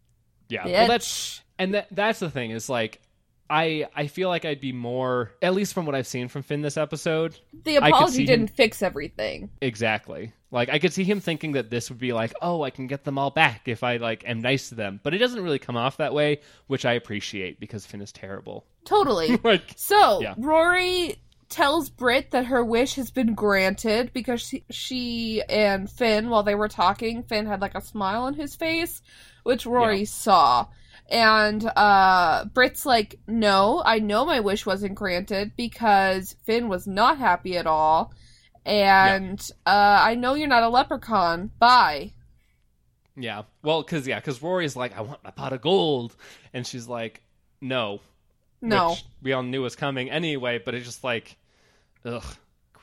Yeah. 0.52 0.66
Well, 0.66 0.88
that's 0.88 1.42
and 1.58 1.74
that 1.74 1.88
that's 1.90 2.18
the 2.18 2.30
thing 2.30 2.50
is 2.50 2.68
like 2.68 3.00
I 3.48 3.86
I 3.94 4.06
feel 4.06 4.28
like 4.28 4.44
I'd 4.44 4.60
be 4.60 4.72
more 4.72 5.32
at 5.42 5.54
least 5.54 5.74
from 5.74 5.86
what 5.86 5.94
I've 5.94 6.06
seen 6.06 6.28
from 6.28 6.42
Finn 6.42 6.62
this 6.62 6.76
episode. 6.76 7.38
the 7.64 7.76
apology 7.76 8.24
didn't 8.24 8.48
fix 8.48 8.82
everything. 8.82 9.50
Exactly. 9.60 10.32
Like 10.50 10.68
I 10.68 10.78
could 10.78 10.92
see 10.92 11.04
him 11.04 11.20
thinking 11.20 11.52
that 11.52 11.70
this 11.70 11.88
would 11.90 11.98
be 11.98 12.12
like, 12.12 12.32
"Oh, 12.42 12.62
I 12.62 12.70
can 12.70 12.86
get 12.86 13.04
them 13.04 13.18
all 13.18 13.30
back 13.30 13.62
if 13.66 13.82
I 13.82 13.96
like 13.96 14.24
am 14.26 14.40
nice 14.40 14.68
to 14.68 14.74
them." 14.74 15.00
But 15.02 15.14
it 15.14 15.18
doesn't 15.18 15.42
really 15.42 15.58
come 15.58 15.76
off 15.76 15.96
that 15.96 16.12
way, 16.14 16.40
which 16.66 16.84
I 16.84 16.92
appreciate 16.92 17.58
because 17.60 17.86
Finn 17.86 18.02
is 18.02 18.12
terrible. 18.12 18.66
Totally. 18.84 19.36
like 19.44 19.72
So 19.76 20.20
Yeah. 20.20 20.34
Rory 20.36 21.16
tells 21.48 21.90
Britt 21.90 22.30
that 22.30 22.46
her 22.46 22.64
wish 22.64 22.94
has 22.94 23.10
been 23.10 23.34
granted 23.34 24.12
because 24.14 24.40
she, 24.40 24.64
she 24.70 25.42
and 25.48 25.90
Finn, 25.90 26.30
while 26.30 26.42
they 26.42 26.54
were 26.54 26.68
talking, 26.68 27.22
Finn 27.22 27.46
had 27.46 27.60
like 27.60 27.74
a 27.74 27.82
smile 27.82 28.22
on 28.22 28.32
his 28.32 28.56
face, 28.56 29.02
which 29.42 29.66
Rory 29.66 30.00
Yeah. 30.00 30.04
saw. 30.06 30.66
And 31.10 31.64
uh 31.76 32.46
Britt's 32.54 32.86
like, 32.86 33.18
"No, 33.26 33.82
I 33.84 33.98
know 33.98 34.24
my 34.24 34.40
wish 34.40 34.64
wasn't 34.64 34.94
granted 34.94 35.52
because 35.56 36.34
Finn 36.44 36.68
was 36.68 36.86
not 36.86 37.18
happy 37.18 37.56
at 37.58 37.66
all." 37.66 38.12
And 38.64 39.40
uh 39.66 39.98
I 40.02 40.14
know 40.14 40.34
you're 40.34 40.48
not 40.48 40.62
a 40.62 40.68
leprechaun. 40.68 41.50
Bye. 41.58 42.12
Yeah. 43.16 43.42
Well, 43.62 43.82
because 43.82 44.06
yeah, 44.06 44.20
because 44.20 44.40
Rory's 44.42 44.76
like, 44.76 44.96
I 44.96 45.02
want 45.02 45.22
my 45.22 45.30
pot 45.30 45.52
of 45.52 45.60
gold, 45.60 46.16
and 46.54 46.66
she's 46.66 46.88
like, 46.88 47.20
No. 47.60 48.00
No. 48.62 48.90
Which 48.90 49.04
we 49.22 49.32
all 49.32 49.42
knew 49.42 49.60
was 49.62 49.76
coming 49.76 50.08
anyway, 50.10 50.60
but 50.64 50.74
it's 50.74 50.86
just 50.86 51.02
like, 51.04 51.36
ugh, 52.04 52.24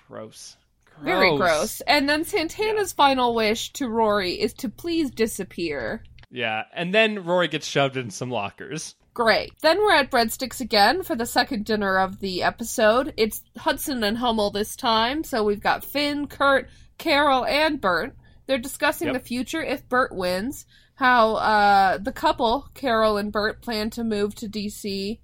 gross. 0.07 0.55
Very 1.01 1.35
gross. 1.37 1.79
And 1.81 2.09
then 2.09 2.25
Santana's 2.25 2.91
final 2.91 3.33
wish 3.33 3.71
to 3.73 3.87
Rory 3.87 4.33
is 4.33 4.53
to 4.55 4.67
please 4.69 5.09
disappear. 5.09 6.03
Yeah, 6.31 6.63
and 6.73 6.93
then 6.93 7.23
Rory 7.25 7.47
gets 7.47 7.65
shoved 7.67 7.97
in 7.97 8.09
some 8.11 8.29
lockers. 8.31 8.95
Great. 9.13 9.51
Then 9.61 9.79
we're 9.79 9.95
at 9.95 10.11
Breadsticks 10.11 10.61
again 10.61 11.03
for 11.03 11.15
the 11.15 11.25
second 11.25 11.65
dinner 11.65 11.97
of 11.99 12.19
the 12.19 12.43
episode. 12.43 13.13
It's 13.17 13.41
Hudson 13.57 14.03
and 14.03 14.17
Hummel 14.17 14.51
this 14.51 14.75
time, 14.75 15.23
so 15.23 15.43
we've 15.43 15.59
got 15.61 15.83
Finn, 15.83 16.27
Kurt, 16.27 16.69
Carole, 16.97 17.45
and 17.45 17.81
Burt. 17.81 18.15
They're 18.45 18.57
discussing 18.59 19.07
Yep. 19.07 19.13
the 19.15 19.27
future 19.27 19.61
if 19.63 19.87
Burt 19.89 20.13
wins, 20.15 20.65
how 20.95 21.35
uh, 21.35 21.97
the 21.97 22.11
couple, 22.11 22.69
Carole 22.75 23.17
and 23.17 23.31
Burt, 23.31 23.61
plan 23.61 23.89
to 23.91 24.03
move 24.03 24.35
to 24.35 24.47
DC, 24.47 25.19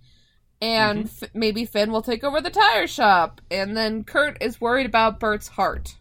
and 0.62 1.06
f- 1.06 1.30
maybe 1.34 1.66
Finn 1.66 1.92
will 1.92 2.02
take 2.02 2.24
over 2.24 2.42
the 2.42 2.50
tire 2.50 2.88
shop. 2.88 3.42
And 3.52 3.78
then 3.78 4.04
Kurt 4.04 4.42
is 4.42 4.60
worried 4.60 4.86
about 4.86 5.20
Burt's 5.20 5.48
heart. 5.50 5.96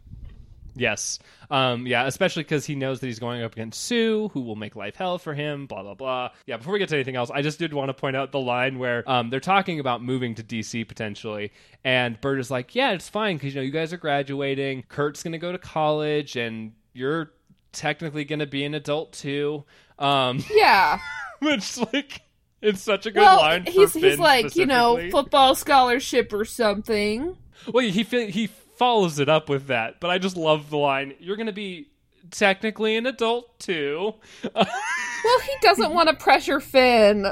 Yes. 0.77 1.19
Um, 1.51 1.87
yeah, 1.87 2.07
especially 2.07 2.43
because 2.43 2.67
he 2.67 2.75
knows 2.75 3.01
that 3.01 3.07
he's 3.07 3.19
going 3.19 3.43
up 3.43 3.53
against 3.53 3.83
Sue, 3.85 4.29
who 4.33 4.41
will 4.41 4.57
make 4.57 4.77
life 4.77 4.97
hell 4.97 5.19
for 5.19 5.35
him, 5.35 5.67
blah, 5.67 5.83
blah, 5.83 5.95
blah. 5.95 6.31
Yeah, 6.47 6.57
before 6.57 6.73
we 6.73 6.79
get 6.79 6.89
to 6.89 6.97
anything 6.97 7.17
else, 7.17 7.31
I 7.31 7.43
just 7.43 7.59
did 7.59 7.73
want 7.73 7.91
to 7.91 7.95
point 7.95 8.17
out 8.17 8.33
the 8.33 8.41
line 8.41 8.79
where 8.79 9.09
um, 9.09 9.31
they're 9.31 9.41
talking 9.41 9.81
about 9.81 10.03
moving 10.03 10.35
to 10.37 10.43
DC 10.43 10.87
potentially, 10.89 11.53
and 11.85 12.21
Burt 12.21 12.41
is 12.41 12.51
like, 12.51 12.75
yeah, 12.75 12.93
it's 12.93 13.09
fine 13.09 13.37
because, 13.37 13.55
you 13.55 13.61
know, 13.61 13.65
you 13.65 13.71
guys 13.71 13.93
are 13.93 13.99
graduating, 13.99 14.85
Kurt's 14.89 15.23
going 15.23 15.33
to 15.33 15.39
go 15.39 15.53
to 15.53 15.59
college, 15.59 16.37
and 16.37 16.73
you're 16.93 17.33
technically 17.73 18.25
going 18.25 18.39
to 18.41 18.47
be 18.47 18.65
an 18.65 18.75
adult 18.75 19.13
too. 19.13 19.65
Um, 19.99 20.43
Yeah. 20.51 20.99
which, 21.41 21.77
like, 21.93 22.23
it's 22.63 22.81
such 22.81 23.07
a 23.07 23.11
good 23.11 23.21
well, 23.21 23.37
line 23.41 23.65
for 23.65 23.71
he's, 23.71 23.93
he's 23.93 24.19
like, 24.19 24.57
you 24.57 24.67
know, 24.67 25.11
football 25.11 25.55
scholarship 25.55 26.33
or 26.33 26.45
something. 26.45 27.37
Well, 27.73 27.85
he 27.85 28.03
he 28.03 28.51
follows 28.77 29.19
it 29.19 29.29
up 29.29 29.49
with 29.49 29.67
that, 29.69 30.01
but 30.01 30.11
I 30.11 30.19
just 30.19 30.37
love 30.37 30.71
the 30.71 30.77
line. 30.79 31.15
You're 31.21 31.37
going 31.37 31.47
to 31.47 31.53
be 31.53 31.89
technically 32.31 32.97
an 32.97 33.07
adult 33.07 33.59
too, 33.59 34.15
Well, 34.55 35.41
he 35.43 35.53
doesn't 35.63 35.93
want 35.95 36.09
to 36.11 36.15
pressure 36.17 36.61
Finn. 36.61 37.27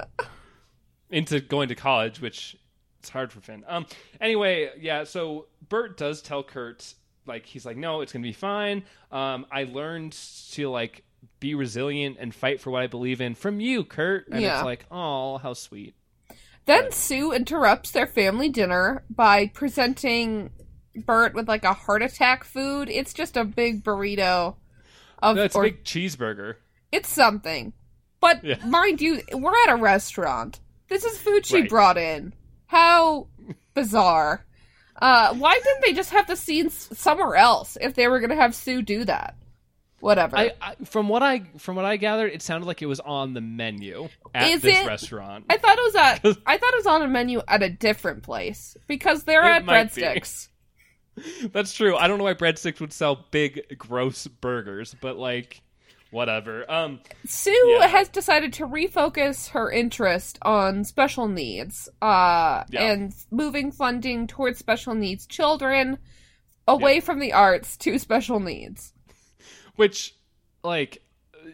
into 1.10 1.40
going 1.40 1.68
to 1.68 1.74
college, 1.74 2.20
which 2.20 2.56
it's 3.00 3.10
hard 3.10 3.32
for 3.32 3.40
Finn. 3.40 3.64
Um. 3.66 3.86
Anyway, 4.20 4.70
yeah. 4.80 5.04
So 5.04 5.46
Burt 5.68 5.96
does 5.98 6.22
tell 6.22 6.42
Kurt, 6.42 6.94
like 7.26 7.44
he's 7.46 7.66
like, 7.66 7.76
no, 7.76 8.00
it's 8.00 8.12
going 8.12 8.22
to 8.22 8.28
be 8.28 8.32
fine. 8.32 8.84
Um. 9.10 9.44
I 9.50 9.64
learned 9.64 10.12
to 10.52 10.70
like 10.70 11.04
be 11.40 11.54
resilient 11.54 12.16
and 12.20 12.34
fight 12.34 12.60
for 12.60 12.70
what 12.70 12.82
I 12.82 12.86
believe 12.86 13.20
in 13.20 13.34
from 13.34 13.60
you, 13.60 13.84
Kurt. 13.84 14.28
And 14.28 14.40
Yeah. 14.40 14.56
it's 14.56 14.64
like, 14.64 14.86
oh, 14.90 15.38
how 15.38 15.52
sweet. 15.54 15.94
Then 16.64 16.92
Sue 16.92 17.32
interrupts 17.32 17.90
their 17.90 18.06
family 18.06 18.48
dinner 18.48 19.02
by 19.10 19.48
presenting 19.48 20.50
Burt 20.96 21.34
with 21.34 21.48
like 21.48 21.64
a 21.64 21.72
heart 21.72 22.02
attack 22.02 22.44
food. 22.44 22.88
It's 22.90 23.12
just 23.14 23.36
a 23.36 23.44
big 23.44 23.82
burrito 23.84 24.56
of 25.22 25.36
No, 25.36 25.42
it's 25.44 25.54
or 25.56 25.64
a 25.64 25.70
big 25.70 25.84
cheeseburger. 25.84 26.56
it's 26.90 27.08
something. 27.08 27.72
But 28.20 28.44
Yeah. 28.44 28.56
mind 28.66 29.00
you, 29.00 29.20
we're 29.32 29.54
at 29.66 29.72
a 29.72 29.76
restaurant. 29.76 30.60
This 30.88 31.04
is 31.04 31.18
food 31.18 31.46
she 31.46 31.60
Right. 31.62 31.68
brought 31.68 31.96
in. 31.98 32.34
How 32.66 33.28
bizarre. 33.74 34.44
Uh, 35.00 35.34
why 35.34 35.54
didn't 35.54 35.82
they 35.84 35.92
just 35.94 36.10
have 36.10 36.26
the 36.26 36.36
scenes 36.36 36.88
somewhere 36.96 37.34
else 37.36 37.76
if 37.80 37.94
they 37.94 38.06
were 38.08 38.20
going 38.20 38.30
to 38.30 38.36
have 38.36 38.54
Sue 38.54 38.82
do 38.82 39.04
that? 39.04 39.34
Whatever. 40.00 40.36
I, 40.36 40.52
I 40.60 40.74
from 40.84 41.08
what 41.08 41.22
I 41.22 41.42
from 41.58 41.76
what 41.76 41.84
I 41.84 41.96
gathered, 41.96 42.32
it 42.32 42.42
sounded 42.42 42.66
like 42.66 42.82
it 42.82 42.86
was 42.86 42.98
on 43.00 43.34
the 43.34 43.40
menu 43.40 44.08
at 44.34 44.50
Is 44.50 44.60
this 44.62 44.78
it? 44.80 44.86
restaurant. 44.86 45.44
I 45.48 45.56
thought 45.58 45.78
it 45.78 45.84
was 45.84 45.94
at 45.94 46.14
I 46.46 46.58
thought 46.58 46.72
it 46.72 46.76
was 46.76 46.86
on 46.86 47.02
a 47.02 47.08
menu 47.08 47.40
at 47.46 47.62
a 47.62 47.70
different 47.70 48.24
place 48.24 48.76
because 48.88 49.22
they're 49.24 49.44
It 49.44 49.62
at 49.62 49.64
breadsticks. 49.64 50.48
That's 51.52 51.72
true. 51.74 51.96
I 51.96 52.08
don't 52.08 52.18
know 52.18 52.24
why 52.24 52.34
breadsticks 52.34 52.80
would 52.80 52.92
sell 52.92 53.26
big, 53.30 53.76
gross 53.78 54.26
burgers, 54.26 54.94
but 55.00 55.16
like, 55.16 55.60
whatever. 56.10 56.70
Um, 56.70 57.00
Sue 57.26 57.50
Yeah. 57.80 57.86
has 57.86 58.08
decided 58.08 58.52
to 58.54 58.66
refocus 58.66 59.50
her 59.50 59.70
interest 59.70 60.38
on 60.42 60.84
special 60.84 61.28
needs, 61.28 61.88
uh, 62.00 62.64
Yeah. 62.70 62.82
and 62.92 63.14
moving 63.30 63.72
funding 63.72 64.26
towards 64.26 64.58
special 64.58 64.94
needs 64.94 65.26
children 65.26 65.98
away 66.68 67.00
from 67.00 67.18
the 67.18 67.32
arts 67.32 67.76
to 67.78 67.98
special 67.98 68.40
needs. 68.40 68.92
which, 69.76 70.14
like, 70.62 71.02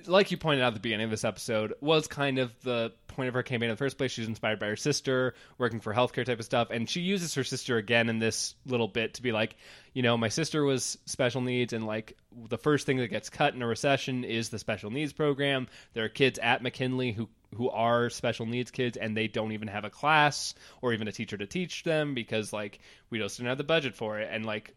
like 0.06 0.30
you 0.32 0.36
pointed 0.36 0.62
out 0.62 0.68
at 0.68 0.74
the 0.74 0.80
beginning 0.80 1.04
of 1.04 1.10
this 1.10 1.24
episode, 1.24 1.72
was 1.80 2.08
kind 2.08 2.38
of 2.38 2.52
the 2.62 2.92
point 3.18 3.28
of 3.28 3.34
her 3.34 3.42
campaign 3.42 3.68
in 3.68 3.74
the 3.74 3.76
first 3.76 3.98
place. 3.98 4.12
She's 4.12 4.28
inspired 4.28 4.58
by 4.58 4.68
her 4.68 4.76
sister, 4.76 5.34
working 5.58 5.80
for 5.80 5.92
healthcare 5.92 6.24
type 6.24 6.38
of 6.38 6.44
stuff, 6.44 6.68
and 6.70 6.88
she 6.88 7.00
uses 7.00 7.34
her 7.34 7.44
sister 7.44 7.76
again 7.76 8.08
in 8.08 8.18
this 8.20 8.54
little 8.64 8.88
bit 8.88 9.14
to 9.14 9.22
be 9.22 9.32
like, 9.32 9.56
you 9.92 10.02
know, 10.02 10.16
my 10.16 10.28
sister 10.28 10.62
was 10.64 10.96
special 11.04 11.40
needs, 11.40 11.72
and 11.72 11.84
like 11.86 12.16
the 12.48 12.56
first 12.58 12.86
thing 12.86 12.96
that 12.98 13.08
gets 13.08 13.28
cut 13.28 13.54
in 13.54 13.60
a 13.62 13.66
recession 13.66 14.24
is 14.24 14.48
the 14.48 14.58
special 14.58 14.90
needs 14.90 15.12
program. 15.12 15.66
There 15.92 16.04
are 16.04 16.08
kids 16.08 16.38
at 16.38 16.62
McKinley 16.62 17.12
who 17.12 17.28
who 17.56 17.68
are 17.70 18.10
special 18.10 18.46
needs 18.46 18.70
kids, 18.70 18.96
and 18.96 19.16
they 19.16 19.26
don't 19.26 19.52
even 19.52 19.68
have 19.68 19.84
a 19.84 19.90
class 19.90 20.54
or 20.82 20.92
even 20.92 21.08
a 21.08 21.12
teacher 21.12 21.36
to 21.36 21.46
teach 21.46 21.82
them 21.82 22.14
because 22.14 22.52
like 22.52 22.78
we 23.10 23.18
just 23.18 23.36
didn't 23.36 23.48
have 23.48 23.58
the 23.58 23.64
budget 23.64 23.94
for 23.94 24.18
it, 24.20 24.28
and 24.30 24.46
like 24.46 24.74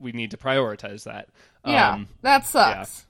we 0.00 0.12
need 0.12 0.30
to 0.32 0.36
prioritize 0.36 1.04
that. 1.04 1.28
Yeah, 1.66 1.92
Um, 1.92 2.08
that 2.22 2.46
sucks. 2.46 3.06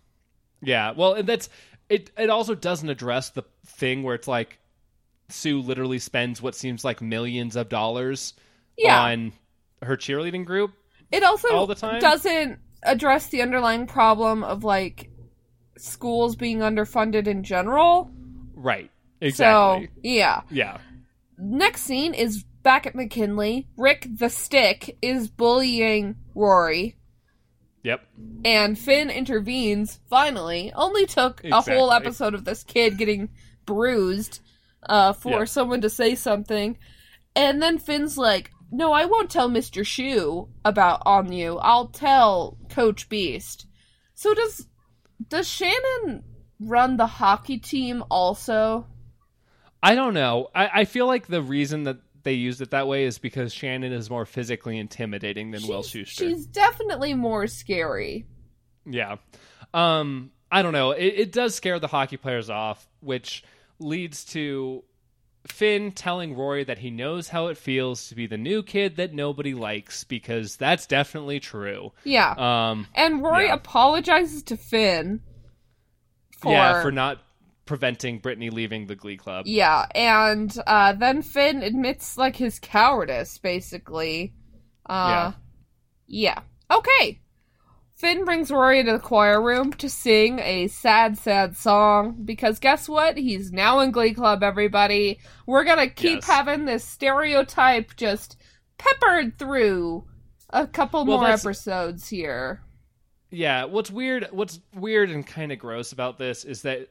yeah, 0.62 0.93
well, 0.93 1.14
and 1.14 1.29
that's 1.29 1.49
it. 1.91 2.11
It 2.16 2.31
also 2.31 2.55
doesn't 2.55 2.89
address 2.89 3.31
the 3.31 3.43
thing 3.66 4.03
where 4.03 4.14
it's 4.14 4.27
like 4.29 4.59
Sue 5.29 5.61
literally 5.61 5.99
spends 5.99 6.41
what 6.43 6.55
seems 6.55 6.85
like 6.85 7.01
millions 7.01 7.57
of 7.57 7.68
dollars 7.68 8.35
Yeah. 8.77 9.01
on 9.03 9.33
her 9.83 9.97
cheerleading 9.97 10.45
group. 10.45 10.72
It 11.11 11.22
also 11.22 11.49
all 11.49 11.66
the 11.66 11.75
time? 11.75 12.01
doesn't 12.01 12.59
address 12.83 13.29
the 13.29 13.43
underlying 13.43 13.87
problem 13.87 14.45
of 14.45 14.64
like 14.64 15.11
schools 15.77 16.37
being 16.37 16.59
underfunded 16.59 17.27
in 17.27 17.43
general. 17.43 18.11
Right. 18.55 18.91
Exactly. 19.20 19.87
So 19.87 19.93
yeah. 20.03 20.43
yeah. 20.51 20.79
Next 21.39 21.82
scene 21.82 22.15
is 22.15 22.44
back 22.62 22.86
at 22.86 22.94
McKinley. 22.94 23.66
Rick 23.77 24.07
the 24.12 24.28
Stick 24.28 24.97
is 25.03 25.28
bullying 25.28 26.16
Rory. 26.35 26.97
Yep. 27.82 28.01
and 28.47 28.78
Finn 28.78 29.11
intervenes. 29.11 30.01
Finally, 30.09 30.73
only 30.74 31.05
took 31.05 31.44
a 31.44 31.61
whole 31.61 31.93
episode 31.93 32.32
of 32.32 32.47
this 32.47 32.65
kid 32.65 32.97
getting 32.97 33.28
bruised 33.66 34.40
uh, 34.89 35.12
for 35.12 35.40
Yeah. 35.40 35.44
someone 35.44 35.81
to 35.82 35.90
say 35.90 36.15
something, 36.15 36.78
and 37.36 37.62
then 37.62 37.78
Finn's 37.78 38.16
like, 38.19 38.51
"No, 38.70 38.93
I 38.93 39.05
won't 39.06 39.31
tell 39.31 39.48
Mister 39.48 39.82
Schue 39.82 40.48
about 40.65 41.02
on 41.06 41.32
you. 41.32 41.59
I'll 41.59 41.89
tell 41.89 42.59
Coach 42.70 43.09
Beiste." 43.09 43.66
So 44.15 44.35
does 44.35 44.66
does 45.28 45.48
Shannon 45.48 46.23
run 46.61 46.97
the 46.97 47.06
hockey 47.06 47.59
team 47.59 48.05
also? 48.11 48.86
I 49.82 49.94
don't 49.94 50.15
know. 50.15 50.48
I, 50.55 50.70
I 50.81 50.85
feel 50.86 51.06
like 51.06 51.27
the 51.27 51.43
reason 51.43 51.85
that 51.85 51.98
they 52.23 52.32
used 52.32 52.62
it 52.62 52.70
that 52.70 52.89
way 52.89 53.05
is 53.05 53.19
because 53.19 53.52
Shannon 53.52 53.93
is 53.93 54.09
more 54.09 54.24
physically 54.24 54.78
intimidating 54.78 55.51
than 55.51 55.66
Will 55.66 55.82
She's- 55.82 56.09
Schuster. 56.09 56.28
She's 56.31 56.47
definitely 56.47 57.12
more 57.15 57.47
scary. 57.47 58.27
Yeah. 58.86 59.16
Um 59.74 60.31
I 60.51 60.62
don't 60.62 60.73
know. 60.73 60.93
It, 60.93 61.15
it 61.16 61.32
does 61.32 61.55
scare 61.55 61.78
the 61.81 61.89
hockey 61.89 62.16
players 62.16 62.48
off, 62.48 62.86
which 63.01 63.43
leads 63.78 64.24
to 64.26 64.84
Finn 65.46 65.92
telling 65.92 66.34
Rory 66.36 66.64
that 66.64 66.78
he 66.78 66.90
knows 66.90 67.28
how 67.28 67.48
it 67.48 67.59
feels 67.59 68.09
to 68.09 68.14
be 68.14 68.26
the 68.26 68.38
new 68.38 68.62
kid 68.62 68.96
that 68.96 69.12
nobody 69.12 69.55
likes 69.55 70.05
because 70.05 70.56
that's 70.56 70.86
definitely 70.86 71.40
true. 71.40 71.92
Yeah. 72.05 72.34
Um, 72.36 72.86
and 72.94 73.22
Rory 73.22 73.46
yeah. 73.46 73.55
apologizes 73.55 74.42
to 74.44 74.56
Finn 74.56 75.20
for 76.38 76.52
yeah, 76.52 76.82
for 76.82 76.90
not 76.90 77.22
preventing 77.66 78.18
Brittany 78.18 78.51
leaving 78.51 78.86
the 78.86 78.94
Glee 78.94 79.16
Club. 79.16 79.46
Yeah, 79.46 79.86
and 79.94 80.55
uh, 80.66 80.94
then 80.94 81.22
Finn 81.22 81.62
admits 81.62 82.16
like 82.16 82.36
his 82.36 82.59
cowardice, 82.59 83.38
basically. 83.38 84.32
Uh, 84.86 85.32
yeah. 86.06 86.38
Yeah. 86.70 86.76
Okay. 86.76 87.20
Finn 88.05 88.26
brings 88.26 88.51
Rory 88.51 88.81
into 88.81 88.93
the 88.93 88.98
choir 88.98 89.40
room 89.40 89.72
to 89.72 89.89
sing 89.89 90.39
a 90.40 90.68
sad, 90.68 91.16
sad 91.16 91.56
song 91.56 92.20
because 92.22 92.59
guess 92.59 92.86
what? 92.86 93.16
He's 93.16 93.51
now 93.51 93.81
in 93.81 93.93
Glee 93.93 94.12
Club, 94.12 94.43
everybody. 94.43 95.18
We're 95.47 95.64
gonna 95.64 95.89
keep 95.89 96.16
Yes. 96.16 96.26
having 96.26 96.66
this 96.66 96.85
stereotype 96.85 97.97
just 97.97 98.36
peppered 98.76 99.39
through 99.39 100.05
a 100.51 100.66
couple 100.66 101.06
Well, 101.06 101.16
more 101.20 101.31
episodes 101.31 102.06
here. 102.10 102.60
Yeah, 103.31 103.64
what's 103.64 103.90
weird 103.90 104.28
what's 104.32 104.60
weird 104.74 105.09
and 105.09 105.26
kind 105.26 105.51
of 105.51 105.59
gross 105.59 105.93
about 105.93 106.18
this 106.18 106.44
is 106.44 106.60
that 106.60 106.90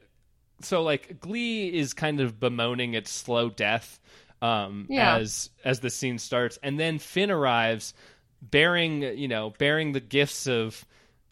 so 0.62 0.82
like 0.82 1.20
Glee 1.20 1.72
is 1.72 1.94
kind 1.94 2.18
of 2.18 2.40
bemoaning 2.40 2.94
its 2.94 3.12
slow 3.12 3.50
death 3.50 4.00
um 4.42 4.88
Yeah. 4.90 5.14
as 5.18 5.50
as 5.64 5.78
the 5.78 5.90
scene 5.90 6.18
starts 6.18 6.58
and 6.60 6.76
then 6.80 6.98
Finn 6.98 7.30
arrives 7.30 7.94
bearing, 8.42 9.02
you 9.16 9.28
know, 9.28 9.50
bearing 9.58 9.92
the 9.92 10.00
gifts 10.00 10.48
of 10.48 10.84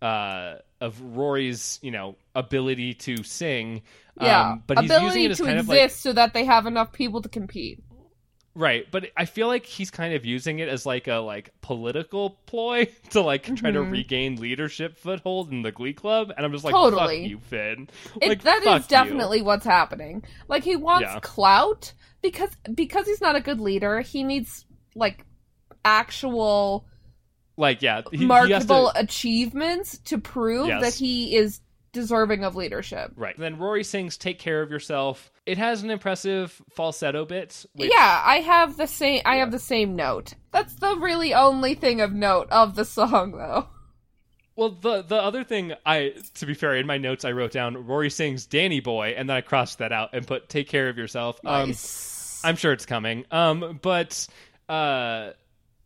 uh 0.02 0.56
of 0.80 1.00
Rory's, 1.00 1.78
you 1.82 1.92
know, 1.92 2.16
ability 2.34 2.94
to 2.94 3.22
sing. 3.22 3.82
Yeah, 4.20 4.50
Um, 4.52 4.62
but 4.66 4.78
he's 4.80 4.90
ability 4.90 5.22
using 5.22 5.24
it 5.24 5.30
as 5.30 5.36
to 5.38 5.44
kind 5.44 5.58
exist 5.58 5.70
of 5.70 5.78
like 5.82 5.90
so 5.92 6.12
that 6.14 6.34
they 6.34 6.44
have 6.44 6.66
enough 6.66 6.92
people 6.92 7.22
to 7.22 7.28
compete. 7.28 7.82
Right, 8.54 8.84
but 8.90 9.06
I 9.16 9.24
feel 9.24 9.46
like 9.46 9.64
he's 9.64 9.90
kind 9.90 10.12
of 10.12 10.26
using 10.26 10.58
it 10.58 10.68
as 10.68 10.84
like 10.84 11.06
a 11.08 11.14
like 11.14 11.50
political 11.62 12.30
ploy 12.44 12.86
to 13.10 13.22
like 13.22 13.44
try 13.56 13.70
to 13.70 13.78
Mhm. 13.78 13.90
regain 13.92 14.36
leadership 14.36 14.98
foothold 14.98 15.50
in 15.52 15.62
the 15.62 15.72
Glee 15.72 15.94
Club, 15.94 16.32
and 16.36 16.44
I'm 16.44 16.52
just 16.52 16.62
like, 16.64 16.74
Totally. 16.74 17.22
fuck 17.22 17.30
you, 17.30 17.38
Finn. 17.38 17.88
It, 18.20 18.28
like, 18.28 18.42
that 18.42 18.66
is 18.66 18.86
definitely 18.88 19.40
what's 19.40 19.64
happening. 19.64 20.22
Like 20.48 20.64
he 20.64 20.76
wants 20.76 21.02
Yeah. 21.10 21.20
clout 21.22 21.94
because 22.20 22.50
because 22.74 23.06
he's 23.06 23.22
not 23.22 23.36
a 23.36 23.40
good 23.40 23.60
leader. 23.60 24.00
He 24.02 24.22
needs 24.24 24.66
like 24.94 25.24
actual 25.84 26.84
You. 26.86 26.91
Like, 27.56 27.82
yeah, 27.82 28.02
he, 28.10 28.18
he 28.18 28.26
to. 28.94 29.00
achievements 29.00 29.98
to 30.06 30.18
prove 30.18 30.68
Yes. 30.68 30.82
that 30.82 30.94
he 30.94 31.36
is 31.36 31.60
deserving 31.92 32.44
of 32.44 32.56
leadership. 32.56 33.12
Right. 33.16 33.36
Then 33.36 33.58
Rory 33.58 33.84
sings 33.84 34.16
"Take 34.16 34.38
Care 34.38 34.62
of 34.62 34.70
Yourself." 34.70 35.30
It 35.44 35.58
has 35.58 35.82
an 35.82 35.90
impressive 35.90 36.62
falsetto 36.70 37.24
bit. 37.24 37.66
Which, 37.74 37.90
Yeah, 37.92 38.22
I 38.24 38.36
have 38.36 38.76
the 38.76 38.86
same. 38.86 39.20
I 39.26 39.36
have 39.36 39.50
the 39.50 39.58
same 39.58 39.94
note. 39.96 40.34
That's 40.52 40.74
the 40.76 40.96
really 40.96 41.34
only 41.34 41.74
thing 41.74 42.00
of 42.00 42.12
note 42.12 42.48
of 42.50 42.74
the 42.74 42.84
song, 42.84 43.32
though. 43.32 43.68
Well, 44.56 44.70
the 44.70 45.02
the 45.02 45.16
other 45.16 45.44
thing 45.44 45.74
I, 45.84 46.14
to 46.34 46.46
be 46.46 46.54
fair, 46.54 46.76
in 46.76 46.86
my 46.86 46.98
notes 46.98 47.24
I 47.24 47.32
wrote 47.32 47.52
down 47.52 47.86
Rory 47.86 48.10
sings 48.10 48.46
"Danny 48.46 48.80
Boy," 48.80 49.14
and 49.16 49.28
then 49.28 49.36
I 49.36 49.40
crossed 49.40 49.78
that 49.78 49.92
out 49.92 50.10
and 50.14 50.26
put 50.26 50.48
"Take 50.48 50.68
Care 50.68 50.88
of 50.88 50.96
Yourself." 50.98 51.40
Um, 51.44 51.74
I'm 52.44 52.56
sure 52.56 52.72
it's 52.72 52.86
coming. 52.86 53.24
Um, 53.30 53.78
but 53.82 54.26
uh, 54.68 55.30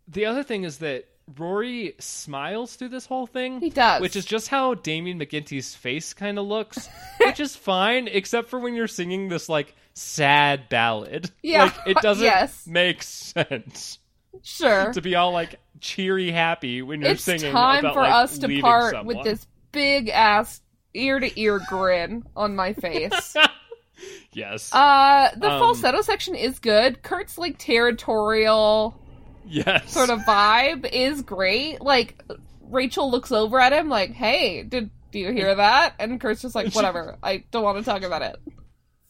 the 0.08 0.26
other 0.26 0.42
thing 0.42 0.64
is 0.64 0.78
that 0.78 1.06
Rory 1.36 1.94
smiles 1.98 2.76
through 2.76 2.90
this 2.90 3.06
whole 3.06 3.26
thing. 3.26 3.60
He 3.60 3.70
does. 3.70 4.00
Which 4.00 4.14
is 4.16 4.24
just 4.24 4.48
how 4.48 4.74
Damian 4.74 5.18
McGinty's 5.18 5.74
face 5.74 6.14
kind 6.14 6.38
of 6.38 6.46
looks, 6.46 6.88
which 7.20 7.40
is 7.40 7.56
fine, 7.56 8.08
except 8.08 8.48
for 8.48 8.58
when 8.60 8.74
you're 8.74 8.86
singing 8.86 9.28
this 9.28 9.48
like 9.48 9.74
sad 9.94 10.68
ballad. 10.68 11.30
Yeah, 11.42 11.64
like 11.64 11.74
it 11.86 11.96
doesn't 12.00 12.24
yes. 12.24 12.66
make 12.66 13.02
sense 13.02 13.98
sure. 14.42 14.92
to 14.92 15.00
be 15.00 15.16
all 15.16 15.32
like 15.32 15.58
cheery 15.80 16.30
happy 16.30 16.82
when 16.82 17.00
you're 17.00 17.12
It's 17.12 17.24
singing. 17.24 17.50
time 17.52 17.80
about, 17.80 17.94
for 17.94 18.00
like, 18.02 18.12
us 18.12 18.38
to 18.38 18.60
part 18.60 18.92
someone. 18.92 19.16
with 19.16 19.24
this 19.24 19.46
big 19.72 20.08
ass 20.10 20.60
ear 20.94 21.18
to 21.18 21.40
ear 21.40 21.60
grin 21.68 22.24
on 22.36 22.54
my 22.56 22.72
face. 22.72 23.34
yes, 24.32 24.72
Uh, 24.72 25.30
the 25.36 25.50
Um, 25.50 25.58
falsetto 25.58 26.02
section 26.02 26.34
is 26.36 26.58
good. 26.60 27.02
Kurt's 27.02 27.36
like 27.36 27.56
territorial 27.58 28.98
yes, 29.46 29.92
sort 29.92 30.10
of 30.10 30.20
vibe 30.20 30.88
is 30.90 31.22
great. 31.22 31.80
Like 31.80 32.22
Rachel 32.62 33.10
looks 33.10 33.32
over 33.32 33.58
at 33.60 33.72
him 33.72 33.88
like, 33.88 34.12
"Hey, 34.12 34.62
did 34.62 34.90
do 35.12 35.18
you 35.18 35.32
hear 35.32 35.54
that?" 35.54 35.94
And 35.98 36.20
Kurt's 36.20 36.42
just 36.42 36.54
like, 36.54 36.72
"Whatever. 36.74 37.16
I 37.22 37.44
don't 37.50 37.62
want 37.62 37.78
to 37.78 37.84
talk 37.84 38.02
about 38.02 38.22
it." 38.22 38.36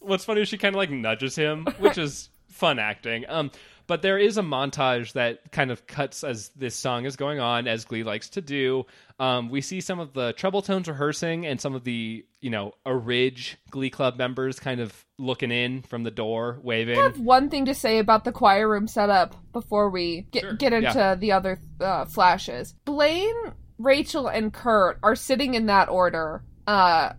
what's 0.07 0.25
funny 0.25 0.41
is 0.41 0.47
she 0.47 0.57
kind 0.57 0.73
of 0.73 0.77
like 0.77 0.89
nudges 0.89 1.35
him, 1.35 1.67
which 1.79 1.97
is 1.97 2.29
fun 2.47 2.79
acting. 2.79 3.25
Um, 3.27 3.51
but 3.87 4.01
there 4.01 4.17
is 4.17 4.37
a 4.37 4.41
montage 4.41 5.13
that 5.13 5.51
kind 5.51 5.71
of 5.71 5.87
cuts 5.87 6.23
as 6.23 6.49
this 6.49 6.75
song 6.75 7.05
is 7.05 7.15
going 7.15 7.39
on, 7.39 7.67
as 7.67 7.85
Glee 7.85 8.03
likes 8.03 8.29
to 8.31 8.41
do. 8.41 8.85
Um, 9.19 9.49
we 9.49 9.61
see 9.61 9.81
some 9.81 9.99
of 9.99 10.13
the 10.13 10.33
treble 10.33 10.61
tones 10.61 10.87
rehearsing, 10.87 11.45
and 11.45 11.59
some 11.59 11.73
of 11.73 11.83
the 11.83 12.25
you 12.41 12.49
know 12.49 12.73
a 12.85 12.95
Ridge 12.95 13.57
Glee 13.71 13.89
Club 13.89 14.17
members 14.17 14.59
kind 14.59 14.79
of 14.79 15.05
looking 15.17 15.51
in 15.51 15.81
from 15.81 16.03
the 16.03 16.11
door, 16.11 16.59
waving. 16.61 16.99
I 16.99 17.03
have 17.03 17.19
one 17.19 17.49
thing 17.49 17.65
to 17.65 17.73
say 17.73 17.99
about 17.99 18.23
the 18.25 18.31
choir 18.31 18.67
room 18.69 18.87
setup 18.87 19.35
before 19.53 19.89
we 19.89 20.27
get 20.31 20.41
Sure, 20.41 20.53
get 20.53 20.73
into 20.73 21.17
the 21.19 21.31
other 21.31 21.59
uh, 21.79 22.05
flashes. 22.05 22.75
Blaine, 22.85 23.53
Rachel, 23.79 24.27
and 24.27 24.53
Kurt 24.53 24.99
are 25.01 25.15
sitting 25.15 25.53
in 25.55 25.65
that 25.67 25.89
order. 25.89 26.43
Uh, 26.67 27.13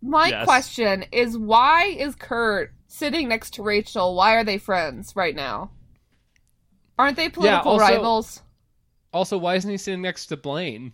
my 0.00 0.28
Yes. 0.28 0.44
question 0.44 1.04
is, 1.12 1.36
why 1.36 1.84
is 1.84 2.14
Kurt 2.14 2.72
sitting 2.86 3.28
next 3.28 3.54
to 3.54 3.62
Rachel? 3.62 4.14
Why 4.14 4.34
are 4.34 4.44
they 4.44 4.58
friends 4.58 5.14
right 5.14 5.34
now? 5.34 5.70
Aren't 6.98 7.16
they 7.16 7.28
political 7.28 7.72
also- 7.72 7.80
rivals? 7.84 8.42
Also, 9.12 9.36
why 9.36 9.56
isn't 9.56 9.70
he 9.70 9.76
sitting 9.76 10.00
next 10.00 10.26
to 10.26 10.36
Blaine, 10.38 10.92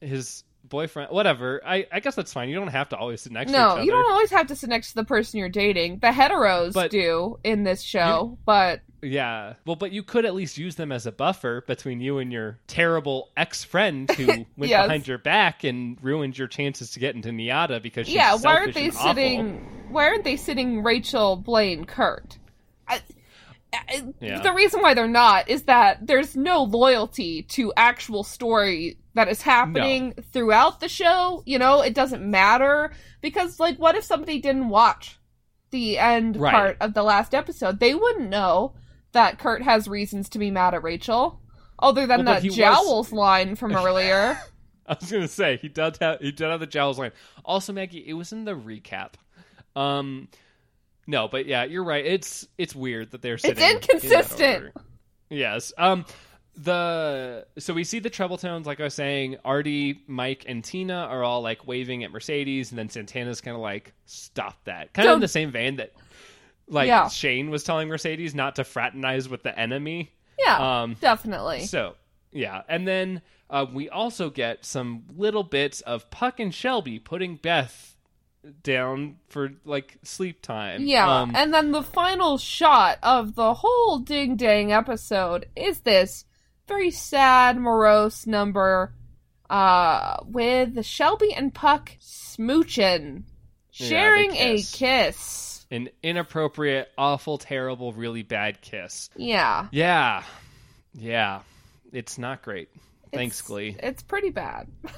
his 0.00 0.42
boyfriend? 0.64 1.10
Whatever. 1.12 1.60
I 1.64 1.86
I 1.92 2.00
guess 2.00 2.14
that's 2.16 2.32
fine. 2.32 2.48
You 2.48 2.56
don't 2.56 2.68
have 2.68 2.88
to 2.90 2.96
always 2.96 3.20
sit 3.20 3.30
next 3.32 3.52
to 3.52 3.56
each 3.56 3.60
No, 3.60 3.68
other. 3.70 3.82
you 3.84 3.92
don't 3.92 4.10
always 4.10 4.30
have 4.30 4.48
to 4.48 4.56
sit 4.56 4.68
next 4.68 4.90
to 4.90 4.94
the 4.96 5.04
person 5.04 5.38
you're 5.38 5.48
dating. 5.48 5.98
The 6.00 6.08
heteros 6.08 6.72
But- 6.72 6.90
do 6.90 7.38
in 7.44 7.62
this 7.64 7.80
show, 7.82 8.38
but 8.44 8.80
Yeah. 9.02 9.54
Well, 9.66 9.76
but 9.76 9.92
you 9.92 10.02
could 10.02 10.24
at 10.24 10.34
least 10.34 10.58
use 10.58 10.74
them 10.76 10.90
as 10.90 11.06
a 11.06 11.12
buffer 11.12 11.60
between 11.66 12.00
you 12.00 12.18
and 12.18 12.32
your 12.32 12.58
terrible 12.66 13.30
ex 13.36 13.62
friend 13.62 14.10
who 14.16 14.26
went 14.26 14.46
Yes. 14.58 14.86
behind 14.86 15.06
your 15.06 15.18
back 15.18 15.62
and 15.62 15.96
ruined 16.02 16.36
your 16.38 16.48
chances 16.48 16.90
to 16.92 16.98
get 17.00 17.14
into 17.14 17.28
NYADA 17.30 17.82
because 17.82 18.06
she's 18.06 18.16
yeah, 18.16 18.34
why 18.36 18.56
aren't 18.56 18.74
they 18.74 18.86
and 18.86 18.96
awful. 18.96 19.08
sitting? 19.14 19.86
Why 19.90 20.08
aren't 20.08 20.24
they 20.24 20.36
sitting 20.36 20.82
Rachel, 20.82 21.36
Blaine, 21.36 21.84
Kurt? 21.84 22.38
I, 22.88 23.00
Yeah. 24.20 24.40
The 24.42 24.52
reason 24.52 24.82
why 24.82 24.94
they're 24.94 25.08
not 25.08 25.48
is 25.48 25.62
that 25.64 26.06
there's 26.06 26.36
no 26.36 26.62
loyalty 26.64 27.42
to 27.44 27.72
actual 27.76 28.22
story 28.24 28.98
that 29.14 29.28
is 29.28 29.42
happening 29.42 30.12
throughout 30.32 30.80
the 30.80 30.88
show. 30.88 31.42
You 31.46 31.58
know, 31.58 31.80
it 31.80 31.94
doesn't 31.94 32.22
matter 32.28 32.92
because, 33.20 33.58
like, 33.58 33.78
what 33.78 33.94
if 33.94 34.04
somebody 34.04 34.40
didn't 34.40 34.68
watch 34.68 35.18
the 35.70 35.98
end 35.98 36.36
Right. 36.36 36.52
part 36.52 36.76
of 36.80 36.94
the 36.94 37.02
last 37.02 37.34
episode? 37.34 37.80
They 37.80 37.94
wouldn't 37.94 38.28
know 38.30 38.74
that 39.12 39.38
Kurt 39.38 39.62
has 39.62 39.88
reasons 39.88 40.28
to 40.30 40.38
be 40.38 40.50
mad 40.50 40.74
at 40.74 40.82
Rachel, 40.82 41.40
other 41.78 42.06
than 42.06 42.24
Well, 42.24 42.34
that 42.34 42.42
he 42.42 42.48
was- 42.48 42.56
jowls 42.56 43.12
line 43.12 43.56
from 43.56 43.74
earlier. 43.76 44.38
I 44.86 44.96
was 45.00 45.10
gonna 45.10 45.28
say 45.28 45.56
he 45.58 45.68
does 45.68 45.96
have 46.00 46.20
he 46.20 46.32
did 46.32 46.50
have 46.50 46.60
the 46.60 46.66
jowls 46.66 46.98
line. 46.98 47.12
Also, 47.44 47.72
Maggie, 47.72 48.04
it 48.06 48.14
was 48.14 48.32
in 48.32 48.44
the 48.44 48.54
recap. 48.54 49.12
Um, 49.76 50.28
no, 51.06 51.28
but 51.28 51.46
yeah, 51.46 51.64
you're 51.64 51.84
right. 51.84 52.04
It's 52.04 52.46
it's 52.58 52.74
weird 52.74 53.10
that 53.12 53.22
they're 53.22 53.38
sitting. 53.38 53.56
in 53.62 53.74
that 53.74 53.82
inconsistent. 53.88 54.54
order. 54.64 54.72
yes. 55.30 55.72
Um, 55.78 56.04
the 56.56 57.46
so 57.58 57.72
we 57.74 57.84
see 57.84 57.98
the 57.98 58.10
treble 58.10 58.36
tones, 58.36 58.66
like 58.66 58.80
I 58.80 58.84
was 58.84 58.94
saying. 58.94 59.36
Artie, 59.44 60.02
Mike, 60.06 60.44
and 60.46 60.62
Tina 60.62 60.94
are 61.10 61.22
all 61.22 61.40
like 61.42 61.66
waving 61.66 62.04
at 62.04 62.10
Mercedes, 62.10 62.70
and 62.70 62.78
then 62.78 62.88
Santana's 62.88 63.40
kind 63.40 63.54
of 63.56 63.62
like 63.62 63.94
stop 64.06 64.62
that. 64.64 64.92
Kind 64.92 65.08
of 65.08 65.14
in 65.14 65.20
the 65.20 65.28
same 65.28 65.50
vein 65.50 65.76
that 65.76 65.92
like 66.68 66.86
Yeah. 66.88 67.08
Shane 67.08 67.50
was 67.50 67.64
telling 67.64 67.88
Mercedes 67.88 68.34
not 68.34 68.56
to 68.56 68.64
fraternize 68.64 69.28
with 69.28 69.42
the 69.42 69.58
enemy. 69.58 70.12
yeah, 70.38 70.82
Um, 70.82 70.96
definitely. 71.00 71.64
so 71.66 71.94
yeah, 72.32 72.62
and 72.68 72.86
then 72.86 73.22
uh, 73.50 73.66
we 73.72 73.88
also 73.90 74.30
get 74.30 74.64
some 74.64 75.04
little 75.16 75.42
bits 75.42 75.80
of 75.82 76.10
Puck 76.10 76.38
and 76.40 76.54
Shelby 76.54 76.98
putting 76.98 77.36
Beth 77.36 77.91
down 78.62 79.16
for 79.28 79.50
like 79.64 79.96
sleep 80.02 80.42
time. 80.42 80.82
Yeah, 80.84 81.20
Um, 81.22 81.32
and 81.34 81.52
then 81.54 81.70
the 81.72 81.82
final 81.82 82.38
shot 82.38 82.98
of 83.02 83.34
the 83.34 83.54
whole 83.54 83.98
ding 83.98 84.36
dang 84.36 84.72
episode 84.72 85.46
is 85.56 85.80
this 85.80 86.24
very 86.68 86.90
sad, 86.90 87.56
morose 87.56 88.26
number 88.26 88.92
uh 89.50 90.16
with 90.26 90.84
Shelby 90.84 91.32
and 91.34 91.52
Puck 91.52 91.92
smooching, 92.00 93.22
Yeah, 93.72 93.78
they 93.80 93.88
sharing 93.88 94.30
a 94.32 94.56
kiss. 94.56 94.72
kiss. 94.74 95.66
an 95.70 95.88
inappropriate, 96.02 96.88
awful, 96.98 97.38
terrible, 97.38 97.92
really 97.92 98.22
bad 98.22 98.60
kiss. 98.60 99.08
Yeah. 99.16 99.68
Yeah, 99.70 100.22
yeah, 100.94 101.40
it's 101.92 102.18
not 102.18 102.42
great. 102.42 102.68
Thanks, 103.12 103.40
Glee. 103.42 103.76
It's 103.78 104.02
pretty 104.02 104.30
bad. 104.30 104.68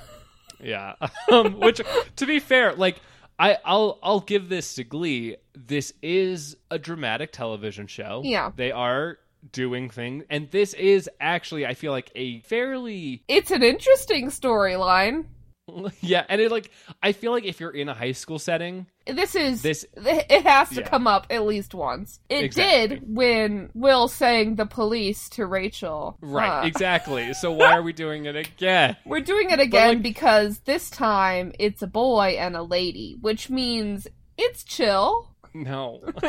Yeah. 0.62 0.95
Um, 1.31 1.59
which, 1.61 1.81
to 2.16 2.27
be 2.27 2.39
fair, 2.39 2.75
like 2.75 2.97
I, 3.39 3.59
I'll 3.65 3.98
I'll 4.02 4.20
give 4.20 4.48
this 4.48 4.74
to 4.74 4.85
Glee. 4.85 5.36
This 5.55 5.93
is 6.02 6.56
a 6.70 6.78
dramatic 6.78 7.32
television 7.32 7.86
show. 7.86 8.23
Yeah. 8.24 8.52
They 8.55 8.73
are 8.73 9.19
doing 9.52 9.90
things, 9.90 10.24
and 10.31 10.51
this 10.51 10.73
is 10.74 11.11
actually, 11.20 11.66
I 11.66 11.74
feel 11.74 11.93
like 11.93 12.11
a 12.15 12.40
fairly 12.40 13.23
It's 13.28 13.51
an 13.51 13.62
interesting 13.62 14.28
storyline. 14.28 15.27
yeah, 16.01 16.24
and 16.28 16.41
it 16.41 16.51
like 16.51 16.70
I 17.03 17.12
feel 17.12 17.32
like 17.32 17.45
if 17.45 17.59
you're 17.61 17.70
in 17.70 17.89
a 17.89 17.95
high 17.95 18.12
school 18.12 18.39
setting, 18.39 18.86
This 19.07 19.35
is 19.35 19.62
This- 19.62 19.86
It 19.97 20.45
has 20.45 20.69
to 20.70 20.77
Yeah. 20.81 20.89
come 20.89 21.07
up 21.07 21.27
at 21.31 21.45
least 21.45 21.74
once. 21.74 22.20
It 22.28 22.45
Exactly. 22.45 22.97
did 22.99 23.16
when 23.16 23.70
Will 23.74 24.09
sang 24.09 24.57
the 24.57 24.66
police 24.66 25.28
to 25.31 25.47
Rachel. 25.47 26.16
right? 26.20 26.62
Uh, 26.62 26.66
exactly. 26.66 27.32
So 27.35 27.53
why 27.53 27.73
are 27.73 27.82
we 27.82 27.93
doing 27.93 28.27
it 28.27 28.36
again? 28.36 28.97
We're 29.07 29.20
doing 29.20 29.51
it 29.51 29.61
again 29.61 29.89
like- 29.95 30.03
because 30.03 30.59
this 30.61 30.91
time 30.91 31.53
it's 31.59 31.82
a 31.82 31.86
boy 31.86 32.36
and 32.39 32.57
a 32.57 32.62
lady, 32.62 33.16
which 33.20 33.49
means 33.51 34.07
it's 34.36 34.65
chill. 34.65 35.28
No. 35.57 36.01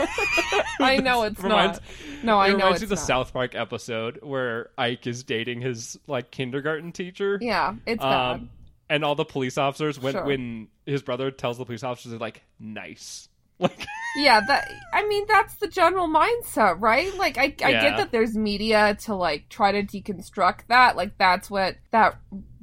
I 0.80 0.98
know 0.98 1.24
it's 1.24 1.40
reminds, 1.42 1.80
not. 1.80 2.24
No, 2.24 2.38
I 2.38 2.50
it 2.50 2.58
know 2.58 2.70
it's 2.70 2.84
of 2.84 2.90
the 2.90 2.96
not. 2.96 3.04
South 3.06 3.34
Park 3.34 3.56
episode 3.56 4.20
where 4.22 4.70
Ike 4.78 5.08
is 5.08 5.24
dating 5.24 5.62
his 5.62 5.98
like 6.08 6.30
kindergarten 6.30 6.92
teacher. 6.92 7.40
Yeah, 7.42 7.74
it's 7.88 8.04
Um, 8.04 8.10
bad. 8.10 8.48
And 8.90 9.04
all 9.04 9.16
the 9.16 9.26
police 9.26 9.58
officers 9.58 10.00
when 10.00 10.14
Sure. 10.14 10.26
when 10.26 10.68
his 10.86 11.02
brother 11.02 11.32
tells 11.32 11.58
the 11.58 11.66
police 11.66 11.84
officers 11.84 12.12
they're 12.12 12.20
like 12.20 12.44
nice. 12.60 13.30
Like 13.58 13.86
Yeah, 14.18 14.42
that. 14.48 14.70
I 14.94 15.08
mean, 15.08 15.26
that's 15.30 15.56
the 15.56 15.68
general 15.68 16.08
mindset, 16.10 16.76
right? 16.82 17.16
Like, 17.16 17.38
I, 17.38 17.56
I 17.64 17.70
Yeah. 17.70 17.82
get 17.82 17.98
that 17.98 18.12
there's 18.12 18.36
media 18.36 18.98
to 19.06 19.16
like 19.16 19.48
try 19.50 19.72
to 19.72 19.82
deconstruct 19.84 20.68
that. 20.68 20.98
Like, 20.98 21.18
that's 21.18 21.50
what 21.50 21.78
that 21.92 22.18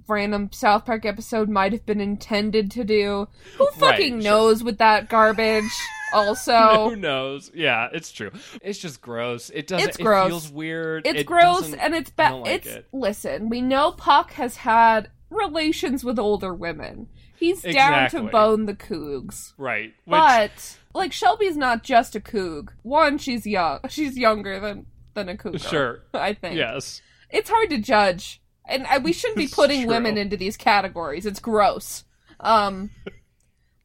random 0.06 0.50
South 0.52 0.84
Park 0.84 1.06
episode 1.06 1.48
might 1.48 1.72
have 1.72 1.86
been 1.86 2.00
intended 2.00 2.70
to 2.72 2.84
do. 2.84 3.26
Who 3.56 3.64
Right, 3.64 3.74
fucking 3.78 4.20
sure. 4.20 4.30
knows 4.30 4.62
with 4.62 4.78
that 4.78 5.08
garbage? 5.08 5.64
Also 6.14 6.90
who 6.90 6.96
knows? 6.96 7.50
Yeah, 7.54 7.88
it's 7.90 8.12
true. 8.12 8.30
It's 8.60 8.78
just 8.78 9.00
gross. 9.00 9.48
It 9.48 9.66
doesn't. 9.66 9.88
It's 9.88 9.98
It 9.98 10.02
feels 10.04 10.50
weird. 10.52 11.06
it's 11.06 11.20
It 11.20 11.24
gross 11.26 11.72
and 11.72 11.94
it's 11.94 12.10
bad. 12.10 12.32
like 12.32 12.50
it's 12.52 12.66
it. 12.66 12.86
listen. 12.92 13.48
We 13.48 13.62
know 13.62 13.92
Puck 13.92 14.32
has 14.32 14.56
had 14.56 15.08
relations 15.32 16.04
with 16.04 16.18
older 16.18 16.54
women. 16.54 17.08
He's 17.38 17.62
down 17.62 18.08
to 18.10 18.22
bone 18.22 18.66
the 18.66 18.74
Cougs. 18.74 19.52
right. 19.58 19.92
Which, 20.04 20.10
But 20.18 20.78
like 20.94 21.12
Shelby's 21.12 21.56
not 21.56 21.82
just 21.82 22.14
a 22.14 22.20
Coug. 22.20 22.68
One, 22.82 23.18
she's 23.18 23.46
young. 23.46 23.80
She's 23.88 24.16
younger 24.16 24.60
than 24.60 24.86
than 25.14 25.28
a 25.28 25.36
Cougar. 25.36 25.58
Sure. 25.58 26.00
I 26.14 26.34
think. 26.34 26.56
yes. 26.56 27.02
It's 27.30 27.50
hard 27.50 27.70
to 27.70 27.78
judge, 27.78 28.40
and 28.66 28.86
uh, 28.86 29.00
we 29.02 29.12
shouldn't 29.12 29.38
be 29.38 29.48
putting 29.52 29.86
women 29.88 30.16
into 30.18 30.36
these 30.36 30.56
categories. 30.56 31.26
It's 31.26 31.40
gross. 31.40 32.04
Um, 32.40 32.90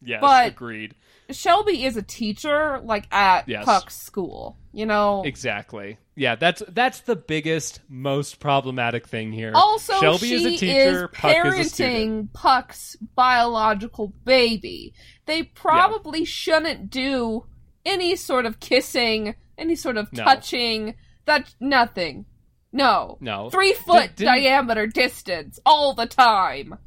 Yes. 0.02 0.22
But- 0.22 0.48
agreed. 0.49 0.94
Shelby 1.29 1.83
is 1.85 1.97
a 1.97 2.01
teacher, 2.01 2.79
like 2.83 3.11
at 3.13 3.47
Yes. 3.49 3.65
Puck's 3.65 3.95
school. 3.97 4.57
You 4.73 4.85
know. 4.85 5.23
Exactly. 5.25 5.97
Yeah, 6.15 6.35
that's 6.35 6.63
that's 6.69 7.01
the 7.01 7.15
biggest, 7.15 7.79
most 7.89 8.39
problematic 8.39 9.07
thing 9.07 9.31
here. 9.31 9.51
Also, 9.53 9.99
Shelby 9.99 10.27
she 10.27 10.35
is 10.35 10.45
a 10.45 10.57
teacher. 10.57 11.07
Puck 11.09 11.35
is 11.47 11.59
a 11.59 11.69
student. 11.69 12.31
parenting 12.31 12.33
Puck's 12.33 12.95
biological 13.15 14.13
baby. 14.25 14.93
They 15.25 15.43
probably 15.43 16.25
shouldn't 16.25 16.89
do 16.89 17.45
any 17.85 18.15
sort 18.15 18.45
of 18.45 18.59
kissing, 18.59 19.35
any 19.57 19.75
sort 19.75 19.97
of 19.97 20.11
No. 20.13 20.23
touching. 20.23 20.95
That 21.25 21.53
nothing. 21.59 22.25
No. 22.71 23.17
No. 23.21 23.49
Three 23.49 23.73
foot 23.73 24.15
didn't- 24.15 24.25
diameter 24.33 24.87
distance 24.87 25.59
all 25.65 25.93
the 25.93 26.05
time. 26.05 26.77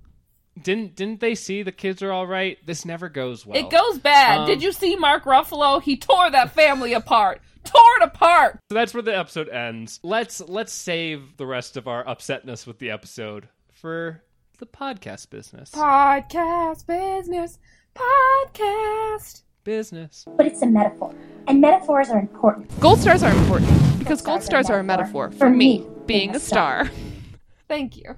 Didn't 0.61 0.95
didn't 0.97 1.21
they 1.21 1.35
see 1.35 1.63
the 1.63 1.73
kids 1.73 2.03
are 2.03 2.13
all 2.13 2.27
right? 2.27 2.59
This 2.67 2.85
never 2.85 3.09
goes 3.09 3.47
well. 3.47 3.59
it 3.59 3.71
goes 3.71 3.99
bad. 3.99 4.41
um, 4.41 4.47
Did 4.47 4.63
you 4.63 4.73
see 4.73 4.97
Mark 4.97 5.25
Ruffalo? 5.25 5.81
He 5.83 5.97
tore 5.97 6.31
that 6.31 6.53
family 6.55 6.93
apart. 6.93 7.41
Tore 7.65 7.97
it 8.01 8.05
apart. 8.05 8.59
So 8.71 8.75
that's 8.75 8.93
where 8.95 9.03
the 9.03 9.17
episode 9.17 9.49
ends. 9.49 10.01
Let's 10.03 10.41
let's 10.41 10.73
save 10.73 11.37
the 11.37 11.47
rest 11.47 11.77
of 11.77 11.87
our 11.87 12.05
upsetness 12.05 12.67
with 12.67 12.79
the 12.79 12.91
episode 12.91 13.49
for 13.73 14.23
the 14.59 14.67
podcast 14.67 15.31
business. 15.31 15.71
Podcast 15.71 16.87
business. 16.87 17.59
Podcast. 17.95 19.43
business. 19.65 20.25
but 20.37 20.47
it's 20.47 20.63
a 20.63 20.67
metaphor. 20.67 21.15
And 21.47 21.61
metaphors 21.61 22.09
are 22.11 22.19
important. 22.19 22.79
Gold 22.81 22.99
stars 23.01 23.23
are 23.23 23.33
important 23.33 23.99
because 23.99 24.21
gold 24.23 24.43
stars 24.43 24.69
are 24.71 24.79
a 24.79 24.85
metaphor 24.85 25.31
for 25.33 25.49
me 25.51 25.87
being 26.07 26.35
a 26.35 26.41
star. 26.41 26.91
Thank 27.69 27.97
you. 27.97 28.17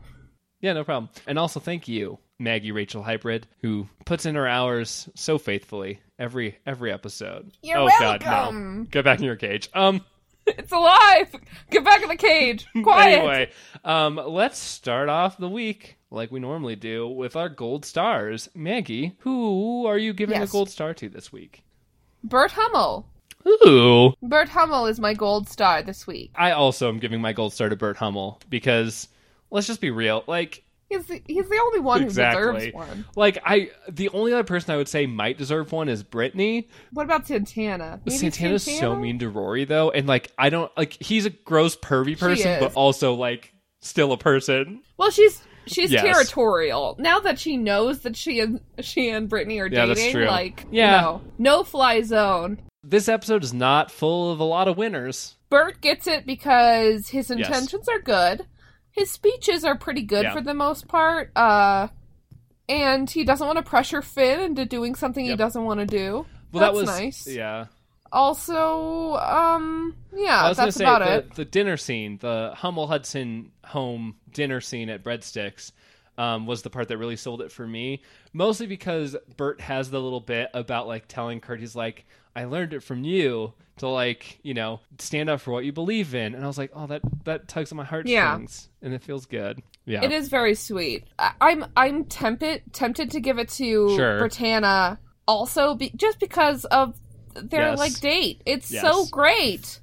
Yeah, 0.62 0.72
no 0.72 0.84
problem. 0.84 1.10
And 1.26 1.38
also 1.38 1.60
thank 1.60 1.88
you, 1.88 2.18
Maggie 2.38 2.72
Rachel 2.72 3.02
Hybrid, 3.02 3.46
who 3.60 3.88
puts 4.06 4.24
in 4.26 4.34
her 4.36 4.46
hours 4.48 5.08
so 5.14 5.36
faithfully 5.38 6.00
every 6.18 6.56
every 6.64 6.92
episode. 6.92 7.52
You're 7.62 7.78
oh 7.78 7.88
god, 7.98 8.22
welcome. 8.24 8.78
no. 8.78 8.84
Get 8.84 9.04
back 9.04 9.18
in 9.18 9.24
your 9.26 9.36
cage. 9.36 9.68
Um 9.74 10.04
It's 10.46 10.72
alive. 10.72 11.34
Get 11.70 11.84
back 11.84 12.02
in 12.02 12.08
the 12.08 12.16
cage. 12.16 12.66
Quiet. 12.82 13.18
anyway, 13.18 13.50
um 13.84 14.16
let's 14.24 14.58
start 14.58 15.08
off 15.08 15.36
the 15.36 15.48
week 15.48 15.96
like 16.10 16.30
we 16.32 16.40
normally 16.40 16.76
do 16.76 17.08
with 17.08 17.36
our 17.36 17.48
gold 17.48 17.84
stars. 17.84 18.48
Maggie, 18.54 19.16
who 19.20 19.86
are 19.86 19.98
you 19.98 20.12
giving 20.12 20.38
Yes. 20.38 20.48
a 20.48 20.52
gold 20.52 20.70
star 20.70 20.94
to 20.94 21.08
this 21.08 21.32
week? 21.32 21.62
Burt 22.24 22.52
Hummel. 22.52 23.06
Ooh. 23.48 24.12
Burt 24.22 24.48
Hummel 24.48 24.86
is 24.86 25.00
my 25.00 25.14
gold 25.14 25.48
star 25.48 25.82
this 25.82 26.06
week. 26.06 26.30
I 26.36 26.52
also 26.52 26.88
am 26.88 26.98
giving 27.00 27.20
my 27.20 27.32
gold 27.32 27.52
star 27.52 27.68
to 27.68 27.74
Burt 27.76 27.96
Hummel 27.96 28.40
because 28.48 29.08
let's 29.52 29.66
just 29.66 29.80
be 29.80 29.90
real. 29.90 30.24
Like 30.26 30.64
He's 30.88 31.06
the, 31.06 31.22
he's 31.26 31.48
the 31.48 31.58
only 31.64 31.80
one 31.80 32.00
who 32.02 32.08
deserves 32.08 32.66
one. 32.74 33.06
Like 33.16 33.38
I 33.46 33.70
the 33.88 34.10
only 34.10 34.32
other 34.34 34.44
person 34.44 34.74
I 34.74 34.76
would 34.76 34.88
say 34.88 35.06
might 35.06 35.38
deserve 35.38 35.72
one 35.72 35.88
is 35.88 36.02
Brittany. 36.02 36.68
What 36.92 37.04
about 37.04 37.26
Santana? 37.26 37.98
Maybe 38.04 38.18
Santana's 38.18 38.64
so 38.64 38.94
mean 38.94 39.18
to 39.20 39.30
Rory 39.30 39.64
though, 39.64 39.90
and 39.90 40.06
like 40.06 40.30
I 40.36 40.50
don't 40.50 40.70
like 40.76 40.92
he's 41.02 41.24
a 41.24 41.30
gross 41.30 41.76
pervy 41.76 42.18
person, 42.18 42.60
but 42.60 42.74
also 42.74 43.14
like 43.14 43.54
still 43.80 44.12
a 44.12 44.18
person. 44.18 44.82
Well, 44.98 45.10
she's 45.10 45.42
she's 45.66 45.90
Yes. 45.92 46.02
territorial 46.04 46.96
now 46.98 47.20
that 47.20 47.38
she 47.38 47.56
knows 47.56 48.00
that 48.00 48.14
she 48.16 48.40
and 48.40 48.60
she 48.80 49.08
and 49.08 49.30
Brittany 49.30 49.60
are 49.60 49.68
Yeah, 49.68 49.86
dating. 49.94 50.26
Like, 50.26 50.66
Yeah. 50.70 50.96
you 50.96 51.00
know, 51.02 51.20
no 51.38 51.64
fly 51.64 52.02
zone. 52.02 52.58
This 52.84 53.08
episode 53.08 53.44
is 53.44 53.54
not 53.54 53.90
full 53.90 54.30
of 54.30 54.40
a 54.40 54.44
lot 54.44 54.68
of 54.68 54.76
winners. 54.76 55.36
Burt 55.48 55.80
gets 55.80 56.06
it 56.06 56.26
because 56.26 57.08
his 57.08 57.30
Yes. 57.30 57.48
intentions 57.48 57.88
are 57.88 58.00
good. 58.00 58.44
His 58.92 59.10
speeches 59.10 59.64
are 59.64 59.76
pretty 59.76 60.02
good 60.02 60.24
Yeah. 60.24 60.34
for 60.34 60.40
the 60.40 60.54
most 60.54 60.86
part. 60.88 61.30
Uh 61.36 61.88
and 62.68 63.10
he 63.10 63.24
doesn't 63.24 63.46
want 63.46 63.56
to 63.58 63.62
pressure 63.64 64.00
Finn 64.02 64.40
into 64.40 64.64
doing 64.64 64.94
something 64.94 65.24
he 65.24 65.34
doesn't 65.36 65.64
want 65.64 65.80
to 65.80 65.86
do. 65.86 66.24
Well, 66.52 66.60
That's 66.60 66.72
that 66.72 66.74
was 66.74 66.86
nice. 66.86 67.26
Yeah, 67.26 67.66
Also, 68.12 69.14
um 69.16 69.96
yeah, 70.14 70.42
I 70.44 70.48
was 70.48 70.56
that's 70.58 70.58
gonna 70.58 70.72
say 70.72 70.84
about 70.84 70.98
the, 71.00 71.14
it. 71.16 71.34
the 71.34 71.44
dinner 71.44 71.76
scene, 71.76 72.18
the 72.18 72.52
Hummel 72.54 72.86
Hudson 72.86 73.50
home 73.64 74.16
dinner 74.32 74.60
scene 74.60 74.88
at 74.90 75.02
Breadsticks. 75.02 75.72
Um, 76.22 76.46
was 76.46 76.62
the 76.62 76.70
part 76.70 76.88
that 76.88 76.98
really 76.98 77.16
sold 77.16 77.42
it 77.42 77.50
for 77.50 77.66
me, 77.66 78.02
mostly 78.32 78.66
because 78.66 79.16
Burt 79.36 79.60
has 79.60 79.90
the 79.90 79.98
little 80.00 80.20
bit 80.20 80.50
about 80.54 80.86
like 80.86 81.08
telling 81.08 81.40
Kurt 81.40 81.58
he's 81.58 81.74
like, 81.74 82.04
I 82.36 82.44
learned 82.44 82.74
it 82.74 82.80
from 82.82 83.02
you 83.02 83.54
to 83.78 83.88
like 83.88 84.38
you 84.42 84.54
know 84.54 84.80
stand 84.98 85.28
up 85.30 85.40
for 85.40 85.50
what 85.50 85.64
you 85.64 85.72
believe 85.72 86.14
in, 86.14 86.34
and 86.34 86.44
I 86.44 86.46
was 86.46 86.58
like, 86.58 86.70
oh 86.74 86.86
that 86.86 87.00
that 87.24 87.48
tugs 87.48 87.72
on 87.72 87.76
my 87.78 87.84
heartstrings, 87.84 88.68
and 88.82 88.94
it 88.94 89.02
feels 89.02 89.26
good. 89.26 89.62
Yeah, 89.84 90.04
It 90.04 90.12
is 90.12 90.28
very 90.28 90.54
sweet. 90.54 91.04
I- 91.18 91.32
I'm 91.40 91.64
I'm 91.76 92.04
tempted 92.04 92.62
tempted 92.72 93.10
to 93.12 93.20
give 93.20 93.38
it 93.38 93.48
to 93.58 93.96
Sure. 93.96 94.20
Brittana 94.20 94.98
also 95.26 95.74
be, 95.74 95.90
just 95.96 96.20
because 96.20 96.64
of 96.66 96.94
their 97.34 97.70
Yes. 97.70 97.78
like 97.78 97.98
date. 98.00 98.42
It's 98.46 98.68
so 98.68 99.06
great. 99.06 99.80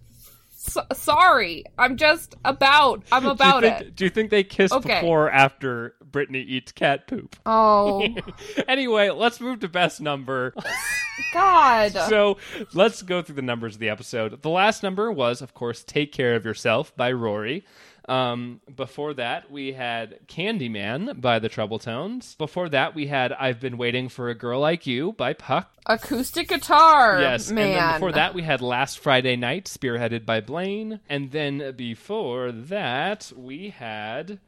So, 0.62 0.84
sorry, 0.94 1.64
I'm 1.78 1.98
just 1.98 2.36
about 2.46 3.04
I'm 3.12 3.26
about 3.26 3.62
do 3.62 3.68
you 3.68 3.74
think, 3.74 3.82
it. 3.88 3.96
Do 3.96 4.04
you 4.04 4.10
think 4.10 4.30
they 4.30 4.44
kissed 4.44 4.74
Okay. 4.74 5.02
before 5.02 5.26
or 5.28 5.32
after 5.32 5.96
Brittany 6.12 6.42
eats 6.42 6.72
cat 6.72 7.08
poop? 7.08 7.36
Oh 7.46 8.08
anyway, 8.68 9.10
let's 9.10 9.40
move 9.40 9.60
to 9.62 9.68
best 9.68 10.02
number. 10.02 10.54
God. 11.34 11.92
so 11.92 12.38
let's 12.74 13.02
go 13.02 13.22
through 13.22 13.36
the 13.36 13.42
numbers 13.42 13.76
of 13.76 13.80
the 13.80 13.90
episode. 13.90 14.42
The 14.42 14.50
last 14.50 14.84
number 14.84 15.12
was, 15.12 15.42
of 15.42 15.54
course, 15.54 15.84
"Take 15.84 16.12
Care 16.12 16.36
of 16.36 16.46
Yourself" 16.46 16.96
by 16.96 17.12
Rory. 17.12 17.66
Um, 18.08 18.60
before 18.76 19.14
that, 19.16 19.52
we 19.52 19.74
had 19.74 20.26
Candyman 20.28 21.22
by 21.22 21.38
the 21.38 21.48
Trouble 21.48 21.78
Tones. 21.78 22.34
Before 22.36 22.68
that, 22.70 22.96
we 22.96 23.06
had 23.06 23.32
I've 23.34 23.60
Been 23.60 23.78
Waiting 23.78 24.10
for 24.10 24.30
a 24.30 24.36
Girl 24.36 24.60
Like 24.62 24.88
You 24.88 25.14
by 25.14 25.34
Puck. 25.34 25.72
Acoustic 25.86 26.48
guitar. 26.48 27.22
Yes, 27.22 27.52
man. 27.52 27.68
and 27.68 27.76
then 27.76 27.94
before 27.94 28.12
that, 28.14 28.34
we 28.34 28.42
had 28.42 28.62
Last 28.62 28.98
Friday 28.98 29.36
Night, 29.36 29.66
spearheaded 29.66 30.26
by 30.26 30.42
Blaine. 30.42 31.02
And 31.08 31.30
then 31.30 31.74
before 31.76 32.52
that, 32.52 33.32
we 33.36 33.70
had 33.70 34.40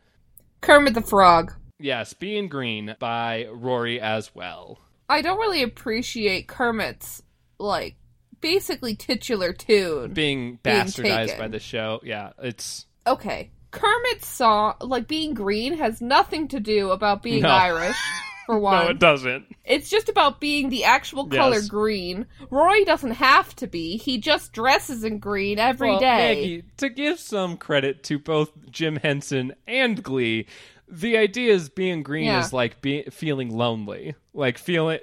Kermit 0.61 0.93
the 0.93 1.01
Frog. 1.01 1.53
Yes, 1.79 2.13
Being 2.13 2.47
Green 2.47 2.95
by 2.99 3.47
Rory 3.51 3.99
as 3.99 4.33
well. 4.35 4.79
I 5.09 5.21
don't 5.21 5.39
really 5.39 5.63
appreciate 5.63 6.47
Kermit's 6.47 7.21
like 7.59 7.95
basically 8.39 8.95
titular 8.95 9.53
tune. 9.53 10.13
Being 10.13 10.59
Being 10.63 10.75
bastardized 10.75 11.25
taken. 11.27 11.39
by 11.39 11.47
the 11.47 11.59
show. 11.59 11.99
Yeah, 12.03 12.31
it's 12.41 12.85
okay. 13.05 13.51
Kermit's 13.71 14.27
song, 14.27 14.75
like 14.81 15.07
being 15.07 15.33
green, 15.33 15.77
has 15.77 16.01
nothing 16.01 16.47
to 16.49 16.59
do 16.59 16.91
about 16.91 17.23
being 17.23 17.41
No. 17.43 17.49
Irish. 17.49 17.97
for 18.51 18.59
one. 18.59 18.83
No, 18.85 18.89
it 18.91 18.99
doesn't. 18.99 19.45
It's 19.63 19.89
just 19.89 20.09
about 20.09 20.39
being 20.41 20.69
the 20.69 20.83
actual 20.83 21.27
color 21.27 21.55
Yes. 21.55 21.67
green. 21.69 22.25
Roy 22.49 22.83
doesn't 22.83 23.11
have 23.11 23.55
to 23.57 23.67
be. 23.67 23.97
He 23.97 24.17
just 24.17 24.51
dresses 24.53 25.03
in 25.03 25.19
green 25.19 25.57
every 25.59 25.97
day. 25.99 26.05
well, 26.05 26.35
Maggie, 26.35 26.63
to 26.77 26.89
give 26.89 27.19
some 27.19 27.57
credit 27.57 28.03
to 28.03 28.19
both 28.19 28.51
Jim 28.69 28.97
Henson 28.97 29.53
and 29.67 30.03
Glee, 30.03 30.47
the 30.89 31.17
idea 31.17 31.53
is 31.53 31.69
being 31.69 32.03
green 32.03 32.25
Yeah. 32.25 32.41
is 32.41 32.51
like 32.51 32.81
be- 32.81 33.03
feeling 33.11 33.55
lonely, 33.55 34.15
like 34.33 34.57
feeling. 34.57 34.99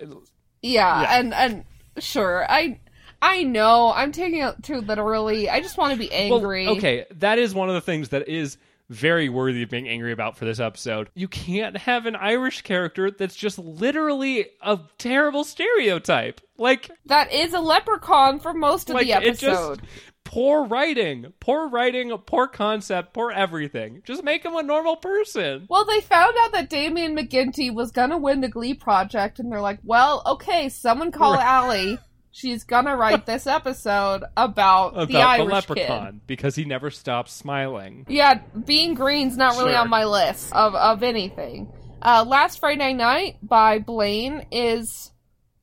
Yeah, 0.62 1.00
Yeah. 1.02 1.18
and 1.18 1.32
and 1.34 1.64
sure, 1.98 2.44
I 2.48 2.80
I 3.22 3.42
know 3.44 3.92
I'm 3.94 4.12
taking 4.12 4.40
it 4.40 4.62
too 4.62 4.80
literally. 4.80 5.48
I 5.48 5.60
just 5.60 5.78
want 5.78 5.92
to 5.94 5.98
be 5.98 6.12
angry. 6.12 6.66
Well, 6.66 6.76
okay, 6.76 7.06
that 7.16 7.38
is 7.38 7.54
one 7.54 7.68
of 7.68 7.74
the 7.74 7.80
things 7.80 8.10
that 8.10 8.28
is 8.28 8.58
very 8.90 9.28
worthy 9.28 9.62
of 9.62 9.70
being 9.70 9.88
angry 9.88 10.12
about 10.12 10.36
for 10.36 10.44
this 10.44 10.60
episode. 10.60 11.10
You 11.14 11.28
can't 11.28 11.76
have 11.76 12.06
an 12.06 12.16
Irish 12.16 12.62
character 12.62 13.10
that's 13.10 13.36
just 13.36 13.58
literally 13.58 14.46
a 14.62 14.78
terrible 14.98 15.44
stereotype. 15.44 16.40
Like, 16.56 16.90
That 17.06 17.32
is 17.32 17.52
a 17.54 17.60
leprechaun 17.60 18.40
for 18.40 18.52
most 18.54 18.88
of 18.90 18.94
like 18.94 19.06
the 19.06 19.12
it 19.14 19.38
just 19.38 19.44
episode. 19.44 19.82
poor 20.24 20.64
writing, 20.64 21.32
poor 21.40 21.68
writing, 21.68 22.16
poor 22.26 22.46
concept, 22.48 23.12
poor 23.14 23.30
everything. 23.30 24.02
Just 24.04 24.24
make 24.24 24.44
him 24.44 24.56
a 24.56 24.62
normal 24.62 24.96
person. 24.96 25.66
Well, 25.68 25.84
they 25.84 26.00
found 26.00 26.34
out 26.40 26.52
that 26.52 26.68
Damian 26.70 27.16
McGinty 27.16 27.72
was 27.72 27.92
gonna 27.92 28.18
win 28.18 28.40
the 28.40 28.48
Glee 28.48 28.74
project, 28.74 29.38
and 29.38 29.52
they're 29.52 29.60
like, 29.60 29.78
"Well, 29.84 30.22
okay, 30.26 30.68
someone 30.68 31.12
call 31.12 31.34
Right. 31.34 31.46
Ali. 31.46 31.98
She's 32.38 32.62
gonna 32.64 32.96
write 32.96 33.26
this 33.26 33.46
episode 33.46 34.22
about, 34.36 34.92
About 34.94 35.08
the 35.08 35.12
the, 35.14 35.20
Irish 35.20 35.52
leprechaun 35.52 36.06
kid." 36.12 36.26
because 36.28 36.54
he 36.54 36.64
never 36.64 36.90
stops 36.90 37.32
smiling. 37.32 38.06
Yeah, 38.08 38.40
being 38.64 38.94
green's 38.94 39.36
not 39.36 39.56
really 39.56 39.72
Sure. 39.72 39.80
on 39.80 39.90
my 39.90 40.04
list 40.04 40.52
of 40.52 40.74
of 40.74 41.02
anything. 41.02 41.72
Uh, 42.00 42.24
Last 42.26 42.60
Friday 42.60 42.92
Night 42.92 43.38
by 43.42 43.80
Blaine 43.80 44.46
is 44.52 45.10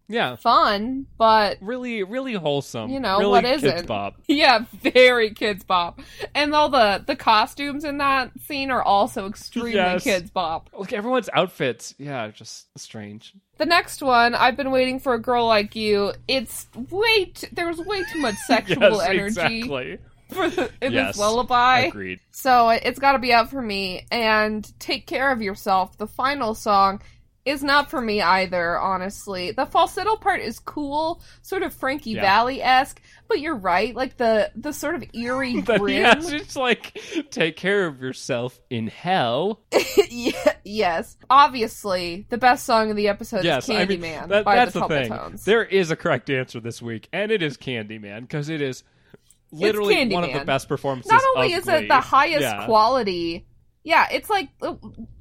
Yeah, 0.07 0.36
fun, 0.36 1.07
but 1.18 1.57
really, 1.61 2.03
really 2.03 2.34
wholesome. 2.34 2.91
You 2.91 2.99
know, 2.99 3.18
really 3.18 3.32
what 3.32 3.44
kids 3.44 3.64
isn't? 3.64 3.88
Bob. 3.88 4.15
yeah, 4.27 4.65
very 4.73 5.32
Kidz 5.32 5.65
Bop. 5.65 5.99
And 6.36 6.53
all 6.53 6.69
the 6.69 7.03
the 7.06 7.15
costumes 7.15 7.84
in 7.84 7.98
that 7.98 8.32
scene 8.41 8.69
are 8.69 8.84
also 8.84 9.27
extremely 9.27 9.73
Yes. 9.73 10.03
Kidz 10.03 10.32
Bop. 10.32 10.69
Look, 10.77 10.94
everyone's 10.94 11.30
outfits. 11.34 11.95
Yeah, 11.98 12.27
just 12.30 12.68
strange. 12.77 13.34
The 13.57 13.65
next 13.65 14.02
one, 14.03 14.36
I've 14.36 14.57
been 14.57 14.72
waiting 14.72 14.99
for 14.99 15.14
a 15.14 15.19
girl 15.19 15.48
like 15.48 15.76
you. 15.76 16.14
It's 16.27 16.68
way 16.91 17.26
t- 17.26 17.48
there 17.52 17.68
was 17.68 17.80
way 17.80 18.03
too 18.11 18.19
much 18.19 18.36
sexual 18.48 18.98
yes, 18.98 19.02
energy 19.07 19.57
exactly. 19.60 19.98
for 20.32 20.49
the, 20.49 20.72
in 20.82 20.91
Yes, 20.94 21.15
this 21.15 21.18
lullaby. 21.19 21.82
Agreed. 21.82 22.19
So 22.32 22.69
it's 22.69 22.99
got 22.99 23.14
to 23.14 23.19
be 23.19 23.32
out 23.34 23.49
for 23.49 23.61
me. 23.61 24.06
And 24.11 24.72
take 24.80 25.07
care 25.07 25.32
of 25.32 25.41
yourself. 25.41 25.98
The 25.98 26.07
final 26.07 26.53
song 26.53 27.02
is 27.46 27.64
not 27.64 27.90
for 27.92 28.02
me 28.02 28.22
either. 28.22 28.78
Honestly, 28.80 29.52
the 29.52 29.66
falsetto 29.66 30.16
part 30.16 30.42
is 30.42 30.60
cool, 30.60 31.22
sort 31.44 31.62
of 31.64 31.74
Frankie 31.74 32.12
Yeah. 32.12 32.22
Valli 32.22 32.62
esque. 32.62 33.00
But 33.28 33.40
you're 33.40 33.56
right, 33.56 33.96
like 33.96 34.18
the 34.18 34.52
the 34.56 34.74
sort 34.74 34.96
of 34.96 35.04
eerie 35.14 35.62
But 35.66 35.80
grin. 35.80 35.96
yes, 36.02 36.32
it's 36.32 36.56
like 36.56 37.00
take 37.32 37.56
care 37.56 37.86
of 37.88 38.02
yourself 38.02 38.60
in 38.70 38.88
hell. 38.88 39.62
yeah, 40.10 40.54
yes, 40.64 41.18
obviously 41.30 42.26
the 42.30 42.38
best 42.38 42.66
song 42.66 42.90
of 42.92 42.96
the 42.98 43.08
episode 43.08 43.44
yes, 43.46 43.70
is 43.70 43.76
I 43.76 43.86
mean 43.86 44.02
Candyman 44.02 44.28
that- 44.30 44.46
by 44.46 44.56
that's 44.56 44.74
the 44.74 44.82
the 44.82 44.88
thing. 44.88 45.40
There 45.46 45.64
is 45.64 45.92
a 45.92 45.96
correct 45.96 46.30
answer 46.30 46.60
this 46.60 46.82
week, 46.82 47.08
and 47.14 47.32
it 47.32 47.42
is 47.42 47.58
Candyman 47.58 48.22
because 48.22 48.50
it 48.50 48.62
is 48.62 48.84
literally 49.52 50.08
one 50.14 50.24
of 50.24 50.34
the 50.34 50.46
best 50.46 50.68
performances. 50.68 51.12
Not 51.12 51.22
only 51.36 51.54
is 51.54 51.64
Glee. 51.66 51.76
it 51.76 51.88
the 51.88 52.00
highest 52.02 52.42
Yeah. 52.42 52.66
quality, 52.66 53.46
yeah, 53.86 54.07
it's 54.12 54.30
like 54.30 54.49
uh, 54.62 54.76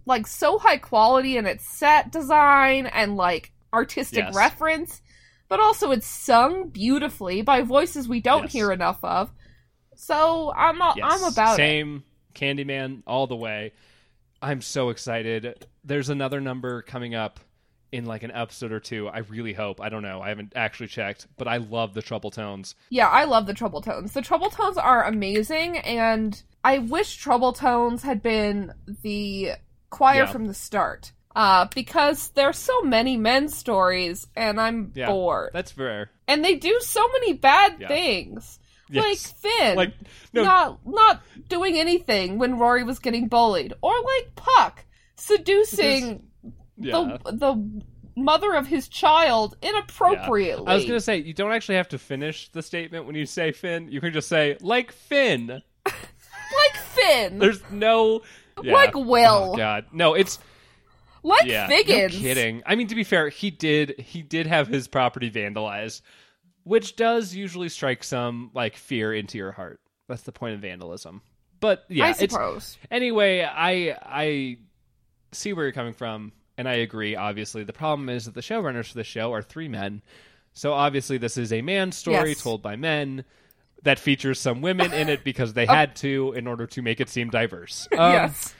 like 0.07 0.27
so 0.27 0.59
high 0.59 0.78
quality 0.78 1.36
in 1.36 1.47
its 1.47 1.65
set 1.69 2.11
design 2.11 2.86
and 2.86 3.15
like 3.16 3.53
artistic 3.73 4.24
Yes. 4.24 4.35
reference, 4.35 5.01
but 5.49 5.61
also 5.61 5.93
it's 5.93 6.07
sung 6.07 6.70
beautifully 6.70 7.43
by 7.43 7.62
voices 7.62 8.09
we 8.09 8.20
don't 8.20 8.45
Yes. 8.45 8.53
hear 8.53 8.73
enough 8.73 8.99
of. 9.05 9.31
So 9.95 10.53
I'm 10.57 10.81
a, 10.81 10.95
Yes, 10.97 11.07
I'm 11.09 11.32
about 11.32 11.55
it. 11.55 11.57
same 11.57 12.05
Candyman 12.35 13.03
all 13.07 13.27
the 13.28 13.36
way. 13.36 13.73
I'm 14.43 14.61
so 14.61 14.91
excited. 14.91 15.66
There's 15.85 16.09
another 16.11 16.41
number 16.41 16.82
coming 16.82 17.15
up 17.15 17.41
in 17.93 18.05
like 18.07 18.23
an 18.24 18.32
episode 18.32 18.73
or 18.73 18.81
two. 18.81 19.09
I 19.09 19.19
really 19.19 19.53
hope. 19.53 19.81
I 19.81 19.89
don't 19.89 20.03
know. 20.03 20.20
I 20.20 20.28
haven't 20.31 20.53
actually 20.57 20.89
checked, 20.89 21.27
but 21.36 21.47
I 21.47 21.59
love 21.59 21.95
the 21.95 22.03
Trouble 22.03 22.31
Tones. 22.31 22.74
Yeah, 22.91 23.09
I 23.09 23.24
love 23.24 23.47
the 23.47 23.55
Trouble 23.55 23.81
Tones. 23.81 24.12
The 24.12 24.20
Trouble 24.23 24.51
Tones 24.51 24.77
are 24.77 25.05
amazing, 25.05 25.78
and 25.78 26.43
I 26.65 26.78
wish 26.78 27.16
Trouble 27.16 27.53
Tones 27.53 28.03
had 28.03 28.23
been 28.23 28.73
the 29.03 29.51
choir 29.91 30.20
Yeah. 30.23 30.27
from 30.27 30.47
the 30.47 30.55
start. 30.55 31.12
Uh, 31.36 31.66
because 31.74 32.28
there's 32.31 32.57
so 32.59 32.82
many 32.82 33.16
men's 33.16 33.57
stories, 33.57 34.27
and 34.36 34.61
I'm 34.61 34.93
Yeah, 34.95 35.09
bored. 35.09 35.51
That's 35.53 35.73
fair. 35.73 36.11
and 36.28 36.45
they 36.45 36.55
do 36.55 36.78
so 36.81 37.07
many 37.09 37.32
bad 37.32 37.77
Yeah. 37.81 37.89
things. 37.89 38.59
Yes. 38.89 39.03
Like 39.05 39.19
Finn, 39.19 39.77
Like 39.77 39.95
no, 40.32 40.45
not 40.45 40.86
not 40.86 41.23
doing 41.49 41.77
anything 41.77 42.39
when 42.39 42.59
Rory 42.59 42.85
was 42.85 42.99
getting 43.01 43.27
bullied, 43.28 43.73
or 43.82 43.93
like 43.93 44.35
Puck 44.36 44.85
seducing 45.16 46.23
yeah. 46.77 47.19
the 47.24 47.32
the 47.32 47.82
mother 48.16 48.55
of 48.55 48.66
his 48.69 48.86
child 48.89 49.57
inappropriately. 49.61 50.66
I 50.69 50.74
was 50.77 50.85
gonna 50.85 51.01
say 51.01 51.16
you 51.19 51.35
don't 51.35 51.51
actually 51.51 51.77
have 51.77 51.89
to 51.89 51.99
finish 51.99 52.49
the 52.53 52.62
statement 52.62 53.07
when 53.07 53.16
you 53.16 53.27
say 53.27 53.51
Finn. 53.53 53.89
You 53.91 54.01
can 54.01 54.12
just 54.12 54.28
say 54.28 54.57
like 54.61 54.93
Finn. 54.93 55.62
like 56.56 56.76
Finn, 56.82 57.39
There's 57.39 57.60
no 57.70 58.22
yeah. 58.62 58.72
like 58.72 58.94
oh, 58.97 59.01
Will, 59.01 59.51
Oh 59.52 59.56
God, 59.56 59.86
no. 59.93 60.14
It's 60.14 60.39
like 61.22 61.47
yeah. 61.47 61.66
Figgins. 61.66 62.14
No 62.14 62.20
kidding. 62.20 62.62
I 62.66 62.74
mean, 62.74 62.89
to 62.89 62.94
be 62.94 63.05
fair, 63.05 63.28
he 63.28 63.51
did 63.51 63.98
he 64.01 64.22
did 64.22 64.47
have 64.47 64.68
his 64.68 64.89
property 64.89 65.31
vandalized, 65.31 66.02
which 66.64 66.97
does 66.97 67.35
usually 67.35 67.68
strike 67.68 68.05
some 68.05 68.51
like 68.55 68.76
fear 68.76 69.12
into 69.12 69.39
your 69.39 69.52
heart. 69.52 69.81
That's 70.09 70.22
the 70.22 70.32
point 70.32 70.55
of 70.55 70.60
vandalism. 70.60 71.22
But 71.60 71.85
yeah, 71.89 72.06
I 72.06 72.10
it's 72.10 72.18
suppose. 72.35 72.76
anyway. 72.90 73.43
I 73.43 73.97
I 74.02 74.59
see 75.32 75.52
where 75.55 75.64
you're 75.64 75.72
coming 75.72 75.94
from, 75.94 76.32
and 76.59 76.68
I 76.68 76.74
agree. 76.74 77.16
Obviously, 77.16 77.64
the 77.64 77.72
problem 77.72 78.09
is 78.10 78.26
that 78.26 78.35
the 78.35 78.43
showrunners 78.43 78.89
for 78.89 78.94
the 78.94 79.05
show 79.05 79.32
are 79.32 79.43
three 79.43 79.68
men. 79.68 80.02
So 80.52 80.72
obviously, 80.74 81.16
this 81.18 81.36
is 81.39 81.52
a 81.52 81.62
man 81.62 81.90
story 81.90 82.31
Yes. 82.31 82.43
told 82.43 82.62
by 82.62 82.76
men 82.76 83.24
that 83.85 83.98
features 83.98 84.40
some 84.40 84.61
women 84.61 84.93
in 84.93 85.09
it 85.09 85.24
because 85.24 85.52
they 85.55 85.66
had 85.81 85.94
to 85.97 86.32
in 86.36 86.47
order 86.47 86.66
to 86.66 86.82
make 86.82 87.01
it 87.01 87.09
seem 87.09 87.31
diverse. 87.31 87.86
Um, 87.97 88.12
yes. 88.12 88.55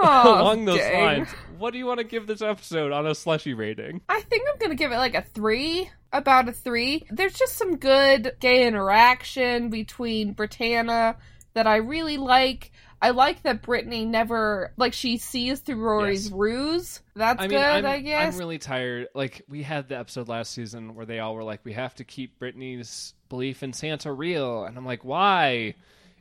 Oh, 0.00 0.40
along 0.42 0.64
those 0.64 0.78
dang. 0.78 1.04
lines, 1.04 1.28
what 1.58 1.72
do 1.72 1.78
you 1.78 1.84
want 1.86 1.98
to 1.98 2.04
give 2.04 2.28
this 2.28 2.40
episode 2.40 2.92
on 2.92 3.04
a 3.04 3.16
slushy 3.16 3.52
rating? 3.52 4.00
I 4.08 4.20
think 4.20 4.44
I'm 4.48 4.56
gonna 4.60 4.76
give 4.76 4.92
it 4.92 4.96
like 4.98 5.16
a 5.16 5.22
three, 5.22 5.90
about 6.12 6.48
a 6.48 6.52
three. 6.52 7.04
There's 7.10 7.34
just 7.34 7.56
some 7.56 7.78
good 7.78 8.36
gay 8.38 8.64
interaction 8.68 9.70
between 9.70 10.36
Brittana 10.36 11.16
that 11.54 11.66
I 11.66 11.76
really 11.76 12.16
like. 12.16 12.70
I 13.02 13.10
like 13.10 13.42
that 13.42 13.62
Brittany 13.62 14.04
never 14.04 14.72
like 14.76 14.92
she 14.92 15.18
sees 15.18 15.60
through 15.60 15.76
Rory's 15.80 16.26
Yes. 16.26 16.32
ruse. 16.32 17.00
That's 17.16 17.40
I 17.40 17.48
mean, 17.48 17.58
good, 17.58 17.64
I'm, 17.64 17.86
I 17.86 17.98
guess. 18.00 18.34
I'm 18.34 18.38
really 18.38 18.58
tired. 18.58 19.08
Like 19.14 19.42
we 19.48 19.64
had 19.64 19.88
the 19.88 19.98
episode 19.98 20.28
last 20.28 20.52
season 20.52 20.94
where 20.94 21.06
they 21.06 21.18
all 21.18 21.34
were 21.34 21.44
like, 21.44 21.64
"We 21.64 21.72
have 21.72 21.94
to 21.96 22.04
keep 22.04 22.38
Brittany's 22.38 23.14
belief 23.28 23.62
in 23.62 23.72
Santa 23.72 24.12
real," 24.12 24.64
and 24.64 24.76
I'm 24.76 24.86
like, 24.86 25.04
"Why? 25.04 25.74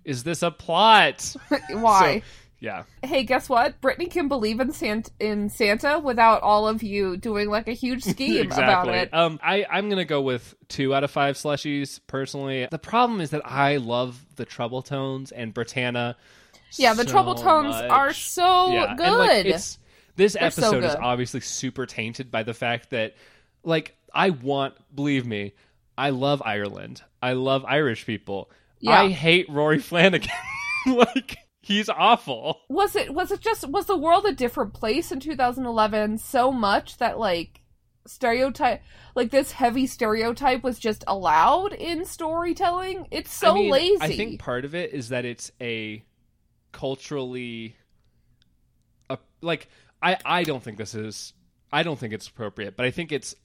Is 0.03 0.23
this 0.23 0.43
a 0.43 0.51
plot?" 0.51 1.35
Why? 1.71 2.19
So, 2.19 2.25
yeah, 2.59 2.83
hey, 3.03 3.23
guess 3.23 3.49
what? 3.49 3.79
Brittany 3.81 4.07
can 4.07 4.27
believe 4.27 4.59
in 4.59 4.71
Santa 4.71 5.11
in 5.19 5.49
Santa 5.49 5.99
without 5.99 6.41
all 6.41 6.67
of 6.67 6.81
you 6.81 7.15
doing 7.15 7.49
like 7.49 7.67
a 7.67 7.73
huge 7.73 8.03
scheme 8.03 8.51
about 8.51 8.87
it. 8.87 9.13
Um, 9.13 9.39
I 9.43 9.65
I'm 9.69 9.89
gonna 9.89 10.05
go 10.05 10.21
with 10.21 10.55
two 10.67 10.95
out 10.95 11.03
of 11.03 11.11
five 11.11 11.35
slushies 11.35 11.99
personally. 12.07 12.67
The 12.69 12.79
problem 12.79 13.21
is 13.21 13.29
that 13.29 13.43
I 13.45 13.77
love 13.77 14.25
the 14.37 14.45
Trouble 14.45 14.81
Tones 14.81 15.31
and 15.31 15.53
Brittana. 15.53 16.15
Yeah, 16.77 16.93
the 16.93 17.03
so 17.03 17.11
Trouble 17.11 17.35
Tones 17.35 17.75
much. 17.75 17.89
are 17.89 18.13
so 18.13 18.73
yeah, 18.73 18.95
good. 18.95 19.11
Like, 19.11 19.45
it's 19.45 19.77
this 20.15 20.33
They're 20.33 20.49
so 20.51 20.63
episode 20.63 20.83
is 20.83 20.95
good. 20.95 21.03
obviously 21.03 21.39
super 21.41 21.85
tainted 21.85 22.31
by 22.31 22.43
the 22.43 22.53
fact 22.53 22.89
that, 22.89 23.15
like, 23.63 23.95
I 24.13 24.31
want, 24.31 24.73
believe 24.93 25.25
me, 25.25 25.53
I 25.97 26.11
love 26.11 26.41
Ireland. 26.45 27.01
I 27.21 27.33
love 27.33 27.65
Irish 27.65 28.05
people. 28.05 28.51
Yeah. 28.79 29.01
I 29.01 29.09
hate 29.09 29.49
Rory 29.49 29.79
Flanagan. 29.89 30.29
like, 30.85 31.37
he's 31.61 31.89
awful. 31.89 32.61
was 32.69 32.95
it 32.95 33.13
was 33.13 33.31
it 33.31 33.41
just 33.41 33.67
was 33.67 33.85
the 33.87 33.97
world 33.97 34.25
a 34.25 34.33
different 34.33 34.73
place 34.73 35.11
in 35.11 35.19
2011 35.19 36.17
so 36.17 36.51
much 36.51 36.97
that 36.97 37.19
like 37.19 37.61
stereotype 38.05 38.81
like 39.15 39.31
this 39.31 39.51
heavy 39.51 39.85
stereotype 39.85 40.63
was 40.63 40.79
just 40.79 41.03
allowed 41.07 41.73
in 41.73 42.05
storytelling 42.05 43.05
it's 43.11 43.33
so 43.33 43.51
I 43.51 43.53
mean, 43.55 43.71
lazy 43.71 43.97
I 43.99 44.15
think 44.15 44.39
part 44.39 44.63
of 44.63 44.73
it 44.73 44.93
is 44.93 45.09
that 45.09 45.25
it's 45.25 45.51
a 45.59 46.05
culturally, 46.77 47.75
uh, 49.09 49.17
like, 49.41 49.67
I 50.01 50.17
I 50.23 50.43
don't 50.43 50.61
think 50.61 50.77
this 50.77 50.93
is. 50.93 51.33
I 51.71 51.83
don't 51.83 51.99
think 51.99 52.13
it's 52.13 52.27
appropriate, 52.27 52.77
but 52.77 52.85
I 52.85 52.91
think 52.91 53.11
it's 53.11 53.35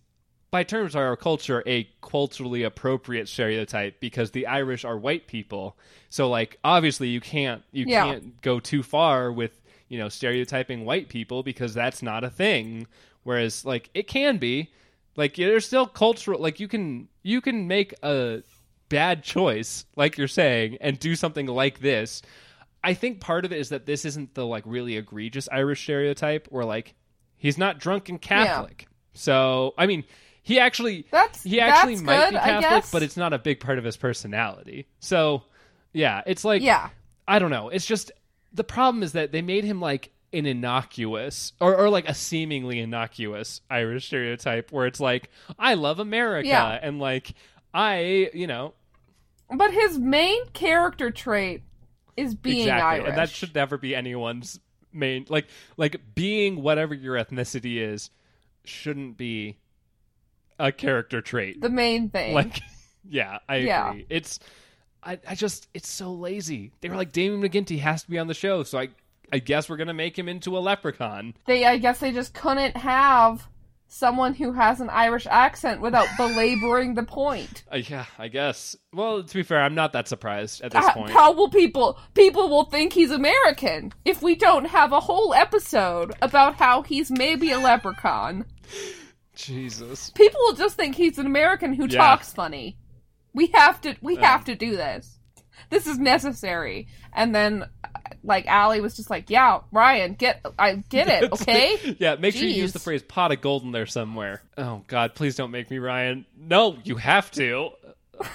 by 0.52 0.62
terms 0.62 0.94
of 0.94 1.00
our 1.00 1.16
culture 1.16 1.64
a 1.66 1.88
culturally 2.00 2.62
appropriate 2.62 3.28
stereotype 3.28 3.98
because 3.98 4.30
the 4.30 4.46
Irish 4.46 4.84
are 4.84 4.96
white 4.96 5.26
people. 5.26 5.76
So 6.10 6.28
like 6.28 6.58
obviously 6.62 7.08
you 7.08 7.20
can't 7.20 7.62
you 7.72 7.86
Yeah. 7.88 8.04
can't 8.04 8.40
go 8.42 8.60
too 8.60 8.84
far 8.84 9.32
with, 9.32 9.60
you 9.88 9.98
know, 9.98 10.08
stereotyping 10.08 10.84
white 10.84 11.08
people 11.08 11.42
because 11.42 11.74
that's 11.74 12.02
not 12.02 12.22
a 12.22 12.30
thing 12.30 12.86
Whereas 13.24 13.64
like 13.64 13.88
it 13.94 14.08
can 14.08 14.38
be 14.38 14.70
like 15.16 15.36
there's 15.36 15.66
still 15.66 15.86
cultural 15.86 16.40
like 16.40 16.60
you 16.60 16.68
can 16.68 17.08
you 17.22 17.40
can 17.40 17.66
make 17.68 17.94
a 18.02 18.42
bad 18.88 19.22
choice 19.22 19.84
like 19.96 20.18
you're 20.18 20.28
saying 20.28 20.76
and 20.80 20.98
do 20.98 21.14
something 21.16 21.46
like 21.46 21.78
this. 21.80 22.20
I 22.84 22.94
think 22.94 23.20
part 23.20 23.44
of 23.44 23.52
it 23.52 23.58
is 23.58 23.68
that 23.70 23.86
this 23.86 24.04
isn't 24.04 24.34
the 24.34 24.44
like 24.44 24.64
really 24.66 24.96
egregious 24.96 25.48
Irish 25.52 25.82
stereotype 25.84 26.48
where 26.50 26.64
like 26.64 26.94
he's 27.36 27.56
not 27.56 27.78
drunk 27.78 28.08
and 28.08 28.20
Catholic. 28.20 28.86
So 29.14 29.72
I 29.78 29.86
mean 29.86 30.04
he 30.42 30.58
actually 30.58 31.06
That's 31.10 31.42
he 31.42 31.60
actually 31.60 31.94
that's 31.94 32.04
might 32.04 32.30
good, 32.30 32.32
be 32.32 32.38
Catholic, 32.38 32.84
but 32.92 33.02
it's 33.02 33.16
not 33.16 33.32
a 33.32 33.38
big 33.38 33.60
part 33.60 33.78
of 33.78 33.84
his 33.84 33.96
personality. 33.96 34.86
So 35.00 35.44
yeah, 35.92 36.22
it's 36.26 36.44
like 36.44 36.62
yeah. 36.62 36.90
I 37.28 37.38
don't 37.38 37.50
know. 37.50 37.68
It's 37.68 37.86
just 37.86 38.10
the 38.52 38.64
problem 38.64 39.02
is 39.02 39.12
that 39.12 39.32
they 39.32 39.42
made 39.42 39.64
him 39.64 39.80
like 39.80 40.10
an 40.32 40.46
innocuous 40.46 41.52
or, 41.60 41.76
or 41.76 41.88
like 41.90 42.08
a 42.08 42.14
seemingly 42.14 42.80
innocuous 42.80 43.60
Irish 43.70 44.06
stereotype 44.06 44.72
where 44.72 44.86
it's 44.86 45.00
like 45.00 45.30
I 45.58 45.74
love 45.74 45.98
America 45.98 46.48
Yeah. 46.48 46.78
and 46.82 46.98
like 46.98 47.34
I, 47.74 48.30
you 48.34 48.46
know, 48.46 48.74
But 49.54 49.72
his 49.72 49.98
main 49.98 50.46
character 50.52 51.10
trait 51.10 51.62
is 52.16 52.34
being 52.34 52.62
exactly, 52.62 52.82
Irish. 53.00 53.08
and 53.08 53.18
that 53.18 53.30
should 53.30 53.54
never 53.54 53.78
be 53.78 53.94
anyone's 53.94 54.58
main 54.92 55.24
like 55.30 55.46
like 55.78 56.00
being 56.14 56.60
whatever 56.62 56.94
your 56.94 57.16
ethnicity 57.16 57.78
is 57.78 58.10
shouldn't 58.64 59.16
be 59.16 59.56
a 60.58 60.72
character 60.72 61.20
trait. 61.20 61.60
the 61.60 61.70
main 61.70 62.08
thing. 62.10 62.34
Like, 62.34 62.60
yeah, 63.08 63.38
I 63.48 63.56
Yeah. 63.56 63.90
agree. 63.90 64.06
It's, 64.08 64.38
I, 65.02 65.18
I 65.28 65.34
just, 65.34 65.68
it's 65.74 65.88
so 65.88 66.12
lazy. 66.12 66.72
They 66.80 66.88
were 66.88 66.96
like, 66.96 67.12
Damon 67.12 67.42
McGinty 67.42 67.78
has 67.80 68.04
to 68.04 68.10
be 68.10 68.18
on 68.18 68.28
the 68.28 68.34
show, 68.34 68.62
so 68.62 68.78
I, 68.78 68.88
I 69.32 69.38
guess 69.38 69.68
we're 69.68 69.76
gonna 69.78 69.94
make 69.94 70.18
him 70.18 70.28
into 70.28 70.56
a 70.56 70.60
leprechaun. 70.60 71.34
they 71.46 71.64
I 71.64 71.78
guess 71.78 71.98
they 72.00 72.12
just 72.12 72.34
couldn't 72.34 72.76
have 72.76 73.48
someone 73.88 74.32
who 74.34 74.52
has 74.52 74.80
an 74.80 74.88
Irish 74.90 75.26
accent 75.28 75.80
without 75.80 76.06
belaboring 76.16 76.94
the 76.94 77.02
point. 77.02 77.64
Uh, 77.72 77.76
yeah, 77.76 78.06
I 78.18 78.28
guess. 78.28 78.74
Well, 78.92 79.22
to 79.22 79.34
be 79.34 79.42
fair, 79.42 79.60
I'm 79.62 79.74
not 79.74 79.92
that 79.94 80.06
surprised 80.08 80.62
at 80.62 80.70
this 80.72 80.84
How, 80.84 80.92
point. 80.94 81.10
how 81.10 81.32
will 81.32 81.50
people 81.50 81.98
people 82.14 82.48
will 82.48 82.64
think 82.64 82.92
he's 82.92 83.10
American 83.10 83.92
if 84.04 84.22
we 84.22 84.34
don't 84.34 84.66
have 84.66 84.92
a 84.92 85.00
whole 85.00 85.34
episode 85.34 86.14
about 86.22 86.54
how 86.56 86.82
he's 86.82 87.10
maybe 87.10 87.50
a 87.50 87.58
leprechaun? 87.58 88.44
Jesus. 89.34 90.10
People 90.10 90.40
will 90.44 90.54
just 90.54 90.76
think 90.76 90.94
he's 90.94 91.18
an 91.18 91.26
American 91.26 91.72
who 91.74 91.86
Yeah. 91.86 91.98
talks 91.98 92.32
funny. 92.32 92.76
We 93.34 93.46
have 93.48 93.80
to 93.82 93.94
we 94.02 94.16
Yeah. 94.16 94.30
have 94.32 94.44
to 94.44 94.54
do 94.54 94.76
this. 94.76 95.18
This 95.70 95.86
is 95.86 95.98
necessary. 95.98 96.88
And 97.14 97.34
then 97.34 97.64
like 98.24 98.46
Ali 98.48 98.80
was 98.80 98.94
just 98.96 99.10
like, 99.10 99.30
"Yeah, 99.30 99.60
Ryan, 99.70 100.14
get 100.14 100.44
I 100.58 100.76
get 100.88 101.08
it, 101.08 101.32
okay?" 101.40 101.96
yeah, 101.98 102.16
make 102.16 102.34
sure 102.34 102.44
you 102.46 102.54
use 102.54 102.72
the 102.72 102.78
phrase 102.78 103.02
pot 103.02 103.32
of 103.32 103.40
gold 103.40 103.62
in 103.64 103.72
there 103.72 103.86
somewhere. 103.86 104.42
Oh 104.58 104.82
God, 104.86 105.14
please 105.14 105.34
don't 105.36 105.50
make 105.50 105.70
me 105.70 105.78
Ryan. 105.78 106.26
No, 106.36 106.76
you 106.84 106.96
have 106.96 107.30
to. 107.32 107.70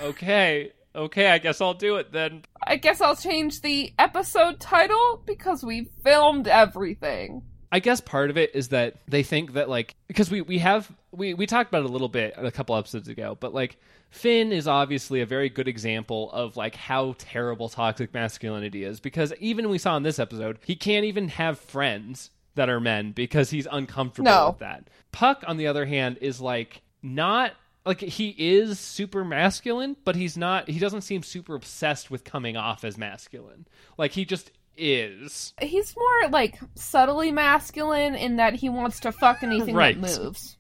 Okay, 0.02 0.72
okay, 0.96 1.30
I 1.30 1.38
guess 1.38 1.62
I'll 1.62 1.74
do 1.74 1.98
it 1.98 2.12
then. 2.12 2.44
I 2.62 2.76
guess 2.78 3.02
I'll 3.02 3.16
change 3.16 3.62
the 3.62 3.94
episode 4.00 4.60
title 4.60 5.22
because 5.26 5.64
we 5.64 5.90
filmed 6.04 6.48
everything. 6.48 7.44
I 7.72 7.80
guess 7.80 8.00
part 8.02 8.30
of 8.30 8.38
it 8.38 8.56
is 8.56 8.70
that 8.70 8.96
they 9.08 9.24
think 9.24 9.54
that 9.54 9.70
like 9.70 9.96
because 10.08 10.32
we 10.32 10.42
we 10.42 10.60
have 10.60 10.90
we 11.12 11.34
we 11.34 11.46
talked 11.46 11.70
about 11.70 11.84
it 11.84 11.90
a 11.90 11.92
little 11.92 12.08
bit 12.10 12.34
a 12.38 12.52
couple 12.52 12.76
episodes 12.76 13.08
ago, 13.08 13.38
but 13.40 13.54
like 13.54 13.78
Finn 14.10 14.54
is 14.54 14.68
obviously 14.68 15.20
a 15.22 15.26
very 15.26 15.50
good 15.50 15.68
example 15.68 16.32
of 16.32 16.56
like 16.56 16.76
how 16.76 17.16
terrible 17.18 17.68
toxic 17.68 18.14
masculinity 18.14 18.84
is 18.86 19.00
because 19.02 19.34
even 19.40 19.70
we 19.70 19.78
saw 19.78 19.98
in 19.98 20.04
this 20.04 20.18
episode, 20.20 20.60
he 20.66 20.76
can't 20.76 21.04
even 21.04 21.28
have 21.28 21.60
friends 21.60 22.32
that 22.56 22.70
are 22.70 22.80
men 22.80 23.12
because 23.12 23.50
he's 23.50 23.68
uncomfortable 23.70 24.32
No. 24.32 24.50
with 24.52 24.60
that. 24.60 24.88
Puck 25.12 25.44
on 25.46 25.58
the 25.58 25.68
other 25.68 25.86
hand 25.86 26.18
is 26.22 26.40
like 26.40 26.82
not 27.04 27.52
like 27.86 28.00
he 28.02 28.34
is 28.38 28.80
super 28.80 29.24
masculine, 29.26 29.96
but 30.06 30.16
he's 30.16 30.38
not 30.38 30.70
he 30.70 30.80
doesn't 30.80 31.02
seem 31.02 31.22
super 31.22 31.56
obsessed 31.56 32.10
with 32.10 32.24
coming 32.24 32.56
off 32.56 32.84
as 32.86 32.98
masculine. 32.98 33.68
Like 33.98 34.14
he 34.14 34.24
just 34.26 34.52
is. 34.78 35.54
He's 35.62 35.96
more 35.96 36.30
like 36.30 36.60
subtly 36.76 37.32
masculine 37.32 38.16
in 38.16 38.38
that 38.38 38.54
he 38.56 38.70
wants 38.70 39.00
to 39.02 39.12
fuck 39.12 39.44
anything 39.44 39.76
Right. 39.76 40.00
that 40.00 40.20
moves. 40.24 40.58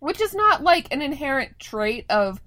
Which 0.00 0.20
is 0.20 0.34
not 0.34 0.62
like 0.62 0.92
an 0.92 1.00
inherent 1.02 1.58
trait 1.58 2.06
of 2.10 2.40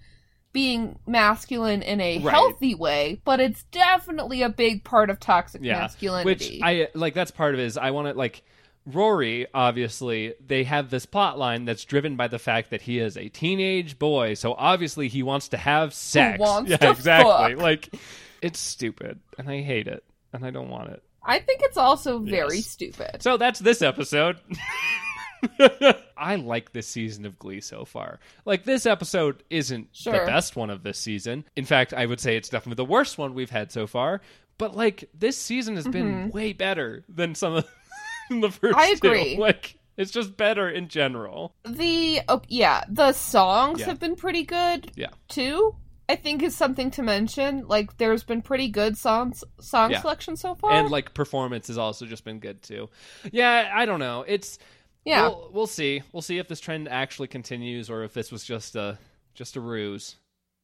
being 0.54 0.98
masculine 1.06 1.82
in 1.82 2.02
a 2.02 2.20
Right. 2.20 2.32
healthy 2.34 2.74
way, 2.76 3.22
but 3.26 3.40
it's 3.40 3.64
definitely 3.72 4.42
a 4.42 4.50
big 4.50 4.84
part 4.84 5.10
of 5.10 5.20
toxic 5.20 5.62
yeah, 5.64 5.80
masculinity. 5.80 6.26
Which 6.26 6.62
I 6.64 6.88
like. 6.96 7.14
That's 7.14 7.32
part 7.32 7.54
of 7.54 7.60
it. 7.60 7.64
Is 7.66 7.78
I 7.78 7.92
want 7.92 8.08
to 8.08 8.14
like 8.14 8.44
Rory. 8.86 9.46
Obviously, 9.54 10.34
they 10.46 10.64
have 10.64 10.90
this 10.90 11.06
plot 11.06 11.38
line 11.38 11.66
that's 11.66 11.84
driven 11.84 12.16
by 12.16 12.28
the 12.28 12.40
fact 12.40 12.70
that 12.72 12.82
he 12.82 13.00
is 13.00 13.18
a 13.18 13.28
teenage 13.30 14.00
boy. 14.00 14.34
So 14.34 14.54
obviously, 14.54 15.08
he 15.10 15.22
wants 15.24 15.50
to 15.50 15.58
have 15.58 15.94
sex. 15.94 16.40
wants 16.40 16.70
yeah, 16.72 16.78
to 16.78 16.90
exactly. 16.92 17.54
fuck. 17.56 17.62
Like 17.62 17.90
it's 18.42 18.60
stupid, 18.60 19.20
and 19.38 19.50
I 19.50 19.62
hate 19.62 19.88
it, 19.88 20.04
and 20.34 20.46
I 20.46 20.52
don't 20.52 20.70
want 20.70 20.90
it. 20.92 21.04
I 21.24 21.40
think 21.40 21.62
it's 21.64 21.78
also 21.78 22.20
very 22.20 22.58
Yes. 22.58 22.68
stupid. 22.68 23.22
So 23.22 23.38
that's 23.38 23.60
this 23.60 23.82
episode. 23.82 24.38
I 26.18 26.36
like 26.36 26.74
this 26.74 26.88
season 26.88 27.26
of 27.26 27.38
Glee 27.38 27.62
so 27.62 27.86
far. 27.86 28.20
Like 28.46 28.64
this 28.64 28.86
episode 28.86 29.44
isn't 29.50 29.90
the 30.04 30.12
best 30.26 30.56
one 30.56 30.70
of 30.70 30.84
this 30.84 30.98
season. 30.98 31.46
In 31.56 31.66
fact, 31.66 31.94
I 31.94 32.06
would 32.06 32.20
say 32.20 32.36
it's 32.38 32.50
definitely 32.50 32.84
the 32.84 32.90
worst 32.90 33.18
one 33.18 33.34
we've 33.34 33.50
had 33.50 33.72
so 33.72 33.88
far. 33.88 34.22
But 34.58 34.76
like 34.76 35.10
this 35.14 35.38
season 35.38 35.76
has 35.76 35.88
been 35.88 36.30
way 36.32 36.54
better 36.54 37.04
than 37.08 37.36
some 37.36 37.54
of 37.54 37.68
the 38.30 38.50
first 38.50 38.76
Mm-hmm. 38.76 38.80
I 38.80 38.94
two. 38.96 39.08
agree. 39.08 39.38
Like 39.40 39.76
it's 39.96 40.12
just 40.12 40.38
better 40.38 40.70
in 40.70 40.88
general. 40.90 41.54
The 41.66 42.22
oh, 42.28 42.42
yeah, 42.48 42.84
the 42.90 43.12
songs 43.14 43.80
Yeah. 43.82 43.88
have 43.88 44.00
been 44.00 44.16
pretty 44.16 44.44
good 44.44 44.92
Yeah. 44.96 45.10
too. 45.28 45.76
I 46.10 46.16
think 46.16 46.42
is 46.44 46.56
something 46.56 46.92
to 46.92 47.04
mention. 47.04 47.68
Like 47.68 47.98
there's 47.98 48.24
been 48.24 48.42
pretty 48.42 48.70
good 48.70 48.98
songs 48.98 49.44
song 49.60 49.92
Yeah. 49.92 50.02
selection 50.02 50.36
so 50.38 50.56
far. 50.56 50.72
And 50.72 50.90
like 50.90 51.14
performance 51.14 51.68
has 51.68 51.78
also 51.78 52.06
just 52.06 52.24
been 52.24 52.40
good 52.40 52.62
too. 52.62 52.90
Yeah, 53.32 53.72
I 53.74 53.86
don't 53.86 54.00
know. 54.00 54.24
It's 54.28 54.58
yeah. 55.06 55.24
We'll, 55.28 55.50
we'll 55.54 55.68
see. 55.68 56.02
We'll 56.12 56.22
see 56.22 56.38
if 56.38 56.48
this 56.48 56.60
trend 56.60 56.88
actually 56.90 57.28
continues 57.28 57.90
or 57.90 58.04
if 58.04 58.14
this 58.14 58.32
was 58.32 58.44
just 58.44 58.76
a 58.76 58.98
just 59.34 59.56
a 59.56 59.62
ruse 59.62 60.16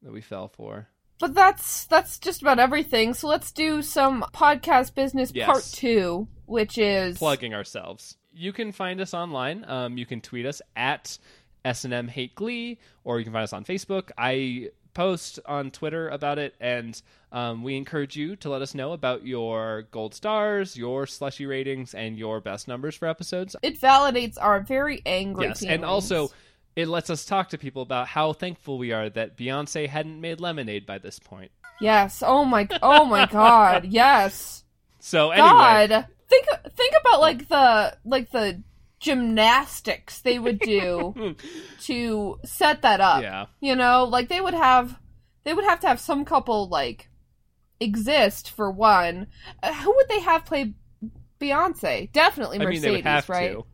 that 0.01 0.11
we 0.11 0.21
fell 0.21 0.47
for. 0.47 0.87
But 1.19 1.33
that's 1.35 1.85
that's 1.85 2.19
just 2.19 2.41
about 2.41 2.59
everything. 2.59 3.13
So 3.13 3.27
let's 3.27 3.51
do 3.51 3.81
some 3.81 4.23
podcast 4.33 4.95
business 4.95 5.31
Yes. 5.33 5.45
part 5.45 5.63
two, 5.71 6.27
which 6.45 6.77
is 6.77 7.17
plugging 7.17 7.53
ourselves. 7.53 8.17
You 8.33 8.51
can 8.51 8.71
find 8.71 8.99
us 8.99 9.13
online. 9.13 9.63
Um, 9.67 9.97
you 9.97 10.05
can 10.05 10.19
tweet 10.19 10.45
us 10.45 10.61
at 10.75 11.17
S&M 11.63 12.07
Hate 12.07 12.33
Glee, 12.35 12.79
or 13.03 13.19
you 13.19 13.23
can 13.25 13.31
find 13.31 13.43
us 13.43 13.53
on 13.53 13.63
Facebook. 13.63 14.09
I 14.17 14.69
post 14.93 15.39
on 15.45 15.71
Twitter 15.71 16.09
about 16.09 16.37
it, 16.39 16.55
and 16.59 17.01
um, 17.31 17.63
we 17.63 17.75
encourage 17.77 18.15
you 18.15 18.35
to 18.37 18.49
let 18.49 18.61
us 18.61 18.73
know 18.75 18.91
about 18.93 19.25
your 19.25 19.83
gold 19.91 20.13
stars, 20.13 20.77
your 20.77 21.07
slushy 21.07 21.45
ratings, 21.45 21.93
and 21.93 22.17
your 22.17 22.39
best 22.41 22.67
numbers 22.67 22.95
for 22.95 23.07
episodes. 23.07 23.55
it 23.61 23.79
validates 23.79 24.37
our 24.39 24.59
very 24.61 25.01
angry 25.05 25.47
yes, 25.47 25.63
and 25.63 25.83
also 25.83 26.29
it 26.75 26.87
lets 26.87 27.09
us 27.09 27.23
talk 27.25 27.49
to 27.49 27.57
people 27.57 27.81
about 27.83 28.07
how 28.07 28.33
thankful 28.33 28.77
we 28.77 28.91
are 28.91 29.09
that 29.09 29.37
Beyonce 29.37 29.87
hadn't 29.87 30.19
made 30.19 30.39
lemonade 30.39 30.85
by 30.85 30.97
this 30.97 31.19
point. 31.19 31.51
yes. 31.81 32.23
Oh 32.25 32.45
my 32.45 32.67
oh 32.81 33.05
my 33.05 33.25
god. 33.31 33.85
Yes. 33.85 34.63
So 34.99 35.31
anyway, 35.31 35.47
God. 35.47 36.07
Think 36.29 36.45
think 36.75 36.93
about 37.01 37.19
like 37.19 37.47
the 37.47 37.97
like 38.05 38.31
the 38.31 38.63
gymnastics 39.03 40.21
they 40.21 40.39
would 40.39 40.59
do 40.59 41.35
to 41.81 42.39
set 42.45 42.81
that 42.81 43.01
up. 43.01 43.21
yeah, 43.21 43.45
You 43.59 43.75
know, 43.75 44.05
like 44.05 44.29
they 44.29 44.39
would 44.41 44.53
have 44.53 44.97
they 45.43 45.53
would 45.53 45.65
have 45.65 45.81
to 45.81 45.87
have 45.87 45.99
some 45.99 46.23
couple 46.23 46.67
like 46.69 47.09
exist 47.79 48.49
for 48.49 48.71
one. 48.71 49.27
Uh, 49.61 49.73
who 49.73 49.93
would 49.93 50.07
they 50.07 50.21
have 50.21 50.45
play 50.45 50.73
Beyonce? 51.39 52.11
Definitely 52.13 52.57
I 52.57 52.59
mean 52.59 52.67
Mercedes, 52.69 52.81
they 52.81 52.91
would 52.91 53.03
have 53.05 53.29
right? 53.29 53.51
to. 53.51 53.65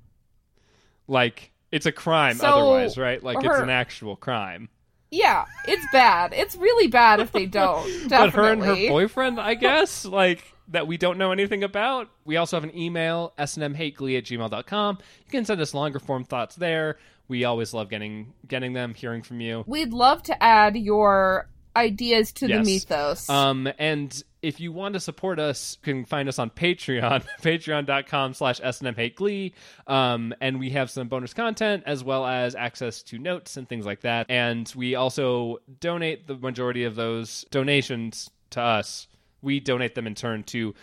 Like 1.08 1.52
it's 1.72 1.86
a 1.86 1.92
crime 1.92 2.36
So, 2.36 2.48
otherwise, 2.48 2.98
right? 2.98 3.22
Like 3.24 3.38
it's 3.44 3.60
an 3.60 3.70
actual 3.70 4.16
crime. 4.16 4.68
Yeah, 5.12 5.46
it's 5.68 5.86
bad. 5.92 6.34
It's 6.34 6.56
really 6.56 6.88
bad 6.88 7.20
if 7.20 7.32
they 7.32 7.46
don't. 7.46 7.86
Definitely. 8.10 8.10
But 8.10 8.30
her 8.32 8.52
and 8.52 8.64
her 8.64 8.88
boyfriend, 8.90 9.40
I 9.40 9.54
guess, 9.56 10.06
like 10.06 10.44
that 10.70 10.88
we 10.88 10.98
don't 10.98 11.18
know 11.18 11.32
anything 11.32 11.64
about. 11.64 12.10
We 12.26 12.38
also 12.38 12.58
have 12.58 12.64
an 12.64 12.78
email, 12.78 13.34
snmhateglee 13.40 14.18
at 14.18 14.24
gmail.com. 14.26 14.98
You 15.26 15.32
can 15.32 15.46
send 15.46 15.60
us 15.62 15.74
longer 15.74 16.00
form 16.00 16.24
thoughts 16.24 16.56
there. 16.56 16.98
We 17.28 17.44
always 17.44 17.74
love 17.74 17.90
getting 17.90 18.34
getting 18.48 18.74
them, 18.74 18.94
hearing 18.94 19.22
from 19.24 19.40
you. 19.42 19.64
We'd 19.68 19.94
love 19.94 20.24
to 20.24 20.44
add 20.44 20.76
your 20.76 21.48
ideas 21.76 22.32
to 22.34 22.48
Yes. 22.48 22.66
the 22.66 22.74
mythos. 22.74 23.30
Um, 23.30 23.70
and 23.78 24.24
if 24.42 24.60
you 24.60 24.72
want 24.72 24.94
to 24.96 25.00
support 25.00 25.40
us, 25.40 25.78
you 25.86 25.94
can 25.94 26.06
find 26.06 26.28
us 26.28 26.40
on 26.40 26.50
Patreon, 26.50 27.24
patreon.com 27.42 28.34
slash 28.34 28.60
snmhateglee. 28.60 29.54
Um, 29.86 30.34
and 30.42 30.60
we 30.60 30.72
have 30.72 30.90
some 30.90 31.08
bonus 31.08 31.34
content 31.34 31.84
as 31.86 32.04
well 32.04 32.26
as 32.26 32.56
access 32.56 33.04
to 33.04 33.20
notes 33.20 33.58
and 33.58 33.70
things 33.70 33.86
like 33.86 34.02
that. 34.02 34.26
And 34.30 34.72
we 34.76 34.96
also 34.96 35.60
donate 35.80 36.26
the 36.28 36.36
majority 36.36 36.84
of 36.86 36.96
those 36.96 37.46
donations 37.52 38.30
to 38.52 38.62
us. 38.62 39.08
We 39.42 39.60
donate 39.60 39.96
them 39.96 40.08
in 40.08 40.16
turn 40.16 40.44
to 40.46 40.74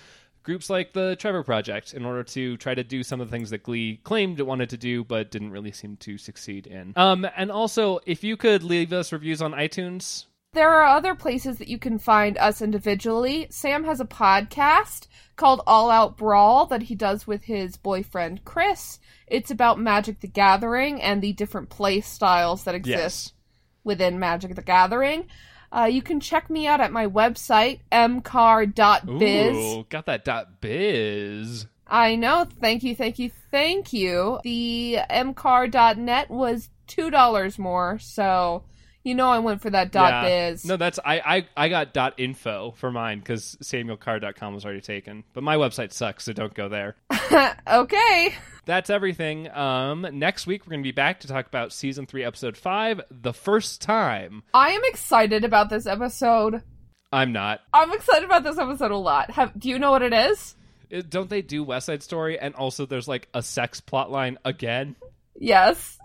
groups 0.43 0.70
like 0.70 0.93
the 0.93 1.16
Trevor 1.16 1.43
Project 1.43 1.93
in 1.93 2.05
order 2.05 2.23
to 2.23 2.57
try 2.59 2.73
to 2.74 2.85
do 2.85 3.03
some 3.03 3.20
of 3.20 3.28
the 3.28 3.37
things 3.37 3.51
that 3.51 3.65
Glee 3.65 4.01
claimed 4.05 4.39
it 4.39 4.47
wanted 4.47 4.70
to 4.70 4.77
do, 4.77 5.03
but 5.03 5.31
didn't 5.33 5.51
really 5.51 5.73
seem 5.73 5.97
to 5.99 6.16
succeed 6.16 6.69
in. 6.69 6.93
Um, 6.95 7.27
and 7.37 7.51
also, 7.51 7.99
if 8.07 8.23
you 8.23 8.37
could 8.37 8.62
leave 8.62 8.93
us 8.93 9.12
reviews 9.12 9.43
on 9.43 9.53
iTunes, 9.53 10.27
There 10.53 10.70
are 10.70 10.85
other 10.97 11.15
places 11.15 11.59
that 11.59 11.69
you 11.69 11.78
can 11.78 11.99
find 11.99 12.39
us 12.39 12.62
individually. 12.62 13.49
Sam 13.51 13.85
has 13.85 14.01
a 14.01 14.05
podcast 14.07 15.09
called 15.35 15.61
All 15.66 15.91
Out 15.91 16.16
Brawl 16.16 16.65
that 16.66 16.85
he 16.85 16.95
does 16.95 17.27
with 17.27 17.43
his 17.43 17.77
boyfriend 17.77 18.45
Chris. 18.45 18.99
It's 19.27 19.51
about 19.51 19.81
Magic 19.81 20.20
the 20.20 20.28
Gathering 20.28 21.03
and 21.03 21.20
the 21.20 21.33
different 21.33 21.69
play 21.69 22.01
styles 22.01 22.65
that 22.65 22.74
exist 22.77 22.95
yes. 23.27 23.33
within 23.85 24.19
Magic 24.19 24.55
the 24.55 24.62
Gathering. 24.62 25.27
Uh, 25.77 25.85
you 25.85 26.01
can 26.01 26.20
check 26.20 26.48
me 26.48 26.66
out 26.66 26.81
at 26.81 26.90
my 26.90 27.07
website, 27.07 27.81
mcar.biz. 27.93 29.57
Ooh, 29.57 29.85
got 29.89 30.07
that 30.07 30.24
dot 30.24 30.61
biz. 30.61 31.66
I 31.86 32.16
know. 32.16 32.47
Thank 32.61 32.82
you, 32.82 32.97
thank 32.97 33.19
you, 33.19 33.31
thank 33.51 33.93
you. 33.93 34.40
The 34.43 34.98
mcar.net 35.11 36.31
was 36.31 36.70
$2 36.89 37.59
more, 37.59 37.98
so 37.98 38.65
you 39.05 39.15
know 39.15 39.28
I 39.28 39.39
went 39.39 39.61
for 39.61 39.70
that 39.70 39.93
dot 39.93 40.11
Yeah. 40.11 40.51
biz. 40.51 40.65
No, 40.65 40.77
that's 40.77 40.98
I, 41.05 41.20
I 41.57 41.65
I 41.66 41.69
got 41.69 41.93
dot 41.93 42.15
info 42.19 42.73
for 42.77 42.90
mine 42.90 43.19
because 43.20 43.57
samuelcar.com 43.62 44.55
was 44.55 44.65
already 44.65 44.81
taken. 44.81 45.24
But 45.32 45.44
my 45.44 45.57
website 45.57 45.93
sucks, 45.93 46.24
so 46.24 46.32
don't 46.32 46.55
go 46.55 46.69
there. 46.69 46.97
okay. 47.70 48.35
That's 48.66 48.90
everything. 48.90 49.48
Um, 49.51 50.06
next 50.12 50.47
week 50.47 50.66
we're 50.66 50.72
gonna 50.72 50.82
be 50.82 50.90
back 50.93 51.20
to 51.20 51.28
talk 51.28 51.47
about 51.47 51.72
season 51.72 52.05
three, 52.06 52.24
episode 52.24 52.56
five, 52.56 53.01
the 53.10 53.32
first 53.32 53.80
time. 53.80 54.43
I 54.52 54.70
am 54.70 54.82
excited 54.84 55.44
about 55.44 55.70
this 55.70 55.86
episode. 55.86 56.62
I'm 57.12 57.32
not. 57.32 57.60
I'm 57.72 57.93
excited 57.93 58.24
about 58.24 58.43
this 58.43 58.59
episode 58.59 58.90
a 58.90 58.97
lot. 58.97 59.30
Have, 59.30 59.59
do 59.59 59.68
you 59.68 59.78
know 59.78 59.93
what 59.93 60.02
it 60.02 60.12
is? 60.12 60.56
It- 60.90 61.09
don't 61.09 61.30
they 61.30 61.43
do 61.43 61.62
West 61.62 61.86
Side 61.86 62.02
Story? 62.02 62.38
And 62.38 62.55
also, 62.56 62.86
there's 62.86 63.06
like 63.09 63.28
a 63.32 63.43
sex 63.43 63.80
plot 63.80 64.10
line 64.10 64.36
again. 64.44 64.97
Yes. 65.38 65.98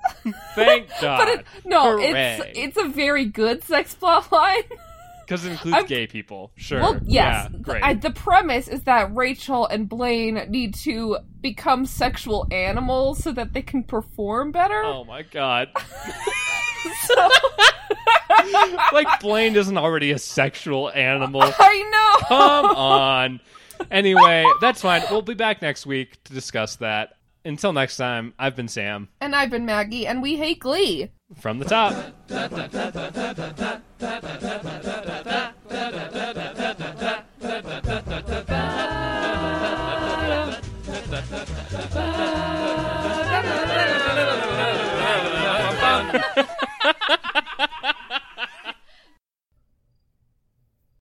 Thank 0.56 0.90
God. 1.02 1.18
but 1.20 1.28
it, 1.30 1.46
no, 1.66 1.98
Hooray. 1.98 2.12
it's 2.12 2.60
it's 2.60 2.78
a 2.78 2.88
very 2.90 3.26
good 3.26 3.64
sex 3.64 3.96
plot 3.96 4.32
line. 4.32 4.64
because 5.32 5.46
it 5.46 5.52
includes 5.52 5.78
I'm- 5.78 5.86
gay 5.86 6.08
people. 6.08 6.52
Sure. 6.58 6.82
Well, 6.82 7.00
yes. 7.06 7.50
Yeah, 7.54 7.60
great. 7.62 7.82
I, 7.84 7.94
the 7.94 8.12
premise 8.12 8.68
is 8.68 8.82
that 8.84 9.16
Rachel 9.16 9.66
and 9.66 9.88
Blaine 9.88 10.46
need 10.50 10.74
to 10.84 11.20
become 11.40 11.86
sexual 11.86 12.46
animals 12.52 13.24
so 13.24 13.32
that 13.32 13.54
they 13.54 13.62
can 13.62 13.84
perform 13.84 14.52
better. 14.52 14.84
oh 14.84 15.06
my 15.06 15.22
God. 15.24 15.70
So, 17.06 17.30
like 18.92 19.20
Blaine 19.20 19.56
isn't 19.56 19.78
already 19.78 20.12
a 20.12 20.18
sexual 20.18 20.90
animal. 20.90 21.44
I 21.44 21.90
know. 21.92 22.28
Come 22.28 22.66
on. 22.76 23.40
Anyway, 23.92 24.44
that's 24.62 24.82
fine. 24.82 25.04
We'll 25.12 25.22
be 25.22 25.36
back 25.36 25.62
next 25.62 25.86
week 25.86 26.24
to 26.24 26.34
discuss 26.34 26.78
that. 26.78 27.18
Until 27.46 27.72
next 27.72 27.98
time, 27.98 28.34
I've 28.40 28.56
been 28.56 28.68
Sam 28.68 29.10
And 29.20 29.36
I've 29.36 29.52
been 29.52 29.66
Maggie, 29.66 30.08
and 30.08 30.24
we 30.24 30.38
hate 30.38 30.60
Glee. 30.60 31.12
from 31.40 31.60
the 31.60 31.66
top 31.66 31.94
da 34.02 34.20
da 34.20 34.38
da 34.40 34.58
da 34.84 35.02
da 35.06 35.24
da 35.24 35.61